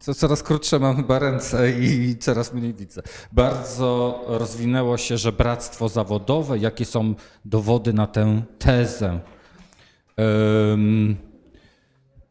co 0.00 0.14
coraz 0.14 0.42
krótsze 0.42 0.78
mam 0.78 0.96
chyba 0.96 1.18
ręce 1.18 1.70
i 1.70 2.16
coraz 2.18 2.52
mniej 2.52 2.74
widzę. 2.74 3.02
Bardzo 3.32 4.20
rozwinęło 4.26 4.96
się 4.96 5.18
żebractwo 5.18 5.88
zawodowe. 5.88 6.58
Jakie 6.58 6.84
są 6.84 7.14
dowody 7.44 7.92
na 7.92 8.06
tę 8.06 8.42
tezę? 8.58 9.20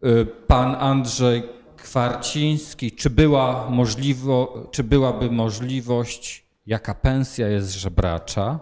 Y, 0.03 0.26
Pan 0.47 0.76
Andrzej 0.76 1.43
Kwarciński, 1.77 2.91
czy, 2.91 3.10
była 3.10 3.69
możliwo, 3.69 4.68
czy 4.72 4.84
byłaby 4.84 5.31
możliwość, 5.31 6.45
jaka 6.65 6.95
pensja 6.95 7.47
jest 7.47 7.73
żebracza? 7.73 8.60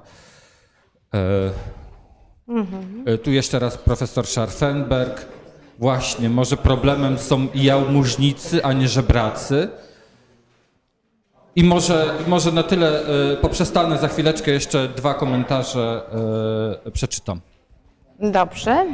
E, 1.14 1.52
e, 3.06 3.18
Tu 3.18 3.32
jeszcze 3.32 3.60
raz 3.60 3.78
profesor 3.78 4.28
Scharfenberg. 4.28 5.26
Właśnie, 5.80 6.30
może 6.30 6.58
problemem 6.58 7.18
są 7.18 7.48
jałmużnicy, 7.56 8.66
a 8.66 8.74
nie 8.74 8.88
żebracy. 8.88 9.70
I 11.56 11.64
może, 11.64 12.14
może 12.28 12.52
na 12.52 12.64
tyle 12.64 13.02
e, 13.34 13.38
poprzestanę, 13.38 13.98
za 13.98 14.08
chwileczkę 14.08 14.52
jeszcze 14.52 14.88
dwa 14.88 15.14
komentarze 15.14 16.02
e, 16.86 16.92
przeczytam. 16.92 17.40
Dobrze. 18.20 18.86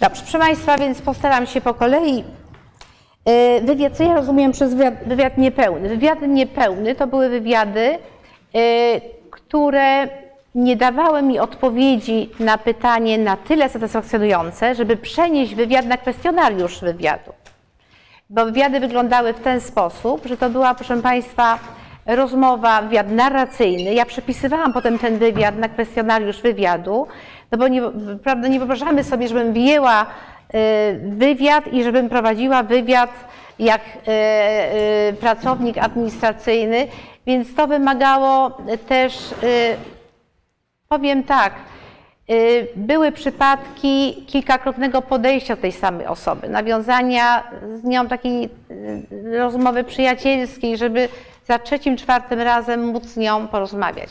Dobrze, 0.00 0.22
proszę 0.22 0.38
Państwa, 0.38 0.78
więc 0.78 1.02
postaram 1.02 1.46
się 1.46 1.60
po 1.60 1.74
kolei. 1.74 2.24
E, 3.24 3.60
Wywiad, 3.60 3.96
co 3.96 4.02
ja 4.02 4.14
rozumiem 4.14 4.52
przez 4.52 4.74
wywiad, 4.74 4.94
wywiad 5.06 5.38
niepełny? 5.38 5.88
Wywiad 5.88 6.18
niepełny 6.28 6.94
to 6.94 7.06
były 7.06 7.28
wywiady, 7.28 7.98
które 9.30 10.08
nie 10.54 10.76
dawały 10.76 11.22
mi 11.22 11.38
odpowiedzi 11.38 12.30
na 12.40 12.58
pytanie 12.58 13.18
na 13.18 13.36
tyle 13.36 13.68
satysfakcjonujące, 13.68 14.74
żeby 14.74 14.96
przenieść 14.96 15.54
wywiad 15.54 15.86
na 15.86 15.96
kwestionariusz 15.96 16.80
wywiadu. 16.80 17.32
Bo 18.30 18.44
wywiady 18.44 18.80
wyglądały 18.80 19.32
w 19.32 19.40
ten 19.40 19.60
sposób, 19.60 20.26
że 20.26 20.36
to 20.36 20.50
była, 20.50 20.74
proszę 20.74 21.02
Państwa, 21.02 21.58
rozmowa, 22.06 22.82
wywiad 22.82 23.10
narracyjny. 23.10 23.94
Ja 23.94 24.06
przepisywałam 24.06 24.72
potem 24.72 24.98
ten 24.98 25.18
wywiad 25.18 25.58
na 25.58 25.68
kwestionariusz 25.68 26.40
wywiadu, 26.40 27.06
no 27.52 27.58
bo 27.58 27.68
nie, 27.68 27.82
prawda, 28.24 28.48
nie 28.48 28.58
wyobrażamy 28.58 29.04
sobie, 29.04 29.28
żebym 29.28 29.52
wjęła 29.52 30.02
y, 30.02 30.06
wywiad 31.08 31.72
i 31.72 31.82
żebym 31.82 32.08
prowadziła 32.08 32.62
wywiad 32.62 33.10
jak 33.58 33.80
y, 33.80 34.10
y, 35.10 35.12
pracownik 35.12 35.78
administracyjny, 35.78 36.86
więc 37.26 37.54
to 37.54 37.66
wymagało 37.66 38.58
też, 38.88 39.34
powiem 40.92 41.24
tak, 41.24 41.52
y, 42.30 42.68
były 42.76 43.12
przypadki 43.12 44.24
kilkakrotnego 44.26 45.02
podejścia 45.02 45.56
tej 45.56 45.72
samej 45.72 46.06
osoby, 46.06 46.48
nawiązania 46.48 47.42
z 47.80 47.84
nią 47.84 48.08
takiej 48.08 48.44
y, 48.44 49.38
rozmowy 49.38 49.84
przyjacielskiej, 49.84 50.76
żeby 50.76 51.08
za 51.48 51.58
trzecim, 51.58 51.96
czwartym 51.96 52.40
razem 52.40 52.84
móc 52.84 53.04
z 53.04 53.16
nią 53.16 53.48
porozmawiać. 53.48 54.10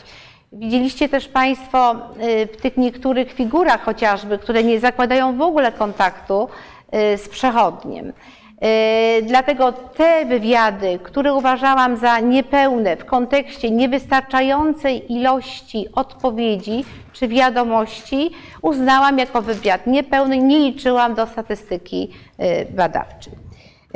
Widzieliście 0.52 1.08
też 1.08 1.28
Państwo 1.28 1.92
y, 1.94 2.46
w 2.46 2.56
tych 2.56 2.76
niektórych 2.76 3.32
figurach 3.32 3.84
chociażby, 3.84 4.38
które 4.38 4.64
nie 4.64 4.80
zakładają 4.80 5.36
w 5.36 5.42
ogóle 5.42 5.72
kontaktu 5.72 6.48
z 7.16 7.28
przechodniem. 7.28 8.12
Y, 8.64 9.22
Dlatego 9.22 9.72
te 9.72 10.24
wywiady, 10.26 10.98
które 11.02 11.34
uważałam 11.34 11.96
za 11.96 12.20
niepełne 12.20 12.96
w 12.96 13.04
kontekście 13.04 13.70
niewystarczającej 13.70 15.12
ilości 15.12 15.86
odpowiedzi 15.94 16.84
czy 17.12 17.28
wiadomości, 17.28 18.30
uznałam 18.62 19.18
jako 19.18 19.42
wywiad 19.42 19.86
niepełny, 19.86 20.38
nie 20.38 20.58
liczyłam 20.58 21.14
do 21.14 21.26
statystyki 21.26 22.10
y, 22.40 22.66
badawczej. 22.72 23.32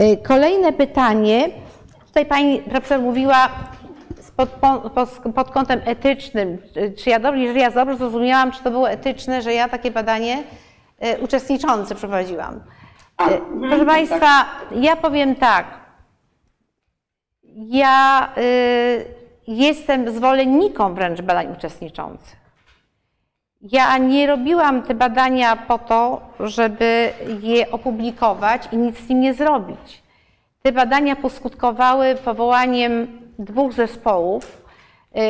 Y, 0.01 0.17
Kolejne 0.17 0.73
pytanie. 0.73 1.49
Tutaj 2.07 2.27
pani 2.27 2.59
profesor 2.59 3.01
mówiła 3.01 3.49
pod, 4.37 4.49
po- 4.49 4.91
pod, 4.91 5.11
pod 5.35 5.51
kątem 5.51 5.81
etycznym, 5.85 6.59
czy- 7.05 7.11
ja 7.11 7.19
dobrze, 7.19 7.41
jeżeli 7.41 7.61
ja 7.61 7.71
dobrze 7.71 7.97
zrozumiałam, 7.97 8.53
czy 8.53 8.63
to 8.63 8.71
było 8.71 8.91
etyczne, 8.91 9.43
że 9.43 9.55
ja 9.55 9.69
takie 9.69 9.91
badanie 9.91 10.43
uczestniczące 11.23 11.95
prowadziłam. 11.95 12.61
A, 13.17 13.31
Y, 13.31 13.35
mhm, 13.35 13.61
Proszę 13.61 13.79
tak. 13.79 13.87
Państwa, 13.87 14.45
ja 14.71 14.97
powiem 14.97 15.35
tak. 15.35 15.67
Ja 17.57 18.29
y, 18.39 19.05
jestem 19.47 20.11
zwolenniką 20.11 20.95
wręcz 20.95 21.21
badań 21.23 21.53
uczestniczących. 21.53 22.37
Ja 23.63 23.99
nie 23.99 24.27
robiłam 24.27 24.83
te 24.83 24.95
badania 24.95 25.57
po 25.57 25.79
to, 25.79 26.21
żeby 26.41 27.13
je 27.43 27.71
opublikować 27.71 28.69
i 28.73 28.77
nic 28.77 28.99
z 28.99 29.09
nim 29.09 29.21
nie 29.21 29.35
zrobić. 29.35 30.03
Te 30.63 30.73
badania 30.73 31.17
poskutkowały 31.17 32.15
powołaniem 32.15 33.21
dwóch 33.39 33.73
zespołów, 33.73 34.63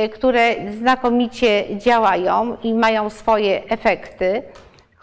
y, 0.04 0.08
które 0.08 0.54
znakomicie 0.72 1.78
działają 1.78 2.56
i 2.62 2.74
mają 2.74 3.10
swoje 3.10 3.64
efekty, 3.68 4.42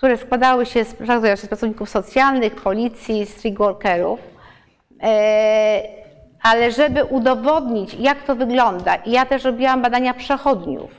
które 0.04 0.18
składały 0.18 0.66
się 0.66 0.86
z, 0.86 0.96
z 1.36 1.48
pracowników 1.48 1.90
socjalnych, 1.90 2.56
policji, 2.56 3.26
street 3.26 3.58
workerów. 3.58 4.20
E, 5.04 5.82
ale 6.42 6.72
żeby 6.72 7.04
udowodnić, 7.04 7.94
jak 7.94 8.24
to 8.24 8.36
wygląda, 8.36 8.98
ja 9.06 9.26
też 9.26 9.44
robiłam 9.44 9.82
badania 9.82 10.14
przechodniów. 10.14 10.92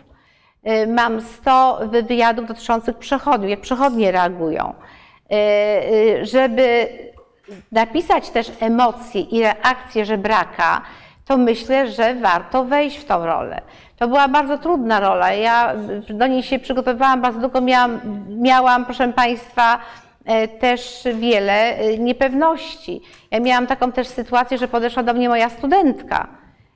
Y, 0.68 0.86
Mam 0.86 1.20
100 1.20 1.78
wy- 1.86 2.02
wywiadów 2.02 2.46
dotyczących 2.46 2.96
przechodniów, 2.96 3.50
jak 3.50 3.60
przechodnie 3.60 4.12
reagują. 4.12 4.74
Y, 5.32 6.26
Żeby 6.26 6.88
napisać 7.72 8.30
też 8.30 8.52
emocje 8.60 9.20
i 9.20 9.42
reakcje 9.42 10.04
żebraka, 10.04 10.82
to 11.26 11.36
myślę, 11.36 11.88
że 11.88 12.14
warto 12.14 12.64
wejść 12.64 12.96
w 12.98 13.04
tą 13.04 13.26
rolę. 13.26 13.60
To 13.98 14.08
była 14.08 14.28
bardzo 14.28 14.58
trudna 14.58 15.00
rola. 15.00 15.32
Ja 15.32 15.74
do 16.08 16.26
niej 16.26 16.42
się 16.42 16.58
przygotowywałam 16.58 17.20
bardzo 17.20 17.40
długo, 17.40 17.60
miałam, 17.60 18.00
miałam 18.28 18.84
proszę 18.84 19.12
Państwa, 19.12 19.78
e, 20.24 20.48
też 20.48 21.08
wiele 21.14 21.76
e, 21.76 21.98
niepewności. 21.98 23.00
Ja 23.30 23.40
miałam 23.40 23.66
taką 23.66 23.92
też 23.92 24.06
sytuację, 24.06 24.58
że 24.58 24.68
podeszła 24.68 25.02
do 25.02 25.14
mnie 25.14 25.28
moja 25.28 25.50
studentka 25.50 26.26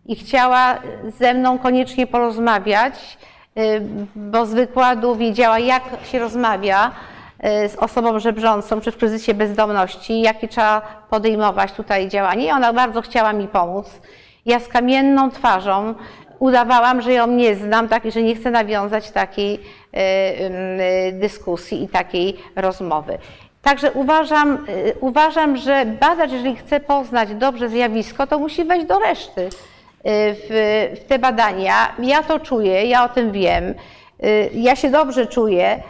i 0.07 0.17
chciała 0.17 0.79
ze 1.19 1.35
mną 1.35 1.59
koniecznie 1.59 2.07
porozmawiać, 2.07 3.19
e, 3.57 3.81
bo 4.17 4.47
z 4.47 4.55
wykładu 4.55 5.17
wiedziała, 5.17 5.59
jak 5.59 5.83
się 6.05 6.19
rozmawia 6.19 6.91
z 7.43 7.77
osobą 7.77 8.19
żebrzącą 8.19 8.81
czy 8.81 8.93
w 8.93 8.97
kryzysie 8.97 9.35
bezdomności, 9.35 10.21
jakie 10.21 10.49
trzeba 10.49 10.81
podejmować 11.11 11.73
tutaj 11.73 12.09
działanie. 12.09 12.47
I 12.47 12.51
ona 12.51 12.73
bardzo 12.73 13.03
chciała 13.03 13.33
mi 13.33 13.49
pomóc. 13.49 14.01
Ja 14.47 14.61
z 14.61 14.69
kamienną 14.69 15.31
twarzą 15.31 15.95
udawałam, 16.39 17.03
że 17.03 17.13
ją 17.13 17.27
nie 17.27 17.57
znam, 17.57 17.89
tak, 17.89 18.11
że 18.11 18.23
nie 18.23 18.35
chcę 18.35 18.51
nawiązać 18.51 19.11
takiej 19.11 19.55
e, 19.55 19.97
e, 19.97 21.13
dyskusji 21.13 21.83
i 21.83 21.89
takiej 21.89 22.37
rozmowy. 22.57 23.19
Także 23.63 23.93
uważam, 23.93 24.55
e, 24.55 24.59
uważam, 25.01 25.57
że 25.57 25.87
badacz, 25.87 26.33
jeżeli 26.33 26.57
chce 26.57 26.81
poznać 26.81 27.35
dobrze 27.35 27.69
zjawisko, 27.69 28.27
to 28.27 28.39
musi 28.39 28.65
wejść 28.65 28.87
do 28.87 28.99
reszty 28.99 29.49
w, 30.05 30.97
w 31.01 31.05
te 31.09 31.19
badania. 31.19 31.95
Ja 31.99 32.23
to 32.23 32.41
czuję, 32.41 32.85
ja 32.85 33.05
o 33.05 33.09
tym 33.09 33.33
wiem. 33.33 33.75
Ja 34.55 34.77
się 34.77 34.91
dobrze 34.91 35.27
czuję. 35.27 35.83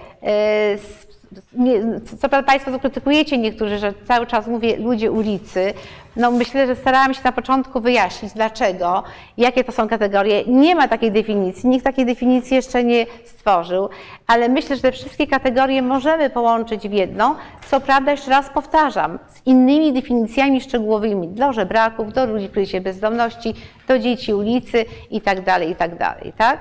Co 2.21 2.29
prawda 2.29 2.43
Państwo 2.43 2.71
zakrytykujecie 2.71 3.39
niektórzy, 3.39 3.79
że 3.79 3.95
cały 4.09 4.27
czas 4.27 4.47
mówię 4.47 4.77
ludzie 4.77 5.13
ulicy. 5.13 5.75
No 6.19 6.31
myślę, 6.31 6.67
że 6.67 6.77
starałam 6.77 7.15
się 7.15 7.21
na 7.25 7.33
początku 7.33 7.81
wyjaśnić 7.81 8.33
dlaczego, 8.33 9.03
jakie 9.37 9.65
to 9.65 9.73
są 9.73 9.89
kategorie. 9.89 10.45
Nie 10.47 10.75
ma 10.75 10.89
takiej 10.89 11.13
definicji, 11.13 11.69
nikt 11.69 11.85
takiej 11.85 12.07
definicji 12.07 12.57
jeszcze 12.57 12.85
nie 12.85 13.07
stworzył, 13.25 13.89
ale 14.27 14.49
myślę, 14.49 14.77
że 14.77 14.83
te 14.83 14.93
wszystkie 14.93 15.27
kategorie 15.27 15.83
możemy 15.83 16.31
połączyć 16.31 16.89
w 16.89 16.93
jedną. 16.93 17.35
Co 17.71 17.81
prawda, 17.81 18.11
jeszcze 18.11 18.31
raz 18.31 18.51
powtarzam, 18.51 19.19
z 19.29 19.47
innymi 19.47 19.93
definicjami 19.93 20.61
szczegółowymi 20.61 21.29
do 21.29 21.53
żebraków, 21.53 22.13
do 22.13 22.27
ludzi 22.27 22.49
w 22.49 22.53
kryzysie 22.53 22.81
bezdomności, 22.81 23.55
do 23.89 23.99
dzieci 23.99 24.35
ulicy 24.35 24.85
i 25.11 25.21
tak 25.21 25.45
dalej, 25.45 25.71
i 25.71 25.77
tak 25.77 25.91
tak? 26.37 26.61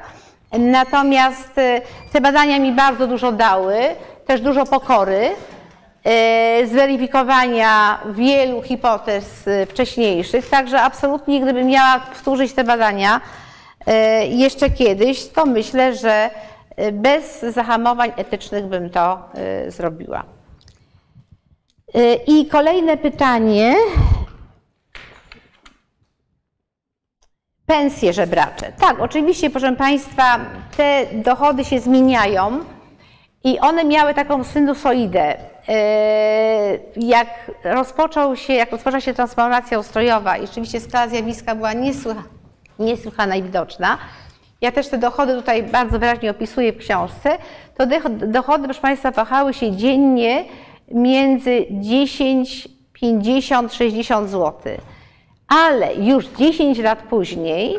Natomiast 0.59 1.57
e, 1.57 1.81
te 2.11 2.21
badania 2.21 2.59
mi 2.59 2.71
bardzo 2.71 3.07
dużo 3.07 3.31
dały, 3.31 3.75
też 4.25 4.41
dużo 4.41 4.65
pokory, 4.65 5.29
zweryfikowania 6.65 7.99
wielu 8.09 8.61
hipotez 8.61 9.47
e, 9.47 9.65
wcześniejszych, 9.65 10.49
także 10.49 10.81
absolutnie 10.81 11.41
gdybym 11.41 11.67
miała 11.67 11.99
powtórzyć 11.99 12.53
te 12.53 12.63
badania 12.63 13.21
e, 13.87 14.27
jeszcze 14.27 14.69
kiedyś, 14.69 15.27
to 15.27 15.45
myślę, 15.45 15.95
że 15.95 16.29
e, 16.75 16.91
bez 16.91 17.41
zahamowań 17.41 18.11
etycznych 18.17 18.65
bym 18.65 18.89
to 18.89 19.19
e, 19.33 19.71
zrobiła. 19.71 20.23
E, 21.95 22.15
I 22.15 22.45
kolejne 22.45 22.97
pytanie. 22.97 23.75
Pensje 27.65 28.13
żebracze. 28.13 28.71
Tak, 28.79 28.99
oczywiście, 28.99 29.49
proszę 29.49 29.75
Państwa, 29.75 30.39
te 30.77 31.05
dochody 31.13 31.65
się 31.65 31.79
zmieniają 31.79 32.59
i 33.43 33.59
one 33.59 33.85
miały 33.85 34.13
taką 34.13 34.43
sinusoidę. 34.43 35.37
E, 35.67 36.77
Jak 36.95 37.27
rozpoczął 37.63 38.35
się, 38.35 38.53
jak 38.53 38.71
rozpoczęła 38.71 39.01
się 39.01 39.13
transformacja 39.13 39.79
ustrojowa 39.79 40.37
i 40.37 40.47
rzeczywiście 40.47 40.79
skala 40.79 41.07
zjawiska 41.07 41.55
była 41.55 41.73
niesłycha, 41.73 42.23
niesłychana 42.79 43.35
i 43.35 43.43
widoczna, 43.43 43.97
ja 44.61 44.71
też 44.71 44.87
te 44.87 44.97
dochody 44.97 45.33
tutaj 45.33 45.63
bardzo 45.63 45.99
wyraźnie 45.99 46.31
opisuję 46.31 46.73
w 46.73 46.77
książce, 46.77 47.37
to 47.77 47.83
dochody, 48.11 48.63
proszę 48.63 48.81
Państwa, 48.81 49.11
wahały 49.11 49.53
się 49.53 49.71
dziennie 49.71 50.45
między 50.91 51.65
10, 51.71 52.67
50, 52.93 53.73
60 53.73 54.29
zł. 54.29 54.53
Ale 55.47 55.95
już 55.95 56.27
10 56.27 56.79
lat 56.79 56.99
później 56.99 57.75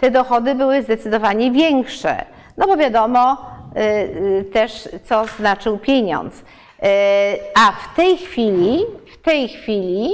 te 0.00 0.10
dochody 0.10 0.54
były 0.54 0.82
zdecydowanie 0.82 1.50
większe. 1.50 2.24
No 2.56 2.66
bo 2.66 2.76
wiadomo 2.76 3.36
y, 3.76 3.80
y, 3.80 4.44
też, 4.52 4.88
co 5.04 5.24
znaczył 5.38 5.78
pieniądz. 5.78 6.44
Y, 6.82 7.40
A 7.54 7.72
w 7.72 7.96
tej 7.96 8.18
chwili, 8.18 8.78
w 9.12 9.22
tej 9.22 9.48
chwili 9.48 10.10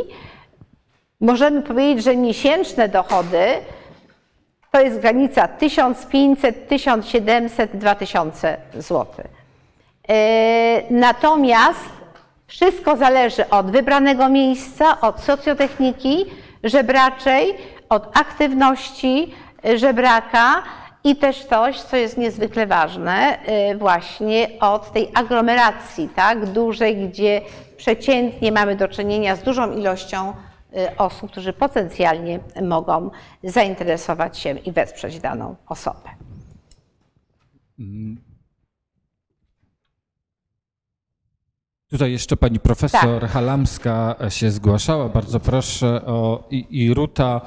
możemy 1.21 1.63
powiedzieć, 1.63 2.05
że 2.05 2.17
miesięczne 2.17 2.89
dochody 2.89 3.47
to 4.75 4.81
jest 4.81 5.01
granica 5.01 5.49
1500, 5.49 6.69
1700, 6.69 7.77
2000 7.77 8.57
zł. 8.75 9.07
E, 10.09 10.83
Natomiast 10.91 11.91
wszystko 12.47 12.97
zależy 12.97 13.51
od 13.51 13.71
wybranego 13.71 14.29
miejsca, 14.29 15.01
od 15.01 15.21
socjotechniki 15.21 16.27
żebraczej, 16.65 17.55
od 17.89 18.17
aktywności 18.17 19.35
e, 19.65 19.79
żebraka 19.79 20.63
i 21.05 21.17
też 21.17 21.45
coś, 21.45 21.81
co 21.81 21.97
jest 21.97 22.19
niezwykle 22.19 22.67
ważne, 22.67 23.39
e, 23.39 23.77
właśnie 23.77 24.49
od 24.61 24.93
tej 24.93 25.09
aglomeracji, 25.15 26.09
tak, 26.09 26.53
dużej, 26.53 27.09
gdzie 27.09 27.41
przeciętnie 27.77 28.53
mamy 28.53 28.77
do 28.77 28.89
czynienia 28.89 29.37
z 29.37 29.43
dużą 29.43 29.73
ilością 29.77 30.33
e, 30.77 30.97
osób, 30.97 31.31
którzy 31.31 31.53
potencjalnie 31.53 32.41
mogą 32.63 33.11
zainteresować 33.43 34.39
się 34.39 34.51
i 34.51 34.73
wesprzeć 34.73 35.21
daną 35.21 35.57
osobę. 35.67 36.11
Tutaj 41.91 42.13
jeszcze 42.13 42.37
pani 42.37 42.61
profesor 42.61 43.21
Tak. 43.21 43.31
Halamska 43.31 44.15
się 44.29 44.51
zgłaszała. 44.51 45.09
Bardzo 45.09 45.41
proszę 45.41 46.07
o 46.07 46.45
i, 46.51 46.67
i 46.71 46.95
Ruta. 46.95 47.41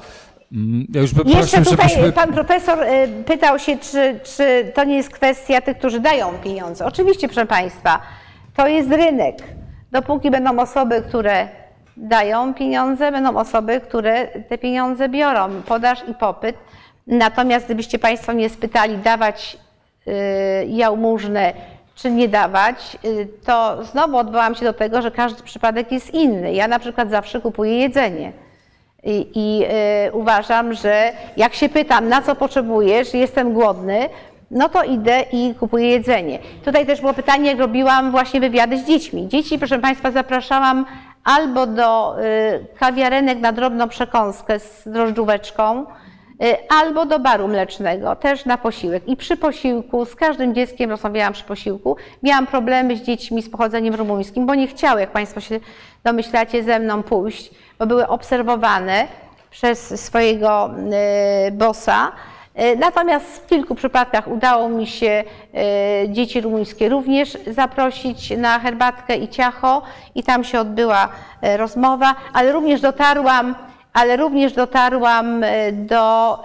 Mm, 0.52 0.86
Ja 0.94 1.00
już 1.00 1.10
Jeszcze 1.26 1.62
tutaj 1.62 1.88
żebyśmy... 1.88 2.12
pan 2.12 2.32
profesor 2.32 2.82
y, 2.82 3.24
pytał 3.26 3.58
się, 3.58 3.78
czy, 3.78 4.20
czy 4.22 4.72
to 4.74 4.84
nie 4.84 4.96
jest 4.96 5.10
kwestia 5.10 5.60
tych, 5.60 5.78
którzy 5.78 6.00
dają 6.00 6.32
pieniądze. 6.44 6.86
Oczywiście, 6.86 7.28
proszę 7.28 7.46
Państwa, 7.46 8.02
to 8.56 8.66
jest 8.66 8.90
rynek. 8.90 9.36
Dopóki 9.92 10.30
będą 10.30 10.58
osoby, 10.58 11.02
które 11.08 11.48
dają 11.96 12.54
pieniądze, 12.54 13.12
będą 13.12 13.36
osoby, 13.36 13.80
które 13.80 14.26
te 14.26 14.58
pieniądze 14.58 15.08
biorą. 15.08 15.48
Podaż 15.66 15.98
i 16.08 16.14
popyt. 16.14 16.56
Natomiast 17.06 17.64
gdybyście 17.66 17.98
Państwo 17.98 18.32
mnie 18.32 18.48
spytali, 18.48 18.98
dawać 18.98 19.58
y, 20.08 20.12
jałmużnę 20.66 21.52
czy 21.94 22.10
nie 22.10 22.28
dawać, 22.28 22.98
y, 23.04 23.28
to 23.44 23.84
znowu 23.84 24.16
odwołam 24.16 24.54
się 24.54 24.64
do 24.64 24.72
tego, 24.72 25.02
że 25.02 25.10
każdy 25.10 25.42
przypadek 25.42 25.92
jest 25.92 26.14
inny. 26.14 26.52
Ja 26.54 26.68
na 26.68 26.78
przykład 26.78 27.10
zawsze 27.10 27.40
kupuję 27.40 27.78
jedzenie. 27.78 28.32
I, 29.04 29.26
i 29.34 29.64
y, 30.08 30.12
uważam, 30.12 30.74
że 30.74 31.12
jak 31.36 31.54
się 31.54 31.68
pytam, 31.68 32.08
na 32.08 32.22
co 32.22 32.34
potrzebujesz, 32.34 33.14
jestem 33.14 33.52
głodny, 33.52 34.08
no 34.50 34.68
to 34.68 34.82
idę 34.82 35.24
i 35.32 35.54
kupuję 35.54 35.88
jedzenie. 35.88 36.38
Tutaj 36.64 36.86
też 36.86 37.00
było 37.00 37.14
pytanie, 37.14 37.50
jak 37.50 37.58
robiłam 37.58 38.10
właśnie 38.10 38.40
wywiady 38.40 38.78
z 38.78 38.86
dziećmi. 38.86 39.28
Dzieci, 39.28 39.58
proszę 39.58 39.78
Państwa, 39.78 40.10
zapraszałam 40.10 40.86
albo 41.24 41.66
do 41.66 42.16
y, 42.20 42.66
kawiarenek 42.78 43.38
na 43.38 43.52
drobną 43.52 43.88
przekąskę 43.88 44.60
z 44.60 44.88
drożdżóweczką, 44.88 45.86
albo 46.68 47.06
do 47.06 47.18
baru 47.18 47.48
mlecznego, 47.48 48.16
też 48.16 48.44
na 48.44 48.58
posiłek. 48.58 49.08
I 49.08 49.16
przy 49.16 49.36
posiłku, 49.36 50.04
z 50.04 50.14
każdym 50.16 50.54
dzieckiem 50.54 50.90
rozmawiałam 50.90 51.32
przy 51.32 51.44
posiłku, 51.44 51.96
miałam 52.22 52.46
problemy 52.46 52.96
z 52.96 53.02
dziećmi 53.02 53.42
z 53.42 53.50
pochodzeniem 53.50 53.94
rumuńskim, 53.94 54.46
bo 54.46 54.54
nie 54.54 54.66
chciały, 54.66 55.00
jak 55.00 55.10
Państwo 55.10 55.40
się 55.40 55.60
domyślacie, 56.04 56.62
ze 56.62 56.78
mną 56.78 57.02
pójść, 57.02 57.50
bo 57.78 57.86
były 57.86 58.08
obserwowane 58.08 59.06
przez 59.50 60.04
swojego 60.04 60.70
y, 61.48 61.52
bossa. 61.52 62.12
Y, 62.60 62.76
Natomiast 62.76 63.26
w 63.26 63.46
kilku 63.46 63.74
przypadkach 63.74 64.28
udało 64.28 64.68
mi 64.68 64.86
się 64.86 65.24
y, 66.04 66.08
dzieci 66.08 66.40
rumuńskie 66.40 66.88
również 66.88 67.38
zaprosić 67.46 68.30
na 68.36 68.58
herbatkę 68.58 69.16
i 69.16 69.28
ciacho 69.28 69.82
i 70.14 70.22
tam 70.22 70.44
się 70.44 70.60
odbyła 70.60 71.08
y, 71.44 71.56
rozmowa, 71.56 72.14
ale 72.32 72.52
również 72.52 72.80
dotarłam, 72.80 73.54
ale 73.98 74.16
również 74.16 74.52
dotarłam 74.52 75.44
y, 75.44 75.72
do 75.72 76.38
y, 76.40 76.44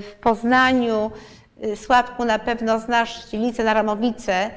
w 0.00 0.14
Poznaniu, 0.20 1.10
y, 1.64 1.76
Sławku 1.76 2.24
na 2.24 2.38
pewno 2.38 2.78
znasz 2.78 3.28
dzielnicę 3.28 3.64
na 3.64 3.74
Ramowice, 3.74 4.50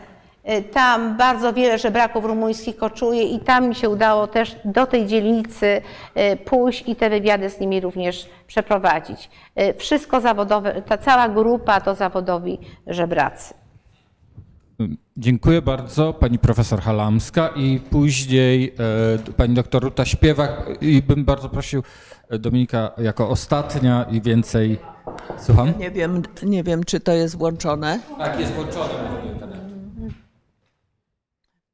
Tam 0.73 1.17
bardzo 1.17 1.53
wiele 1.53 1.77
żebraków 1.77 2.25
rumuńskich 2.25 2.77
koczuje 2.77 3.23
i 3.23 3.39
tam 3.39 3.69
mi 3.69 3.75
się 3.75 3.89
udało 3.89 4.27
też 4.27 4.55
do 4.65 4.85
tej 4.85 5.07
dzielnicy 5.07 5.81
pójść 6.45 6.83
i 6.87 6.95
te 6.95 7.09
wywiady 7.09 7.49
z 7.49 7.59
nimi 7.59 7.81
również 7.81 8.29
przeprowadzić. 8.47 9.29
Wszystko 9.77 10.21
zawodowe, 10.21 10.81
ta 10.81 10.97
cała 10.97 11.29
grupa 11.29 11.81
to 11.81 11.95
zawodowi 11.95 12.59
żebracy. 12.87 13.53
Dziękuję 15.17 15.61
bardzo 15.61 16.13
pani 16.13 16.39
profesor 16.39 16.81
Halamska 16.81 17.47
i 17.55 17.79
później 17.89 18.75
e, 19.29 19.33
pani 19.33 19.53
doktor 19.53 19.83
Ruta 19.83 20.05
Śpiewak 20.05 20.69
i 20.81 21.01
bym 21.01 21.25
bardzo 21.25 21.49
prosił 21.49 21.79
e, 21.79 21.83
Dominika 22.29 22.91
jako 22.97 23.29
ostatnia 23.29 24.03
i 24.03 24.21
więcej. 24.21 24.79
Słucham? 25.37 25.73
Nie 25.79 25.91
wiem, 25.91 26.23
nie 26.43 26.63
wiem, 26.63 26.83
czy 26.83 26.99
to 26.99 27.11
jest 27.11 27.37
włączone. 27.37 27.99
Tak, 28.17 28.39
jest 28.39 28.53
włączone. 28.53 28.93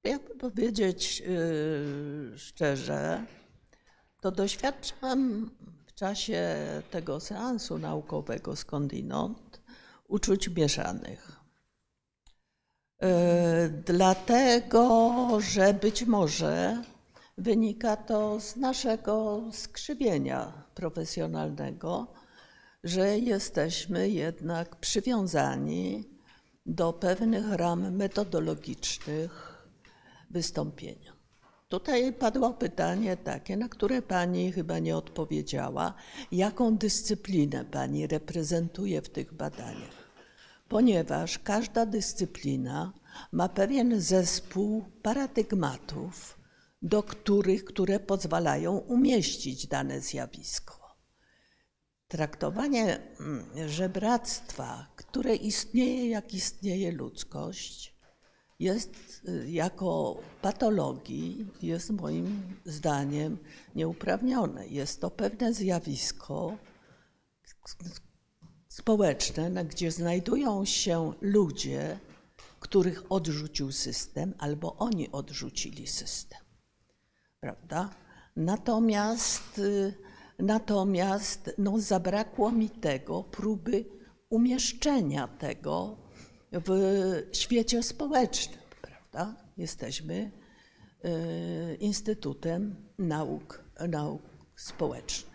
Jakby 0.03 0.35
powiedzieć 0.35 1.19
yy, 1.19 2.33
szczerze, 2.37 3.25
to 4.21 4.31
doświadczam 4.31 5.49
w 5.85 5.93
czasie 5.93 6.55
tego 6.91 7.19
seansu 7.19 7.77
naukowego 7.77 8.55
skądinąd 8.55 9.61
uczuć 10.07 10.49
mieszanych. 10.49 11.31
Yy, 13.01 13.07
dlatego, 13.85 15.27
że 15.39 15.73
być 15.73 16.05
może 16.05 16.83
wynika 17.39 17.95
to 17.95 18.39
z 18.39 18.55
naszego 18.55 19.43
skrzywienia 19.51 20.53
profesjonalnego, 20.75 22.07
że 22.83 23.19
jesteśmy 23.19 24.09
jednak 24.09 24.75
przywiązani 24.75 26.03
do 26.65 26.93
pewnych 26.93 27.51
ram 27.51 27.95
metodologicznych 27.95 29.63
wystąpienia. 30.29 31.13
Tutaj 31.69 32.13
padło 32.13 32.53
pytanie 32.53 33.17
takie, 33.17 33.57
na 33.57 33.69
które 33.69 34.01
Pani 34.01 34.51
chyba 34.51 34.79
nie 34.79 34.97
odpowiedziała. 34.97 35.93
Jaką 36.31 36.77
dyscyplinę 36.77 37.65
Pani 37.65 38.07
reprezentuje 38.07 39.01
w 39.01 39.09
tych 39.09 39.33
badaniach? 39.33 40.09
Ponieważ 40.69 41.39
każda 41.39 41.85
dyscyplina 41.85 42.93
ma 43.31 43.49
pewien 43.49 44.01
zespół 44.01 44.85
paradygmatów, 45.01 46.38
do 46.81 47.03
których, 47.03 47.65
które 47.65 47.99
pozwalają 47.99 48.77
umieścić 48.77 49.67
dane 49.67 50.01
zjawisko. 50.01 50.79
Traktowanie 52.07 52.99
mm, 53.19 53.69
żebractwa, 53.69 54.87
które 54.95 55.35
istnieje 55.35 56.09
jak 56.09 56.33
istnieje 56.33 56.91
ludzkość, 56.91 57.99
jest 58.59 59.21
y, 59.29 59.51
jako 59.51 60.21
patologii, 60.41 61.47
jest 61.61 61.89
moim 61.89 62.55
zdaniem 62.65 63.37
nieuprawnione. 63.75 64.67
Jest 64.67 65.01
to 65.01 65.11
pewne 65.11 65.53
zjawisko 65.53 66.57
społeczne, 68.67 69.65
gdzie 69.65 69.91
znajdują 69.91 70.65
się 70.65 71.13
ludzie, 71.21 71.99
których 72.59 73.11
odrzucił 73.11 73.71
system, 73.71 74.33
albo 74.37 74.75
oni 74.75 75.11
odrzucili 75.11 75.87
system. 75.87 76.48
Prawda? 77.39 77.89
Natomiast, 78.35 79.59
y, 79.59 79.93
natomiast 80.39 81.51
no, 81.57 81.79
zabrakło 81.79 82.51
mi 82.51 82.69
tego, 82.69 83.23
próby 83.23 83.85
umieszczenia 84.29 85.27
tego 85.27 85.97
w 86.51 86.69
świecie 87.31 87.83
społecznym, 87.83 88.59
prawda? 88.81 89.35
Jesteśmy 89.57 90.31
y, 91.05 91.75
Instytutem 91.75 92.75
Nauk, 92.97 93.63
Nauk 93.89 94.21
Społecznych. 94.55 95.29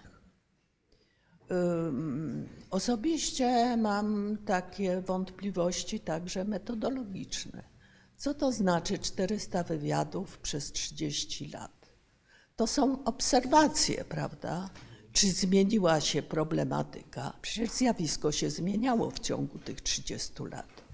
Osobiście 2.70 3.76
mam 3.76 4.39
takie 4.47 5.01
wątpliwości 5.01 6.01
także 6.01 6.44
metodologiczne. 6.44 7.74
Co 8.16 8.35
to 8.35 8.52
znaczy 8.52 8.98
400 8.98 9.62
wywiadów 9.62 10.39
przez 10.39 10.72
30 10.72 11.48
lat? 11.48 11.74
To 12.56 12.66
są 12.66 13.05
obserwacje, 13.05 14.05
prawda? 14.05 14.70
Czy 15.12 15.32
zmieniła 15.32 16.01
się 16.01 16.22
problematyka? 16.22 17.32
Przecież 17.43 17.70
zjawisko 17.70 18.32
się 18.32 18.51
zmieniało 18.51 19.10
w 19.10 19.20
ciągu 19.20 19.59
tych 19.59 19.81
30 19.81 20.32
lat 20.51 20.85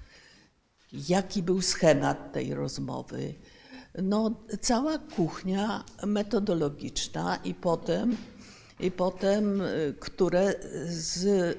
jaki 0.92 1.42
był 1.42 1.62
schemat 1.62 2.32
tej 2.32 2.54
rozmowy. 2.54 3.34
No, 4.02 4.30
cała 4.60 4.98
kuchnia 4.98 5.84
metodologiczna 6.06 7.36
i 7.44 7.54
potem, 7.54 8.16
i 8.80 8.90
potem, 8.90 9.62
które 10.00 10.54
z 10.86 11.58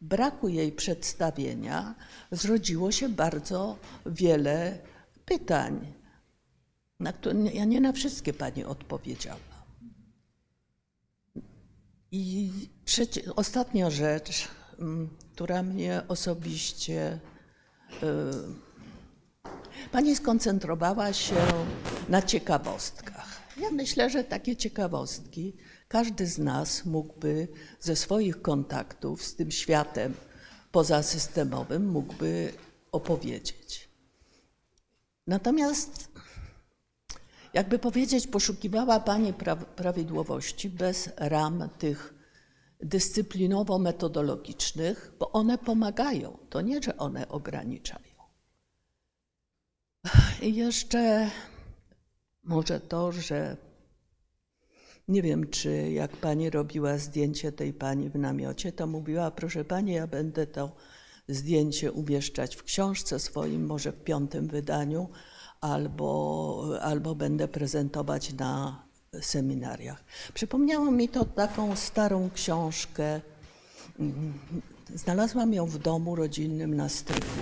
braku 0.00 0.48
jej 0.48 0.72
przedstawienia 0.72 1.94
zrodziło 2.32 2.92
się 2.92 3.08
bardzo 3.08 3.76
wiele 4.06 4.78
pytań, 5.24 5.92
na 7.00 7.12
które 7.12 7.38
ja 7.52 7.64
nie 7.64 7.80
na 7.80 7.92
wszystkie 7.92 8.32
pani 8.32 8.64
odpowiedziałam. 8.64 9.40
I 12.10 12.50
ostatnia 13.36 13.90
rzecz, 13.90 14.48
mm, 14.78 15.08
która 15.32 15.62
mnie 15.62 16.02
osobiście 16.08 17.20
y, 18.02 18.74
Pani 19.92 20.16
skoncentrowała 20.16 21.12
się 21.12 21.36
na 22.08 22.22
ciekawostkach. 22.22 23.26
Ja 23.56 23.70
myślę, 23.70 24.10
że 24.10 24.24
takie 24.24 24.56
ciekawostki 24.56 25.56
każdy 25.88 26.26
z 26.26 26.38
nas 26.38 26.84
mógłby 26.84 27.48
ze 27.80 27.96
swoich 27.96 28.42
kontaktów 28.42 29.22
z 29.24 29.34
tym 29.34 29.50
światem 29.50 30.14
pozasystemowym 30.72 31.90
mógłby 31.90 32.52
opowiedzieć. 32.92 33.88
Natomiast, 35.26 36.08
jakby 37.54 37.78
powiedzieć, 37.78 38.26
poszukiwała 38.26 39.00
Pani 39.00 39.32
pra 39.32 39.56
prawidłowości 39.56 40.70
bez 40.70 41.10
ram 41.16 41.68
tych 41.78 42.14
dyscyplinowo-metodologicznych, 42.82 45.12
bo 45.18 45.32
one 45.32 45.58
pomagają. 45.58 46.38
To 46.50 46.60
nie, 46.60 46.82
że 46.82 46.96
one 46.96 47.28
ograniczają. 47.28 48.14
I 50.42 50.54
jeszcze 50.54 51.30
może 52.42 52.80
to, 52.80 53.12
że 53.12 53.56
nie 55.08 55.22
wiem, 55.22 55.50
czy 55.50 55.90
jak 55.90 56.16
pani 56.16 56.50
robiła 56.50 56.98
zdjęcie 56.98 57.52
tej 57.52 57.72
pani 57.72 58.10
w 58.10 58.14
namiocie, 58.14 58.72
to 58.72 58.86
mówiła, 58.86 59.30
proszę 59.30 59.64
pani, 59.64 59.92
ja 59.92 60.06
będę 60.06 60.46
to 60.46 60.76
zdjęcie 61.28 61.92
umieszczać 61.92 62.56
w 62.56 62.62
książce 62.62 63.18
swoim, 63.18 63.66
może 63.66 63.92
w 63.92 64.04
piątym 64.04 64.48
wydaniu, 64.48 65.08
albo, 65.64 66.78
albo 66.82 67.14
będę 67.14 67.48
prezentować 67.48 68.32
na 68.32 68.82
seminariach. 69.20 70.04
Przypomniało 70.34 70.90
mi 70.90 71.08
to 71.08 71.24
taką 71.24 71.76
starą 71.76 72.30
książkę. 72.34 73.20
Znalazłam 74.94 75.54
ją 75.54 75.66
w 75.66 75.78
domu 75.78 76.16
rodzinnym 76.16 76.74
na 76.74 76.88
strychu 76.88 77.40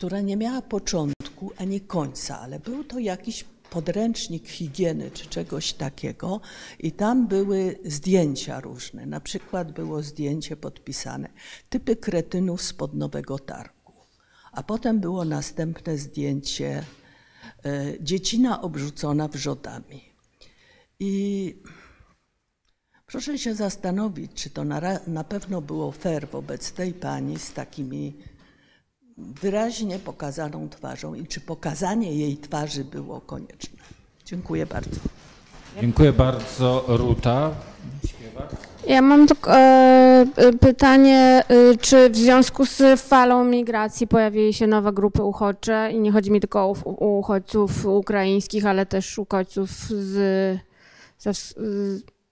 która 0.00 0.20
nie 0.20 0.36
miała 0.36 0.62
początku 0.62 1.52
ani 1.56 1.80
końca, 1.80 2.40
ale 2.40 2.60
był 2.60 2.84
to 2.84 2.98
jakiś 2.98 3.44
podręcznik 3.70 4.48
higieny 4.48 5.10
czy 5.10 5.26
czegoś 5.26 5.72
takiego 5.72 6.40
i 6.78 6.92
tam 6.92 7.26
były 7.26 7.78
zdjęcia 7.84 8.60
różne. 8.60 9.06
Na 9.06 9.20
przykład 9.20 9.72
było 9.72 10.02
zdjęcie 10.02 10.56
podpisane 10.56 11.28
typy 11.68 11.96
kretynów 11.96 12.62
spod 12.62 12.94
Nowego 12.94 13.38
Targu, 13.38 13.79
a 14.52 14.62
potem 14.62 15.00
było 15.00 15.24
następne 15.24 15.98
zdjęcie 15.98 16.84
e, 17.64 17.84
dziecina 18.00 18.62
obrzucona 18.62 19.28
wrzodami. 19.28 20.04
I 21.00 21.54
proszę 23.06 23.38
się 23.38 23.54
zastanowić, 23.54 24.32
czy 24.34 24.50
to 24.50 24.64
na, 24.64 24.80
na 25.06 25.24
pewno 25.24 25.62
było 25.62 25.92
fair 25.92 26.28
wobec 26.28 26.72
tej 26.72 26.92
pani 26.92 27.38
z 27.38 27.52
takimi 27.52 28.16
wyraźnie 29.18 29.98
pokazaną 29.98 30.68
twarzą 30.68 31.14
i 31.14 31.26
czy 31.26 31.40
pokazanie 31.40 32.14
jej 32.14 32.36
twarzy 32.36 32.84
było 32.84 33.20
konieczne. 33.20 33.78
Dziękuję 34.24 34.66
bardzo. 34.66 35.00
Dziękuję 35.80 36.12
bardzo, 36.12 36.84
Ruta. 36.88 37.54
Ja 38.90 39.02
mam 39.02 39.26
tylko 39.26 39.56
e, 39.56 40.26
pytanie, 40.60 41.42
e, 41.48 41.76
czy 41.76 42.10
w 42.10 42.16
związku 42.16 42.66
z 42.66 43.00
falą 43.00 43.44
migracji 43.44 44.06
pojawiły 44.06 44.52
się 44.52 44.66
nowe 44.66 44.92
grupy 44.92 45.22
uchodźcze 45.22 45.90
i 45.92 46.00
nie 46.00 46.12
chodzi 46.12 46.30
mi 46.30 46.40
tylko 46.40 46.60
o 46.60 47.18
uchodźców 47.18 47.86
ukraińskich, 47.86 48.66
ale 48.66 48.86
też 48.86 49.18
uchodźców 49.18 49.70
z, 49.70 50.58
z, 51.18 51.54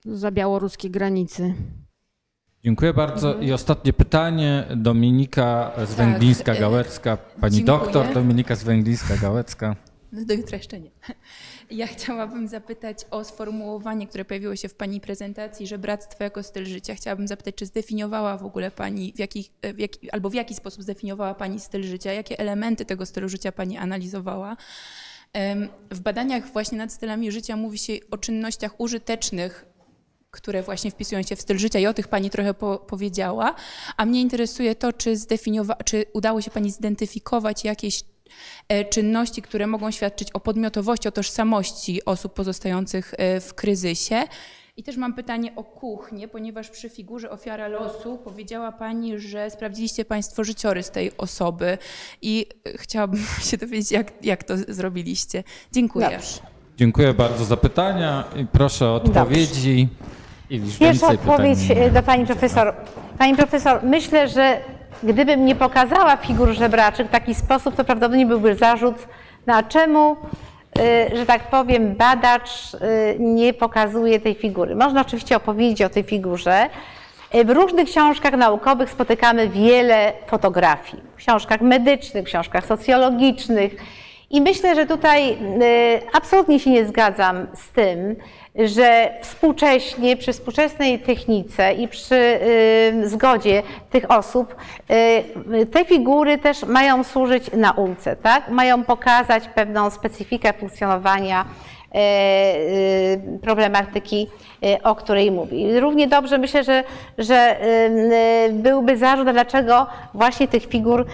za 0.05 0.31
białoruskiej 0.31 0.91
granicy. 0.91 1.55
Dziękuję 2.65 2.95
bardzo. 2.95 3.35
I 3.35 3.53
ostatnie 3.53 3.93
pytanie. 3.93 4.65
Dominika 4.77 5.73
Zwęglińska-Gałecka. 5.85 7.19
Pani 7.41 7.57
dziękuję. 7.57 7.79
doktor 7.79 8.15
Dominika 8.15 8.55
Zwęglińska-Gałecka. 8.55 9.75
No 10.13 10.25
do 10.25 10.35
jutra 10.35 10.57
jeszcze 10.57 10.81
nie. 10.81 10.91
Ja 11.71 11.87
chciałabym 11.87 12.49
zapytać 12.49 12.99
o 13.11 13.25
sformułowanie, 13.25 14.07
które 14.07 14.25
pojawiło 14.25 14.57
się 14.57 14.69
w 14.69 14.75
Pani 14.75 15.01
prezentacji, 15.01 15.67
że 15.67 15.79
bractwo 15.79 16.25
jako 16.25 16.43
styl 16.43 16.67
życia. 16.67 16.95
Chciałabym 16.95 17.29
zapytać, 17.29 17.55
czy 17.55 17.67
zdefiniowała 17.67 18.37
w 18.37 18.45
ogóle 18.45 18.71
Pani, 18.71 19.13
w 19.17 19.19
jaki, 19.19 19.51
w 19.75 19.79
jaki, 19.79 20.11
albo 20.11 20.31
w 20.31 20.35
jaki 20.35 20.55
sposób 20.55 20.83
zdefiniowała 20.83 21.35
Pani 21.35 21.61
styl 21.61 21.83
życia, 21.83 22.13
jakie 22.13 22.39
elementy 22.39 22.85
tego 22.85 23.07
stylu 23.07 23.29
życia 23.29 23.53
Pani 23.53 23.77
analizowała. 23.77 24.57
W 25.91 26.01
badaniach 26.01 26.53
właśnie 26.53 26.79
nad 26.79 26.93
stylami 26.93 27.33
życia 27.33 27.57
mówi 27.57 27.79
się 27.79 27.93
o 28.11 28.19
czynnościach 28.19 28.81
użytecznych, 28.81 29.67
które 30.31 30.63
właśnie 30.63 30.91
wpisują 30.91 31.23
się 31.23 31.37
w 31.37 31.41
styl 31.41 31.59
życia 31.59 31.79
i 31.79 31.87
o 31.87 31.95
tych 31.95 32.09
Pani 32.09 32.31
trochę 32.31 32.55
po, 32.55 32.79
powiedziała, 32.79 33.55
a 33.97 34.07
mnie 34.07 34.21
interesuje 34.21 34.75
to, 34.75 34.93
czy, 34.93 35.15
czy 35.85 36.05
udało 36.13 36.41
się 36.41 36.51
Pani 36.51 36.71
zidentyfikować 36.71 37.65
jakieś 37.65 38.01
e, 38.01 38.05
czynności, 38.91 39.43
które 39.43 39.67
mogą 39.67 39.91
świadczyć 39.91 40.33
o 40.33 40.41
podmiotowości, 40.41 41.09
o 41.09 41.13
tożsamości 41.13 42.05
osób 42.05 42.35
pozostających 42.35 43.15
e, 43.19 43.41
w 43.41 43.55
kryzysie. 43.55 44.25
I 44.77 44.83
też 44.83 44.97
mam 44.97 45.15
pytanie 45.15 45.53
o 45.57 45.65
kuchnię, 45.65 46.29
ponieważ 46.29 46.71
przy 46.71 46.89
figurze 46.89 47.31
ofiara 47.31 47.69
losu 47.69 48.19
powiedziała 48.19 48.73
Pani, 48.73 49.19
że 49.19 49.51
sprawdziliście 49.51 50.05
Państwo 50.05 50.45
życiorys 50.45 50.91
tej 50.91 51.17
osoby 51.17 51.79
i 52.23 52.47
e, 52.65 52.79
chciałabym 52.79 53.21
się 53.51 53.57
dowiedzieć, 53.57 53.91
jak, 53.91 54.25
jak 54.25 54.45
to 54.45 54.55
zrobiliście. 54.69 55.45
Dziękuję. 55.73 56.11
Dobrze. 56.11 56.41
Dziękuję 56.77 57.15
bardzo 57.15 57.45
za 57.45 57.57
pytania 57.57 58.25
i 58.37 58.47
proszę 58.47 58.87
o 58.87 58.95
odpowiedzi. 58.95 59.89
I 60.51 60.61
Pierwsza 60.79 61.09
odpowiedź 61.09 61.59
pytań. 61.69 61.83
e, 61.83 61.91
do 61.91 62.03
pani 62.03 62.27
profesor. 62.27 62.75
Pani 63.19 63.37
profesor, 63.37 63.81
myślę, 63.83 64.29
że 64.29 64.61
gdybym 65.03 65.45
nie 65.45 65.55
pokazała 65.55 66.17
figur 66.17 66.49
żebraczych 66.49 67.07
w 67.07 67.11
taki 67.11 67.35
sposób, 67.35 67.77
to 67.77 67.85
prawdopodobnie 67.85 68.27
byłby 68.27 68.55
zarzut, 68.55 68.97
na 69.47 69.63
czemu, 69.63 70.17
e, 70.79 71.17
że 71.17 71.27
tak 71.27 71.43
powiem, 71.43 71.95
badacz 71.95 72.75
e, 72.75 72.79
nie 73.19 73.55
pokazuje 73.55 74.21
tej 74.21 74.35
figury. 74.35 74.77
Można 74.77 75.01
oczywiście 75.01 75.37
opowiedzieć 75.37 75.83
o 75.83 75.89
tej 75.89 76.03
figurze. 76.03 76.69
E, 77.31 77.45
W 77.45 77.51
różnych 77.51 77.89
książkach 77.89 78.33
naukowych 78.33 78.91
spotykamy 78.91 79.49
wiele 79.49 80.13
fotografii. 80.27 81.03
W 81.13 81.17
książkach 81.17 81.61
medycznych, 81.61 82.25
w 82.25 82.27
książkach 82.27 82.67
socjologicznych. 82.67 83.77
I 84.31 84.41
myślę, 84.41 84.75
że 84.75 84.87
tutaj 84.87 85.33
y, 85.33 85.37
absolutnie 86.13 86.61
się 86.61 86.71
nie 86.71 86.87
zgadzam 86.87 87.47
z 87.55 87.69
tym, 87.69 88.17
że 88.55 89.15
współcześnie, 89.23 90.17
przy 90.17 90.33
współczesnej 90.33 90.99
technice 90.99 91.73
i 91.73 91.89
przy 91.89 92.15
y, 92.15 93.09
zgodzie 93.09 93.63
tych 93.91 94.11
osób, 94.11 94.55
y, 95.61 95.67
te 95.67 95.85
figury 95.85 96.39
też 96.39 96.63
mają 96.63 97.05
służyć 97.05 97.51
nauce, 97.53 98.17
tak? 98.17 98.51
Mają 98.51 98.85
pokazać 98.85 99.49
pewną 99.55 99.91
specyfikę 99.91 100.53
funkcjonowania 100.53 101.45
e, 101.95 101.99
y, 101.99 103.39
problematyki, 103.43 104.27
y, 104.65 104.83
o 104.83 104.95
której 104.95 105.31
mówi. 105.31 105.81
Równie 105.81 106.09
dobrze 106.09 106.39
myślę, 106.39 106.65
że, 106.65 106.85
że 107.19 107.57
y, 108.47 108.53
byłby 108.53 108.97
zarzut, 108.97 109.31
dlaczego 109.31 109.87
właśnie 110.15 110.49
tych 110.49 110.67
figur 110.67 111.07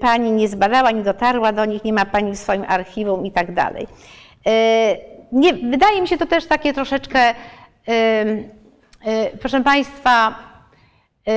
pani 0.00 0.30
nie 0.30 0.48
zbadała, 0.48 0.90
nie 0.90 1.02
dotarła 1.02 1.52
do 1.52 1.64
nich, 1.64 1.84
nie 1.84 1.92
ma 1.92 2.04
pani 2.04 2.32
w 2.32 2.38
swoim 2.38 2.64
archiwum 2.68 3.26
i 3.26 3.32
tak 3.32 3.54
dalej. 3.54 3.86
Nie, 5.32 5.54
wydaje 5.54 6.02
mi 6.02 6.08
się 6.08 6.18
to 6.18 6.26
też 6.26 6.46
takie 6.46 6.74
troszeczkę, 6.74 7.34
y, 7.88 8.44
proszę 9.40 9.60
Państwa, 9.60 10.34
y, 11.28 11.32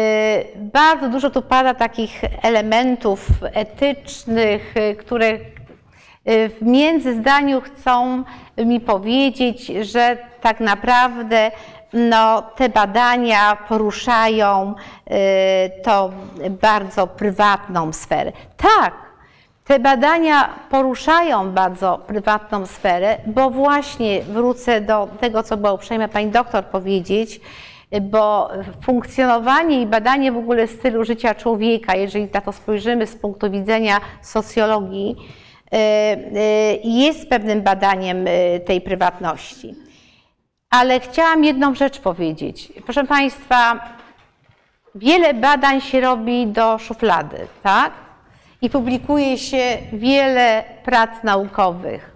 bardzo 0.55 1.09
dużo 1.09 1.29
tu 1.29 1.41
pada 1.41 1.73
takich 1.73 2.21
elementów 2.41 3.27
etycznych, 3.53 4.77
y, 4.77 4.95
które 4.95 5.37
w 6.25 6.57
międzyzdaniu 6.61 7.61
chcą 7.61 8.23
mi 8.57 8.79
powiedzieć, 8.79 9.65
że 9.65 10.17
tak 10.41 10.59
naprawdę 10.59 11.51
no, 11.93 12.41
te 12.41 12.69
badania 12.69 13.57
poruszają 13.67 14.75
to 15.83 16.11
bardzo 16.49 17.07
prywatną 17.07 17.93
sferę. 17.93 18.31
Tak, 18.57 18.93
te 19.65 19.79
badania 19.79 20.49
poruszają 20.69 21.51
bardzo 21.51 21.97
prywatną 22.07 22.65
sferę, 22.65 23.17
bo 23.25 23.49
właśnie 23.49 24.21
wrócę 24.21 24.81
do 24.81 25.07
tego, 25.19 25.43
co 25.43 25.57
była 25.57 25.73
uprzejma 25.73 26.07
pani 26.07 26.31
doktor 26.31 26.65
powiedzieć, 26.65 27.41
bo 28.01 28.49
funkcjonowanie 28.81 29.81
i 29.81 29.85
badanie 29.85 30.31
w 30.31 30.37
ogóle 30.37 30.67
stylu 30.67 31.05
życia 31.05 31.35
człowieka, 31.35 31.95
jeżeli 31.95 32.27
na 32.33 32.41
to 32.41 32.51
spojrzymy 32.51 33.07
z 33.07 33.15
punktu 33.15 33.51
widzenia 33.51 34.01
socjologii, 34.21 35.15
y, 35.73 35.77
y, 35.77 36.79
jest 36.83 37.29
pewnym 37.29 37.61
badaniem 37.61 38.27
y, 38.27 38.61
tej 38.65 38.81
prywatności. 38.81 39.75
Ale 40.69 40.99
chciałam 40.99 41.43
jedną 41.43 41.75
rzecz 41.75 41.99
powiedzieć. 41.99 42.73
Proszę 42.85 43.03
Państwa, 43.03 43.79
wiele 44.95 45.33
badań 45.33 45.81
się 45.81 46.01
robi 46.01 46.47
do 46.47 46.77
szuflady, 46.77 47.47
tak? 47.63 47.91
I 48.61 48.69
publikuje 48.69 49.37
się 49.37 49.77
wiele 49.93 50.63
prac 50.83 51.09
naukowych, 51.23 52.11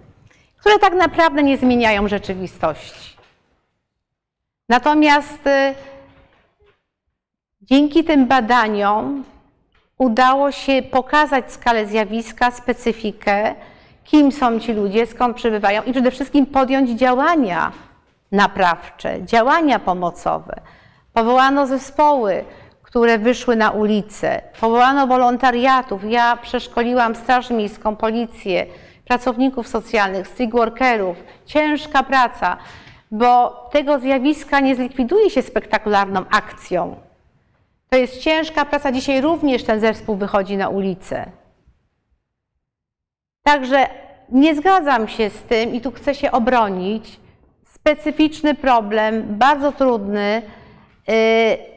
które 0.58 0.80
tak 0.80 0.94
naprawdę 0.94 1.44
nie 1.44 1.58
zmieniają 1.58 2.08
rzeczywistości. 2.08 3.16
Natomiast 4.70 5.48
y, 5.48 5.76
dzięki 7.62 8.04
tym 8.04 8.26
badaniom 8.28 9.24
udało 9.98 10.52
się 10.52 10.82
pokazać 10.82 11.52
skalę 11.52 11.86
zjawiska, 11.86 12.52
specyfikę, 12.52 13.56
kim 14.04 14.32
są 14.32 14.60
ci 14.60 14.74
ludzie, 14.74 15.06
skąd 15.06 15.36
przybywają 15.36 15.84
i 15.84 15.92
przede 15.92 16.12
wszystkim 16.12 16.46
podjąć 16.46 16.90
działania 16.90 17.72
naprawcze, 18.32 19.26
działania 19.26 19.80
pomocowe. 19.80 20.62
Powołano 21.14 21.68
zespoły, 21.68 22.46
które 22.96 23.20
wyszły 23.20 23.56
na 23.56 23.72
ulicę, 23.72 24.42
powołano 24.62 25.08
wolontariatów. 25.08 26.12
Ja 26.12 26.38
przeszkoliłam 26.38 27.16
Straż 27.16 27.50
Miejską, 27.50 27.96
Policję, 27.96 28.66
pracowników 29.06 29.68
socjalnych, 29.68 30.28
street 30.28 30.52
workerów. 30.52 31.18
Ciężka 31.46 32.04
praca, 32.04 32.58
bo 33.12 33.50
tego 33.72 34.00
zjawiska 34.00 34.60
nie 34.60 34.76
zlikwiduje 34.76 35.30
się 35.30 35.42
spektakularną 35.42 36.26
akcją. 36.32 36.96
To 37.90 37.98
jest 37.98 38.18
ciężka 38.18 38.66
praca. 38.66 38.92
Dzisiaj 38.92 39.22
również 39.22 39.64
ten 39.64 39.80
zespół 39.80 40.16
wychodzi 40.16 40.58
na 40.58 40.70
ulicę. 40.70 41.26
Także 43.44 43.88
nie 44.30 44.56
zgadzam 44.56 45.08
się 45.08 45.30
z 45.30 45.42
tym 45.42 45.74
i 45.74 45.82
tu 45.82 45.92
chcę 45.92 46.16
się 46.16 46.32
obronić. 46.32 47.20
Specyficzny 47.66 48.56
problem, 48.56 49.24
bardzo 49.28 49.72
trudny. 49.72 50.42
Yy, 51.08 51.16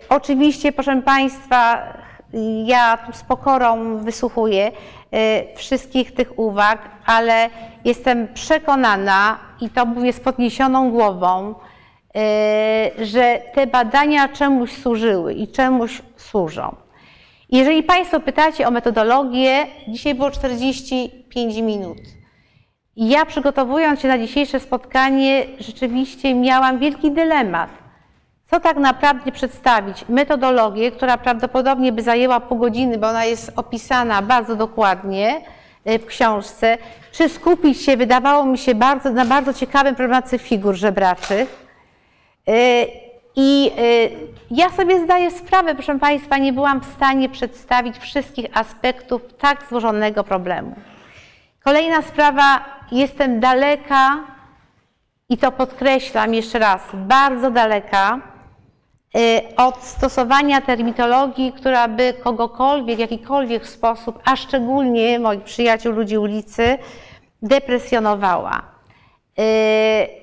oczywiście, 0.09 0.73
proszę 0.73 1.03
Państwa, 1.03 1.83
ja 2.65 2.99
z 3.13 3.23
pokorą 3.23 3.99
wysłuchuję 3.99 4.73
yy, 5.13 5.19
wszystkich 5.57 6.15
tych 6.15 6.39
uwag, 6.39 6.79
ale 7.07 7.51
jestem 7.85 8.29
przekonana 8.35 9.39
i 9.61 9.71
to 9.71 9.87
mówię 9.87 10.13
z 10.13 10.21
podniesioną 10.21 10.91
głową, 10.91 11.55
yy, 12.15 13.07
że 13.07 13.43
te 13.55 13.67
badania 13.67 14.29
czemuś 14.29 14.73
służyły 14.73 15.35
i 15.35 15.49
czemuś 15.49 16.03
służą. 16.17 16.77
Jeżeli 17.51 17.83
Państwo 17.83 18.21
pytacie 18.21 18.69
o 18.69 18.71
metodologię, 18.71 19.67
dzisiaj 19.89 20.15
było 20.15 20.31
45 20.31 21.57
minut. 21.57 21.99
Ja 22.97 23.27
przygotowując 23.27 24.01
się 24.01 24.09
na 24.09 24.19
dzisiejsze 24.19 24.61
spotkanie, 24.61 25.47
rzeczywiście 25.59 26.35
miałam 26.35 26.79
wielki 26.79 27.11
dylemat. 27.11 27.88
Co 28.51 28.61
tak 28.61 28.77
naprawdę 28.77 29.33
przedstawić? 29.33 30.05
Metodologię, 30.09 30.91
która 30.91 31.19
prawdopodobnie 31.19 31.93
by 31.93 32.03
zajęła 32.03 32.41
pół 32.41 32.59
godziny, 32.59 32.99
bo 32.99 33.09
ona 33.09 33.25
jest 33.25 33.53
opisana 33.57 34.23
bardzo 34.23 34.57
dokładnie 34.57 35.41
y, 35.91 35.99
w 35.99 36.07
książce. 36.07 36.79
Czy 37.13 37.29
skupić 37.29 37.83
się, 37.83 37.97
wydawało 37.97 38.45
mi 38.45 38.59
się, 38.59 38.75
bardzo, 38.75 39.11
na 39.11 39.25
bardzo 39.25 39.55
ciekawym 39.55 39.95
problematyce 39.95 40.39
figur 40.39 40.75
żebraczych. 40.75 41.67
Y, 42.49 42.87
I 43.37 43.71
y, 43.79 44.11
ja 44.51 44.71
sobie 44.71 45.05
zdaję 45.05 45.31
sprawę, 45.31 45.75
proszę 45.75 45.99
Państwa, 45.99 46.39
nie 46.39 46.53
byłam 46.53 46.81
w 46.81 46.87
stanie 46.87 47.29
przedstawić 47.29 47.99
wszystkich 47.99 48.47
aspektów 48.55 49.23
tak 49.39 49.65
złożonego 49.69 50.25
problemu. 50.25 50.75
Kolejna 51.65 52.03
sprawa, 52.03 52.65
jestem 52.93 53.41
daleka, 53.41 54.19
i 55.29 55.39
to 55.39 55.53
podkreślam 55.53 56.35
jeszcze 56.35 56.59
raz, 56.59 56.83
bardzo 56.95 57.51
daleka 57.51 58.21
od 59.57 59.83
stosowania 59.83 60.61
termitologii, 60.61 61.53
która 61.53 61.89
by 61.89 62.15
kogokolwiek, 62.25 62.97
w 62.97 63.01
jakikolwiek 63.01 63.67
sposób, 63.67 64.19
a 64.25 64.37
szczególnie 64.37 65.19
moich 65.19 65.43
przyjaciół, 65.43 65.93
ludzi 65.93 66.19
ulicy, 66.19 66.79
depresjonowała. 67.43 68.63
Y, 69.39 70.19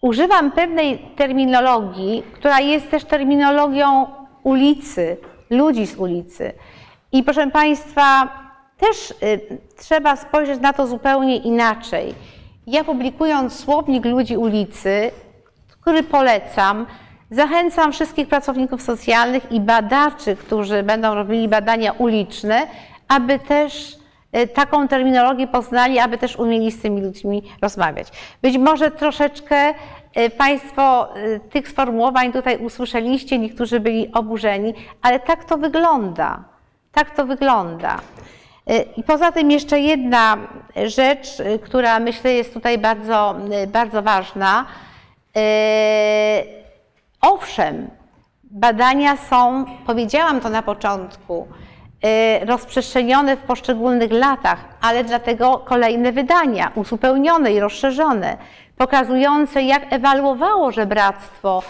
Używam 0.00 0.52
pewnej 0.52 0.98
terminologii, 0.98 2.22
która 2.32 2.60
jest 2.60 2.90
też 2.90 3.04
terminologią 3.04 4.06
ulicy, 4.42 5.16
ludzi 5.50 5.86
z 5.86 5.96
ulicy. 5.96 6.52
I 7.12 7.22
proszę 7.22 7.50
Państwa, 7.50 8.28
też 8.78 9.10
y, 9.10 9.58
trzeba 9.76 10.16
spojrzeć 10.16 10.60
na 10.60 10.72
to 10.72 10.86
zupełnie 10.86 11.36
inaczej. 11.36 12.14
Ja 12.66 12.84
publikując 12.84 13.58
słownik 13.58 14.04
ludzi 14.04 14.36
ulicy, 14.36 15.10
który 15.80 16.02
polecam, 16.02 16.86
zachęcam 17.30 17.92
wszystkich 17.92 18.28
pracowników 18.28 18.82
socjalnych 18.82 19.52
i 19.52 19.60
badaczy, 19.60 20.36
którzy 20.36 20.82
będą 20.82 21.14
robili 21.14 21.48
badania 21.48 21.92
uliczne, 21.92 22.66
aby 23.08 23.38
też 23.38 23.98
y, 24.36 24.46
taką 24.46 24.88
terminologię 24.88 25.46
poznali, 25.46 25.98
aby 25.98 26.18
też 26.18 26.36
umieli 26.36 26.72
z 26.72 26.82
tymi 26.82 27.02
ludźmi 27.02 27.42
rozmawiać. 27.62 28.08
Być 28.42 28.58
może 28.58 28.90
troszeczkę 28.90 29.70
y, 29.70 30.30
Państwo 30.30 31.16
y, 31.16 31.40
tych 31.40 31.68
sformułowań 31.68 32.32
tutaj 32.32 32.56
usłyszeliście, 32.56 33.38
niektórzy 33.38 33.80
byli 33.80 34.12
oburzeni, 34.12 34.74
ale 35.02 35.20
tak 35.20 35.44
to 35.44 35.58
wygląda. 35.58 36.44
Tak 36.92 37.10
to 37.10 37.26
wygląda. 37.26 38.00
I 38.96 39.02
poza 39.02 39.32
tym 39.32 39.50
jeszcze 39.50 39.80
jedna 39.80 40.36
rzecz, 40.86 41.28
która 41.64 42.00
myślę 42.00 42.32
jest 42.32 42.54
tutaj 42.54 42.78
bardzo, 42.78 43.34
bardzo 43.68 44.02
ważna. 44.02 44.66
Owszem, 47.20 47.90
badania 48.44 49.16
są, 49.16 49.64
powiedziałam 49.86 50.40
to 50.40 50.48
na 50.48 50.62
początku, 50.62 51.48
y, 52.40 52.46
rozprzestrzenione 52.46 53.36
w 53.36 53.40
poszczególnych 53.40 54.12
latach, 54.12 54.64
ale 54.80 55.04
dlatego 55.04 55.58
kolejne 55.58 56.12
wydania, 56.12 56.72
uzupełnione 56.74 57.52
i 57.52 57.60
rozszerzone, 57.60 58.36
pokazujące, 58.76 59.62
jak 59.62 59.92
ewaluowało 59.92 60.72
żebractwo 60.72 61.62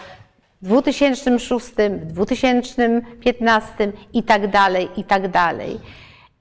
w 0.63 0.67
2006, 0.69 1.67
w 1.91 2.07
2015 2.07 3.93
i 4.13 4.23
tak 4.23 4.51
dalej, 4.51 4.89
i 4.97 5.05
tak 5.05 5.29
dalej. 5.29 5.81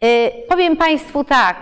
Y, 0.04 0.32
Powiem 0.50 0.78
Państwu 0.78 1.24
tak, 1.24 1.58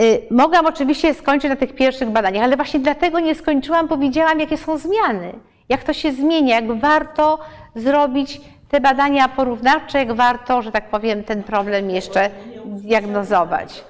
y, 0.00 0.22
mogłam 0.30 0.66
oczywiście 0.66 1.14
skończyć 1.14 1.50
na 1.50 1.56
tych 1.56 1.74
pierwszych 1.74 2.10
badaniach, 2.10 2.44
ale 2.44 2.56
właśnie 2.56 2.80
dlatego 2.80 3.20
nie 3.20 3.34
skończyłam, 3.34 3.86
bo 3.88 3.96
widziałam, 3.96 4.40
jakie 4.40 4.56
są 4.56 4.78
zmiany, 4.78 5.32
jak 5.70 5.84
to 5.84 5.92
się 5.92 6.12
zmienia, 6.12 6.54
jak 6.54 6.72
warto 6.72 7.38
zrobić 7.74 8.40
te 8.68 8.80
badania 8.80 9.28
porównawcze, 9.28 9.98
jak 9.98 10.12
warto, 10.12 10.62
że 10.62 10.72
tak 10.72 10.90
powiem, 10.90 11.24
ten 11.24 11.42
problem 11.42 11.90
jeszcze 11.90 12.30
diagnozować. 12.66 13.84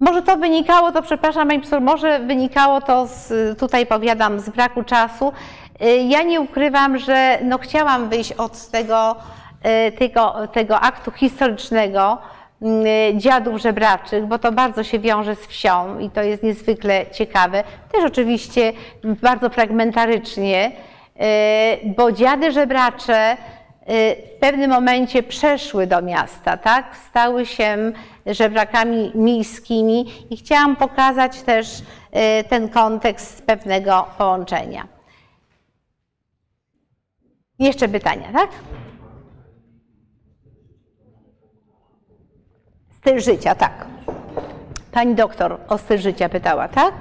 Może 0.00 0.22
to 0.22 0.36
wynikało, 0.36 0.92
to 0.92 1.02
przepraszam 1.02 1.48
Pani 1.48 1.60
Profesor, 1.60 1.80
może 1.80 2.18
wynikało 2.18 2.80
to 2.80 3.06
z, 3.06 3.58
tutaj 3.58 3.86
powiadam, 3.86 4.40
z 4.40 4.48
braku 4.48 4.82
czasu. 4.84 5.32
Y, 5.82 5.96
Ja 5.96 6.22
nie 6.22 6.40
ukrywam, 6.40 6.98
że 6.98 7.38
no 7.44 7.58
chciałam 7.58 8.08
wyjść 8.08 8.32
od 8.32 8.68
tego, 8.68 9.16
y, 9.88 9.92
tego, 9.92 10.34
tego 10.52 10.80
aktu 10.80 11.10
historycznego 11.10 12.18
dziadów 13.14 13.60
żebraczych, 13.60 14.26
bo 14.26 14.38
to 14.38 14.52
bardzo 14.52 14.84
się 14.84 14.98
wiąże 14.98 15.36
z 15.36 15.46
wsią 15.46 15.98
i 15.98 16.10
to 16.10 16.22
jest 16.22 16.42
niezwykle 16.42 17.06
ciekawe. 17.06 17.64
Też 17.92 18.04
oczywiście 18.04 18.72
bardzo 19.02 19.50
fragmentarycznie, 19.50 20.72
y, 20.72 21.94
bo 21.96 22.12
dziady 22.12 22.52
żebracze 22.52 23.36
w 24.36 24.40
pewnym 24.40 24.70
momencie 24.70 25.22
przeszły 25.22 25.86
do 25.86 26.02
miasta, 26.02 26.56
tak? 26.56 26.96
Stały 26.96 27.46
się 27.46 27.92
żebrakami 28.26 29.12
miejskimi 29.14 30.12
i 30.30 30.36
chciałam 30.36 30.76
pokazać 30.76 31.42
też 31.42 31.80
y, 31.80 31.84
ten 32.48 32.68
kontekst 32.68 33.46
pewnego 33.46 34.06
połączenia. 34.18 34.88
Jeszcze 37.58 37.88
pytania, 37.88 38.32
tak? 38.32 38.48
Styl 43.04 43.20
życia, 43.20 43.54
tak. 43.54 43.86
Pani 44.92 45.14
doktor 45.14 45.58
o 45.68 45.78
styl 45.78 45.98
życia 45.98 46.28
pytała, 46.28 46.68
tak? 46.68 46.92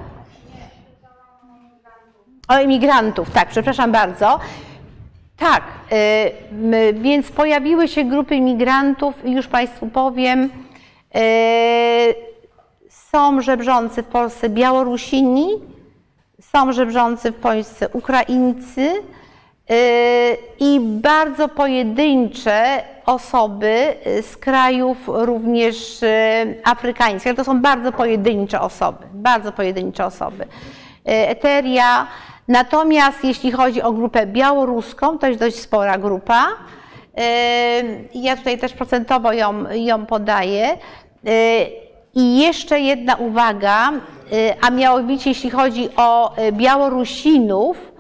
O 2.48 2.60
imigrantów, 2.60 3.32
tak, 3.32 3.50
przepraszam 3.50 3.92
bardzo. 3.92 4.40
Tak, 5.38 5.64
y, 5.92 6.94
więc 6.94 7.32
pojawiły 7.32 7.88
się 7.88 8.04
grupy 8.04 8.36
imigrantów, 8.36 9.16
już 9.26 9.48
Państwu 9.48 9.88
powiem. 9.88 10.50
y, 11.16 12.16
Są 12.90 13.42
żebrzący 13.42 14.04
w 14.04 14.08
Polsce 14.08 14.50
Białorusini, 14.50 15.48
są 16.42 16.72
żebrzący 16.72 17.32
w 17.32 17.36
Polsce 17.36 17.90
Ukraińcy 17.90 18.94
i 20.60 20.80
bardzo 20.82 21.48
pojedyncze 21.50 22.84
osoby 23.06 23.96
z 24.22 24.38
krajów 24.38 24.98
również 25.08 26.04
y, 26.04 26.08
afrykańskich. 26.64 27.36
To 27.36 27.44
są 27.44 27.62
bardzo 27.62 27.92
pojedyncze 27.92 28.62
osoby, 28.62 29.06
bardzo 29.14 29.52
pojedyncze 29.52 30.06
osoby. 30.06 30.44
Y, 30.44 30.48
Eteria. 31.06 32.08
Natomiast 32.48 33.24
jeśli 33.24 33.52
chodzi 33.52 33.82
o 33.82 33.92
grupę 33.92 34.28
białoruską, 34.28 35.18
to 35.18 35.28
jest 35.28 35.40
dość 35.40 35.60
spora 35.60 35.98
grupa. 35.98 36.48
Y, 36.48 38.10
Ja 38.14 38.38
tutaj 38.38 38.58
też 38.58 38.74
procentowo 38.74 39.34
ją, 39.34 39.72
ją 39.72 40.06
podaję. 40.06 40.78
Y, 41.28 41.84
I 42.16 42.40
jeszcze 42.40 42.80
jedna 42.80 43.16
uwaga, 43.16 43.92
y, 43.92 44.54
a 44.62 44.70
mianowicie 44.70 45.30
jeśli 45.30 45.50
chodzi 45.50 45.90
o 45.96 46.38
y, 46.38 46.52
Białorusinów, 46.52 47.78
y, 47.78 47.93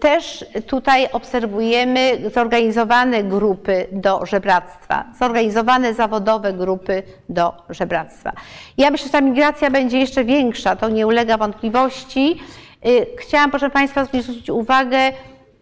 też 0.00 0.44
tutaj 0.66 1.08
obserwujemy 1.12 2.30
zorganizowane 2.34 3.24
grupy 3.24 3.86
do 3.92 4.26
żebractwa, 4.26 5.04
zorganizowane 5.18 5.94
zawodowe 5.94 6.52
grupy 6.52 7.02
do 7.28 7.52
żebractwa. 7.70 8.32
Ja 8.78 8.90
myślę, 8.90 9.06
że 9.06 9.12
ta 9.12 9.20
migracja 9.20 9.70
będzie 9.70 9.98
jeszcze 9.98 10.24
większa, 10.24 10.76
to 10.76 10.88
nie 10.88 11.06
ulega 11.06 11.38
wątpliwości. 11.38 12.40
Y, 12.86 13.06
Chciałam, 13.18 13.50
proszę 13.50 13.70
Państwa, 13.70 14.04
zwrócić 14.04 14.50
uwagę 14.50 15.12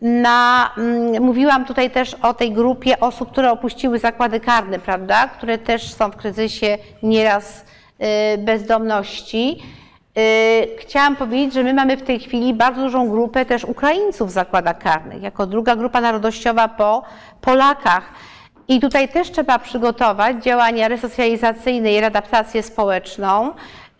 na, 0.00 0.70
mm, 0.78 1.22
mówiłam 1.22 1.64
tutaj 1.64 1.90
też 1.90 2.14
o 2.14 2.34
tej 2.34 2.52
grupie 2.52 3.00
osób, 3.00 3.32
które 3.32 3.52
opuściły 3.52 3.98
zakłady 3.98 4.40
karne, 4.40 4.78
prawda, 4.78 5.28
które 5.28 5.58
też 5.58 5.94
są 5.94 6.10
w 6.10 6.16
kryzysie 6.16 6.78
nieraz 7.02 7.64
y, 8.34 8.38
bezdomności. 8.38 9.62
Y, 10.18 10.68
Chciałam 10.78 11.16
powiedzieć, 11.16 11.54
że 11.54 11.62
my 11.62 11.74
mamy 11.74 11.96
w 11.96 12.02
tej 12.02 12.20
chwili 12.20 12.54
bardzo 12.54 12.82
dużą 12.82 13.08
grupę 13.08 13.44
też 13.44 13.64
Ukraińców 13.64 14.28
w 14.28 14.32
zakładach 14.32 14.78
karnych, 14.78 15.22
jako 15.22 15.46
druga 15.46 15.76
grupa 15.76 16.00
narodowościowa 16.00 16.68
po 16.68 17.02
Polakach. 17.40 18.12
I 18.68 18.80
tutaj 18.80 19.08
też 19.08 19.30
trzeba 19.30 19.58
przygotować 19.58 20.44
działania 20.44 20.88
resocjalizacyjne 20.88 21.92
i 21.92 22.00
readaptację 22.00 22.62
społeczną, 22.62 23.50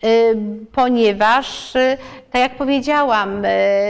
y, 0.03 0.37
ponieważ, 0.71 1.75
y, 1.75 1.97
tak 2.31 2.41
jak 2.41 2.55
powiedziałam, 2.55 3.45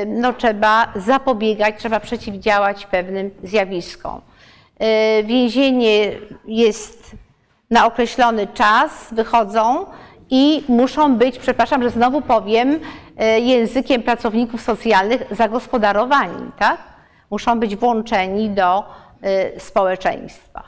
no, 0.07 0.33
trzeba 0.33 0.87
zapobiegać, 0.95 1.75
trzeba 1.77 1.99
przeciwdziałać 1.99 2.85
pewnym 2.85 3.31
zjawiskom. 3.43 4.21
Więzienie 5.23 6.11
jest 6.47 7.15
na 7.71 7.85
określony 7.85 8.47
czas, 8.47 9.07
wychodzą 9.11 9.85
i 10.31 10.63
muszą 10.67 11.17
być, 11.17 11.39
przepraszam, 11.39 11.83
że 11.83 11.89
znowu 11.89 12.21
powiem, 12.21 12.79
y, 13.37 13.39
językiem 13.39 14.03
pracowników 14.03 14.61
socjalnych 14.61 15.23
zagospodarowani, 15.31 16.51
tak? 16.59 16.77
Muszą 17.31 17.59
być 17.59 17.75
włączeni 17.75 18.49
do 18.49 18.83
y, 19.55 19.59
społeczeństwa. 19.59 20.63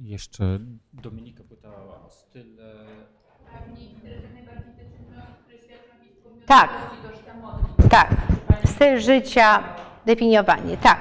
Jeszcze 0.00 0.58
Dominika 0.92 1.44
pytała 1.48 2.00
o 2.06 2.10
styl. 2.10 2.56
Tak, 6.46 6.70
tak. 7.90 8.08
Styl 8.66 9.00
życia, 9.00 9.62
definiowanie, 10.06 10.76
tak. 10.76 10.98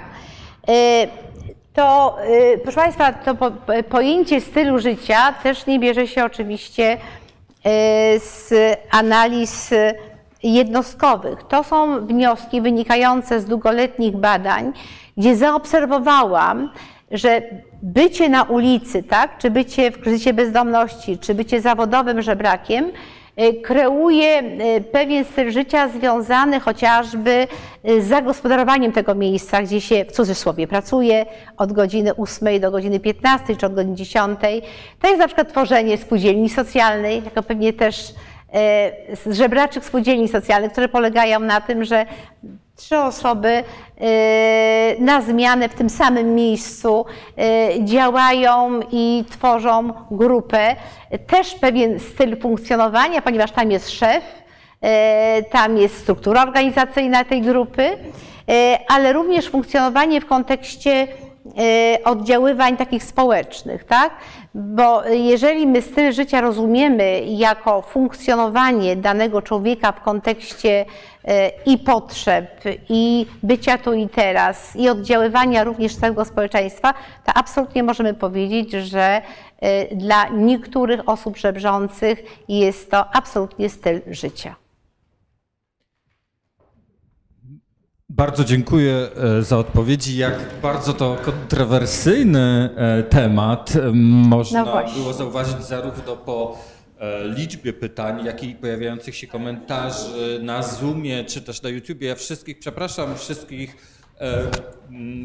To, 1.73 2.17
proszę 2.63 2.75
Państwa, 2.75 3.13
to 3.13 3.35
po- 3.35 3.51
pojęcie 3.89 4.41
stylu 4.41 4.79
życia 4.79 5.33
też 5.33 5.65
nie 5.65 5.79
bierze 5.79 6.07
się 6.07 6.25
oczywiście 6.25 6.97
z 8.19 8.53
analiz 8.91 9.71
y, 9.71 9.93
jednostkowych. 10.43 11.43
To 11.43 11.63
są 11.63 12.05
wnioski 12.05 12.61
wynikające 12.61 13.39
z 13.41 13.45
długoletnich 13.45 14.17
badań, 14.17 14.73
gdzie 15.17 15.35
zaobserwowałam, 15.35 16.71
że 17.11 17.41
bycie 17.81 18.29
na 18.29 18.43
ulicy, 18.43 19.03
tak, 19.03 19.37
czy 19.37 19.51
bycie 19.51 19.91
w 19.91 20.01
kryzysie 20.01 20.33
bezdomności, 20.33 21.17
czy 21.17 21.35
bycie 21.35 21.61
zawodowym 21.61 22.21
żebrakiem, 22.21 22.85
y, 22.85 22.91
kreuje 23.63 24.43
y, 24.77 24.81
pewien 24.81 25.25
styl 25.25 25.51
życia 25.51 25.87
związany 25.87 26.59
chociażby 26.59 27.47
y, 27.89 28.01
z 28.01 28.07
zagospodarowaniem 28.07 28.91
tego 28.91 29.15
miejsca, 29.15 29.61
gdzie 29.61 29.81
się 29.81 30.05
w 30.05 30.11
cudzysłowie 30.11 30.67
pracuje 30.67 31.25
od 31.57 31.73
godziny 31.73 32.15
8 32.15 32.59
do 32.59 32.71
godziny 32.71 32.99
15 32.99 33.55
czy 33.55 33.65
od 33.65 33.73
godziny 33.73 33.95
10. 33.95 34.39
To 35.01 35.07
jest 35.07 35.19
na 35.19 35.27
przykład 35.27 35.49
tworzenie 35.49 35.97
spółdzielni 35.97 36.49
socjalnej, 36.49 37.23
jako 37.25 37.43
pewnie 37.43 37.73
też 37.73 38.13
e, 38.53 38.91
żebraczych 39.33 39.85
spółdzielni 39.85 40.27
socjalnych, 40.27 40.71
które 40.71 40.89
polegają 40.89 41.39
na 41.39 41.61
tym, 41.61 41.83
że 41.83 42.05
trzy 42.79 42.97
osoby 42.97 43.63
e, 44.01 44.95
na 44.99 45.21
zmianę 45.21 45.69
w 45.69 45.73
tym 45.73 45.89
samym 45.89 46.35
miejscu 46.35 47.05
e, 47.37 47.85
działają 47.85 48.79
i 48.91 49.25
tworzą 49.29 49.93
grupę. 50.11 50.75
Też 51.27 51.55
pewien 51.55 51.99
styl 51.99 52.39
funkcjonowania, 52.39 53.21
ponieważ 53.21 53.51
tam 53.51 53.71
jest 53.71 53.89
szef, 53.89 54.23
e, 54.81 55.43
tam 55.43 55.77
jest 55.77 55.97
struktura 55.97 56.43
organizacyjna 56.43 57.23
tej 57.23 57.41
grupy, 57.41 57.97
ale 58.87 59.13
również 59.13 59.49
funkcjonowanie 59.49 60.21
w 60.21 60.25
kontekście 60.25 61.07
oddziaływań 62.05 62.77
takich 62.77 63.03
społecznych, 63.03 63.83
tak? 63.83 64.11
Bo 64.55 65.03
jeżeli 65.03 65.67
my 65.67 65.81
styl 65.81 66.11
życia 66.11 66.41
rozumiemy 66.41 67.21
jako 67.25 67.81
funkcjonowanie 67.81 68.95
danego 68.95 69.41
człowieka 69.41 69.91
w 69.91 70.01
kontekście 70.01 70.85
e, 71.25 71.51
i 71.65 71.77
potrzeb, 71.77 72.63
i 72.89 73.25
bycia 73.43 73.77
tu 73.77 73.93
i 73.93 74.09
teraz, 74.09 74.75
i 74.75 74.89
oddziaływania 74.89 75.63
również 75.63 75.95
całego 75.95 76.25
społeczeństwa, 76.25 76.93
to 77.25 77.33
absolutnie 77.33 77.83
możemy 77.83 78.13
powiedzieć, 78.13 78.71
że 78.71 79.21
e, 79.59 79.95
dla 79.95 80.27
niektórych 80.29 81.09
osób 81.09 81.37
żebrzących 81.37 82.23
jest 82.47 82.91
to 82.91 83.15
absolutnie 83.15 83.69
styl 83.69 84.01
życia. 84.07 84.55
Bardzo 88.19 88.43
dziękuję 88.43 89.07
e, 89.39 89.43
za 89.43 89.57
odpowiedzi. 89.57 90.17
Jak 90.17 90.33
bardzo 90.61 90.93
to 90.93 91.17
kontrowersyjny 91.25 92.69
e, 92.75 93.03
temat 93.03 93.75
e, 93.75 93.91
można 94.29 94.63
No 94.63 94.83
było 94.97 95.13
zauważyć 95.13 95.63
zarówno 95.65 96.17
po 96.17 96.57
liczbie 97.35 97.73
pytań, 97.73 98.25
jak 98.25 98.43
i 98.43 98.55
pojawiających 98.55 99.15
się 99.15 99.27
komentarzy 99.27 100.39
na 100.43 100.63
Zoomie 100.63 101.23
czy 101.23 101.41
też 101.41 101.61
na 101.61 101.69
YouTubie. 101.69 102.07
Ja 102.07 102.15
wszystkich 102.15 102.59
przepraszam, 102.59 103.15
wszystkich, 103.15 103.75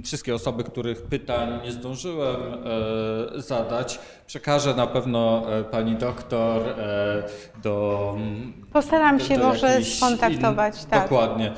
wszystkie 0.04 0.34
osoby, 0.34 0.64
których 0.64 1.02
pytań 1.02 1.60
nie 1.64 1.72
zdążyłem 1.72 2.36
zadać. 3.36 3.98
Przekażę 4.26 4.74
na 4.74 4.86
pewno 4.86 5.46
pani 5.70 5.96
doktor 5.96 6.62
do. 7.62 8.16
Postaram 8.72 9.20
się 9.20 9.38
do 9.38 9.44
może 9.48 9.84
skontaktować, 9.84 10.82
in- 10.82 10.90
tak. 10.90 11.02
Dokładnie. 11.02 11.52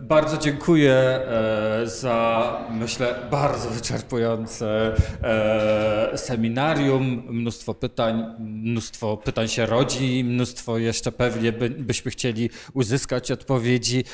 Bardzo 0.00 0.38
dziękuję 0.38 0.94
e, 0.94 1.82
za, 1.84 2.58
myślę, 2.70 3.14
bardzo 3.30 3.70
wyczerpujące 3.70 4.94
e, 5.22 6.18
seminarium. 6.18 7.22
Mnóstwo 7.28 7.74
pytań, 7.74 8.24
mnóstwo 8.38 9.16
pytań 9.16 9.48
się 9.48 9.66
rodzi, 9.66 10.24
mnóstwo 10.24 10.78
jeszcze 10.78 11.12
pewnie 11.12 11.52
by, 11.52 11.70
byśmy 11.70 12.10
chcieli 12.10 12.50
uzyskać 12.74 13.30
odpowiedzi, 13.30 14.04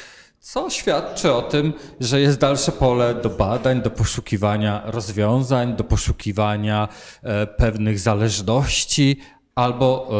co 0.40 0.70
świadczy 0.70 1.32
o 1.32 1.42
tym, 1.42 1.72
że 2.00 2.20
jest 2.20 2.38
dalsze 2.38 2.72
pole 2.72 3.14
do 3.14 3.30
badań, 3.30 3.82
do 3.82 3.90
poszukiwania 3.90 4.82
rozwiązań, 4.84 5.76
do 5.76 5.84
poszukiwania 5.84 6.88
e, 7.22 7.46
pewnych 7.46 7.98
zależności 7.98 9.20
albo 9.54 10.10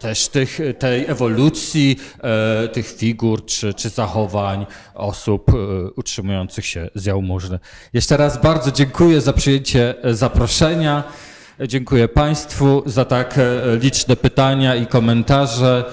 też 0.00 0.28
tych, 0.28 0.58
tej 0.78 1.10
ewolucji 1.10 1.96
e, 2.22 2.68
tych 2.68 2.86
figur 2.86 3.44
czy, 3.46 3.74
czy 3.74 3.88
zachowań 3.88 4.66
osób 4.94 5.48
e, 5.48 5.52
utrzymujących 5.96 6.66
się 6.66 6.88
z 6.94 7.04
jałmużny. 7.04 7.58
Jeszcze 7.92 8.16
raz 8.16 8.40
bardzo 8.40 8.72
dziękuję 8.72 9.20
za 9.20 9.32
przyjęcie 9.32 9.94
e, 10.04 10.14
zaproszenia. 10.14 11.04
Dziękuję 11.66 12.08
Państwu 12.08 12.82
za 12.86 13.04
tak 13.04 13.38
e, 13.38 13.76
liczne 13.76 14.16
pytania 14.16 14.74
i 14.74 14.86
komentarze. 14.86 15.84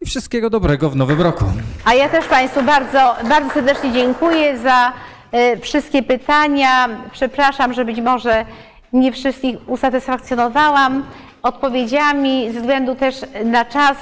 I 0.00 0.06
wszystkiego 0.06 0.50
dobrego 0.50 0.90
w 0.90 0.96
nowym 0.96 1.20
roku. 1.20 1.44
A 1.84 1.94
ja 1.94 2.08
też 2.08 2.26
Państwu 2.26 2.62
bardzo, 2.62 3.16
bardzo 3.28 3.54
serdecznie 3.54 3.92
dziękuję 3.92 4.58
za 4.58 4.92
e, 5.32 5.56
wszystkie 5.56 6.02
pytania. 6.02 6.88
Przepraszam, 7.12 7.72
że 7.72 7.84
być 7.84 8.00
może 8.00 8.46
nie 8.92 9.12
wszystkich 9.12 9.56
usatysfakcjonowałam 9.66 11.04
odpowiedziami 11.42 12.52
ze 12.52 12.60
względu 12.60 12.94
też 12.94 13.16
na 13.44 13.64
czas, 13.64 13.96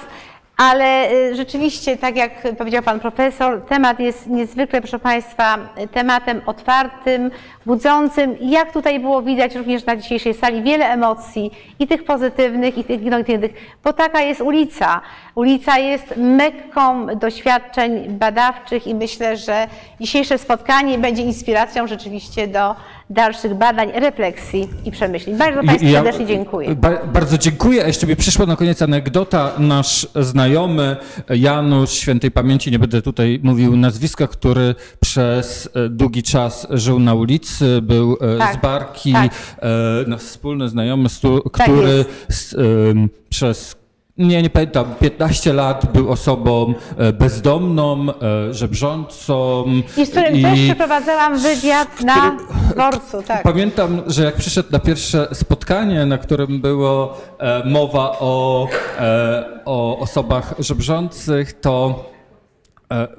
ale 0.57 1.11
e, 1.11 1.35
rzeczywiście, 1.35 1.97
tak 1.97 2.17
jak 2.17 2.33
powiedział 2.59 2.83
Pan 2.83 3.01
Profesor, 3.01 3.63
temat 3.67 4.01
jest 4.01 4.27
niezwykle, 4.27 4.81
proszę 4.81 4.99
Państwa, 4.99 5.59
tematem 5.93 6.43
otwartym, 6.47 7.31
budzącym. 7.71 8.37
Jak 8.41 8.73
tutaj 8.73 9.01
było 9.01 9.23
widać 9.23 9.55
również 9.55 9.87
na 9.87 9.97
dzisiejszej 9.97 10.35
sali, 10.35 10.63
wiele 10.63 10.87
emocji 10.87 11.51
i 11.79 11.87
tych 11.87 12.05
pozytywnych, 12.05 12.79
i 12.79 12.85
tych 12.85 13.03
negatywnych, 13.03 13.53
bo 13.85 13.93
taka 13.93 14.21
jest 14.21 14.41
ulica. 14.41 15.01
Ulica 15.35 15.79
jest 15.79 16.15
mekką 16.17 17.07
doświadczeń 17.07 18.09
badawczych 18.09 18.87
i 18.87 18.95
myślę, 18.95 19.37
że 19.37 19.67
dzisiejsze 20.01 20.39
spotkanie 20.39 20.99
będzie 20.99 21.23
inspiracją 21.23 21.87
rzeczywiście 21.87 22.49
do 22.49 22.75
dalszych 23.11 23.55
badań, 23.55 23.93
refleksji 23.95 24.69
i 24.85 24.91
przemyśleń. 24.91 25.37
Bardzo 25.37 25.63
Państwu 25.65 25.87
i 25.87 25.93
serdecznie 25.93 26.27
dziękuję. 26.27 26.75
Ba 26.75 26.91
bardzo 27.07 27.39
dziękuję. 27.39 27.85
A 27.85 27.87
jeszcze 27.87 28.07
mi 28.07 28.17
przyszła 28.17 28.47
na 28.47 28.57
koniec 28.57 28.83
anegdota. 28.83 29.53
Nasz 29.59 30.09
znajomy 30.15 30.97
Janusz, 31.31 31.91
świętej 31.91 32.31
pamięci, 32.31 32.71
nie 32.71 32.79
będę 32.79 33.03
tutaj 33.03 33.41
mówił 33.43 33.77
nazwiska, 33.77 34.27
który 34.27 34.75
przez 35.01 35.69
e, 35.75 35.89
długi 35.89 36.23
czas 36.23 36.67
żył 36.71 36.99
na 36.99 37.15
ulicy, 37.15 37.60
był 37.83 38.17
e, 38.21 38.39
Tak, 38.39 38.55
z 38.55 38.63
Barki, 38.63 39.13
tak. 39.13 39.33
e, 39.59 39.69
nasz 40.07 40.21
wspólny 40.21 40.69
znajomy, 40.69 41.09
Tak 41.53 41.67
który 41.67 42.05
s, 42.29 42.57
em, 42.91 43.09
przez 43.29 43.81
nie, 44.21 44.43
nie 44.43 44.51
pamiętam, 44.51 44.95
15 45.01 45.53
lat 45.53 45.93
był 45.93 46.11
osobą 46.11 46.75
e, 46.97 47.13
bezdomną, 47.13 48.07
e, 48.09 48.55
żebrzącą. 48.55 49.65
I 49.97 50.07
z 50.07 50.11
którym 50.11 50.43
też 50.43 50.59
przeprowadzałam 50.65 51.39
wywiad 51.39 52.01
na 52.01 52.37
dworcu, 52.71 53.23
tak. 53.29 53.43
Pamiętam, 53.43 54.03
że 54.07 54.25
jak 54.25 54.37
przyszedł 54.37 54.69
na 54.73 54.79
pierwsze 54.79 55.29
spotkanie, 55.33 56.07
na 56.07 56.19
którym 56.19 56.61
było 56.61 57.21
e, 57.39 57.63
mowa 57.65 58.17
o, 58.21 58.69
e, 58.99 59.45
o 59.65 59.99
osobach 59.99 60.55
żebrzących, 60.59 61.61
to 61.61 62.05
e, 62.07 62.10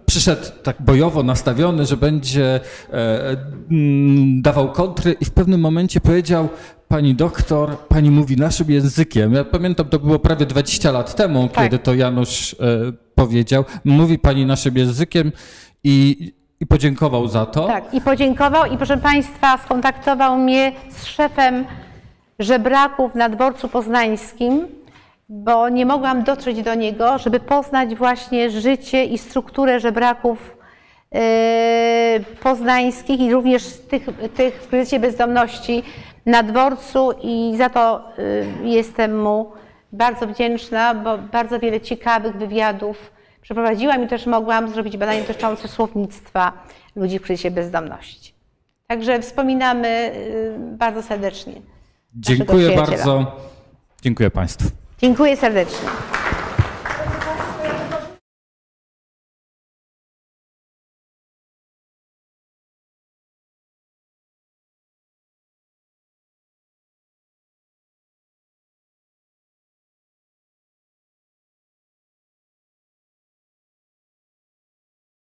przyszedł 0.05 0.45
tak 0.63 0.75
bojowo 0.79 1.23
nastawiony, 1.23 1.85
że 1.85 1.97
będzie 1.97 2.59
e, 2.93 3.37
mm, 3.71 4.41
dawał 4.41 4.71
kontry 4.71 5.15
i 5.21 5.25
w 5.25 5.31
pewnym 5.31 5.61
momencie 5.61 6.01
powiedział 6.01 6.49
Pani 6.91 7.15
doktor, 7.15 7.77
pani 7.77 8.11
mówi 8.11 8.35
naszym 8.35 8.71
językiem. 8.71 9.33
Ja 9.33 9.43
pamiętam, 9.43 9.85
to 9.85 9.99
było 9.99 10.19
prawie 10.19 10.45
20 10.45 10.91
lat 10.91 11.15
temu, 11.15 11.49
Tak. 11.53 11.63
kiedy 11.63 11.79
to 11.79 11.93
Janusz 11.93 12.53
e, 12.53 12.57
powiedział. 13.15 13.65
Mówi 13.85 14.19
pani 14.19 14.45
naszym 14.45 14.77
językiem 14.77 15.31
i, 15.83 16.31
i 16.59 16.65
podziękował 16.65 17.27
za 17.27 17.45
to. 17.45 17.67
Tak, 17.67 17.93
i 17.93 18.01
podziękował 18.01 18.65
i 18.65 18.77
proszę 18.77 18.97
Państwa, 18.97 19.57
skontaktował 19.57 20.37
mnie 20.37 20.71
z 20.89 21.05
szefem 21.05 21.65
żebraków 22.39 23.15
na 23.15 23.29
dworcu 23.29 23.69
poznańskim, 23.69 24.67
bo 25.33 25.69
nie 25.69 25.85
mogłam 25.85 26.23
dotrzeć 26.23 26.61
do 26.61 26.75
niego, 26.75 27.17
żeby 27.17 27.39
poznać 27.39 27.95
właśnie 27.95 28.49
życie 28.49 29.05
i 29.05 29.17
strukturę 29.17 29.79
żebraków 29.79 30.57
yy, 31.11 31.19
poznańskich 32.43 33.19
i 33.19 33.31
również 33.31 33.77
tych, 33.77 34.07
tych 34.35 34.55
w 34.55 34.67
kryzysie 34.67 34.99
bezdomności 34.99 35.83
na 36.25 36.43
dworcu 36.43 37.11
i 37.23 37.53
za 37.57 37.69
to 37.69 38.03
yy, 38.63 38.69
jestem 38.69 39.21
mu 39.21 39.51
bardzo 39.91 40.27
wdzięczna, 40.27 40.95
bo 40.95 41.17
bardzo 41.17 41.59
wiele 41.59 41.81
ciekawych 41.81 42.35
wywiadów 42.35 43.11
przeprowadziłam 43.41 44.03
i 44.03 44.07
też 44.07 44.25
mogłam 44.25 44.69
zrobić 44.69 44.97
badania 44.97 45.21
dotyczące 45.21 45.67
słownictwa 45.67 46.53
ludzi 46.95 47.19
w 47.19 47.21
kryzysie 47.21 47.51
bezdomności. 47.51 48.33
Także 48.87 49.21
wspominamy 49.21 50.11
yy, 50.59 50.77
bardzo 50.77 51.03
serdecznie. 51.03 51.53
Dziękuję 52.15 52.75
bardzo. 52.75 53.37
Dziękuję 54.01 54.31
Państwu. 54.31 54.80
Dziękuję 55.01 55.37
serdecznie. 55.37 55.89